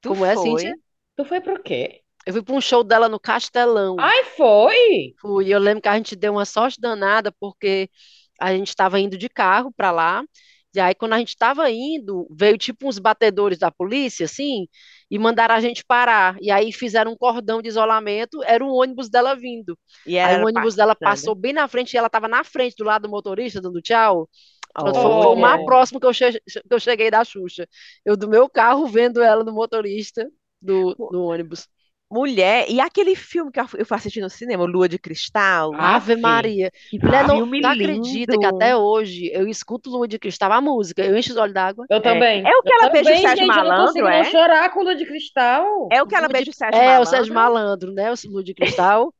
Tu 0.00 0.10
Como 0.10 0.24
é, 0.24 0.34
foi? 0.34 0.60
Cíntia? 0.60 0.74
Tu 1.16 1.24
foi 1.24 1.40
pro 1.40 1.62
quê? 1.62 2.02
Eu 2.26 2.32
fui 2.32 2.42
pra 2.42 2.54
um 2.54 2.60
show 2.60 2.84
dela 2.84 3.08
no 3.08 3.20
Castelão. 3.20 3.96
Ai, 3.98 4.24
foi? 4.36 5.14
Fui. 5.20 5.48
Eu 5.48 5.58
lembro 5.58 5.82
que 5.82 5.88
a 5.88 5.96
gente 5.96 6.14
deu 6.14 6.32
uma 6.32 6.44
sorte 6.44 6.80
danada, 6.80 7.32
porque 7.40 7.88
a 8.40 8.52
gente 8.52 8.68
estava 8.68 9.00
indo 9.00 9.16
de 9.16 9.28
carro 9.28 9.72
para 9.72 9.90
lá. 9.90 10.24
E 10.74 10.80
aí, 10.80 10.94
quando 10.94 11.14
a 11.14 11.18
gente 11.18 11.30
estava 11.30 11.70
indo, 11.70 12.26
veio 12.30 12.58
tipo 12.58 12.86
uns 12.86 12.98
batedores 12.98 13.58
da 13.58 13.70
polícia, 13.70 14.26
assim, 14.26 14.68
e 15.10 15.18
mandaram 15.18 15.54
a 15.54 15.60
gente 15.60 15.84
parar. 15.84 16.36
E 16.40 16.50
aí 16.50 16.72
fizeram 16.72 17.12
um 17.12 17.16
cordão 17.16 17.62
de 17.62 17.68
isolamento, 17.68 18.42
era 18.44 18.64
um 18.64 18.70
ônibus 18.70 19.08
dela 19.08 19.34
vindo. 19.34 19.78
E 20.20 20.26
Aí 20.26 20.36
o 20.36 20.46
ônibus 20.46 20.74
dela 20.74 20.94
passou 20.96 21.34
bem 21.34 21.52
na 21.52 21.68
frente 21.68 21.94
e 21.94 21.98
ela 21.98 22.06
estava 22.08 22.28
na 22.28 22.42
frente, 22.44 22.76
do 22.76 22.84
lado 22.84 23.02
do 23.02 23.08
motorista, 23.10 23.60
dando 23.60 23.80
tchau. 23.82 24.28
Oh. 24.78 24.92
foi 24.94 25.32
o 25.32 25.36
mais 25.36 25.62
próximo 25.64 25.98
que 26.00 26.06
eu, 26.06 26.12
che- 26.14 26.40
que 26.46 26.60
eu 26.70 26.80
cheguei 26.80 27.10
da 27.10 27.24
Xuxa. 27.24 27.66
Eu 28.04 28.16
do 28.16 28.28
meu 28.28 28.48
carro 28.48 28.86
vendo 28.86 29.22
ela 29.22 29.42
no 29.44 29.52
motorista 29.52 30.28
do, 30.60 30.96
do 31.08 31.22
ônibus. 31.22 31.68
Mulher, 32.08 32.66
e 32.68 32.80
aquele 32.80 33.16
filme 33.16 33.50
que 33.50 33.58
eu 33.58 33.66
fui 33.66 33.84
assistir 33.90 34.20
no 34.20 34.30
cinema, 34.30 34.64
Lua 34.64 34.88
de 34.88 34.96
Cristal? 34.96 35.72
Ave 35.74 36.12
Aff. 36.12 36.22
Maria. 36.22 36.70
Mulher, 37.02 37.26
não, 37.26 37.36
filme 37.38 37.60
tu 37.60 37.66
acredita 37.66 38.38
que 38.38 38.46
até 38.46 38.76
hoje 38.76 39.28
eu 39.34 39.48
escuto 39.48 39.90
Lua 39.90 40.06
de 40.06 40.16
Cristal, 40.16 40.52
a 40.52 40.60
música, 40.60 41.04
eu 41.04 41.16
encho 41.18 41.32
os 41.32 41.36
olhos 41.36 41.52
d'água. 41.52 41.84
Eu 41.90 42.00
também. 42.00 42.46
É 42.46 42.56
o 42.56 42.62
que 42.62 42.72
Eu 42.72 42.78
ela 42.80 42.90
beija 42.90 43.10
o 43.10 43.12
também, 43.12 43.22
Sérgio 43.22 43.44
gente, 43.46 43.56
eu 43.58 43.64
não 43.64 43.70
Malandro, 43.70 44.06
é? 44.06 44.22
não 44.22 44.30
chorar 44.30 44.70
com 44.72 44.82
Lua 44.84 44.94
de 44.94 45.04
Cristal. 45.04 45.88
É 45.90 46.00
o 46.00 46.06
que 46.06 46.14
ela 46.14 46.22
Lua 46.22 46.28
de- 46.28 46.32
beija 46.34 46.50
o 46.52 46.54
Sérgio 46.54 46.80
É, 46.80 46.84
o 46.84 46.86
Malandro? 46.90 47.10
Sérgio 47.10 47.34
Malandro, 47.34 47.92
né? 47.92 48.12
O 48.12 48.14
Lua 48.30 48.44
de 48.44 48.54
Cristal. 48.54 49.12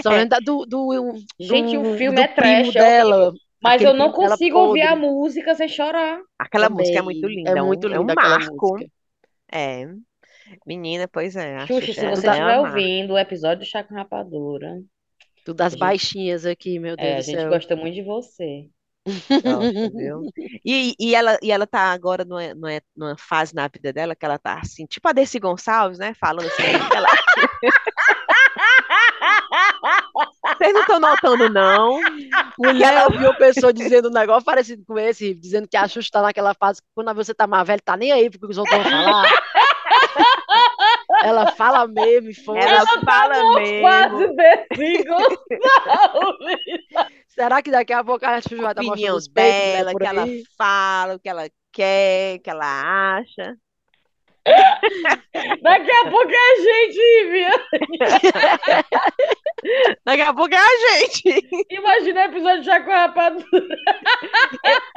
Só 0.00 0.10
lembro 0.10 0.28
da- 0.28 0.38
do, 0.38 0.64
do, 0.64 1.14
Gente, 1.40 1.76
do, 1.76 1.82
o 1.90 1.96
filme 1.96 2.16
do 2.16 2.22
é 2.22 2.28
trash, 2.28 2.68
é 2.68 2.72
dela. 2.78 3.32
Mas 3.60 3.82
eu 3.82 3.92
não 3.92 4.12
consigo 4.12 4.56
ouvir 4.58 4.82
a 4.82 4.90
podre. 4.90 5.06
música 5.06 5.54
sem 5.56 5.68
chorar. 5.68 6.20
Aquela 6.38 6.68
Também. 6.68 6.82
música 6.82 6.98
é 7.00 7.02
muito 7.02 7.26
linda, 7.26 7.50
É 7.50 7.58
é 7.58 7.62
muito 7.62 7.88
é 7.88 7.98
um 7.98 8.02
linda 8.02 8.12
aquela 8.12 8.38
marco. 8.38 8.74
música. 8.74 8.90
É. 9.50 9.88
Menina, 10.66 11.08
pois 11.08 11.36
é, 11.36 11.56
a 11.56 11.66
Xuxa, 11.66 11.80
se 11.80 11.86
Xuxa 11.94 12.10
você 12.10 12.26
é 12.26 12.30
estiver 12.30 12.58
ouvindo 12.60 13.14
o 13.14 13.18
episódio 13.18 13.64
do 13.64 13.68
Chá 13.68 13.82
com 13.84 13.94
Rapadura, 13.94 14.80
Tudo 15.44 15.56
das 15.56 15.68
A 15.68 15.70
gente- 15.70 15.80
baixinhas 15.80 16.44
aqui, 16.46 16.78
meu 16.78 16.96
Deus 16.96 17.08
é, 17.08 17.14
a 17.14 17.18
do 17.18 17.22
gente 17.24 17.40
céu. 17.40 17.48
gosta 17.50 17.76
muito 17.76 17.94
de 17.94 18.02
você. 18.02 18.68
Viu? 19.94 20.20
E, 20.64 20.94
e, 21.00 21.14
ela, 21.14 21.38
e 21.42 21.50
ela 21.50 21.66
tá 21.66 21.80
agora 21.92 22.24
numa, 22.26 22.54
numa, 22.54 22.82
numa 22.94 23.16
fase 23.16 23.54
na 23.54 23.66
vida 23.66 23.90
dela 23.90 24.14
que 24.14 24.24
ela 24.24 24.38
tá 24.38 24.58
assim, 24.62 24.84
tipo 24.84 25.08
a 25.08 25.12
Desi 25.12 25.38
Gonçalves, 25.38 25.98
né? 25.98 26.12
Falando 26.20 26.46
assim, 26.46 26.62
ela... 26.94 27.08
Vocês 30.58 30.72
não 30.74 30.80
estão 30.80 31.00
notando, 31.00 31.48
não? 31.48 32.00
Mulher, 32.58 33.04
eu 33.04 33.10
vi 33.10 33.24
uma 33.24 33.34
pessoa 33.34 33.72
dizendo 33.72 34.08
um 34.08 34.12
negócio 34.12 34.44
parecido 34.44 34.82
com 34.86 34.98
esse, 34.98 35.34
dizendo 35.34 35.68
que 35.68 35.76
a 35.76 35.86
Xuxa 35.86 36.08
tá 36.12 36.22
naquela 36.22 36.52
fase 36.54 36.82
que 36.82 36.88
quando 36.94 37.14
você 37.14 37.32
tá 37.32 37.46
mais 37.46 37.66
velho, 37.66 37.80
tá 37.82 37.96
nem 37.96 38.10
aí 38.12 38.28
porque 38.28 38.46
os 38.46 38.58
outros 38.58 38.76
vão 38.76 38.84
falar. 38.90 39.30
Ela 41.28 41.52
fala 41.52 41.86
mesmo 41.86 42.30
e 42.30 42.34
foda. 42.34 42.60
Ela 42.60 42.86
fala 43.04 43.60
mesmo. 43.60 43.80
Quase. 43.80 44.26
Será 47.28 47.62
que 47.62 47.70
daqui 47.70 47.92
a 47.92 48.02
pouco 48.02 48.24
a 48.24 48.40
Xuxa 48.40 48.56
vai 48.56 48.72
estar 48.72 48.82
mostrando 48.82 48.92
opinião 48.92 49.16
os 49.16 49.28
dela, 49.28 49.94
que 49.94 50.06
ela 50.06 50.26
fala, 50.56 51.14
o 51.14 51.20
que 51.20 51.28
ela 51.28 51.48
quer, 51.72 52.36
o 52.36 52.42
que 52.42 52.50
ela 52.50 53.18
acha. 53.18 53.56
Daqui 55.62 55.90
a 55.90 56.10
pouco 56.10 56.30
é 56.30 56.36
a 56.36 56.56
gente, 56.56 56.98
Ivia. 57.22 57.52
Daqui 60.04 60.22
a 60.22 60.32
pouco 60.32 60.54
é 60.54 60.58
a 60.58 60.98
gente. 60.98 61.66
Imagina 61.70 62.20
o 62.20 62.24
episódio 62.24 62.62
já 62.62 62.80
com 62.82 62.90
a 62.90 63.06
rapadura. 63.06 63.76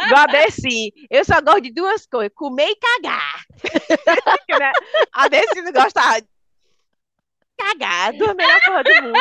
Igual 0.05 0.21
a 0.21 0.27
Desi. 0.27 0.93
Eu 1.09 1.25
só 1.25 1.41
gosto 1.41 1.61
de 1.61 1.73
duas 1.73 2.05
coisas: 2.05 2.31
comer 2.35 2.69
e 2.69 2.75
cagar. 2.75 3.45
Né? 4.59 4.71
a 5.13 5.27
Desi 5.29 5.61
não 5.61 5.71
gosta 5.71 6.19
de 6.19 6.27
cagar. 7.57 8.13
Duas 8.13 8.35
melhores 8.35 8.65
coisas 8.65 8.83
do 8.83 9.03
mundo. 9.03 9.19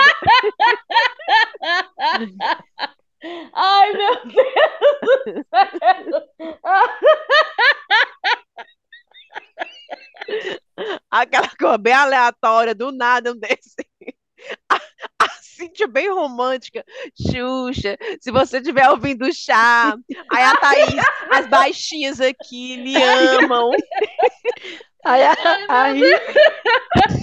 Ai, 3.52 3.92
meu 3.92 4.14
Deus 4.26 4.44
do 6.06 6.20
céu. 6.36 6.58
Aquela 11.10 11.48
coisa 11.56 11.78
bem 11.78 11.92
aleatória, 11.92 12.74
do 12.74 12.90
nada, 12.92 13.32
um 13.32 13.36
desse. 13.36 13.76
Cíntia 15.60 15.86
bem 15.86 16.10
romântica. 16.10 16.82
Xuxa, 17.14 17.98
se 18.18 18.30
você 18.30 18.56
estiver 18.56 18.88
ouvindo 18.88 19.26
o 19.26 19.32
chá, 19.32 19.94
aí 20.32 20.42
a 20.42 20.56
Thaís, 20.56 20.94
as 21.30 21.46
baixinhas 21.48 22.18
aqui 22.18 22.78
me 22.78 22.96
amam. 22.96 23.70
Aí, 25.04 25.22
a, 25.22 25.34
aí 25.68 26.02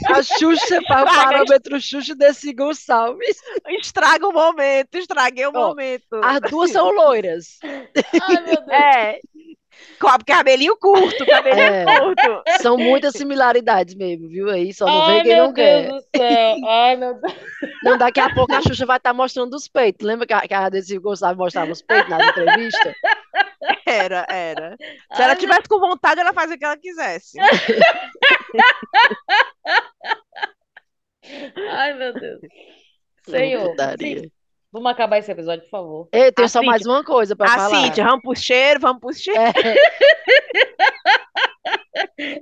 a 0.08 0.24
Xuxa, 0.24 0.82
para 0.88 1.04
o 1.04 1.16
parâmetro 1.16 1.80
Xuxa 1.80 2.16
desse 2.16 2.54
Gonçalves. 2.54 3.38
Estraga 3.68 4.28
o 4.28 4.34
momento, 4.34 4.96
estraguei 4.96 5.46
o 5.46 5.52
Ó, 5.56 5.70
momento. 5.70 6.20
As 6.24 6.42
duas 6.50 6.72
são 6.72 6.92
loiras. 6.92 7.60
Ai, 7.64 8.44
meu 8.44 8.56
Deus. 8.56 8.70
É. 8.70 9.20
Cabelinho 10.26 10.78
curto, 10.78 11.26
cabelinho 11.26 11.66
É. 11.66 11.86
curto. 12.00 12.44
São 12.62 12.78
muitas 12.78 13.14
similaridades 13.14 13.96
mesmo, 13.96 14.28
viu? 14.30 14.50
Aí 14.50 14.74
só 14.74 14.86
não 14.86 15.02
Ai, 15.02 15.18
vê 15.18 15.24
quem 15.24 15.36
meu 15.36 15.46
não 15.46 15.54
quer. 15.54 15.88
Deus 15.88 16.04
do 16.04 16.08
céu. 16.18 16.56
Ai, 16.68 16.96
meu 16.96 17.14
Deus. 17.20 17.34
Não, 17.84 17.98
daqui 17.98 18.20
a 18.20 18.34
pouco 18.34 18.54
a 18.54 18.62
Xuxa 18.62 18.86
vai 18.86 18.98
estar 18.98 19.14
mostrando 19.14 19.54
os 19.56 19.68
peitos. 19.68 20.06
Lembra 20.06 20.28
que 20.28 20.34
a, 20.34 20.42
que 20.42 20.54
a 20.54 20.70
Desi 20.70 20.98
Gonçalves 20.98 21.38
mostrava 21.38 21.72
os 21.72 21.82
peitos 21.82 22.10
nas 22.10 22.28
entrevistas? 22.28 22.94
Era, 23.86 24.26
era. 24.30 24.76
Se 25.14 25.22
ela 25.22 25.36
tivesse 25.36 25.68
com 25.68 25.80
vontade, 25.80 26.20
ela 26.22 26.34
fazia 26.34 26.56
o 26.56 26.60
que 26.60 26.66
ela 26.66 26.78
quisesse. 26.78 27.38
Ai, 31.70 31.94
meu 31.94 32.14
Deus. 32.14 32.40
Senhor, 33.28 33.76
sim, 34.00 34.32
vamos 34.72 34.92
acabar 34.92 35.18
esse 35.18 35.32
episódio, 35.32 35.64
por 35.66 35.70
favor. 35.72 36.10
Ei, 36.12 36.32
tem 36.32 36.46
A 36.46 36.48
só 36.50 36.62
mais 36.64 36.82
Cíntia- 36.82 36.94
uma 36.94 37.04
coisa 37.04 37.36
para 37.36 37.52
A 37.52 37.56
falar. 37.56 37.70
Cíntia, 37.84 38.04
vamos 38.04 38.22
pro 38.22 38.36
cheiro, 38.36 38.80
vamos 38.80 39.00
pro 39.00 39.14
cheiro. 39.14 39.40
É, 39.42 39.54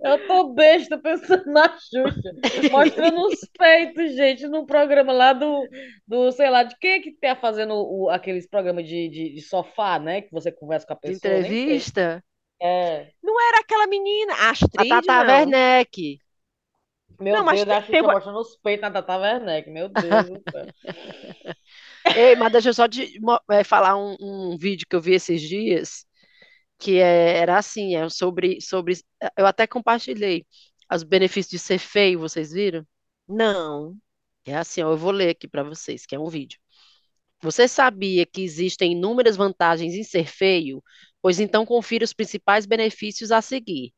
Eu 0.04 0.28
tô 0.28 0.54
besta 0.54 0.98
pensando 0.98 1.46
na 1.48 1.68
Xuxa, 1.80 2.70
mostrando 2.72 3.26
os 3.26 3.40
peitos, 3.58 4.14
gente, 4.16 4.48
num 4.48 4.66
programa 4.66 5.12
lá 5.14 5.34
do, 5.34 5.68
do 6.08 6.32
sei 6.32 6.50
lá, 6.50 6.64
de 6.64 6.78
quem 6.78 6.92
é 6.92 7.00
que 7.00 7.12
tá 7.12 7.36
fazendo 7.36 7.74
o, 7.74 8.10
aqueles 8.10 8.48
programas 8.48 8.88
de, 8.88 9.10
de, 9.10 9.34
de 9.34 9.42
sofá, 9.42 9.98
né? 9.98 10.22
Que 10.22 10.32
você 10.32 10.52
conversa 10.52 10.86
com 10.86 10.94
a 10.94 10.96
de 10.96 11.02
pessoa. 11.02 11.20
sei. 11.22 11.40
entrevista. 11.40 12.24
É. 12.62 13.08
Não 13.24 13.36
era 13.50 13.60
aquela 13.62 13.88
menina, 13.88 14.34
a 14.34 14.48
A 14.48 14.50
Astrid, 14.52 14.90
Tata 14.90 15.24
não. 15.24 15.34
Werneck. 15.34 16.20
Meu 17.20 17.36
Não, 17.38 17.46
mas 17.46 17.64
Deus, 17.64 17.70
a 17.70 17.82
tem- 17.82 17.82
Xuxa 17.82 17.92
tem 17.92 18.02
mostrando 18.02 18.40
os 18.40 18.58
peitos 18.58 18.82
na 18.82 18.92
Tata 18.92 19.18
Werneck, 19.18 19.70
meu 19.70 19.90
Deus 19.90 20.26
do 20.30 20.42
céu. 20.52 20.66
Ei, 22.14 22.36
mas 22.36 22.52
deixa 22.52 22.70
eu 22.70 22.74
só 22.74 22.88
te 22.88 23.20
mo- 23.20 23.40
eh, 23.52 23.64
falar 23.64 23.96
um, 23.98 24.16
um 24.54 24.58
vídeo 24.58 24.86
que 24.90 24.96
eu 24.96 25.02
vi 25.02 25.14
esses 25.14 25.42
dias, 25.42 26.06
que 26.80 27.00
é- 27.00 27.38
era 27.40 27.58
assim, 27.60 27.96
é 27.96 28.10
sobre, 28.10 28.62
sobre. 28.62 28.96
Eu 29.38 29.46
até 29.48 29.68
compartilhei 29.68 30.46
os 30.94 31.04
benefícios 31.04 31.52
de 31.52 31.60
ser 31.60 31.80
feio, 31.80 32.20
vocês 32.20 32.52
viram? 32.54 32.86
Não. 33.28 33.98
É 34.46 34.56
assim, 34.56 34.82
ó, 34.84 34.92
eu 34.92 34.98
vou 34.98 35.12
ler 35.12 35.30
aqui 35.32 35.48
para 35.48 35.64
vocês, 35.64 36.06
que 36.06 36.16
é 36.16 36.20
um 36.20 36.28
vídeo. 36.30 36.60
Você 37.42 37.68
sabia 37.68 38.26
que 38.26 38.42
existem 38.42 38.94
inúmeras 38.94 39.36
vantagens 39.38 39.94
em 39.94 40.04
ser 40.04 40.28
feio? 40.28 40.84
Pois 41.22 41.40
então 41.40 41.66
confira 41.66 42.04
os 42.06 42.14
principais 42.14 42.66
benefícios 42.66 43.32
a 43.32 43.42
seguir. 43.42 43.94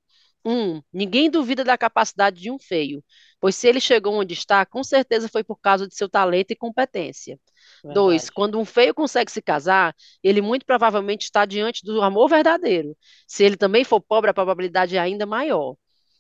Um, 0.46 0.82
ninguém 0.94 1.30
duvida 1.30 1.64
da 1.64 1.78
capacidade 1.78 2.40
de 2.42 2.52
um 2.52 2.60
feio, 2.60 3.04
pois 3.40 3.56
se 3.56 3.68
ele 3.68 3.80
chegou 3.80 4.16
onde 4.16 4.34
está, 4.34 4.66
com 4.66 4.84
certeza 4.84 5.30
foi 5.30 5.44
por 5.44 5.58
causa 5.58 5.88
de 5.88 5.96
seu 5.96 6.10
talento 6.10 6.52
e 6.52 6.56
competência. 6.56 7.40
Dois, 7.84 8.24
Verdade. 8.24 8.32
quando 8.34 8.60
um 8.60 8.66
feio 8.66 8.94
consegue 8.94 9.32
se 9.32 9.42
casar, 9.42 9.96
ele 10.24 10.42
muito 10.42 10.66
provavelmente 10.66 11.24
está 11.24 11.46
diante 11.46 11.84
do 11.86 12.02
amor 12.02 12.30
verdadeiro. 12.30 12.96
Se 13.28 13.44
ele 13.44 13.58
também 13.58 13.84
for 13.84 14.02
pobre, 14.02 14.30
a 14.30 14.34
probabilidade 14.34 14.96
é 14.96 15.00
ainda 15.00 15.26
maior. 15.26 15.76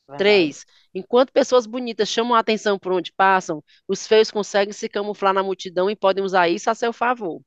Verdade. 0.07 0.17
Três, 0.17 0.65
enquanto 0.93 1.33
pessoas 1.33 1.65
bonitas 1.65 2.07
chamam 2.07 2.33
a 2.35 2.39
atenção 2.39 2.79
por 2.79 2.93
onde 2.93 3.11
passam, 3.11 3.63
os 3.87 4.07
feios 4.07 4.31
conseguem 4.31 4.73
se 4.73 4.87
camuflar 4.87 5.33
na 5.33 5.43
multidão 5.43 5.89
e 5.89 5.95
podem 5.95 6.23
usar 6.23 6.47
isso 6.47 6.69
a 6.69 6.75
seu 6.75 6.93
favor. 6.93 7.41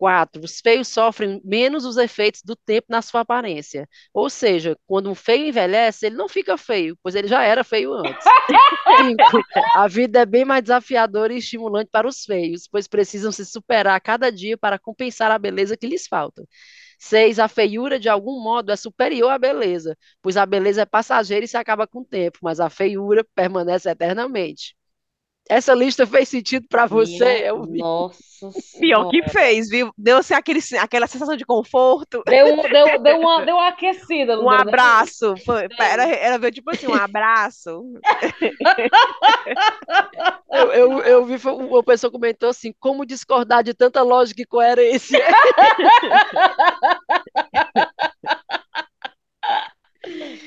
Quatro, 0.00 0.42
os 0.42 0.62
feios 0.62 0.88
sofrem 0.88 1.42
menos 1.44 1.84
os 1.84 1.98
efeitos 1.98 2.40
do 2.42 2.56
tempo 2.56 2.86
na 2.88 3.02
sua 3.02 3.20
aparência. 3.20 3.86
Ou 4.14 4.30
seja, 4.30 4.74
quando 4.86 5.10
um 5.10 5.14
feio 5.14 5.48
envelhece, 5.48 6.06
ele 6.06 6.16
não 6.16 6.26
fica 6.26 6.56
feio, 6.56 6.96
pois 7.02 7.14
ele 7.14 7.28
já 7.28 7.42
era 7.44 7.62
feio 7.62 7.92
antes. 7.92 8.24
Cinco, 8.96 9.22
a 9.76 9.86
vida 9.86 10.20
é 10.20 10.24
bem 10.24 10.42
mais 10.42 10.62
desafiadora 10.62 11.34
e 11.34 11.36
estimulante 11.36 11.90
para 11.92 12.08
os 12.08 12.24
feios, 12.24 12.66
pois 12.66 12.88
precisam 12.88 13.30
se 13.30 13.44
superar 13.44 13.94
a 13.94 14.00
cada 14.00 14.32
dia 14.32 14.56
para 14.56 14.78
compensar 14.78 15.30
a 15.30 15.38
beleza 15.38 15.76
que 15.76 15.86
lhes 15.86 16.06
falta. 16.06 16.48
Seis, 16.98 17.38
a 17.38 17.46
feiura 17.46 18.00
de 18.00 18.08
algum 18.08 18.42
modo 18.42 18.72
é 18.72 18.76
superior 18.76 19.30
à 19.30 19.38
beleza, 19.38 19.98
pois 20.22 20.38
a 20.38 20.46
beleza 20.46 20.80
é 20.82 20.86
passageira 20.86 21.44
e 21.44 21.48
se 21.48 21.58
acaba 21.58 21.86
com 21.86 22.00
o 22.00 22.04
tempo, 22.06 22.38
mas 22.42 22.58
a 22.58 22.70
feiura 22.70 23.22
permanece 23.34 23.90
eternamente. 23.90 24.74
Essa 25.50 25.74
lista 25.74 26.06
fez 26.06 26.28
sentido 26.28 26.66
para 26.68 26.86
você? 26.86 27.42
Eu 27.44 27.64
vi. 27.64 27.78
Nossa 27.78 28.30
Pior 28.80 29.10
que 29.10 29.22
fez, 29.28 29.68
viu? 29.68 29.92
Deu-se 29.98 30.32
aquele, 30.32 30.60
aquela 30.80 31.06
sensação 31.06 31.36
de 31.36 31.44
conforto. 31.44 32.22
Deu, 32.26 32.54
um- 32.54 32.62
deu, 32.62 32.96
deu, 33.02 33.20
uma, 33.20 33.44
deu 33.44 33.56
uma 33.56 33.68
aquecida. 33.68 34.34
não 34.36 34.46
Um 34.46 34.48
deu, 34.48 34.64
né? 34.64 34.70
abraço. 34.70 35.34
Foi, 35.44 35.68
Deu. 35.68 35.76
era, 35.78 36.04
era 36.08 36.50
tipo 36.50 36.70
assim, 36.70 36.86
um 36.86 36.94
abraço. 36.94 37.84
Eu, 40.52 40.72
eu, 40.72 40.98
eu 41.00 41.24
vi, 41.24 41.38
foi- 41.38 41.52
uma 41.52 41.82
pessoa 41.82 42.10
comentou 42.10 42.48
assim, 42.48 42.72
como 42.80 43.06
discordar 43.06 43.62
de 43.62 43.72
tanta 43.72 44.02
lógica 44.02 44.42
e 44.42 44.46
coerência? 44.46 45.18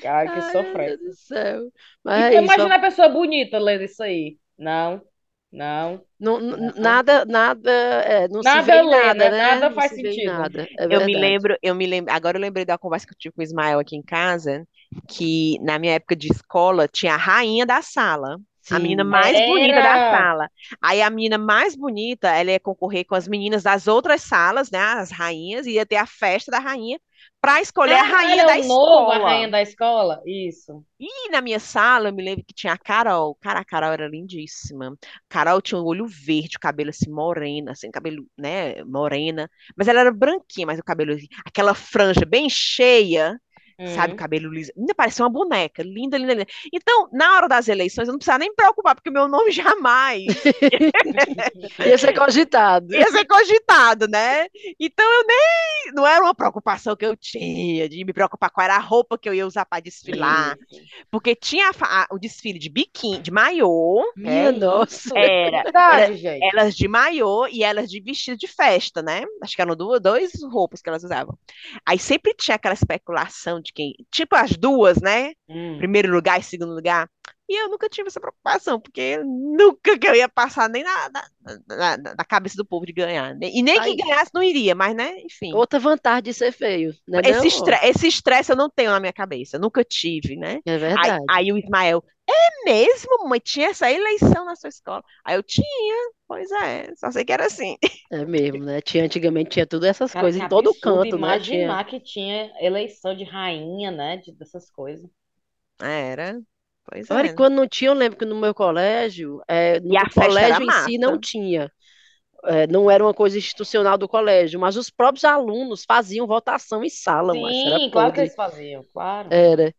Cara, 0.02 0.30
que 0.30 0.42
sofrência. 0.52 0.78
meu 0.78 0.98
Deus 0.98 1.00
do 1.00 1.14
céu. 1.16 1.62
Mas 2.04 2.36
é 2.36 2.44
isso, 2.44 2.44
imagina 2.44 2.76
a 2.76 2.80
pessoa 2.80 3.10
bonita 3.10 3.58
lendo 3.60 3.84
isso 3.84 4.02
aí. 4.04 4.38
Não, 4.58 5.06
não. 5.52 6.06
não, 6.20 6.40
não- 6.40 6.74
nada, 6.82 7.26
nada, 7.26 7.72
é, 7.72 8.28
não 8.30 8.44
se 8.44 8.60
Nada 8.60 8.62
vê 8.62 8.82
em 8.82 8.90
lê, 8.90 9.14
nada, 9.14 9.30
né? 9.30 9.32
né? 9.32 9.60
Nada 9.60 9.70
Não 9.70 9.80
faz 9.80 9.94
se 9.96 9.98
vê 9.98 10.16
sentido. 10.16 10.22
nada, 10.22 10.68
é 10.78 10.86
Eu 10.90 11.02
me 11.02 11.16
lembro, 11.16 11.56
eu 11.62 11.74
me 11.74 11.86
lembro, 11.86 12.12
agora 12.14 12.38
eu 12.38 12.42
lembrei 12.42 12.66
da 12.66 12.78
conversa 12.78 13.08
que 13.08 13.14
eu 13.14 13.18
tive 13.18 13.34
com 13.36 13.42
o 13.42 13.44
Ismael 13.44 13.80
aqui 13.80 13.96
em 13.96 14.02
casa, 14.04 14.68
que 15.08 15.58
na 15.62 15.80
minha 15.80 15.94
época 15.94 16.16
de 16.16 16.28
escola 16.30 16.88
tinha 16.88 17.14
a 17.14 17.18
rainha 17.18 17.66
da 17.66 17.82
sala. 17.82 18.38
A 18.70 18.80
menina 18.80 19.04
Sim. 19.04 19.04
mais 19.04 19.40
bonita 19.42 19.82
da 19.82 20.00
Era. 20.00 20.10
sala. 20.10 20.50
Aí 20.82 21.02
a 21.02 21.10
menina 21.10 21.38
mais 21.38 21.76
bonita, 21.76 22.30
ela 22.30 22.52
ia 22.52 22.60
concorrer 22.60 23.06
com 23.06 23.14
as 23.16 23.28
meninas 23.28 23.64
das 23.64 23.88
outras 23.88 24.22
salas, 24.24 24.72
né? 24.72 24.80
As 24.80 25.12
rainhas, 25.12 25.68
ia 25.68 25.86
ter 25.86 25.98
a 25.98 26.06
festa 26.08 26.50
da 26.52 26.60
rainha 26.60 27.00
para 27.44 27.62
escolher 27.62 27.98
a 27.98 28.04
Ah, 28.04 28.06
rainha 28.06 28.44
da 28.46 28.58
Leonor, 28.58 29.12
a 29.12 29.18
escola. 29.18 29.20
rainha 29.20 29.50
da 29.50 29.62
escola? 29.62 30.22
Isso. 30.26 30.86
E 31.00 31.30
na 31.30 31.42
minha 31.42 31.60
sala, 31.60 32.10
eu 32.10 32.14
me 32.14 32.24
lembro 32.24 32.46
que 32.46 32.54
tinha 32.54 32.72
a 32.74 32.78
Carol. 32.78 33.36
Cara, 33.42 33.60
a 33.60 33.66
Carol 33.66 33.92
era 33.92 34.08
lindíssima. 34.08 34.98
Carol 35.28 35.62
tinha 35.62 35.80
o 35.80 35.86
olho 35.86 36.08
verde, 36.08 36.56
o 36.58 36.60
cabelo 36.60 36.92
assim, 36.92 37.10
morena, 37.12 37.72
assim, 37.72 37.92
cabelo, 37.92 38.26
né, 38.38 38.84
morena. 38.86 39.50
Mas 39.76 39.88
ela 39.88 40.00
era 40.02 40.12
branquinha, 40.14 40.66
mas 40.68 40.80
o 40.80 40.84
cabelo, 40.84 41.14
assim, 41.14 41.28
aquela 41.46 41.74
franja 41.74 42.26
bem 42.26 42.50
cheia, 42.50 43.38
sabe, 43.86 44.12
o 44.12 44.14
Hum. 44.14 44.18
cabelo 44.18 44.52
liso. 44.52 44.72
Ainda 44.78 44.94
parecia 44.96 45.24
uma 45.26 45.32
boneca, 45.32 45.84
linda, 45.84 46.18
linda, 46.18 46.34
linda. 46.34 46.48
Então, 46.74 47.10
na 47.12 47.36
hora 47.36 47.48
das 47.48 47.68
eleições, 47.68 48.08
eu 48.08 48.12
não 48.14 48.20
precisava 48.20 48.40
nem 48.40 48.50
me 48.50 48.56
preocupar, 48.56 48.96
porque 48.96 49.10
o 49.10 49.14
meu 49.14 49.28
nome 49.28 49.52
jamais 49.52 50.26
Ia 51.86 51.98
ser 51.98 52.14
cogitado. 52.14 52.94
ia 52.94 53.10
ser 53.12 53.26
cogitado, 53.26 54.08
né? 54.08 54.48
Então 54.80 55.06
eu 55.06 55.26
nem. 55.28 55.94
Não 55.94 56.08
era 56.08 56.24
uma 56.24 56.34
preocupação 56.34 56.96
que 56.96 57.06
eu 57.06 57.16
tinha 57.16 57.88
de 57.90 58.04
me 58.06 58.14
preocupar 58.14 58.50
qual 58.50 58.64
era 58.64 58.76
a 58.76 58.80
roupa 58.80 59.18
que 59.18 59.28
eu 59.28 59.34
ia 59.34 59.46
usar 59.46 59.66
para 59.66 59.82
desfilar. 59.82 60.58
Porque 61.12 61.36
tinha 61.36 61.72
a 61.82 62.08
o 62.12 62.18
desfile 62.20 62.60
de 62.60 62.70
biquíni, 62.70 63.20
de 63.20 63.32
maiô. 63.32 64.04
Minha 64.16 64.34
é, 64.34 64.52
nossa. 64.52 65.18
Era. 65.18 65.64
Verdade, 65.74 66.18
gente. 66.18 66.44
Elas 66.44 66.76
de 66.76 66.88
maiô 66.88 67.48
e 67.48 67.64
elas 67.64 67.90
de 67.90 68.00
vestido 68.00 68.38
de 68.38 68.48
festa, 68.48 69.02
né? 69.02 69.24
Acho 69.42 69.56
que 69.56 69.62
eram 69.62 69.76
duas, 69.76 70.00
dois 70.02 70.32
roupas 70.52 70.82
que 70.82 70.90
elas 70.90 71.04
usavam. 71.04 71.38
Aí 71.86 72.00
sempre 72.00 72.34
tinha 72.34 72.56
aquela 72.56 72.74
especulação 72.74 73.62
de 73.64 73.74
quem. 73.74 73.94
Tipo 74.12 74.36
as 74.36 74.52
duas, 74.52 75.02
né? 75.02 75.34
Hum. 75.50 75.78
Primeiro 75.78 76.14
lugar 76.14 76.40
e 76.40 76.44
segundo 76.44 76.74
lugar. 76.76 77.10
E 77.50 77.62
eu 77.62 77.70
nunca 77.70 77.90
tive 77.90 78.08
essa 78.08 78.20
preocupação, 78.22 78.80
porque 78.80 79.18
nunca 79.18 79.98
que 80.00 80.08
eu 80.08 80.16
ia 80.16 80.30
passar 80.30 80.70
nem 80.70 80.82
na, 80.84 81.10
na, 81.10 81.24
na- 81.68 81.98
na- 81.98 82.26
cabeça 82.26 82.56
do 82.56 82.66
povo 82.66 82.86
de 82.86 82.94
ganhar. 82.94 83.36
né? 83.36 83.50
E 83.54 83.62
nem 83.62 83.76
que 83.82 83.90
Aí- 83.90 83.96
ganhasse 83.98 84.32
não 84.34 84.42
iria, 84.42 84.74
mas 84.74 84.96
né, 84.96 85.20
enfim. 85.22 85.54
Outra 85.54 85.78
vantagem 85.80 86.24
de 86.24 86.34
ser 86.34 86.52
feio, 86.54 86.94
né? 87.08 87.20
Esse 87.26 87.40
não? 87.40 87.46
estre- 87.48 87.80
esse 87.84 88.08
estresse 88.08 88.52
eu 88.52 88.56
não 88.56 88.70
tenho 88.70 88.92
na 88.92 89.00
minha 89.00 89.14
cabeça, 89.14 89.60
nunca 89.60 89.84
tive, 89.84 90.36
né? 90.38 90.60
É 90.66 90.72
Aí, 90.74 90.80
verdade. 90.80 91.26
aí 91.30 91.52
o 91.52 91.58
Ismael, 91.58 92.04
É 92.26 92.64
mesmo, 92.66 93.28
mãe? 93.28 93.40
Tinha 93.40 93.68
essa 93.70 93.92
eleição 93.92 94.46
na 94.46 94.56
sua 94.56 94.70
escola? 94.70 95.04
Aí 95.26 95.36
eu 95.36 95.44
tinha, 95.44 95.96
pois 96.26 96.50
é, 96.52 96.94
só 96.96 97.12
sei 97.12 97.26
que 97.26 97.34
era 97.34 97.46
assim. 97.48 97.78
É 98.10 98.24
mesmo, 98.26 98.64
né? 98.64 98.80
Tinha, 98.82 99.04
antigamente 99.04 99.50
tinha 99.52 99.68
tudo 99.68 99.86
essas 99.86 100.14
Cara, 100.14 100.22
coisas 100.22 100.42
em 100.42 100.48
todo 100.48 100.70
absurdo 100.70 100.80
canto, 100.80 101.18
né? 101.18 101.38
Tinha. 101.40 101.66
imaginar 101.66 101.86
que 101.86 102.00
tinha 102.00 102.52
eleição 102.62 103.14
de 103.16 103.24
rainha, 103.26 103.92
né? 103.92 104.18
De, 104.18 104.32
dessas 104.32 104.70
coisas. 104.72 105.10
Era, 105.80 106.42
pois 106.86 107.12
Olha, 107.12 107.30
é. 107.30 107.34
quando 107.34 107.56
não 107.56 107.68
tinha, 107.68 107.90
eu 107.92 107.94
lembro 107.94 108.18
que 108.18 108.26
no 108.26 108.40
meu 108.40 108.54
colégio, 108.54 109.42
é, 109.48 109.80
no 109.82 109.98
E 110.00 110.08
colégio 110.16 110.64
em 110.66 110.72
si 110.72 110.98
não 110.98 111.18
massa. 111.18 111.20
tinha. 111.20 111.72
É, 112.46 112.68
não 112.68 112.92
era 112.92 113.04
uma 113.06 113.14
coisa 113.14 113.38
institucional 113.38 113.98
do 113.98 114.08
colégio, 114.10 114.60
mas 114.60 114.78
os 114.78 114.90
próprios 114.90 115.26
alunos 115.26 115.86
faziam 115.86 116.28
votação 116.28 116.84
em 116.84 116.90
sala, 116.90 117.36
mas 117.36 117.58
Sim, 117.62 117.90
claro 117.92 118.14
que 118.14 118.20
eles 118.22 118.34
faziam, 118.36 118.84
claro. 118.94 119.30
Era. 119.30 119.74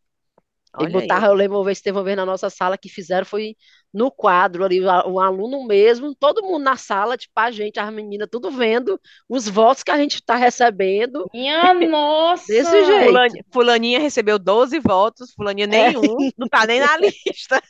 E 0.78 0.86
Olha 0.86 1.00
aí. 1.00 1.14
botava, 1.14 1.26
eu 1.26 1.34
lembro 1.34 1.58
uma 1.58 1.64
vez, 1.64 1.80
teve 1.82 1.98
uma 1.98 2.04
vez 2.04 2.16
na 2.16 2.26
nossa 2.26 2.50
sala 2.50 2.78
que 2.78 2.88
fizeram, 2.88 3.26
foi 3.26 3.56
no 3.94 4.10
quadro 4.10 4.64
ali, 4.64 4.80
o 4.80 4.90
a- 4.90 5.06
um 5.08 5.20
aluno 5.20 5.64
mesmo, 5.64 6.14
todo 6.16 6.42
mundo 6.42 6.62
na 6.64 6.76
sala, 6.76 7.16
tipo 7.16 7.32
a 7.36 7.50
gente, 7.50 7.78
as 7.78 7.92
meninas, 7.92 8.28
tudo 8.30 8.50
vendo 8.50 9.00
os 9.28 9.48
votos 9.48 9.82
que 9.84 9.90
a 9.92 9.96
gente 9.96 10.16
está 10.16 10.34
recebendo 10.34 11.30
Minha 11.32 11.72
nossa! 11.74 12.46
desse 12.48 12.84
jeito. 12.84 13.04
Fulani- 13.06 13.44
Fulaninha 13.52 14.00
recebeu 14.00 14.38
12 14.38 14.80
votos, 14.80 15.32
fulaninha 15.34 15.66
É. 15.66 15.68
nenhum, 15.68 16.16
não 16.36 16.48
tá 16.48 16.66
nem 16.66 16.80
na 16.80 16.96
lista. 16.98 17.62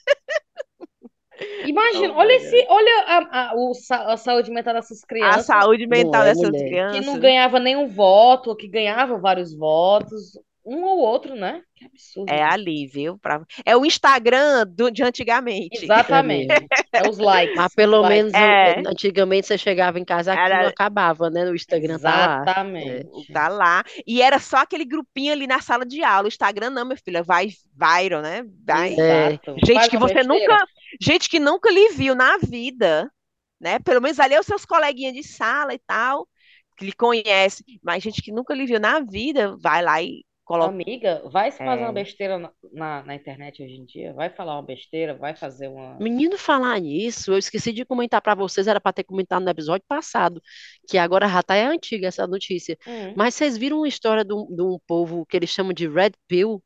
Imagina, 1.66 2.14
Oh, 2.14 2.18
olha 2.18 2.33
esse, 2.35 2.64
olha 2.68 3.05
a, 3.09 3.51
a, 3.51 3.55
o 3.57 3.72
a 3.91 4.16
saúde 4.16 4.51
mental 4.53 4.72
dessas 4.75 5.03
A 5.03 5.07
crianças 5.07 5.47
saúde 5.47 5.87
Não 5.87 5.91
mental 5.99 6.22
é, 6.22 6.27
dessas 6.27 6.49
mulher. 6.49 6.64
que 6.93 7.01
não 7.01 7.14
crianças. 7.14 7.18
ganhava 7.18 7.59
nenhum 7.59 7.89
voto, 7.89 8.51
ou 8.51 8.57
que 8.57 8.68
ganhava 8.68 9.18
vários 9.18 9.53
votos, 9.55 10.39
um 10.65 10.83
ou 10.83 10.99
outro, 10.99 11.35
né? 11.35 11.62
Que 11.77 11.85
absurdo. 11.85 12.33
É 12.33 12.43
ali, 12.43 12.87
viu? 12.87 13.19
Pra- 13.19 13.45
É 13.67 13.77
o 13.77 13.85
Instagram 13.85 14.67
do- 14.67 14.91
de 14.91 15.03
antigamente. 15.03 15.81
É 15.81 15.85
Exatamente. 15.85 16.49
É 16.95 17.09
os 17.09 17.19
likes. 17.19 17.57
Mas 17.57 17.75
pelo 17.75 18.01
likes. 18.03 18.17
menos 18.17 18.35
É. 18.35 18.79
antigamente 18.87 19.49
você 19.49 19.59
chegava 19.59 19.99
em 19.99 20.05
casa, 20.05 20.33
aquilo 20.33 20.47
Era- 20.61 20.69
acabava, 20.69 21.29
né? 21.29 21.45
No 21.45 21.55
Instagram 21.55 21.99
tá 21.99 22.09
lá. 22.11 22.43
Exatamente. 22.43 23.33
Tá 23.33 23.49
lá. 23.49 23.85
E 24.07 24.23
era 24.23 24.39
só 24.39 24.59
aquele 24.59 24.85
grupinho 24.85 25.33
ali 25.33 25.47
na 25.47 25.61
sala 25.61 25.85
de 25.85 26.05
aula. 26.05 26.27
O 26.27 26.29
Instagram 26.29 26.71
não, 26.71 26.85
meu 26.87 26.97
filho, 26.97 27.25
vai 27.25 27.49
viral, 27.75 28.23
né? 28.23 28.45
Vai. 28.65 28.95
É. 28.95 29.27
Exato. 29.31 29.57
Gente 29.65 29.75
Faz 29.75 29.89
que 29.89 29.99
você 29.99 30.15
besteira. 30.15 30.29
nunca, 30.55 30.67
gente 31.03 31.29
que 31.29 31.41
nunca 31.41 31.71
lhe 31.71 31.89
viu 31.91 32.15
na 32.15 32.39
vida, 32.39 33.11
né? 33.61 33.81
Pelo 33.81 34.01
menos 34.01 34.21
ali 34.21 34.35
é 34.35 34.41
os 34.41 34.47
seus 34.47 34.65
coleguinhas 34.65 35.15
de 35.15 35.25
sala 35.25 35.75
e 35.75 35.81
tal, 35.85 36.29
que 36.79 36.87
lhe 36.87 36.93
conhece, 36.93 37.65
mas 37.83 38.03
gente 38.05 38.23
que 38.23 38.31
nunca 38.33 38.55
lhe 38.55 38.67
viu 38.67 38.79
na 38.79 39.01
vida, 39.01 39.57
vai 39.61 39.83
lá 39.83 40.01
e 40.01 40.25
coloca. 40.45 40.69
Amiga, 40.71 41.23
vai 41.31 41.51
se 41.51 41.59
fazer 41.59 41.83
É. 41.83 41.85
uma 41.87 41.93
besteira 41.93 42.39
na, 42.39 42.53
na, 42.73 43.03
na 43.03 43.15
internet 43.15 43.63
hoje 43.63 43.75
em 43.75 43.85
dia? 43.85 44.13
Vai 44.13 44.31
falar 44.31 44.55
uma 44.57 44.63
besteira, 44.63 45.15
vai 45.17 45.35
fazer 45.35 45.69
uma. 45.69 45.97
Menino, 45.99 46.37
falar 46.39 46.79
nisso, 46.81 47.33
eu 47.33 47.39
esqueci 47.39 47.73
de 47.73 47.85
comentar 47.85 48.21
pra 48.23 48.35
vocês, 48.35 48.67
era 48.67 48.81
pra 48.81 48.93
ter 48.93 49.05
comentado 49.05 49.43
no 49.43 49.51
episódio 49.51 49.85
passado, 49.89 50.41
que 50.89 50.99
agora 50.99 51.27
já 51.29 51.43
tá 51.43 51.55
é 51.57 51.65
antiga 51.65 52.09
essa 52.09 52.27
notícia. 52.27 52.79
Hum. 52.87 53.15
Mas 53.17 53.35
vocês 53.35 53.57
viram 53.57 53.79
uma 53.79 53.89
história 53.89 54.25
de 54.25 54.35
um, 54.35 54.47
de 54.55 54.63
um 54.63 54.79
povo 54.87 55.25
que 55.27 55.37
eles 55.37 55.51
chamam 55.51 55.73
de 55.73 55.89
Red 55.89 56.13
Pill? 56.29 56.63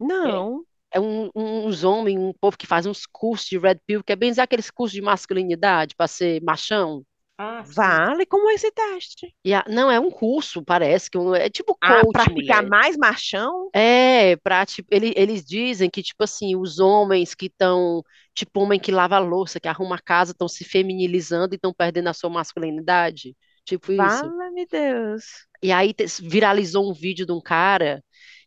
Não. 0.00 0.64
É 0.94 1.00
um, 1.00 1.30
um- 1.34 1.66
uns 1.66 1.84
homens, 1.84 2.18
um 2.18 2.32
povo 2.38 2.56
que 2.58 2.66
faz 2.66 2.84
uns 2.86 3.06
cursos 3.06 3.48
de 3.48 3.58
Red 3.58 3.76
Pill, 3.86 4.04
que 4.04 4.12
é 4.12 4.16
bem 4.16 4.30
dizer 4.30 4.42
aqueles 4.42 4.70
cursos 4.70 4.94
de 4.94 5.00
masculinidade 5.00 5.94
pra 5.96 6.06
ser 6.06 6.42
machão. 6.42 7.02
Ah. 7.38 7.62
Vale 7.62 8.26
como 8.26 8.50
esse 8.50 8.70
teste. 8.72 9.34
E 9.44 9.52
a- 9.54 9.64
não, 9.68 9.90
é 9.90 9.98
um 9.98 10.10
curso, 10.10 10.62
parece, 10.64 11.10
que 11.10 11.18
um- 11.18 11.34
é 11.34 11.48
tipo 11.50 11.76
Ah, 11.80 12.00
coach, 12.00 12.12
pra 12.12 12.24
ficar 12.24 12.62
mulher. 12.62 12.68
mais 12.68 12.96
machão? 12.96 13.70
É, 13.74 14.36
pra, 14.36 14.64
tipo, 14.66 14.88
ele- 14.92 15.12
eles 15.16 15.44
dizem 15.44 15.88
que, 15.90 16.02
tipo 16.02 16.22
assim, 16.22 16.54
os 16.56 16.78
homens 16.78 17.34
que 17.34 17.46
estão, 17.46 18.02
tipo, 18.34 18.60
homem 18.60 18.78
que 18.78 18.92
lava 18.92 19.16
a 19.16 19.18
louça, 19.18 19.58
que 19.58 19.68
arruma 19.68 19.96
a 19.96 20.00
casa, 20.02 20.32
estão 20.32 20.46
se 20.48 20.64
feminilizando 20.64 21.54
e 21.54 21.56
estão 21.56 21.72
perdendo 21.72 22.08
a 22.08 22.14
sua 22.14 22.30
masculinidade. 22.30 23.34
Tipo 23.64 23.92
isso. 23.92 24.24
Fala-me 24.24 24.66
Deus. 24.66 25.24
E 25.62 25.72
aí 25.72 25.94
viralizou 26.20 26.88
um 26.90 26.92
vídeo 26.94 27.24
de 27.26 27.32
um 27.32 27.40
cara 27.40 28.02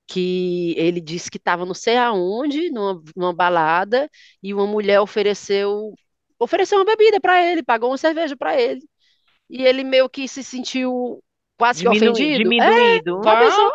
que 0.08 0.76
ele 0.78 1.02
disse 1.02 1.32
que 1.32 1.38
estava 1.38 1.66
não 1.66 1.74
sei 1.74 1.98
aonde, 1.98 2.70
numa, 2.72 3.02
numa 3.16 3.34
balada, 3.34 4.10
e 4.44 4.54
uma 4.54 4.68
mulher 4.68 5.00
ofereceu, 5.02 5.94
ofereceu 6.40 6.78
uma 6.80 6.86
bebida 6.86 7.20
para 7.20 7.44
ele, 7.44 7.64
pagou 7.64 7.90
uma 7.92 7.98
cerveja 7.98 8.36
para 8.36 8.60
ele. 8.60 8.82
E 9.50 9.64
ele 9.66 9.84
meio 9.84 10.10
que 10.10 10.28
se 10.28 10.44
sentiu 10.44 11.24
quase 11.58 11.84
que 11.84 11.90
Diminu- 11.90 12.12
ofendido. 12.12 12.50
É, 12.62 13.00
diminuído. 13.00 13.16
uma 13.18 13.38
pessoa 13.40 13.72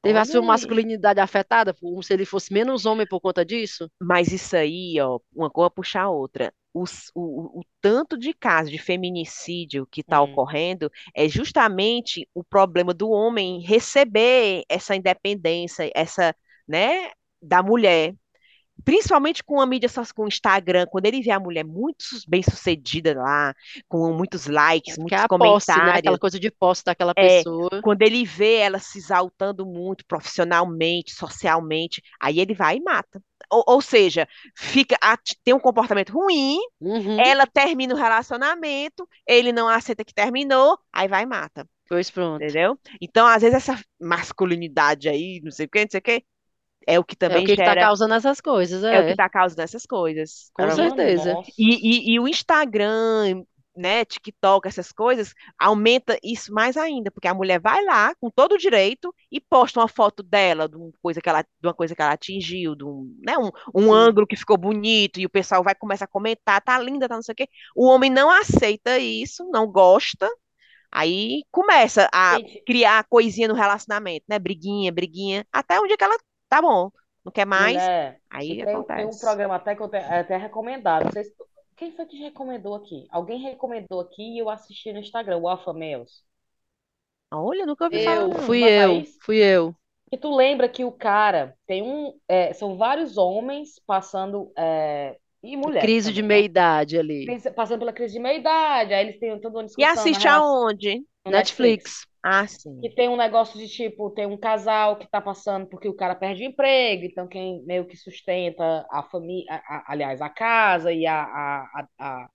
teve 0.00 0.18
a 0.18 0.24
sua 0.24 0.42
masculinidade 0.42 1.20
afetada, 1.20 1.72
como 1.74 2.02
se 2.02 2.12
ele 2.12 2.24
fosse 2.24 2.52
menos 2.52 2.86
homem 2.86 3.06
por 3.06 3.20
conta 3.20 3.44
disso. 3.44 3.90
Mas 4.00 4.32
isso 4.32 4.56
aí, 4.56 4.96
ó, 5.00 5.20
uma 5.34 5.50
coisa 5.50 5.70
puxa 5.70 6.00
a 6.00 6.10
outra. 6.10 6.52
O, 6.74 6.84
o, 7.14 7.60
o 7.60 7.62
tanto 7.80 8.16
de 8.16 8.32
casos 8.32 8.70
de 8.70 8.78
feminicídio 8.78 9.86
que 9.86 10.00
está 10.00 10.20
Hum. 10.20 10.24
ocorrendo 10.24 10.90
é 11.14 11.28
justamente 11.28 12.26
o 12.34 12.42
problema 12.42 12.94
do 12.94 13.10
homem 13.10 13.60
receber 13.60 14.64
essa 14.68 14.96
independência, 14.96 15.90
essa, 15.94 16.34
né, 16.66 17.10
da 17.40 17.62
mulher. 17.62 18.14
Principalmente 18.84 19.42
com 19.44 19.60
a 19.60 19.66
mídia, 19.66 19.88
só- 19.88 20.02
com 20.14 20.24
o 20.24 20.28
Instagram, 20.28 20.86
quando 20.90 21.06
ele 21.06 21.22
vê 21.22 21.30
a 21.30 21.40
mulher 21.40 21.64
muito 21.64 22.04
bem-sucedida 22.28 23.14
lá, 23.14 23.54
com 23.88 24.12
muitos 24.12 24.46
likes, 24.46 24.94
Que 24.94 25.00
é 25.00 25.02
muitos 25.02 25.20
a 25.20 25.28
posse, 25.28 25.68
né? 25.70 25.74
comentários, 25.76 25.98
Aquela 25.98 26.18
coisa 26.18 26.40
de 26.40 26.50
posse 26.50 26.84
daquela 26.84 27.12
É. 27.16 27.38
pessoa. 27.38 27.80
quando 27.82 28.02
ele 28.02 28.24
vê 28.24 28.56
ela 28.56 28.78
se 28.78 28.98
exaltando 28.98 29.64
muito 29.66 30.04
profissionalmente, 30.06 31.12
socialmente, 31.14 32.02
aí 32.20 32.40
ele 32.40 32.54
vai 32.54 32.76
e 32.76 32.80
mata. 32.82 33.22
Ou, 33.50 33.64
ou 33.66 33.80
seja, 33.82 34.26
fica 34.56 34.96
a- 35.02 35.18
tem 35.44 35.52
um 35.52 35.60
comportamento 35.60 36.10
ruim, 36.12 36.58
Uhum. 36.80 37.20
ela 37.20 37.46
termina 37.46 37.94
o 37.94 37.98
relacionamento, 37.98 39.06
ele 39.26 39.52
não 39.52 39.68
aceita 39.68 40.04
que 40.04 40.14
terminou, 40.14 40.78
aí 40.92 41.06
vai 41.08 41.24
e 41.24 41.26
mata, 41.26 41.66
Pois 41.88 42.10
pronto. 42.10 42.42
entendeu? 42.42 42.78
Então, 43.00 43.26
às 43.26 43.42
vezes, 43.42 43.56
essa 43.56 43.78
masculinidade 44.00 45.08
aí, 45.08 45.40
não 45.42 45.50
sei 45.50 45.66
o 45.66 45.68
que, 45.68 45.80
não 45.80 45.90
sei 45.90 45.98
o 45.98 46.02
que, 46.02 46.24
é 46.86 46.98
o 46.98 47.04
que 47.04 47.14
É 47.14 47.26
o 47.26 47.28
também 47.28 47.44
que 47.44 47.52
está 47.52 47.64
gera, 47.66 47.80
causando 47.82 48.14
essas 48.14 48.40
coisas, 48.40 48.82
é 48.84 49.00
o 49.00 49.02
que 49.02 49.08
é. 49.08 49.10
está 49.12 49.28
causando 49.28 49.62
essas 49.62 49.86
coisas. 49.86 50.50
Com 50.54 50.70
certeza. 50.70 51.34
E, 51.58 52.12
e, 52.12 52.14
e 52.14 52.20
o 52.20 52.28
Instagram, 52.28 53.44
né, 53.76 54.04
TikTok, 54.04 54.68
essas 54.68 54.92
coisas, 54.92 55.34
aumenta 55.58 56.18
isso 56.22 56.52
mais 56.52 56.76
ainda, 56.76 57.10
porque 57.10 57.28
a 57.28 57.34
mulher 57.34 57.60
vai 57.60 57.82
lá 57.84 58.14
com 58.16 58.30
todo 58.30 58.52
o 58.52 58.58
direito 58.58 59.14
e 59.30 59.40
posta 59.40 59.80
uma 59.80 59.88
foto 59.88 60.22
dela, 60.22 60.68
de 60.68 60.76
uma 60.76 60.92
coisa 61.02 61.20
que 61.20 61.28
ela, 61.28 61.42
de 61.42 61.66
uma 61.66 61.74
coisa 61.74 61.94
que 61.94 62.02
ela 62.02 62.12
atingiu, 62.12 62.74
de 62.74 62.84
um, 62.84 63.16
né, 63.24 63.34
um, 63.38 63.50
um 63.74 63.92
ângulo 63.92 64.26
que 64.26 64.36
ficou 64.36 64.56
bonito, 64.58 65.18
e 65.18 65.26
o 65.26 65.30
pessoal 65.30 65.62
vai 65.62 65.74
começar 65.74 66.04
a 66.04 66.08
comentar, 66.08 66.60
tá 66.60 66.78
linda, 66.78 67.08
tá 67.08 67.14
não 67.14 67.22
sei 67.22 67.32
o 67.32 67.36
quê. 67.36 67.48
O 67.74 67.86
homem 67.86 68.10
não 68.10 68.30
aceita 68.30 68.98
isso, 68.98 69.48
não 69.50 69.66
gosta, 69.66 70.28
aí 70.90 71.42
começa 71.50 72.08
a 72.12 72.36
criar 72.66 73.04
coisinha 73.08 73.48
no 73.48 73.54
relacionamento, 73.54 74.26
né, 74.28 74.38
briguinha, 74.38 74.92
briguinha, 74.92 75.46
até 75.50 75.80
um 75.80 75.86
dia 75.86 75.96
que 75.96 76.04
ela, 76.04 76.16
tá 76.52 76.62
bom, 76.62 76.90
não 77.24 77.32
quer 77.32 77.46
mais, 77.46 77.90
mulher, 77.90 78.20
aí 78.30 78.62
tem, 78.64 78.84
tem 78.94 79.04
um 79.06 79.16
acontece. 79.16 79.18
programa 79.18 79.56
até 79.56 79.74
que 79.74 79.82
eu 79.82 79.88
te- 79.88 79.96
é 79.96 80.20
até 80.20 80.36
recomendado. 80.36 81.04
Não 81.04 81.12
sei 81.12 81.24
se- 81.24 81.34
Quem 81.76 81.92
foi 81.96 82.06
que 82.06 82.16
recomendou 82.18 82.74
aqui? 82.74 83.06
Alguém 83.10 83.40
recomendou 83.40 84.00
aqui 84.00 84.22
e 84.34 84.38
eu 84.38 84.50
assisti 84.50 84.92
no 84.92 84.98
Instagram, 85.00 85.38
o 85.38 85.48
Alpha 85.48 85.72
Males. 85.72 86.24
Olha, 87.32 87.66
nunca 87.66 87.84
ouvi 87.84 87.98
falar, 88.00 88.28
Eu, 88.28 88.32
fui 88.38 88.60
Mas 88.60 88.74
eu, 88.82 89.02
Thaís, 89.02 89.20
fui 89.24 89.38
eu. 89.38 89.74
E 90.12 90.18
tu 90.18 90.34
lembra 90.34 90.68
que 90.68 90.84
o 90.84 90.92
cara 90.92 91.56
tem 91.66 91.82
um. 91.82 92.18
é, 92.28 92.52
são 92.52 92.76
vários 92.76 93.16
homens 93.18 93.80
passando. 93.86 94.52
é, 94.56 95.18
e 95.42 95.56
mulheres 95.56 96.00
Crise 96.00 96.12
de 96.12 96.22
também, 96.22 96.28
né? 96.30 96.44
meia-idade 96.44 96.96
ali. 96.98 97.34
Crise- 97.38 97.50
Passando 97.52 97.80
pela 97.80 97.92
crise 97.92 98.14
de 98.14 98.20
meia-idade. 98.20 98.94
Aí 98.94 99.06
eles 99.08 99.20
têm 99.20 99.40
toda 99.40 99.58
uma 99.58 99.64
E 99.76 99.84
discussão 99.84 100.10
na 100.10 100.20
assiste 100.20 100.26
aonde? 100.28 101.04
Netflix. 101.26 101.26
Netflix. 101.26 102.06
Ah, 102.22 102.46
sim. 102.46 102.80
Que 102.80 102.90
tem 102.90 103.08
um 103.08 103.16
negócio 103.16 103.58
de 103.58 103.68
tipo, 103.68 104.10
tem 104.10 104.26
um 104.26 104.36
casal 104.36 104.96
que 104.98 105.08
tá 105.08 105.20
passando 105.20 105.66
porque 105.68 105.88
o 105.88 105.94
cara 105.94 106.16
perde 106.16 106.42
o 106.42 106.46
emprego, 106.46 107.04
então 107.04 107.28
quem 107.28 107.62
meio 107.64 107.86
que 107.86 107.96
sustenta 107.96 108.84
a 108.90 109.04
família, 109.04 109.62
aliás, 109.86 110.20
a 110.20 110.28
casa 110.28 110.92
e 110.92 111.06
a, 111.06 111.22
a, 111.22 111.86
a, 111.98 112.28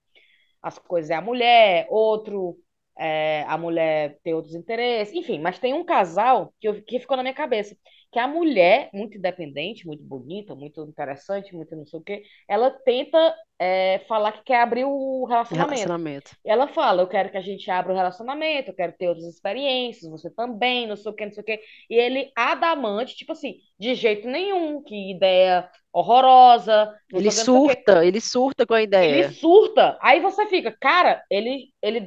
as 0.61 0.79
coisas 0.79 1.11
é 1.11 1.15
a 1.15 1.21
mulher, 1.21 1.87
outro, 1.89 2.57
é, 2.97 3.43
a 3.47 3.57
mulher 3.57 4.19
tem 4.23 4.33
outros 4.33 4.55
interesses, 4.55 5.13
enfim, 5.15 5.39
mas 5.39 5.59
tem 5.59 5.73
um 5.73 5.85
casal 5.85 6.53
que, 6.59 6.67
eu- 6.67 6.83
que 6.83 6.99
ficou 6.99 7.17
na 7.17 7.23
minha 7.23 7.35
cabeça, 7.35 7.75
que 8.17 8.21
a 8.21 8.27
mulher, 8.27 8.89
muito 8.91 9.15
independente, 9.15 9.85
muito 9.85 10.03
bonita, 10.03 10.55
muito 10.55 10.81
interessante, 10.83 11.55
muito 11.55 11.75
não 11.75 11.85
sei 11.85 11.99
o 11.99 12.03
quê, 12.03 12.23
ela 12.49 12.71
tenta 12.71 13.35
é, 13.59 13.99
falar 14.07 14.31
que 14.31 14.43
quer 14.45 14.61
abrir 14.61 14.85
o 14.85 15.23
relacionamento. 15.25 15.69
Relacionamento. 15.69 16.31
Ela 16.43 16.67
fala, 16.67 17.03
eu 17.03 17.07
quero 17.07 17.29
que 17.29 17.37
a 17.37 17.41
gente 17.41 17.69
abra 17.69 17.93
o 17.93 17.95
relacionamento, 17.95 18.71
eu 18.71 18.75
quero 18.75 18.93
ter 18.93 19.07
outras 19.07 19.27
experiências, 19.27 20.09
você 20.09 20.31
também, 20.31 20.87
não 20.87 20.95
sei 20.95 21.11
o 21.11 21.15
que, 21.15 21.25
não 21.25 21.31
sei 21.31 21.43
o 21.43 21.45
que. 21.45 21.61
E 21.89 21.95
ele, 21.95 22.31
adamante, 22.35 23.15
tipo 23.15 23.33
assim, 23.33 23.57
de 23.79 23.93
jeito 23.93 24.27
nenhum, 24.27 24.81
que 24.81 25.11
ideia 25.11 25.69
horrorosa, 25.93 26.91
Ele 27.13 27.31
surta, 27.31 28.05
ele 28.05 28.19
surta 28.21 28.65
com 28.65 28.73
a 28.73 28.81
Ele 28.81 28.87
ideia. 28.87 29.31
surta. 29.31 29.97
Aí 30.01 30.19
você 30.19 30.47
fica, 30.47 30.75
cara, 30.79 31.23
ele, 31.29 31.71
ele, 31.81 32.03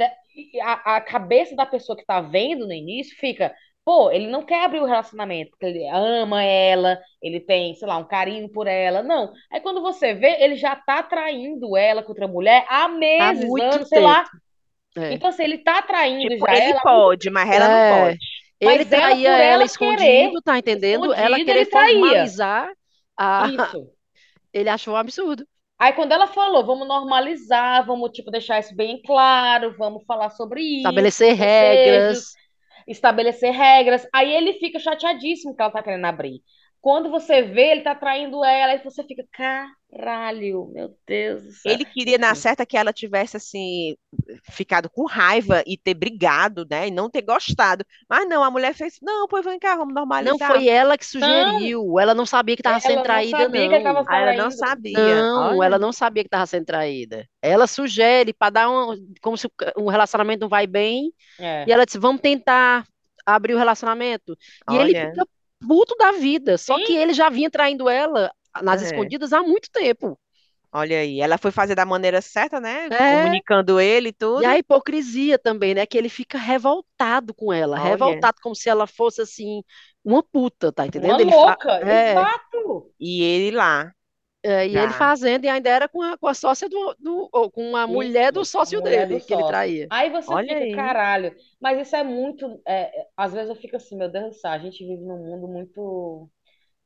a, 0.62 0.97
a 0.97 1.01
cabeça 1.01 1.55
da 1.55 1.66
pessoa 1.66 1.97
que 1.97 2.05
tá 2.05 2.20
vendo 2.20 2.66
no 2.66 2.73
início 2.73 3.16
fica, 3.16 3.55
pô, 3.91 4.09
ele 4.12 4.29
não 4.29 4.45
quer 4.45 4.65
abrir 4.65 4.79
o 4.79 4.85
relacionamento, 4.85 5.51
porque 5.51 5.67
ele 5.67 5.85
ama 5.89 6.45
ela, 6.45 6.97
ele 7.21 7.41
tem, 7.41 7.75
sei 7.75 7.89
lá, 7.89 7.97
um 7.97 8.07
carinho 8.07 8.49
por 8.49 8.69
ela. 8.69 9.03
Não. 9.03 9.33
Aí 9.51 9.61
quando 9.61 9.83
você 9.83 10.15
vê, 10.15 10.37
ele 10.41 10.55
já 10.55 10.77
tá 10.77 11.03
traindo 11.03 11.77
ela 11.77 12.01
com 12.01 12.11
outra 12.11 12.29
mulher 12.29 12.65
há 12.69 12.87
meses, 12.87 13.45
muito 13.45 13.65
anos, 13.65 13.89
sei 13.89 13.99
lá. 14.01 14.25
É. 14.97 15.12
Então, 15.12 15.29
assim, 15.29 15.43
ele 15.43 15.59
tá 15.59 15.83
traindo 15.83 16.29
Tipo, 16.29 16.47
já 16.47 16.57
ele 16.57 16.71
ela. 16.71 16.81
pode, 16.81 17.31
mas 17.31 17.51
ela 17.51 17.65
É. 17.69 17.91
não 17.91 18.05
pode. 18.07 18.19
Ele 18.61 18.85
Mas 18.85 18.93
ela, 18.93 19.03
traía 19.09 19.29
ela, 19.29 19.43
ela 19.43 19.65
escondido, 19.65 19.99
querer, 19.99 20.43
tá 20.45 20.57
entendendo? 20.59 21.12
ela 21.12 21.39
escondido, 21.39 21.45
querer 21.47 21.61
ele 21.62 21.67
traía. 21.67 21.99
formalizar 21.99 22.73
a... 23.19 23.49
Isso. 23.49 23.91
Ele 24.53 24.69
achou 24.69 24.95
um 24.95 24.97
absurdo. 24.97 25.47
Aí 25.79 25.93
quando 25.95 26.12
ela 26.12 26.27
falou, 26.27 26.67
vamos 26.67 26.87
normalizar, 26.87 27.87
vamos, 27.87 28.11
tipo, 28.11 28.31
deixar 28.31 28.59
isso 28.61 28.75
bem 28.75 29.01
claro, 29.01 29.75
vamos 29.79 30.05
falar 30.05 30.31
sobre 30.31 30.61
isso, 30.61 30.79
Estabelecer 30.79 31.35
regras. 31.35 32.35
Estabelecer 32.91 33.53
regras. 33.53 34.07
Aí 34.12 34.33
ele 34.33 34.55
fica 34.55 34.79
chateadíssimo 34.79 35.55
que 35.55 35.62
ela 35.62 35.71
tá 35.71 35.83
querendo 35.83 36.05
abrir. 36.07 36.43
Quando 36.81 37.11
você 37.11 37.43
vê, 37.43 37.73
ele 37.73 37.82
tá 37.82 37.94
traindo 37.94 38.43
ela, 38.44 38.73
aí 38.73 38.82
você 38.82 39.05
fica, 39.05 39.23
caralho, 39.32 40.66
meu 40.73 40.97
Deus 41.07 41.43
do 41.43 41.52
céu. 41.52 41.73
Ele 41.73 41.85
queria, 41.85 42.16
na 42.16 42.35
certa, 42.35 42.65
que 42.65 42.77
ela 42.77 42.90
tivesse, 42.93 43.36
assim, 43.36 43.94
ficado 44.51 44.89
com 44.89 45.05
raiva 45.07 45.62
e 45.66 45.77
ter 45.77 45.93
brigado, 45.93 46.66
né? 46.70 46.89
E 46.89 46.90
não 46.90 47.11
ter 47.11 47.20
gostado. 47.23 47.85
Mas 48.09 48.27
não, 48.27 48.43
a 48.43 48.51
mulher 48.51 48.73
fez, 48.74 48.98
não, 49.02 49.28
pois 49.28 49.44
vem 49.44 49.59
cá, 49.59 49.77
vamos 49.77 49.94
Não 50.19 50.39
normalizar. 50.39 50.48
foi 50.48 50.69
ela 50.69 50.97
que 50.97 51.05
sugeriu. 51.07 51.98
Ela 51.98 52.15
não 52.15 52.24
sabia 52.24 52.57
que 52.57 52.61
estava 52.61 52.81
sendo 52.81 53.01
Ela 53.01 53.05
não 53.05 53.05
traída, 53.05 53.28
sabia 53.28 53.69
que 53.69 53.74
ele 53.74 53.82
tava 53.82 54.01
não. 54.01 54.07
Ah, 54.07 54.19
ela 54.20 54.32
não 54.32 54.48
traindo. 54.48 54.55
sabia. 54.57 55.23
Não, 55.23 55.59
Olha, 55.59 55.62
ela 55.62 55.78
não 55.78 55.93
sabia 55.93 56.23
que 56.23 56.28
estava 56.28 56.47
sendo 56.47 56.65
traída. 56.66 57.28
Ela 57.43 57.66
sugere 57.66 58.32
para 58.32 58.51
dar 58.51 58.70
um, 58.70 58.94
como 59.20 59.36
se 59.36 59.48
um 59.77 59.89
relacionamento 59.89 60.40
não 60.43 60.48
vai 60.48 60.66
bem, 60.66 61.12
É. 61.39 61.66
e 61.66 61.73
ela 61.73 61.85
disse, 61.85 61.98
vamos 61.98 62.20
tentar 62.23 62.86
abrir 63.27 63.55
o 63.55 63.59
relacionamento. 63.59 64.36
E 64.69 64.77
ele 64.77 64.94
olha. 64.94 64.94
fica 64.94 65.27
puto 65.66 65.95
da 65.97 66.12
vida. 66.12 66.59
Só 66.59 66.77
que 66.78 66.87
Sim. 66.89 66.99
ele 66.99 67.12
já 67.12 67.28
vinha 67.31 67.51
traindo 67.51 67.89
ela 67.89 68.32
nas 68.62 68.82
É. 68.82 68.87
escondidas 68.87 69.32
há 69.32 69.43
muito 69.43 69.70
tempo. 69.70 70.19
Olha 70.73 71.01
aí, 71.01 71.20
ela 71.20 71.37
foi 71.37 71.51
fazer 71.51 71.74
da 71.74 71.85
maneira 71.85 72.20
certa, 72.23 72.61
né? 72.61 72.87
É. 72.93 73.23
Comunicando 73.23 73.81
ele 73.81 74.11
e 74.11 74.12
tudo. 74.12 74.43
E 74.43 74.47
a 74.47 74.57
hipocrisia 74.57 75.37
também, 75.37 75.74
né? 75.74 75.85
Que 75.85 75.99
ele 75.99 76.09
fica 76.09 76.39
revoltado 76.39 77.35
com 77.35 77.53
ela, 77.53 77.77
Olha. 77.81 77.89
revoltado 77.91 78.39
como 78.41 78.55
se 78.55 78.69
ela 78.69 78.87
fosse 78.87 79.20
assim 79.20 79.65
uma 80.05 80.23
puta, 80.23 80.73
tá 80.73 80.87
entendendo? 80.87 81.11
Uma 81.15 81.20
Ele 81.23 81.31
fa- 81.32 81.37
louca, 81.37 81.73
é, 81.91 82.12
exato. 82.12 82.93
E 83.01 83.20
ele 83.23 83.57
lá. 83.57 83.93
É, 84.43 84.67
e 84.69 84.79
ele 84.79 84.93
Já. 84.93 84.93
fazendo 84.93 85.45
e 85.45 85.49
ainda 85.49 85.69
era 85.71 85.89
com 85.89 86.03
a, 86.03 86.17
com 86.19 86.27
a 86.27 86.35
sócia 86.35 86.69
do, 86.69 86.95
do 86.99 87.29
ou 87.33 87.51
com 87.51 87.77
a 87.77 87.87
mulher 87.87 88.33
do 88.33 88.45
sócio 88.45 88.81
mulher 88.81 89.07
dele 89.07 89.19
do 89.19 89.21
que 89.21 89.33
ele 89.35 89.43
sócio. 89.43 89.45
traía. 89.45 89.91
Aí 89.91 90.11
você 90.11 90.35
Olha 90.35 90.57
fica, 90.57 90.65
aí. 90.65 90.71
caralho. 90.71 91.37
Mas 91.61 91.81
isso 91.87 91.97
é 91.97 92.03
muito. 92.05 92.61
é, 92.67 93.09
às 93.17 93.33
vezes 93.33 93.49
eu 93.51 93.57
fico 93.57 93.77
assim, 93.77 93.97
meu 93.97 94.11
Deus 94.11 94.27
do 94.31 94.35
céu, 94.35 94.51
a 94.53 94.59
gente 94.59 94.85
vive 94.87 95.03
num 95.05 95.19
mundo 95.19 95.49
muito. 95.49 96.31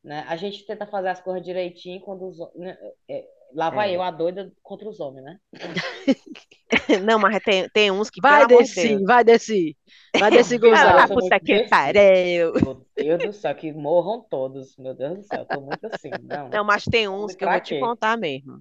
Né? 0.04 0.24
A 0.28 0.36
gente 0.36 0.66
tenta 0.66 0.86
fazer 0.86 1.08
as 1.08 1.22
coisas 1.22 1.42
direitinho 1.44 2.00
quando 2.02 2.28
os. 2.28 2.38
Né? 2.56 2.76
é, 3.10 3.26
lá 3.54 3.70
vai 3.70 3.92
É. 3.92 3.96
eu, 3.96 4.02
a 4.02 4.10
doida, 4.10 4.52
contra 4.62 4.88
os 4.88 5.00
homens, 5.00 5.24
né? 5.24 5.38
Não, 7.04 7.18
mas 7.18 7.42
tem, 7.42 7.68
tem 7.70 7.90
uns 7.90 8.10
que, 8.10 8.20
Vai 8.20 8.46
descer, 8.46 9.00
vai 9.04 9.24
descer. 9.24 9.74
Vai 10.18 10.30
descer, 10.30 10.58
Cara, 10.60 11.02
Ah, 11.02 11.06
eu 11.08 11.08
puta 11.08 11.40
que 11.40 11.68
pariu. 11.68 12.52
Meu 12.96 13.16
Deus 13.18 13.24
do 13.24 13.32
céu, 13.32 13.54
que 13.54 13.72
morram 13.72 14.26
todos. 14.28 14.76
Meu 14.76 14.94
Deus 14.94 15.18
do 15.18 15.22
céu, 15.22 15.40
eu 15.40 15.46
tô 15.46 15.60
muito 15.60 15.86
assim. 15.86 16.10
Não, 16.22 16.48
Não, 16.48 16.64
mas 16.64 16.84
tem 16.84 17.08
uns 17.08 17.34
que 17.34 17.44
eu 17.44 17.50
vou 17.50 17.60
te 17.60 17.78
contar 17.78 18.16
mesmo. 18.16 18.60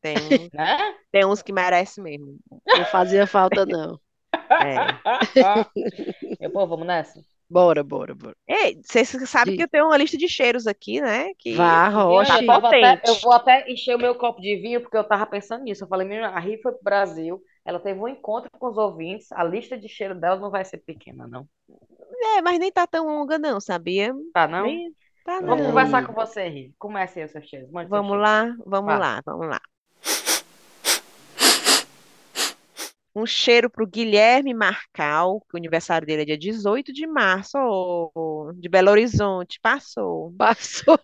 Tem, 0.00 0.14
Né? 0.54 0.94
tem 1.10 1.24
uns 1.24 1.42
que 1.42 1.52
merecem 1.52 2.02
mesmo. 2.04 2.38
Não 2.66 2.84
fazia 2.86 3.26
falta, 3.26 3.66
não. 3.66 3.98
É. 4.32 4.76
Meu 6.40 6.50
povo, 6.50 6.68
vamos 6.68 6.86
nessa? 6.86 7.20
Bora, 7.50 7.82
bora, 7.82 8.14
bora. 8.14 8.36
Ei, 8.46 8.78
vocês 8.84 9.08
sabem 9.28 9.56
que 9.56 9.62
eu 9.62 9.68
tenho 9.68 9.86
uma 9.86 9.96
lista 9.96 10.16
de 10.18 10.28
cheiros 10.28 10.66
aqui, 10.66 11.00
né? 11.00 11.32
Que 11.38 11.54
Vá, 11.56 11.88
Roche. 11.88 12.44
eu, 12.44 12.50
até, 12.52 13.00
eu 13.06 13.14
vou 13.20 13.32
até 13.32 13.70
encher 13.70 13.96
o 13.96 13.98
meu 13.98 14.14
copo 14.14 14.40
de 14.40 14.56
vinho, 14.56 14.80
porque 14.82 14.96
eu 14.96 15.04
tava 15.04 15.24
pensando 15.26 15.64
nisso. 15.64 15.84
Eu 15.84 15.88
falei, 15.88 16.06
menina, 16.06 16.28
a 16.28 16.38
Ri 16.38 16.60
foi 16.60 16.72
pro 16.72 16.82
Brasil, 16.84 17.42
ela 17.64 17.80
teve 17.80 17.98
um 17.98 18.08
encontro 18.08 18.50
com 18.50 18.66
os 18.68 18.76
ouvintes, 18.76 19.32
a 19.32 19.42
lista 19.44 19.78
de 19.78 19.88
cheiro 19.88 20.14
dela 20.14 20.38
não 20.38 20.50
vai 20.50 20.64
ser 20.64 20.78
pequena, 20.78 21.26
não. 21.26 21.48
É, 22.36 22.42
mas 22.42 22.58
nem 22.58 22.70
tá 22.70 22.86
tão 22.86 23.06
longa, 23.06 23.38
não, 23.38 23.60
sabia? 23.60 24.12
Tá, 24.32 24.46
não? 24.46 24.64
Nem 24.66 24.94
tá, 25.24 25.40
Vamos 25.40 25.58
não. 25.58 25.66
conversar 25.66 26.06
com 26.06 26.12
você, 26.12 26.48
Ri. 26.48 26.74
Comece 26.78 27.18
aí 27.20 27.24
os 27.26 27.32
seus 27.32 27.46
cheiros. 27.46 27.70
Mande 27.70 27.90
seus 27.90 27.90
Vamos 27.90 28.10
cheiros. 28.10 28.22
lá, 28.22 28.56
vamos 28.66 28.84
Vá. 28.84 28.98
lá, 28.98 29.22
vamos 29.24 29.48
lá. 29.48 29.60
Um 33.20 33.26
cheiro 33.26 33.68
pro 33.68 33.84
Guilherme 33.86 34.54
Marcal, 34.54 35.40
que 35.48 35.56
o 35.56 35.58
aniversário 35.58 36.06
dele 36.06 36.22
é 36.22 36.24
dia 36.24 36.38
18 36.38 36.92
de 36.92 37.04
março, 37.06 37.58
de 38.56 38.68
Belo 38.68 38.90
Horizonte, 38.90 39.58
passou. 39.60 40.32
Passou. 40.38 40.98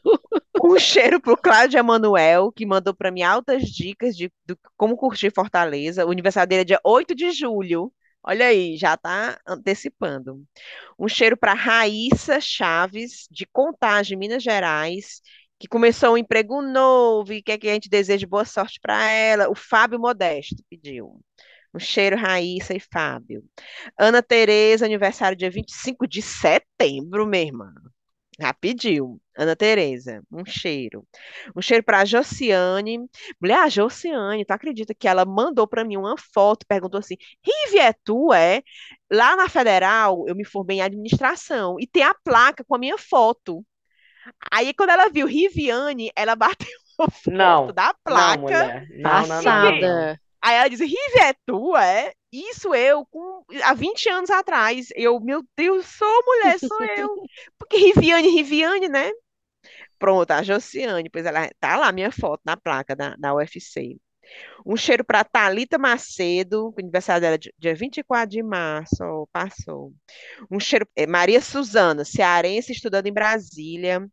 Um 0.62 0.78
cheiro 0.78 1.20
pro 1.20 1.36
Cláudio 1.36 1.78
Emanuel, 1.78 2.52
que 2.52 2.64
mandou 2.64 2.94
para 2.94 3.10
mim 3.10 3.22
altas 3.22 3.64
dicas 3.64 4.16
de 4.16 4.30
do- 4.46 4.56
como 4.76 4.96
curtir 4.96 5.32
Fortaleza. 5.34 6.06
O 6.06 6.10
aniversário 6.12 6.48
dele 6.48 6.62
é 6.62 6.64
dia 6.64 6.80
8 6.84 7.14
de 7.14 7.32
julho. 7.32 7.92
Olha 8.22 8.46
aí, 8.46 8.76
já 8.76 8.96
tá 8.96 9.38
antecipando. 9.46 10.40
Um 10.98 11.08
cheiro 11.08 11.36
para 11.36 11.52
Raíssa 11.54 12.40
Chaves, 12.40 13.26
de 13.30 13.46
Contagem, 13.46 14.16
Minas 14.16 14.42
Gerais, 14.42 15.20
que 15.58 15.68
começou 15.68 16.14
um 16.14 16.18
emprego 16.18 16.62
novo 16.62 17.32
e 17.32 17.42
quer 17.42 17.58
que 17.58 17.68
a 17.68 17.74
gente 17.74 17.88
deseje 17.88 18.24
boa 18.26 18.44
sorte 18.44 18.78
para 18.80 19.10
ela. 19.10 19.48
O 19.50 19.54
Fábio 19.54 19.98
Modesto 20.00 20.56
pediu. 20.70 21.20
Um 21.74 21.78
cheiro, 21.78 22.16
Raíssa 22.16 22.74
e 22.74 22.80
Fábio. 22.80 23.42
Ana 23.98 24.22
Tereza, 24.22 24.84
aniversário 24.84 25.36
dia 25.36 25.50
25 25.50 26.06
de 26.06 26.22
setembro, 26.22 27.26
minha 27.26 27.44
irmã. 27.44 27.72
Pediu. 28.60 29.20
Ana 29.36 29.54
Tereza, 29.56 30.22
um 30.30 30.44
cheiro. 30.44 31.06
Um 31.56 31.62
cheiro 31.62 31.84
para 31.84 32.04
Josiane. 32.04 32.98
Mulher, 33.40 33.60
a 33.60 33.68
Josiane, 33.68 34.44
tu 34.44 34.52
acredita 34.52 34.94
que 34.94 35.06
ela 35.08 35.24
mandou 35.24 35.66
para 35.66 35.84
mim 35.84 35.96
uma 35.96 36.16
foto, 36.16 36.66
perguntou 36.66 36.98
assim: 36.98 37.16
Rive, 37.44 37.78
é 37.78 37.92
tu, 38.04 38.32
é? 38.32 38.62
Lá 39.12 39.36
na 39.36 39.48
Federal, 39.48 40.24
eu 40.28 40.34
me 40.34 40.44
formei 40.44 40.78
em 40.78 40.82
administração 40.82 41.76
e 41.80 41.86
tem 41.86 42.02
a 42.02 42.14
placa 42.14 42.64
com 42.64 42.74
a 42.74 42.78
minha 42.78 42.98
foto. 42.98 43.64
Aí, 44.50 44.72
quando 44.74 44.90
ela 44.90 45.08
viu 45.08 45.26
Riviane, 45.26 46.10
ela 46.16 46.34
bateu 46.36 46.68
a 47.00 47.10
foto 47.10 47.30
Não, 47.30 47.72
da 47.72 47.94
não, 48.04 48.04
placa. 48.04 48.36
mulher. 48.38 48.88
Não, 48.90 49.26
não, 49.26 49.42
não. 49.42 49.42
Passada. 49.42 50.20
Aí 50.44 50.56
ela 50.56 50.68
disse, 50.68 50.84
Rive, 50.84 51.20
é 51.22 51.34
tu, 51.46 51.74
é? 51.74 52.12
Isso 52.30 52.74
eu, 52.74 53.06
com, 53.06 53.42
há 53.62 53.72
20 53.72 54.10
anos 54.10 54.28
atrás. 54.28 54.88
Eu, 54.94 55.18
meu 55.18 55.42
Deus, 55.56 55.86
sou 55.86 56.22
mulher, 56.26 56.58
sou 56.58 56.82
eu. 56.98 57.08
Porque 57.58 57.78
Riviane, 57.78 58.28
Riviane, 58.28 58.88
né? 58.88 59.10
Pronto, 59.98 60.30
a 60.32 60.42
Josiane, 60.42 61.08
pois 61.08 61.24
ela 61.24 61.48
tá 61.58 61.76
lá, 61.78 61.90
minha 61.92 62.12
foto 62.12 62.42
na 62.44 62.58
placa 62.58 62.94
da, 62.94 63.16
da 63.16 63.34
UFC. 63.34 63.96
Um 64.66 64.76
cheiro 64.76 65.02
para 65.02 65.24
Thalita 65.24 65.78
Macedo, 65.78 66.74
aniversário 66.78 67.22
dela 67.22 67.36
é 67.36 67.38
dia 67.38 67.52
dia 67.58 67.74
24 67.74 68.30
de 68.30 68.42
março, 68.42 69.02
ó, 69.02 69.26
passou. 69.32 69.94
Um 70.50 70.60
cheiro, 70.60 70.86
é, 70.94 71.06
Maria 71.06 71.40
Suzana, 71.40 72.04
cearense, 72.04 72.72
estudando 72.72 73.06
em 73.06 73.12
Brasília. 73.12 74.06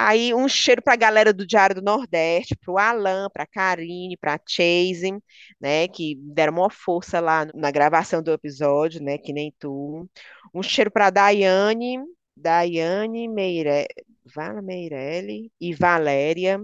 Aí 0.00 0.32
um 0.32 0.48
cheiro 0.48 0.80
para 0.80 0.94
a 0.94 0.96
galera 0.96 1.32
do 1.32 1.44
Diário 1.44 1.74
do 1.74 1.82
Nordeste, 1.82 2.56
para 2.56 2.72
o 2.72 2.78
Alan, 2.78 3.28
para 3.32 3.42
a 3.42 3.46
Karine, 3.46 4.16
para 4.16 4.34
a 4.34 4.40
Chase, 4.46 5.12
né, 5.60 5.88
que 5.88 6.14
deram 6.20 6.52
uma 6.54 6.70
força 6.70 7.18
lá 7.20 7.46
na 7.52 7.70
gravação 7.72 8.22
do 8.22 8.32
episódio, 8.32 9.02
né, 9.02 9.18
que 9.18 9.32
nem 9.32 9.52
tu. 9.58 10.08
Um 10.54 10.62
cheiro 10.62 10.90
para 10.90 11.06
a 11.06 11.10
Daiane, 11.10 11.98
Daiane 12.36 13.26
Meire... 13.28 13.86
Vala 14.34 14.60
Meirelli 14.60 15.50
e 15.58 15.74
Valéria. 15.74 16.60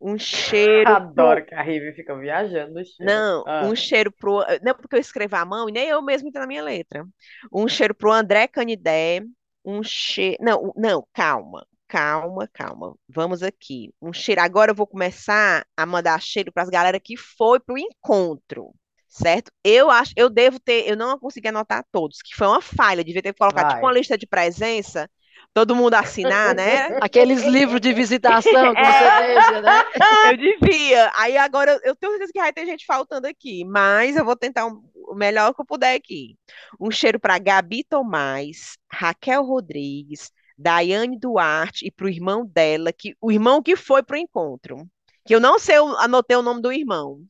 Um 0.00 0.18
cheiro 0.18 0.84
pro... 0.84 0.94
Adoro 0.94 1.44
que 1.46 1.54
a 1.54 1.62
Rivi 1.62 1.92
fica 1.94 2.14
viajando. 2.18 2.80
Não, 3.00 3.42
Ah. 3.46 3.62
um 3.64 3.74
cheiro 3.74 4.12
pro. 4.12 4.44
Não, 4.62 4.74
porque 4.74 4.96
eu 4.96 5.00
escrevo 5.00 5.36
à 5.36 5.44
mão 5.44 5.68
e 5.68 5.72
nem 5.72 5.88
eu 5.88 6.02
mesmo 6.02 6.28
entendo 6.28 6.42
na 6.42 6.46
minha 6.46 6.62
letra. 6.62 7.04
Um 7.52 7.66
cheiro 7.66 7.94
pro 7.94 8.12
André 8.12 8.46
Canidé. 8.46 9.22
Um 9.64 9.82
cheiro. 9.82 10.36
Não, 10.40 10.72
não, 10.76 11.06
calma, 11.14 11.66
calma, 11.92 12.48
calma. 12.52 12.94
Vamos 13.08 13.42
aqui. 13.42 13.92
Um 14.00 14.12
cheiro. 14.12 14.40
Agora 14.40 14.70
eu 14.70 14.74
vou 14.74 14.86
começar 14.86 15.66
a 15.76 15.86
mandar 15.86 16.20
cheiro 16.22 16.52
para 16.52 16.62
as 16.62 16.68
galera 16.70 16.98
que 17.00 17.16
foi 17.16 17.60
pro 17.60 17.76
encontro. 17.78 18.72
Certo? 19.08 19.52
Eu 19.62 19.90
acho, 19.90 20.12
eu 20.16 20.30
devo 20.30 20.58
ter, 20.58 20.88
eu 20.88 20.96
não 20.96 21.18
consegui 21.18 21.48
anotar 21.48 21.84
todos, 21.92 22.22
que 22.22 22.34
foi 22.34 22.46
uma 22.46 22.62
falha, 22.62 23.04
devia 23.04 23.20
ter 23.20 23.34
colocado 23.34 23.68
tipo 23.68 23.84
uma 23.84 23.92
lista 23.92 24.16
de 24.16 24.26
presença, 24.26 25.06
todo 25.52 25.76
mundo 25.76 25.92
assinar, 25.94 26.54
né? 26.54 26.88
Aqueles 26.98 27.42
livros 27.44 27.78
de 27.78 27.92
visitação 27.92 28.74
que 28.74 28.82
você 28.86 29.10
deixa, 29.12 29.60
né? 29.60 29.84
Eu 30.24 30.36
devia. 30.38 31.12
Aí 31.14 31.36
agora 31.36 31.72
eu- 31.72 31.80
eu 31.90 31.96
tenho 31.96 32.12
certeza 32.12 32.32
que 32.32 32.40
vai 32.40 32.52
ter 32.54 32.64
gente 32.64 32.86
faltando 32.86 33.26
aqui, 33.26 33.64
mas 33.66 34.16
eu 34.16 34.24
vou 34.24 34.34
tentar 34.36 34.66
um- 34.66 34.82
o 34.94 35.14
melhor 35.14 35.52
que 35.54 35.60
eu 35.60 35.66
puder 35.66 35.94
aqui. 35.94 36.36
Um 36.80 36.90
cheiro 36.90 37.20
para 37.20 37.38
Gabi 37.38 37.84
Tomás, 37.84 38.78
Raquel 38.90 39.44
Rodrigues, 39.44 40.30
Daiane 40.62 41.18
Duarte 41.18 41.86
e 41.86 41.90
para 41.90 42.06
o 42.06 42.08
irmão 42.08 42.46
dela, 42.46 42.92
que 42.92 43.16
o 43.20 43.30
irmão 43.30 43.62
que 43.62 43.76
foi 43.76 44.02
pro 44.02 44.16
encontro. 44.16 44.88
Que 45.24 45.34
eu 45.34 45.40
não 45.40 45.58
sei, 45.58 45.76
eu 45.78 45.96
anotei 45.98 46.36
o 46.36 46.42
nome 46.42 46.62
do 46.62 46.72
irmão. 46.72 47.20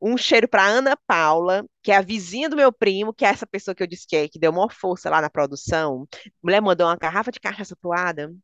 Um 0.00 0.16
cheiro 0.16 0.48
para 0.48 0.66
Ana 0.66 0.96
Paula, 1.06 1.64
que 1.82 1.92
é 1.92 1.96
a 1.96 2.02
vizinha 2.02 2.48
do 2.48 2.56
meu 2.56 2.72
primo, 2.72 3.14
que 3.14 3.24
é 3.24 3.28
essa 3.28 3.46
pessoa 3.46 3.74
que 3.74 3.82
eu 3.82 3.86
disse 3.86 4.06
que, 4.06 4.16
é, 4.16 4.28
que 4.28 4.38
deu 4.38 4.50
uma 4.50 4.68
força 4.68 5.08
lá 5.08 5.20
na 5.20 5.30
produção. 5.30 6.06
A 6.26 6.30
mulher 6.42 6.60
mandou 6.60 6.86
uma 6.86 6.96
garrafa 6.96 7.30
de 7.30 7.38
cachaça 7.40 7.76
toada. 7.80 8.34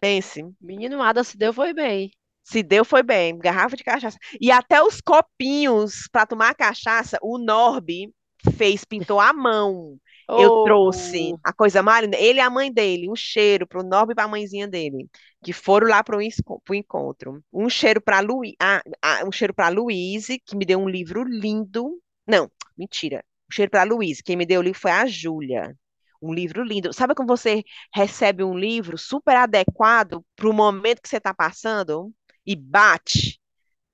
Pense. 0.00 0.44
Menino 0.60 1.02
Ada 1.02 1.24
se 1.24 1.36
deu 1.36 1.52
foi 1.52 1.72
bem. 1.72 2.10
Se 2.44 2.62
deu 2.62 2.84
foi 2.84 3.02
bem, 3.02 3.38
garrafa 3.38 3.76
de 3.76 3.84
cachaça. 3.84 4.18
E 4.40 4.50
até 4.50 4.82
os 4.82 5.00
copinhos 5.00 6.08
para 6.10 6.26
tomar 6.26 6.54
cachaça, 6.54 7.18
o 7.22 7.38
Norby 7.38 8.12
fez, 8.56 8.84
pintou 8.84 9.20
à 9.20 9.32
mão. 9.32 9.96
Eu 10.36 10.50
Oh, 10.50 10.62
trouxe 10.62 11.36
a 11.44 11.52
coisa 11.52 11.82
mais 11.82 12.04
linda. 12.04 12.16
Ele 12.18 12.38
e 12.38 12.42
a 12.42 12.50
mãe 12.50 12.72
dele, 12.72 13.10
um 13.10 13.16
cheiro 13.16 13.66
pro 13.66 13.82
Norby 13.82 14.12
e 14.12 14.14
pra 14.14 14.28
mãezinha 14.28 14.66
dele, 14.68 15.08
que 15.42 15.52
foram 15.52 15.88
lá 15.88 16.02
pro, 16.02 16.20
esco- 16.22 16.60
pro 16.64 16.74
encontro. 16.74 17.42
Um 17.52 17.68
cheiro 17.68 18.00
pra 18.00 18.20
Luí, 18.20 18.54
ah, 18.60 18.82
ah, 19.02 19.24
um 19.26 19.32
cheiro 19.32 19.54
pra 19.54 19.68
Luíse, 19.68 20.38
que 20.44 20.56
me 20.56 20.64
deu 20.64 20.78
um 20.80 20.88
livro 20.88 21.22
lindo. 21.24 22.00
Não, 22.26 22.50
mentira. 22.76 23.24
Um 23.50 23.54
cheiro 23.54 23.70
pra 23.70 23.84
Luíse. 23.84 24.22
Quem 24.22 24.36
me 24.36 24.46
deu 24.46 24.60
o 24.60 24.62
livro 24.62 24.80
foi 24.80 24.90
a 24.90 25.06
Júlia. 25.06 25.76
Um 26.20 26.32
livro 26.32 26.62
lindo. 26.62 26.92
Sabe 26.92 27.14
quando 27.14 27.28
você 27.28 27.62
recebe 27.94 28.44
um 28.44 28.56
livro 28.56 28.96
super 28.96 29.36
adequado 29.36 30.24
pro 30.36 30.52
momento 30.52 31.02
que 31.02 31.08
você 31.08 31.20
tá 31.20 31.34
passando 31.34 32.12
e 32.46 32.54
bate? 32.56 33.31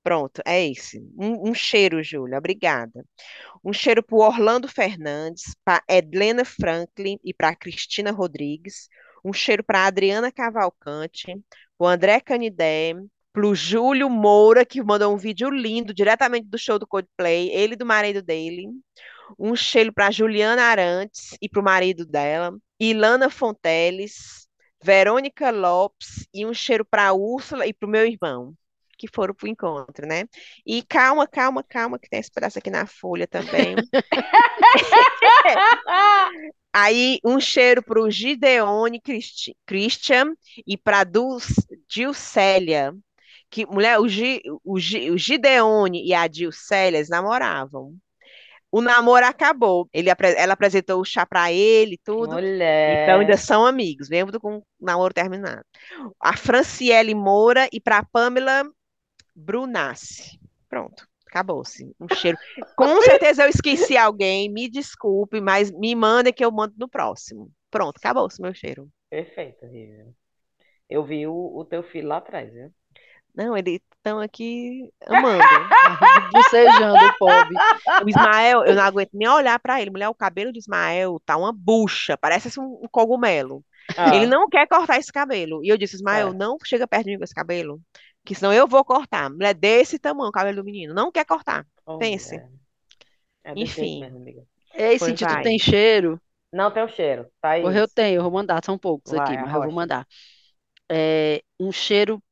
Pronto, 0.09 0.41
é 0.43 0.65
esse. 0.65 0.99
Um, 1.15 1.51
um 1.51 1.53
cheiro, 1.53 2.01
Júlia. 2.01 2.39
Obrigada. 2.39 3.05
Um 3.63 3.71
cheiro 3.71 4.01
para 4.01 4.17
Orlando 4.17 4.67
Fernandes, 4.67 5.55
para 5.63 5.83
Edlena 5.87 6.43
Franklin 6.43 7.19
e 7.23 7.31
para 7.31 7.55
Cristina 7.55 8.09
Rodrigues. 8.09 8.89
Um 9.23 9.31
cheiro 9.31 9.63
para 9.63 9.85
Adriana 9.85 10.31
Cavalcante, 10.31 11.27
para 11.77 11.85
o 11.85 11.87
André 11.87 12.19
Canidé, 12.21 12.95
para 13.31 13.45
o 13.45 13.53
Júlio 13.53 14.09
Moura, 14.09 14.65
que 14.65 14.81
mandou 14.81 15.13
um 15.13 15.17
vídeo 15.17 15.51
lindo 15.51 15.93
diretamente 15.93 16.47
do 16.47 16.57
show 16.57 16.79
do 16.79 16.87
Coldplay, 16.87 17.51
ele 17.51 17.73
e 17.73 17.77
do 17.77 17.85
marido 17.85 18.23
dele. 18.23 18.65
Um 19.37 19.55
cheiro 19.55 19.93
para 19.93 20.09
Juliana 20.09 20.63
Arantes 20.63 21.37
e 21.39 21.47
para 21.47 21.61
o 21.61 21.63
marido 21.63 22.03
dela. 22.03 22.57
Ilana 22.79 23.29
Fonteles, 23.29 24.47
Verônica 24.83 25.51
Lopes 25.51 26.27
e 26.33 26.47
um 26.47 26.53
cheiro 26.55 26.83
para 26.83 27.13
Úrsula 27.13 27.67
e 27.67 27.73
para 27.73 27.85
o 27.85 27.91
meu 27.91 28.07
irmão 28.07 28.57
que 28.99 29.07
foram 29.07 29.33
para 29.33 29.47
o 29.47 29.49
encontro, 29.49 30.05
né? 30.05 30.25
E 30.65 30.83
calma, 30.83 31.25
calma, 31.25 31.63
calma, 31.63 31.97
que 31.97 32.09
tem 32.09 32.19
esse 32.19 32.29
pedaço 32.29 32.59
aqui 32.59 32.69
na 32.69 32.85
folha 32.85 33.25
também. 33.25 33.75
Aí, 36.73 37.19
um 37.25 37.39
cheiro 37.39 37.81
para 37.81 37.99
o 38.01 38.11
Gideone 38.11 39.01
Cristi- 39.01 39.55
Christian 39.65 40.33
e 40.67 40.77
para 40.77 41.03
Dilcélia. 41.87 42.93
Que, 43.49 43.65
mulher, 43.65 43.99
o, 43.99 44.07
Gi, 44.07 44.41
o, 44.63 44.79
Gi, 44.79 45.09
o 45.09 45.17
Gideone 45.17 46.05
e 46.05 46.13
a 46.13 46.27
Dilcélia 46.27 47.01
namoravam. 47.09 47.95
O 48.71 48.81
namoro 48.81 49.25
acabou. 49.25 49.89
Ele, 49.91 50.11
ela 50.37 50.53
apresentou 50.53 51.01
o 51.01 51.05
chá 51.05 51.25
para 51.25 51.51
ele 51.51 51.95
e 51.95 51.97
tudo. 51.97 52.27
Então, 52.27 52.37
ainda 53.19 53.33
Mulher. 53.33 53.37
são 53.39 53.65
amigos, 53.65 54.07
mesmo 54.09 54.39
com 54.39 54.57
o 54.57 54.63
namoro 54.79 55.11
terminado. 55.11 55.65
A 56.21 56.37
Franciele 56.37 57.15
Moura 57.15 57.67
e 57.73 57.81
para 57.81 58.03
Pamela 58.03 58.63
Brunassi. 59.35 60.39
Pronto, 60.69 61.07
acabou-se. 61.27 61.95
Um 61.99 62.07
cheiro. 62.09 62.37
Com 62.75 63.01
certeza 63.01 63.43
eu 63.43 63.49
esqueci 63.49 63.97
alguém, 63.97 64.49
me 64.51 64.69
desculpe, 64.69 65.41
mas 65.41 65.71
me 65.71 65.95
manda 65.95 66.31
que 66.33 66.43
eu 66.43 66.51
mando 66.51 66.75
no 66.77 66.87
próximo. 66.89 67.51
Pronto, 67.71 67.97
acabou-se 67.97 68.41
meu 68.41 68.53
cheiro. 68.53 68.89
Perfeito, 69.09 69.67
Vivian. 69.67 70.13
Eu 70.89 71.03
vi 71.05 71.27
o, 71.27 71.33
o 71.57 71.65
teu 71.65 71.83
filho 71.83 72.07
lá 72.09 72.17
atrás, 72.17 72.51
viu? 72.53 72.73
Não, 73.35 73.55
eles 73.55 73.79
estão 73.97 74.19
aqui 74.19 74.91
amando. 75.07 75.43
Bocejando 76.33 77.05
o 77.05 77.17
pobre. 77.17 77.61
O 78.03 78.09
Ismael, 78.09 78.65
eu 78.65 78.75
não 78.75 78.83
aguento 78.83 79.11
nem 79.13 79.27
olhar 79.27 79.59
para 79.59 79.81
ele. 79.81 79.91
Mulher, 79.91 80.09
o 80.09 80.15
cabelo 80.15 80.51
de 80.51 80.59
Ismael 80.59 81.21
tá 81.25 81.37
uma 81.37 81.53
bucha, 81.53 82.17
parece 82.17 82.47
assim 82.47 82.59
um, 82.59 82.81
um 82.83 82.87
cogumelo. 82.91 83.63
Ele 84.03 84.25
Ah, 84.25 84.27
não 84.27 84.49
quer 84.49 84.67
cortar 84.67 84.97
esse 84.97 85.11
cabelo. 85.11 85.63
E 85.63 85.69
eu 85.69 85.77
disse, 85.77 85.95
Ismael, 85.95 86.29
é. 86.29 86.33
não 86.33 86.57
chega 86.65 86.87
perto 86.87 87.05
de 87.05 87.11
mim 87.11 87.17
com 87.17 87.23
esse 87.23 87.33
cabelo, 87.33 87.81
que 88.25 88.35
senão 88.35 88.53
eu 88.53 88.67
vou 88.67 88.83
cortar. 88.85 89.29
Mulher, 89.29 89.53
desse 89.55 89.99
tamanho 89.99 90.29
o 90.29 90.31
cabelo 90.31 90.57
do 90.57 90.63
menino. 90.65 90.93
Não 90.93 91.11
quer 91.11 91.25
cortar. 91.25 91.65
Oh, 91.85 91.97
Pense. 91.97 92.41
É 93.43 93.53
jeito 93.55 93.77
Enfim. 93.77 93.99
mesmo, 93.99 94.17
amiga. 94.17 94.45
Ei, 94.73 94.97
Pois 94.97 95.19
vai. 95.19 95.43
tem 95.43 95.59
cheiro? 95.59 96.21
Não 96.53 96.71
tem 96.71 96.83
o 96.83 96.87
cheiro, 96.89 97.27
Porra, 97.59 97.79
eu 97.79 97.87
Thaís. 97.87 97.89
tenho, 97.89 98.17
eu 98.19 98.23
vou 98.23 98.31
mandar, 98.31 98.63
são 98.63 98.77
poucos 98.77 99.13
aqui, 99.13 99.37
Vai, 99.37 99.37
mas 99.37 99.53
eu 99.53 99.61
vou 99.61 99.71
mandar. 99.71 100.07
É, 100.91 101.43
um 101.59 101.71
cheiro, 101.71 102.23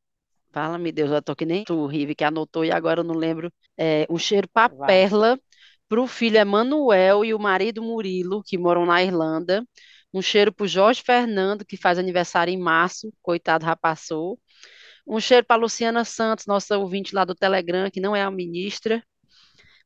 fala-me 0.53 0.91
Deus, 0.91 1.11
eu 1.11 1.21
tô 1.23 1.35
que 1.35 1.45
nem 1.45 1.63
tu, 1.65 1.87
Rive, 1.87 2.15
que 2.15 2.23
anotou 2.23 2.65
e 2.65 2.71
agora 2.71 3.01
eu 3.01 3.05
não 3.05 3.15
lembro. 3.15 3.51
É, 3.77 4.07
um 4.09 4.17
cheiro 4.19 4.47
pra 4.53 4.69
Vai. 4.69 5.09
Perla, 5.09 5.39
pro 5.89 6.07
filho 6.07 6.37
Emanuel 6.37 7.25
e 7.25 7.33
o 7.33 7.39
marido 7.39 7.81
Murilo, 7.83 8.43
que 8.45 8.57
moram 8.57 8.85
na 8.85 9.03
Irlanda. 9.03 9.65
Um 10.13 10.21
cheiro 10.21 10.53
pro 10.53 10.67
Jorge 10.67 11.03
Fernando, 11.03 11.65
que 11.65 11.77
faz 11.77 11.99
aniversário 11.99 12.53
em 12.53 12.59
março, 12.59 13.13
coitado, 13.21 13.65
já 13.65 13.75
passou. 13.75 14.39
Um 15.07 15.19
cheiro 15.21 15.45
para 15.45 15.61
Luciana 15.61 16.03
Santos, 16.03 16.45
nossa 16.45 16.77
ouvinte 16.77 17.15
lá 17.15 17.23
do 17.23 17.33
Telegram, 17.33 17.89
que 17.89 18.01
não 18.01 18.13
é 18.15 18.21
a 18.21 18.29
ministra. 18.29 19.01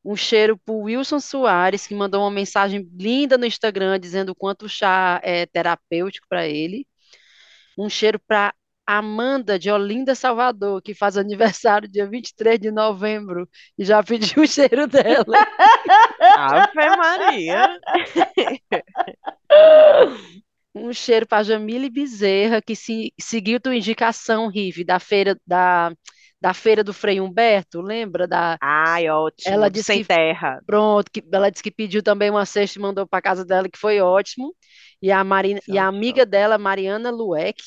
Um 0.04 0.16
cheiro 0.16 0.58
para 0.58 0.74
Wilson 0.74 1.20
Soares, 1.20 1.86
que 1.86 1.94
mandou 1.94 2.22
uma 2.22 2.30
mensagem 2.30 2.90
linda 2.98 3.38
no 3.38 3.46
Instagram 3.46 4.00
dizendo 4.00 4.30
o 4.30 4.34
quanto 4.34 4.66
o 4.66 4.68
chá 4.68 5.20
é 5.22 5.46
terapêutico 5.46 6.26
para 6.28 6.48
ele. 6.48 6.86
Um 7.78 7.88
cheiro 7.88 8.18
para 8.18 8.52
Amanda 8.84 9.60
de 9.60 9.70
Olinda, 9.70 10.14
Salvador, 10.16 10.82
que 10.82 10.92
faz 10.92 11.16
aniversário 11.16 11.88
dia 11.88 12.04
23 12.04 12.58
de 12.58 12.72
novembro 12.72 13.48
e 13.78 13.84
já 13.84 14.02
pediu 14.02 14.42
o 14.42 14.46
cheiro 14.46 14.88
dela. 14.88 15.24
Ave 16.36 16.96
Maria. 16.96 17.80
Um 20.74 20.92
cheiro 20.92 21.26
para 21.26 21.42
Jamile 21.44 21.90
Bezerra, 21.90 22.62
que 22.62 22.74
se, 22.74 23.12
seguiu 23.20 23.60
tua 23.60 23.76
indicação, 23.76 24.48
Rive, 24.48 24.84
da 24.84 24.98
feira 24.98 25.38
da, 25.46 25.92
da 26.40 26.54
feira 26.54 26.82
do 26.82 26.94
Frei 26.94 27.20
Humberto, 27.20 27.80
lembra 27.82 28.26
da 28.26 28.58
Ai, 28.60 29.08
ótimo. 29.10 29.44
ela 29.44 29.70
disse 29.70 29.90
Sem 29.90 30.00
que 30.00 30.06
terra. 30.06 30.62
Pronto, 30.66 31.10
que 31.12 31.22
ela 31.32 31.50
disse 31.50 31.62
que 31.62 31.70
pediu 31.72 32.02
também 32.02 32.30
uma 32.30 32.46
cesta 32.46 32.78
e 32.78 32.82
mandou 32.82 33.06
para 33.06 33.22
casa 33.22 33.44
dela, 33.44 33.68
que 33.68 33.78
foi 33.78 34.00
ótimo. 34.00 34.54
E 35.02 35.10
a, 35.12 35.24
Marina, 35.24 35.60
e 35.66 35.78
a 35.78 35.86
amiga 35.88 36.26
dela, 36.26 36.58
Mariana 36.58 37.10
Lueck. 37.10 37.62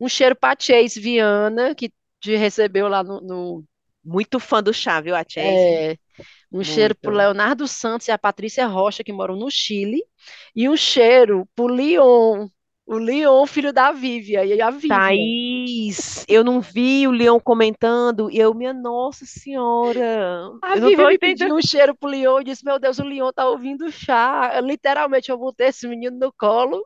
Um 0.00 0.08
cheiro 0.08 0.36
para 0.36 0.58
Chase 0.60 1.00
Viana, 1.00 1.74
que 1.74 1.92
te 2.20 2.36
recebeu 2.36 2.88
lá 2.88 3.02
no, 3.04 3.20
no- 3.20 3.64
Muito 4.04 4.40
fã 4.40 4.62
do 4.62 4.72
chá, 4.74 5.00
viu, 5.00 5.14
a 5.16 5.24
Chase? 5.28 5.66
é, 5.66 5.96
um 6.50 6.64
cheiro 6.64 6.94
para 6.94 7.10
Muito. 7.10 7.18
Leonardo 7.18 7.68
Santos 7.68 8.08
e 8.08 8.10
a 8.10 8.18
Patrícia 8.18 8.66
Rocha, 8.66 9.04
que 9.04 9.12
moram 9.12 9.36
no 9.36 9.50
Chile. 9.50 10.02
E 10.54 10.68
um 10.68 10.76
cheiro 10.76 11.46
para 11.54 11.64
o 11.64 11.68
Leon, 11.68 12.48
o 12.86 12.96
Leon, 12.96 13.44
filho 13.46 13.70
da 13.70 13.92
Vivian, 13.92 14.44
e 14.44 14.60
a 14.60 14.70
Vivian. 14.70 14.96
Thaís, 14.96 16.24
eu 16.26 16.42
não 16.42 16.58
vi 16.60 17.06
o 17.06 17.10
Leão 17.10 17.38
comentando 17.38 18.30
e 18.30 18.38
eu, 18.38 18.54
minha 18.54 18.72
Nossa 18.72 19.26
Senhora, 19.26 20.50
A 20.62 20.76
eu 20.76 20.88
Vivian 20.88 21.08
me 21.08 21.18
pediu 21.18 21.54
um 21.54 21.60
cheiro 21.60 21.94
pro 21.94 22.08
Leon 22.08 22.40
e 22.40 22.44
disse: 22.44 22.64
Meu 22.64 22.78
Deus, 22.78 22.98
o 22.98 23.04
Leon 23.04 23.30
tá 23.30 23.46
ouvindo 23.46 23.84
o 23.84 23.92
chá. 23.92 24.52
Eu, 24.54 24.64
literalmente, 24.64 25.30
eu 25.30 25.36
botei 25.36 25.68
esse 25.68 25.86
menino 25.86 26.18
no 26.18 26.32
colo. 26.32 26.82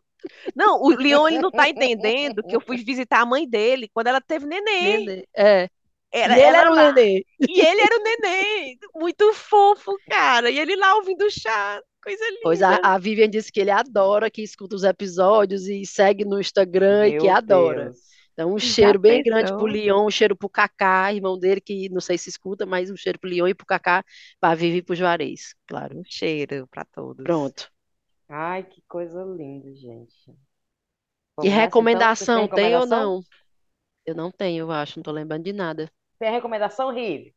Não, 0.54 0.80
o 0.82 0.90
Leão 0.90 1.28
ele 1.28 1.38
não 1.38 1.50
tá 1.50 1.68
entendendo 1.68 2.42
que 2.42 2.54
eu 2.54 2.60
fui 2.60 2.76
visitar 2.78 3.20
a 3.20 3.26
mãe 3.26 3.48
dele 3.48 3.88
quando 3.92 4.08
ela 4.08 4.20
teve 4.20 4.46
neném. 4.46 5.06
Nenê. 5.06 5.28
É. 5.36 5.68
Era 6.12 6.34
E 6.34 6.40
ele 6.40 6.56
ela 6.56 6.56
era 6.56 6.70
o 6.72 6.74
lá 6.74 6.92
nenê. 6.94 7.24
e 7.48 7.60
ele 7.60 7.80
era 7.80 7.96
o 7.98 8.02
neném, 8.02 8.78
muito 8.94 9.32
fofo, 9.34 9.92
cara. 10.08 10.50
E 10.50 10.58
ele 10.58 10.76
lá 10.76 10.94
ouvindo 10.96 11.24
o 11.26 11.30
chá, 11.30 11.82
coisa 12.02 12.24
Pois 12.40 12.60
a, 12.62 12.78
linda. 12.78 12.82
a 12.82 12.98
Vivian 12.98 13.28
disse 13.30 13.52
que 13.52 13.60
ele 13.60 13.70
adora, 13.70 14.30
que 14.30 14.42
escuta 14.42 14.74
os 14.74 14.82
episódios 14.84 15.66
e 15.68 15.86
segue 15.86 16.24
no 16.24 16.40
Instagram 16.40 17.08
e 17.08 17.14
que 17.14 17.28
Meu 17.28 17.28
adora. 17.28 17.94
Deus. 17.94 17.98
Então, 18.32 18.52
um 18.52 18.58
Já 18.58 18.74
cheiro 18.74 18.98
bem 18.98 19.22
grande 19.22 19.52
pro 19.52 19.66
pensou? 19.66 19.70
Leon, 19.70 20.06
um 20.06 20.10
cheiro 20.10 20.34
pro 20.36 20.48
Cacá, 20.48 21.12
irmão 21.12 21.38
dele, 21.38 21.60
que 21.60 21.88
não 21.90 22.00
sei 22.00 22.16
se 22.18 22.28
escuta, 22.30 22.64
mas 22.66 22.90
um 22.90 22.96
cheiro 22.96 23.18
pro 23.18 23.28
Leon 23.30 23.46
e 23.48 23.54
pro 23.54 23.66
Cacá, 23.66 24.04
pra 24.40 24.54
Vivi 24.54 24.78
e 24.78 24.82
pro 24.82 24.94
Juarez, 24.96 25.54
claro. 25.66 25.98
Um 25.98 26.02
cheiro 26.04 26.66
pra 26.68 26.84
todos. 26.84 27.24
Pronto. 27.24 27.70
Ai, 28.28 28.64
que 28.64 28.82
coisa 28.88 29.22
linda, 29.22 29.72
gente. 29.76 30.36
E 31.42 31.48
Vamos 31.48 31.56
nessa 31.56 31.82
então? 31.82 32.16
Têm 32.24 32.28
recomendação, 32.28 32.48
tem 32.48 32.74
ou 32.76 32.86
recomendação? 32.86 32.86
não? 32.86 33.22
Eu 34.06 34.14
não 34.14 34.30
tenho, 34.32 34.60
eu 34.62 34.72
acho, 34.72 34.98
não 34.98 35.04
tô 35.04 35.12
lembrando 35.12 35.44
de 35.44 35.52
nada. 35.52 35.90
Tem 36.22 36.28
a 36.28 36.32
recomendação, 36.32 36.94
Rive? 36.94 37.34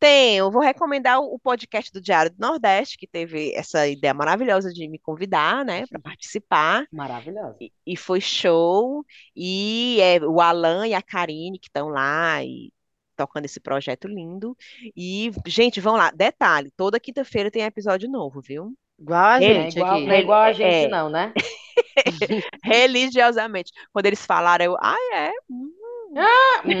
Tem, 0.00 0.38
eu 0.38 0.50
vou 0.50 0.62
recomendar 0.62 1.20
o 1.20 1.38
podcast 1.38 1.92
do 1.92 2.00
Diário 2.00 2.30
do 2.32 2.38
Nordeste, 2.38 2.96
que 2.96 3.06
teve 3.06 3.52
essa 3.54 3.86
ideia 3.86 4.14
maravilhosa 4.14 4.72
de 4.72 4.88
me 4.88 4.98
convidar, 4.98 5.62
né, 5.62 5.86
para 5.86 6.00
participar. 6.00 6.86
Maravilhosa. 6.90 7.58
E, 7.60 7.70
e 7.86 7.98
foi 7.98 8.22
show. 8.22 9.04
E 9.36 9.98
é 10.00 10.24
o 10.24 10.40
Alan 10.40 10.86
e 10.86 10.94
a 10.94 11.02
Karine 11.02 11.58
que 11.58 11.68
estão 11.68 11.88
lá 11.90 12.42
e 12.42 12.72
tocando 13.14 13.44
esse 13.44 13.60
projeto 13.60 14.08
lindo. 14.08 14.56
E, 14.96 15.30
gente, 15.46 15.78
vão 15.78 15.94
lá. 15.94 16.10
Detalhe, 16.10 16.72
toda 16.74 16.98
quinta-feira 16.98 17.50
tem 17.50 17.60
episódio 17.62 18.08
novo, 18.10 18.40
viu? 18.40 18.72
Igual 18.98 19.22
a 19.22 19.36
Ele- 19.42 19.52
é 19.52 19.62
gente 19.64 19.76
igual, 19.76 19.96
aqui. 19.96 20.06
não 20.06 20.12
é 20.14 20.20
igual 20.20 20.40
a 20.40 20.52
gente, 20.54 20.86
É. 20.86 20.88
não, 20.88 21.10
né? 21.10 21.34
Religiosamente. 22.64 23.70
Quando 23.92 24.06
eles 24.06 24.24
falaram, 24.24 24.64
eu, 24.64 24.76
ah, 24.80 24.96
é? 25.14 25.30
Hum, 25.50 25.70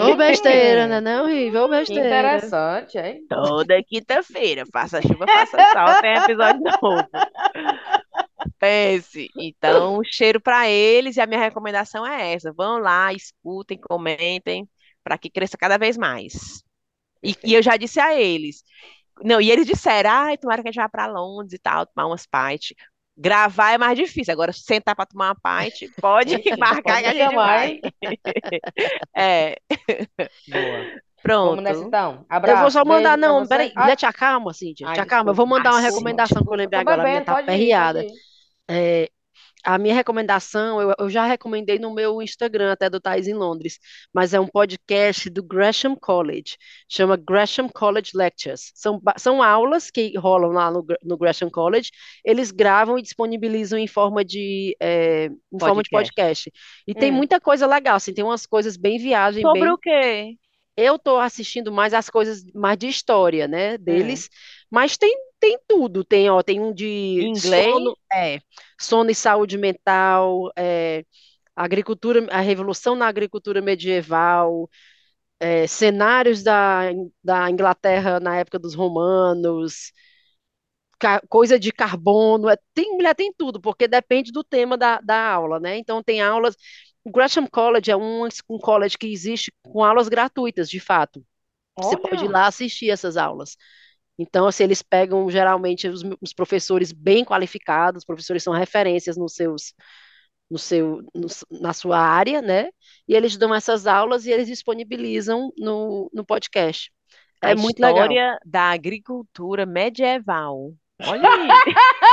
Ô 0.00 0.16
besteira, 0.16 0.86
né? 0.86 1.00
Não, 1.00 1.26
Rive, 1.26 1.56
ô 1.56 1.68
besteira. 1.68 2.08
Interessante, 2.08 2.98
hein? 2.98 3.26
Toda 3.28 3.82
quinta-feira, 3.82 4.64
faça 4.72 5.00
chuva, 5.02 5.26
faça 5.26 5.58
sol, 5.72 6.00
tem 6.00 6.14
episódio 6.16 6.62
novo. 6.62 7.08
Pense. 8.58 9.28
Então, 9.36 10.00
cheiro 10.04 10.40
para 10.40 10.68
eles 10.68 11.16
e 11.16 11.20
a 11.20 11.26
minha 11.26 11.40
recomendação 11.40 12.06
é 12.06 12.32
essa. 12.34 12.52
Vão 12.52 12.78
lá, 12.78 13.12
escutem, 13.12 13.78
comentem, 13.78 14.68
para 15.02 15.18
que 15.18 15.30
cresça 15.30 15.56
cada 15.56 15.76
vez 15.78 15.96
mais. 15.96 16.62
E, 17.22 17.36
e 17.44 17.54
eu 17.54 17.62
já 17.62 17.76
disse 17.76 18.00
a 18.00 18.14
eles, 18.14 18.62
não, 19.22 19.40
e 19.40 19.50
eles 19.50 19.66
disseram, 19.66 20.10
ai, 20.10 20.38
tomara 20.38 20.62
que 20.62 20.68
a 20.68 20.72
gente 20.72 20.82
vá 20.82 20.88
para 20.88 21.06
Londres 21.06 21.54
e 21.54 21.58
tal, 21.58 21.86
tomar 21.86 22.06
umas 22.08 22.26
pints. 22.26 22.74
Gravar 23.16 23.72
é 23.72 23.78
mais 23.78 23.96
difícil, 23.96 24.32
agora 24.32 24.52
sentar 24.52 24.96
para 24.96 25.06
tomar 25.06 25.28
uma 25.32 25.62
pint, 25.62 25.88
pode 26.00 26.42
marcar 26.58 27.00
que 27.00 27.08
a 27.08 27.12
gente 27.12 27.34
vai. 27.34 27.80
É. 29.16 29.56
Boa. 30.48 31.04
Pronto. 31.22 31.50
Vamos 31.56 31.64
nessa 31.64 31.84
então. 31.84 32.12
Eu 32.30 32.36
Abraço. 32.36 32.60
vou 32.60 32.70
só 32.70 32.84
mandar, 32.84 33.16
beijo 33.16 33.32
não, 33.32 33.46
peraí, 33.46 33.72
Ah, 33.74 33.86
né, 33.86 33.96
te 33.96 34.04
acalma, 34.04 34.52
Cíntia, 34.52 34.92
te 34.92 35.00
acalma, 35.00 35.30
eu 35.30 35.34
vou 35.34 35.46
mandar 35.46 35.70
uma 35.70 35.80
recomendação 35.80 36.42
que 36.42 36.48
eu 36.52 36.56
lembrei 36.56 36.80
agora, 36.80 37.02
a 37.02 37.04
minha 37.06 37.24
tá 37.24 37.34
pode 37.34 37.44
ir, 37.44 37.46
perreada. 37.46 38.02
pode. 38.02 38.12
É, 38.68 39.08
a 39.64 39.78
minha 39.78 39.94
recomendação, 39.94 40.80
eu, 40.80 40.94
eu 40.98 41.10
já 41.10 41.24
recomendei 41.26 41.78
no 41.78 41.94
meu 41.94 42.20
Instagram, 42.22 42.72
até 42.72 42.88
do 42.90 43.00
Thais 43.00 43.26
em 43.26 43.34
Londres, 43.34 43.78
mas 44.12 44.34
é 44.34 44.40
um 44.40 44.46
podcast 44.46 45.28
do 45.30 45.42
Gresham 45.42 45.96
College, 45.96 46.56
chama 46.88 47.16
Gresham 47.16 47.68
College 47.68 48.10
Lectures. 48.14 48.70
São, 48.74 49.00
são 49.16 49.42
aulas 49.42 49.90
que 49.90 50.16
rolam 50.18 50.52
lá 50.52 50.70
no, 50.70 50.84
no 51.02 51.16
Gresham 51.16 51.50
College, 51.50 51.90
eles 52.24 52.50
gravam 52.50 52.98
e 52.98 53.02
disponibilizam 53.02 53.78
em 53.78 53.86
forma 53.86 54.24
de, 54.24 54.76
é, 54.80 55.26
em 55.52 55.58
forma 55.58 55.82
de 55.82 55.90
Podcast. 55.90 56.44
podcast. 56.50 56.52
E 56.86 56.94
tem 56.94 57.10
Hum. 57.10 57.14
muita 57.16 57.40
coisa 57.40 57.66
legal, 57.66 57.96
assim, 57.96 58.12
tem 58.12 58.24
umas 58.24 58.46
coisas 58.46 58.76
bem 58.76 58.98
viagem, 58.98 59.42
Sobre 59.42 59.60
bem 59.60 59.70
o 59.70 59.78
quê? 59.78 60.36
eu 60.76 60.96
estou 60.96 61.18
assistindo 61.20 61.70
mais 61.72 61.94
as 61.94 62.10
coisas 62.10 62.44
mais 62.54 62.76
de 62.78 62.88
história, 62.88 63.46
né, 63.46 63.78
deles, 63.78 64.28
mas 64.70 64.96
tem, 64.96 65.16
tem 65.44 65.58
tudo, 65.68 66.02
tem, 66.02 66.30
ó, 66.30 66.42
tem 66.42 66.58
um 66.58 66.72
de 66.72 67.20
Inglês? 67.22 67.66
sono, 67.66 67.96
é, 68.10 68.40
sono 68.80 69.10
e 69.10 69.14
saúde 69.14 69.58
mental, 69.58 70.50
é, 70.56 71.04
agricultura, 71.54 72.26
a 72.30 72.40
revolução 72.40 72.94
na 72.94 73.06
agricultura 73.06 73.60
medieval, 73.60 74.70
é, 75.38 75.66
cenários 75.66 76.42
da, 76.42 76.84
da 77.22 77.50
Inglaterra 77.50 78.18
na 78.20 78.36
época 78.36 78.58
dos 78.58 78.74
romanos, 78.74 79.92
coisa 81.28 81.58
de 81.58 81.70
carbono, 81.72 82.48
é, 82.48 82.56
tem, 82.72 82.92
mulher, 82.92 83.14
tem 83.14 83.32
tudo, 83.36 83.60
porque 83.60 83.86
depende 83.86 84.32
do 84.32 84.42
tema 84.42 84.76
da, 84.78 84.98
da 85.00 85.30
aula, 85.32 85.60
né? 85.60 85.76
Então 85.76 86.02
tem 86.02 86.22
aulas. 86.22 86.56
O 87.04 87.10
Gresham 87.10 87.46
College 87.46 87.90
é 87.90 87.96
um, 87.96 88.24
um 88.48 88.58
college 88.58 88.96
que 88.96 89.06
existe 89.06 89.52
com 89.62 89.84
aulas 89.84 90.08
gratuitas, 90.08 90.70
de 90.70 90.80
fato. 90.80 91.22
Você 91.76 91.96
pode 91.98 92.24
ir 92.24 92.28
Olha. 92.28 92.30
lá 92.30 92.46
assistir 92.46 92.88
essas 92.90 93.16
aulas. 93.18 93.58
Então, 94.18 94.46
assim, 94.46 94.64
eles 94.64 94.82
pegam 94.82 95.28
geralmente 95.30 95.88
os, 95.88 96.02
os 96.20 96.32
professores 96.32 96.92
bem 96.92 97.24
qualificados, 97.24 98.00
os 98.02 98.04
professores 98.06 98.42
são 98.42 98.52
referências 98.52 99.16
nos 99.16 99.34
seus, 99.34 99.74
no 100.50 100.58
seu, 100.58 101.02
no- 101.14 101.28
na 101.60 101.72
sua 101.72 101.98
área, 101.98 102.40
né? 102.42 102.68
E 103.08 103.14
eles 103.14 103.36
dão 103.36 103.54
essas 103.54 103.86
aulas 103.86 104.26
e 104.26 104.30
eles 104.30 104.46
disponibilizam 104.46 105.52
no, 105.58 106.10
no 106.12 106.24
podcast. 106.24 106.92
A 107.42 107.50
É 107.50 107.54
muito 107.54 107.80
legal. 107.80 108.04
história 108.04 108.38
da 108.44 108.70
agricultura 108.70 109.66
medieval. 109.66 110.72
Olha 111.06 111.28
aí. 111.28 111.48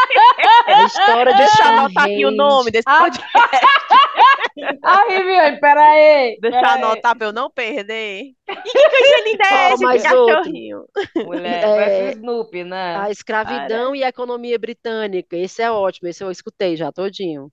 A 0.68 0.84
história 0.86 1.34
de 1.34 1.38
Deixa 1.40 1.64
eu 1.64 1.68
anotar 1.68 2.04
aqui 2.06 2.26
o 2.26 2.32
nome 2.32 2.72
desse 2.72 2.84
Ah, 2.88 3.00
podcast. 3.00 3.32
Ah, 4.84 5.06
Viviane, 5.08 5.60
peraí. 5.60 6.38
Deixa 6.42 6.60
eu 6.60 6.66
anotar 6.66 7.18
pra 7.18 7.28
eu 7.28 7.34
não 7.34 7.50
perder. 7.50 8.32
E 8.50 8.54
que 8.54 8.90
coisa 8.90 9.24
linda 9.26 9.44
é 9.50 9.74
esse 9.74 9.86
outro. 10.14 10.36
cachorrinho? 10.36 10.84
Mulher, 11.26 11.64
É, 11.64 11.76
parece 11.76 12.04
o 12.04 12.10
Snoopy, 12.20 12.64
né? 12.66 12.98
A 12.98 13.10
escravidão 13.10 13.96
e 13.96 14.04
a 14.04 14.10
economia 14.10 14.60
britânica. 14.60 15.38
Esse 15.38 15.62
é 15.62 15.72
ótimo, 15.72 16.10
esse 16.10 16.24
eu 16.24 16.30
escutei 16.30 16.76
já 16.76 16.92
todinho. 16.92 17.50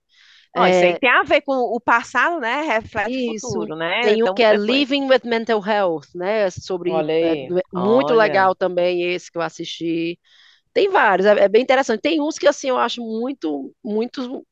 Ó, 0.57 0.65
isso 0.67 0.79
aí 0.79 0.91
É, 0.91 0.99
tem 0.99 1.09
a 1.09 1.23
ver 1.23 1.41
com 1.41 1.53
o 1.53 1.79
passado, 1.79 2.39
né? 2.39 2.63
Reflete 2.63 3.29
o 3.29 3.33
Isso. 3.35 3.47
futuro, 3.47 3.75
né? 3.75 4.01
Tem 4.01 4.15
um 4.15 4.19
Então, 4.25 4.33
que 4.35 4.43
é 4.43 4.51
depois- 4.51 4.67
Living 4.69 5.07
with 5.07 5.21
Mental 5.23 5.63
Health, 5.65 6.07
né? 6.15 6.49
Sobre 6.49 6.91
Olha 6.91 7.11
é, 7.13 7.47
muito 7.71 8.07
Olha. 8.13 8.15
legal 8.23 8.53
também 8.55 9.01
esse 9.13 9.31
que 9.31 9.37
eu 9.37 9.41
assisti. 9.41 10.19
Tem 10.73 10.89
vários, 10.89 11.25
é, 11.27 11.31
é 11.45 11.49
bem 11.49 11.61
interessante. 11.63 12.01
Tem 12.01 12.21
uns 12.21 12.37
que 12.37 12.47
assim 12.47 12.69
eu 12.69 12.77
acho 12.77 13.01
muito, 13.01 13.73
muito 13.83 14.45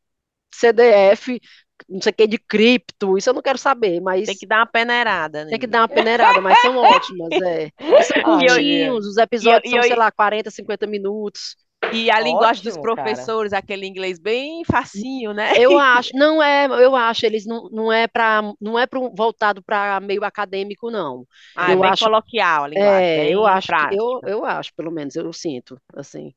CDF, 0.53 1.41
não 1.89 2.02
sei 2.02 2.11
o 2.11 2.15
que 2.15 2.27
de 2.27 2.38
cripto. 2.39 3.18
Isso 3.18 3.30
eu 3.30 3.34
não 3.34 3.41
quero 3.41 3.57
saber, 3.57 4.02
mas 4.02 4.27
Tem 4.27 4.38
que 4.38 4.45
dar 4.45 4.60
uma 4.60 4.68
peneirada, 4.68 5.45
né? 5.45 5.52
tem 5.52 5.60
que 5.60 5.68
dar 5.68 5.81
uma 5.81 5.88
peneirada, 5.89 6.41
mas 6.41 6.60
são 6.60 6.76
ótimas, 6.76 7.39
é. 7.39 7.72
E 7.98 8.03
são 8.03 8.22
curtinhos, 8.22 9.06
os 9.06 9.18
episódios 9.18 9.69
são, 9.69 9.80
eu- 9.80 9.84
sei 9.84 9.95
lá, 9.95 10.11
40, 10.11 10.52
50 10.52 10.85
minutos. 10.88 11.56
E 11.91 12.11
a 12.11 12.19
linguagem 12.19 12.63
dos 12.63 12.75
Ótimo, 12.75 12.81
cara. 12.89 13.33
professores, 13.33 13.53
aquele 13.53 13.85
inglês 13.87 14.19
bem 14.19 14.63
facinho, 14.65 15.33
né? 15.33 15.51
Eu 15.53 15.77
acho, 15.77 16.11
não 16.15 16.41
é, 16.41 16.65
eu 16.67 16.95
acho, 16.95 17.25
eles 17.25 17.45
não, 17.45 17.69
não 17.69 17.91
é 17.91 18.07
para, 18.07 18.41
não 18.61 18.77
é 18.77 18.85
pro, 18.85 19.09
voltado 19.15 19.63
para 19.63 19.99
meio 19.99 20.23
acadêmico, 20.23 20.91
não. 20.91 21.25
Ah, 21.55 21.73
é 21.73 21.75
eu 21.75 21.81
bem 21.81 21.93
acho- 21.93 22.09
coloquial 22.09 22.63
a 22.63 22.67
linguagem, 22.67 23.11
É, 23.15 23.29
eu 23.33 23.45
acho 23.47 23.73
eu, 23.89 24.21
eu 24.25 24.45
acho, 24.45 24.73
pelo 24.75 24.91
menos, 24.91 25.15
eu 25.15 25.31
sinto, 25.33 25.81
assim. 25.95 26.33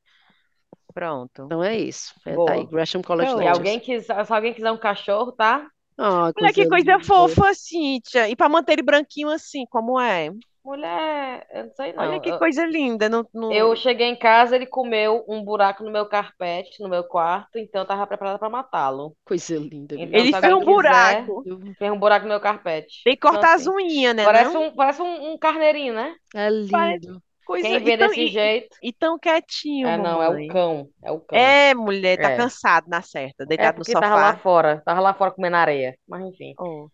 Pronto. 0.95 1.45
Então 1.47 1.63
é 1.63 1.79
isso. 1.79 2.15
É, 2.25 2.33
Boa. 2.35 2.47
tá 2.47 2.53
aí, 2.53 2.65
Gresham 2.67 3.03
College. 3.03 3.39
E 3.39 3.47
Lectures. 3.47 3.49
alguém 3.49 3.81
quiser, 3.81 4.25
se 4.27 4.33
alguém 4.33 4.55
quiser 4.55 4.71
um 4.73 4.79
cachorro, 4.79 5.33
tá? 5.33 5.69
Ah, 5.99 6.33
Olha 6.37 6.53
que 6.53 6.67
coisa 6.67 7.01
fofa, 7.01 7.55
Cíntia. 7.55 8.29
E 8.29 8.37
pra 8.37 8.49
manter 8.49 8.75
ele 8.75 8.83
branquinho 8.83 9.31
assim, 9.31 9.67
como 9.71 10.01
é? 10.01 10.31
Mulher, 10.65 11.47
eu 11.53 11.65
não 11.65 11.73
sei 11.75 11.93
não. 11.93 12.03
Olha 12.05 12.21
que 12.21 12.29
Eu- 12.31 12.39
coisa 12.39 12.67
linda. 12.67 13.09
Não, 13.09 13.27
não- 13.33 13.53
Eu 13.53 13.75
cheguei 13.75 14.07
em 14.09 14.17
casa, 14.19 14.55
ele 14.57 14.67
comeu 14.67 15.25
um 15.29 15.43
buraco 15.43 15.83
no 15.83 15.91
meu 15.91 16.07
carpete, 16.07 16.83
no 16.83 16.89
meu 16.89 17.03
quarto, 17.05 17.59
então 17.59 17.83
eu 17.83 17.87
tava 17.87 18.07
preparada 18.07 18.39
pra 18.39 18.51
matá-lo. 18.51 19.17
Coisa 19.25 19.57
linda. 19.57 19.95
Então, 19.97 20.21
Ele 20.21 20.33
fez 20.33 20.45
um 20.53 20.59
quiser, 20.59 20.65
buraco. 20.65 21.43
Fez 21.79 21.91
um 21.93 21.99
buraco 21.99 22.25
no 22.25 22.31
meu 22.31 22.41
carpete. 22.41 23.03
Tem 23.03 23.15
que 23.15 23.21
cortar 23.21 23.55
as 23.55 23.63
Então, 23.63 23.75
assim, 23.77 23.85
unhas, 23.87 24.15
né? 24.15 24.25
Parece 24.25 24.55
não? 24.55 24.63
um, 24.69 24.75
parece 24.75 25.03
um, 25.03 25.33
um 25.33 25.39
carneirinho, 25.39 25.95
né? 25.95 26.15
É 26.35 26.49
lindo. 26.51 27.23
Coisa... 27.51 27.69
Quem 27.69 27.79
vê 27.81 27.95
e 27.95 27.99
tão- 27.99 28.09
desse 28.09 28.21
e- 28.21 28.29
jeito. 28.29 28.77
E 28.81 28.93
tão 28.93 29.19
quietinho, 29.19 29.89
É, 29.89 29.97
não, 29.99 30.23
é 30.23 30.29
o 30.29 30.47
cão. 30.49 30.89
É 31.03 31.11
o 31.11 31.19
cão. 31.19 31.37
É, 31.39 31.75
mulher, 31.75 32.17
tá 32.17 32.31
É. 32.31 32.37
cansado 32.37 32.87
na 32.89 33.03
certa, 33.03 33.43
É 33.43 33.47
deitado 33.47 33.79
no 33.79 33.85
porque 33.85 33.93
tava 33.93 34.15
lá 34.15 34.31
sofá. 34.31 34.39
fora. 34.39 34.83
Tava 34.85 35.01
lá 35.01 35.13
fora 35.15 35.33
comendo 35.33 35.57
areia. 35.57 35.97
Mas 36.09 36.23
enfim. 36.27 36.55
Oh. 36.61 36.89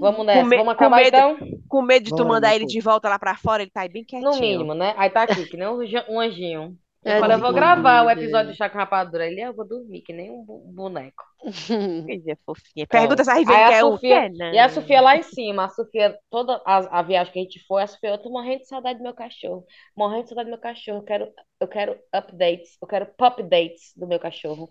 Vamos 0.00 0.24
nessa. 0.26 0.44
me- 0.44 0.56
Vamos 0.56 0.64
com 0.64 0.70
acabar 0.70 0.96
medo- 0.96 1.08
então? 1.16 1.36
Com 1.68 1.82
medo 1.82 2.04
de 2.04 2.16
tu 2.16 2.24
mandar 2.24 2.54
ele 2.54 2.64
de 2.64 2.80
volta 2.80 3.08
lá 3.08 3.18
pra 3.18 3.36
fora, 3.36 3.62
ele 3.62 3.70
tá 3.70 3.82
aí 3.82 3.88
bem 3.90 4.02
quietinho. 4.04 4.30
No 4.32 4.40
mínimo, 4.40 4.72
né? 4.74 4.94
Aí 4.96 5.10
tá 5.10 5.24
aqui, 5.24 5.44
que 5.44 5.56
nem 5.58 5.68
um 5.68 6.20
anjinho. 6.20 6.74
Eu 7.08 7.14
É 7.14 7.18
falei, 7.20 7.36
eu 7.36 7.40
vou 7.40 7.52
gravar 7.52 8.02
o 8.04 8.10
episódio 8.10 8.52
do 8.52 8.56
Chá 8.56 8.68
com 8.68 8.78
Rapadura. 8.78 9.26
Ele, 9.26 9.40
eu 9.40 9.54
vou 9.54 9.66
dormir, 9.66 10.02
que 10.02 10.12
nem 10.12 10.30
um 10.30 10.44
boneco. 10.74 11.24
Coisa 12.06 12.38
fofinha. 12.44 12.86
Pergunta 12.86 13.24
se 13.24 13.30
a 13.30 13.34
Aí 13.46 13.64
Riviane 13.64 13.64
quer. 13.66 13.80
Sofia- 13.80 14.22
Quer, 14.22 14.30
não. 14.32 14.52
E 14.52 14.58
a 14.58 14.68
Sofia 14.68 15.00
lá 15.00 15.16
em 15.16 15.22
cima, 15.22 15.64
a 15.66 15.68
Sofia, 15.68 16.18
toda 16.30 16.60
a, 16.66 17.00
a 17.00 17.02
viagem 17.02 17.32
que 17.32 17.38
a 17.38 17.42
gente 17.42 17.60
foi, 17.66 17.82
a 17.82 17.86
Sofia, 17.86 18.10
eu 18.10 18.18
tô 18.22 18.30
morrendo 18.30 18.60
de 18.60 18.68
saudade 18.68 18.98
do 18.98 19.02
meu 19.02 19.14
cachorro. 19.14 19.64
Morrendo 19.96 20.22
de 20.24 20.28
saudade 20.30 20.48
do 20.48 20.52
meu 20.52 20.60
cachorro. 20.60 20.98
Eu 20.98 21.02
quero, 21.04 21.32
eu 21.60 21.68
quero 21.68 21.98
updates, 22.14 22.76
eu 22.80 22.88
quero 22.88 23.06
pop 23.16 23.42
dates 23.42 23.92
do 23.96 24.06
meu 24.06 24.18
cachorro. 24.18 24.70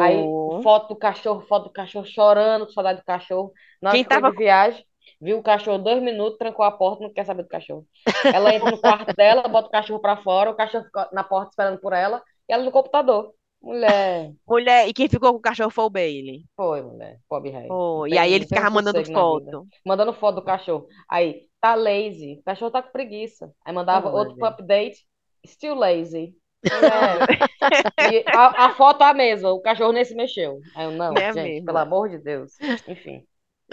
Aí, 0.00 0.16
Oh. 0.16 0.60
foto 0.62 0.88
do 0.88 0.96
cachorro, 0.96 1.42
foto 1.46 1.64
do 1.64 1.72
cachorro 1.72 2.06
chorando, 2.06 2.66
com 2.66 2.72
saudade 2.72 3.00
do 3.00 3.04
cachorro. 3.04 3.52
Na 3.80 3.92
Quem 3.92 4.04
tava 4.04 4.30
de 4.30 4.36
viagem, 4.38 4.84
viu 5.22 5.38
o 5.38 5.42
cachorro 5.42 5.78
dois 5.78 6.02
minutos, 6.02 6.36
trancou 6.38 6.64
a 6.64 6.70
porta, 6.72 7.02
não 7.04 7.12
quer 7.12 7.24
saber 7.24 7.44
do 7.44 7.48
cachorro. 7.48 7.86
Ela 8.24 8.54
entra 8.54 8.70
no 8.70 8.78
quarto 8.78 9.14
dela, 9.16 9.48
bota 9.48 9.68
o 9.68 9.70
cachorro 9.70 10.00
pra 10.00 10.16
fora, 10.16 10.50
o 10.50 10.54
cachorro 10.54 10.84
fica 10.84 11.08
na 11.12 11.24
porta 11.24 11.50
esperando 11.50 11.80
por 11.80 11.92
ela, 11.92 12.22
e 12.48 12.52
ela 12.52 12.64
no 12.64 12.72
computador. 12.72 13.32
Mulher, 13.62 14.32
Mulher, 14.44 14.88
e 14.88 14.92
quem 14.92 15.08
ficou 15.08 15.30
com 15.30 15.38
o 15.38 15.40
cachorro 15.40 15.70
foi 15.70 15.84
o 15.84 15.90
Bailey. 15.90 16.44
foi, 16.56 16.82
mulher, 16.82 17.20
pobre 17.28 17.50
rei. 17.50 17.68
Não 17.68 18.08
e 18.08 18.18
aí 18.18 18.32
ele 18.32 18.44
ficava 18.44 18.70
mandando 18.70 19.04
foto. 19.04 19.66
Mandando 19.86 20.12
foto 20.12 20.34
do 20.36 20.42
cachorro. 20.42 20.88
Aí, 21.08 21.42
tá 21.60 21.76
lazy. 21.76 22.38
O 22.40 22.42
cachorro 22.42 22.72
tá 22.72 22.82
com 22.82 22.90
preguiça. 22.90 23.52
Aí 23.64 23.72
mandava 23.72 24.10
Oh, 24.10 24.16
outro 24.18 24.44
update. 24.44 25.06
Still 25.46 25.76
lazy. 25.76 26.34
É. 27.96 28.24
A, 28.36 28.66
a 28.66 28.74
foto 28.74 29.02
é 29.02 29.10
a 29.10 29.14
mesma. 29.14 29.52
O 29.52 29.60
cachorro 29.60 29.92
nem 29.92 30.04
se 30.04 30.14
mexeu. 30.14 30.58
Aí 30.74 30.86
eu, 30.86 30.90
não, 30.92 31.14
É 31.16 31.32
gente, 31.32 31.36
mesmo. 31.52 31.66
pelo 31.66 31.78
amor 31.78 32.08
de 32.08 32.18
Deus. 32.18 32.52
Enfim. 32.88 33.24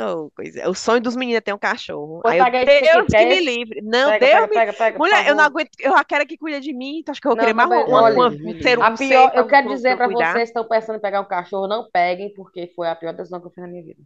Oh, 0.01 0.29
coisa. 0.31 0.69
O 0.69 0.73
sonho 0.73 1.01
dos 1.01 1.15
meninos 1.15 1.37
é 1.39 1.41
ter 1.41 1.53
um 1.53 1.57
cachorro. 1.57 2.21
Aí 2.25 2.39
eu, 2.39 2.45
Deus 2.45 3.07
que 3.09 3.25
me 3.25 3.39
livre. 3.41 3.81
Não, 3.81 4.09
Pega, 4.11 4.25
Deus 4.25 4.31
pega, 4.33 4.47
me... 4.47 4.53
pega, 4.53 4.73
pega, 4.73 4.97
Mulher, 4.97 5.27
eu 5.27 5.35
não 5.35 5.43
aguento. 5.43 5.71
Eu 5.79 5.93
quero 6.05 6.25
que 6.25 6.37
cuida 6.37 6.61
de 6.61 6.73
mim. 6.73 7.03
Tu 7.05 7.11
acha 7.11 7.19
que 7.19 7.27
eu 7.27 7.31
vou 7.31 7.35
Não, 7.37 7.43
querer 7.43 7.53
mais 7.53 7.69
não, 7.69 7.85
uma, 7.85 8.09
uma, 8.09 8.27
um 8.29 8.83
A 8.83 8.91
pior, 8.91 9.31
eu 9.35 9.47
quero 9.47 9.67
dizer 9.67 9.97
pra 9.97 10.07
vocês 10.07 10.33
que 10.33 10.39
estão 10.41 10.67
pensando 10.67 10.97
em 10.97 11.01
pegar 11.01 11.19
um 11.21 11.25
cachorro, 11.25 11.67
não 11.67 11.89
peguem, 11.91 12.33
porque 12.33 12.71
foi 12.75 12.87
a 12.87 12.95
pior 12.95 13.13
decisão 13.13 13.41
que 13.41 13.47
eu 13.47 13.51
fiz 13.51 13.61
na 13.63 13.67
minha 13.69 13.83
vida. 13.83 14.01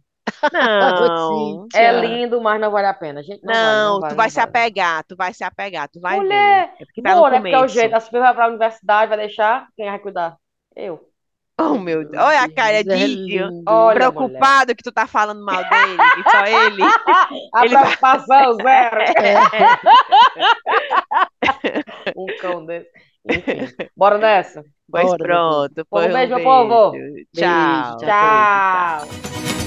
Não. 0.52 1.68
É 1.74 1.92
lindo, 1.92 2.40
mas 2.40 2.60
não 2.60 2.70
vale 2.70 2.86
a 2.88 2.94
pena. 2.94 3.22
Gente, 3.22 3.44
não 3.44 3.58
vale, 3.60 3.82
Não, 3.82 3.94
não 3.94 4.00
vale, 4.00 4.08
tu 4.08 4.16
vai 4.16 4.28
não 4.28 4.30
se 4.30 4.40
vale. 4.40 4.50
apegar, 4.50 5.04
tu 5.04 5.16
vai 5.16 5.32
se 5.34 5.44
apegar, 5.44 5.88
tu 5.88 6.00
vai 6.00 6.20
ver. 6.22 6.24
Mulher, 6.24 6.74
É 6.78 6.84
porque 6.84 7.02
tá 7.02 7.14
no? 7.14 7.28
Porque 7.28 7.54
é 7.54 7.58
o 7.60 7.66
começo. 7.66 7.68
jeito. 7.68 7.94
A 7.94 7.98
vai 7.98 8.34
pra 8.34 8.48
universidade, 8.48 9.08
vai 9.08 9.18
deixar. 9.18 9.68
Quem 9.76 9.86
vai 9.90 9.98
cuidar? 9.98 10.36
Eu. 10.74 11.13
Oh, 11.60 11.78
meu 11.78 12.02
Deus. 12.08 12.20
Olha 12.22 12.42
a 12.42 12.52
cara 12.52 12.80
é 12.80 12.82
de. 12.82 13.38
Olha, 13.66 14.10
preocupado 14.10 14.74
que 14.74 14.82
tu 14.82 14.90
tá 14.90 15.06
falando 15.06 15.44
mal 15.44 15.62
dele, 15.62 15.96
e 16.18 16.30
só 16.30 16.44
ele. 16.46 16.82
A 17.54 17.64
Ele 17.64 17.74
vai- 17.74 17.82
preocupação 17.84 18.54
zero. 18.56 18.96
Um 22.16 22.26
cão 22.40 22.66
desse. 22.66 22.88
Enfim, 23.30 23.68
bora 23.96 24.18
nessa. 24.18 24.62
Pois 24.90 25.06
Bora, 25.06 25.18
pronto. 25.18 25.86
Foi 25.88 26.08
um 26.08 26.12
beijo, 26.12 26.34
meu 26.34 26.42
povo. 26.44 26.90
beijo. 26.90 27.12
Beijo, 27.14 27.26
Tchau. 27.34 27.96
tchau. 27.98 29.06
Tchau. 29.08 29.63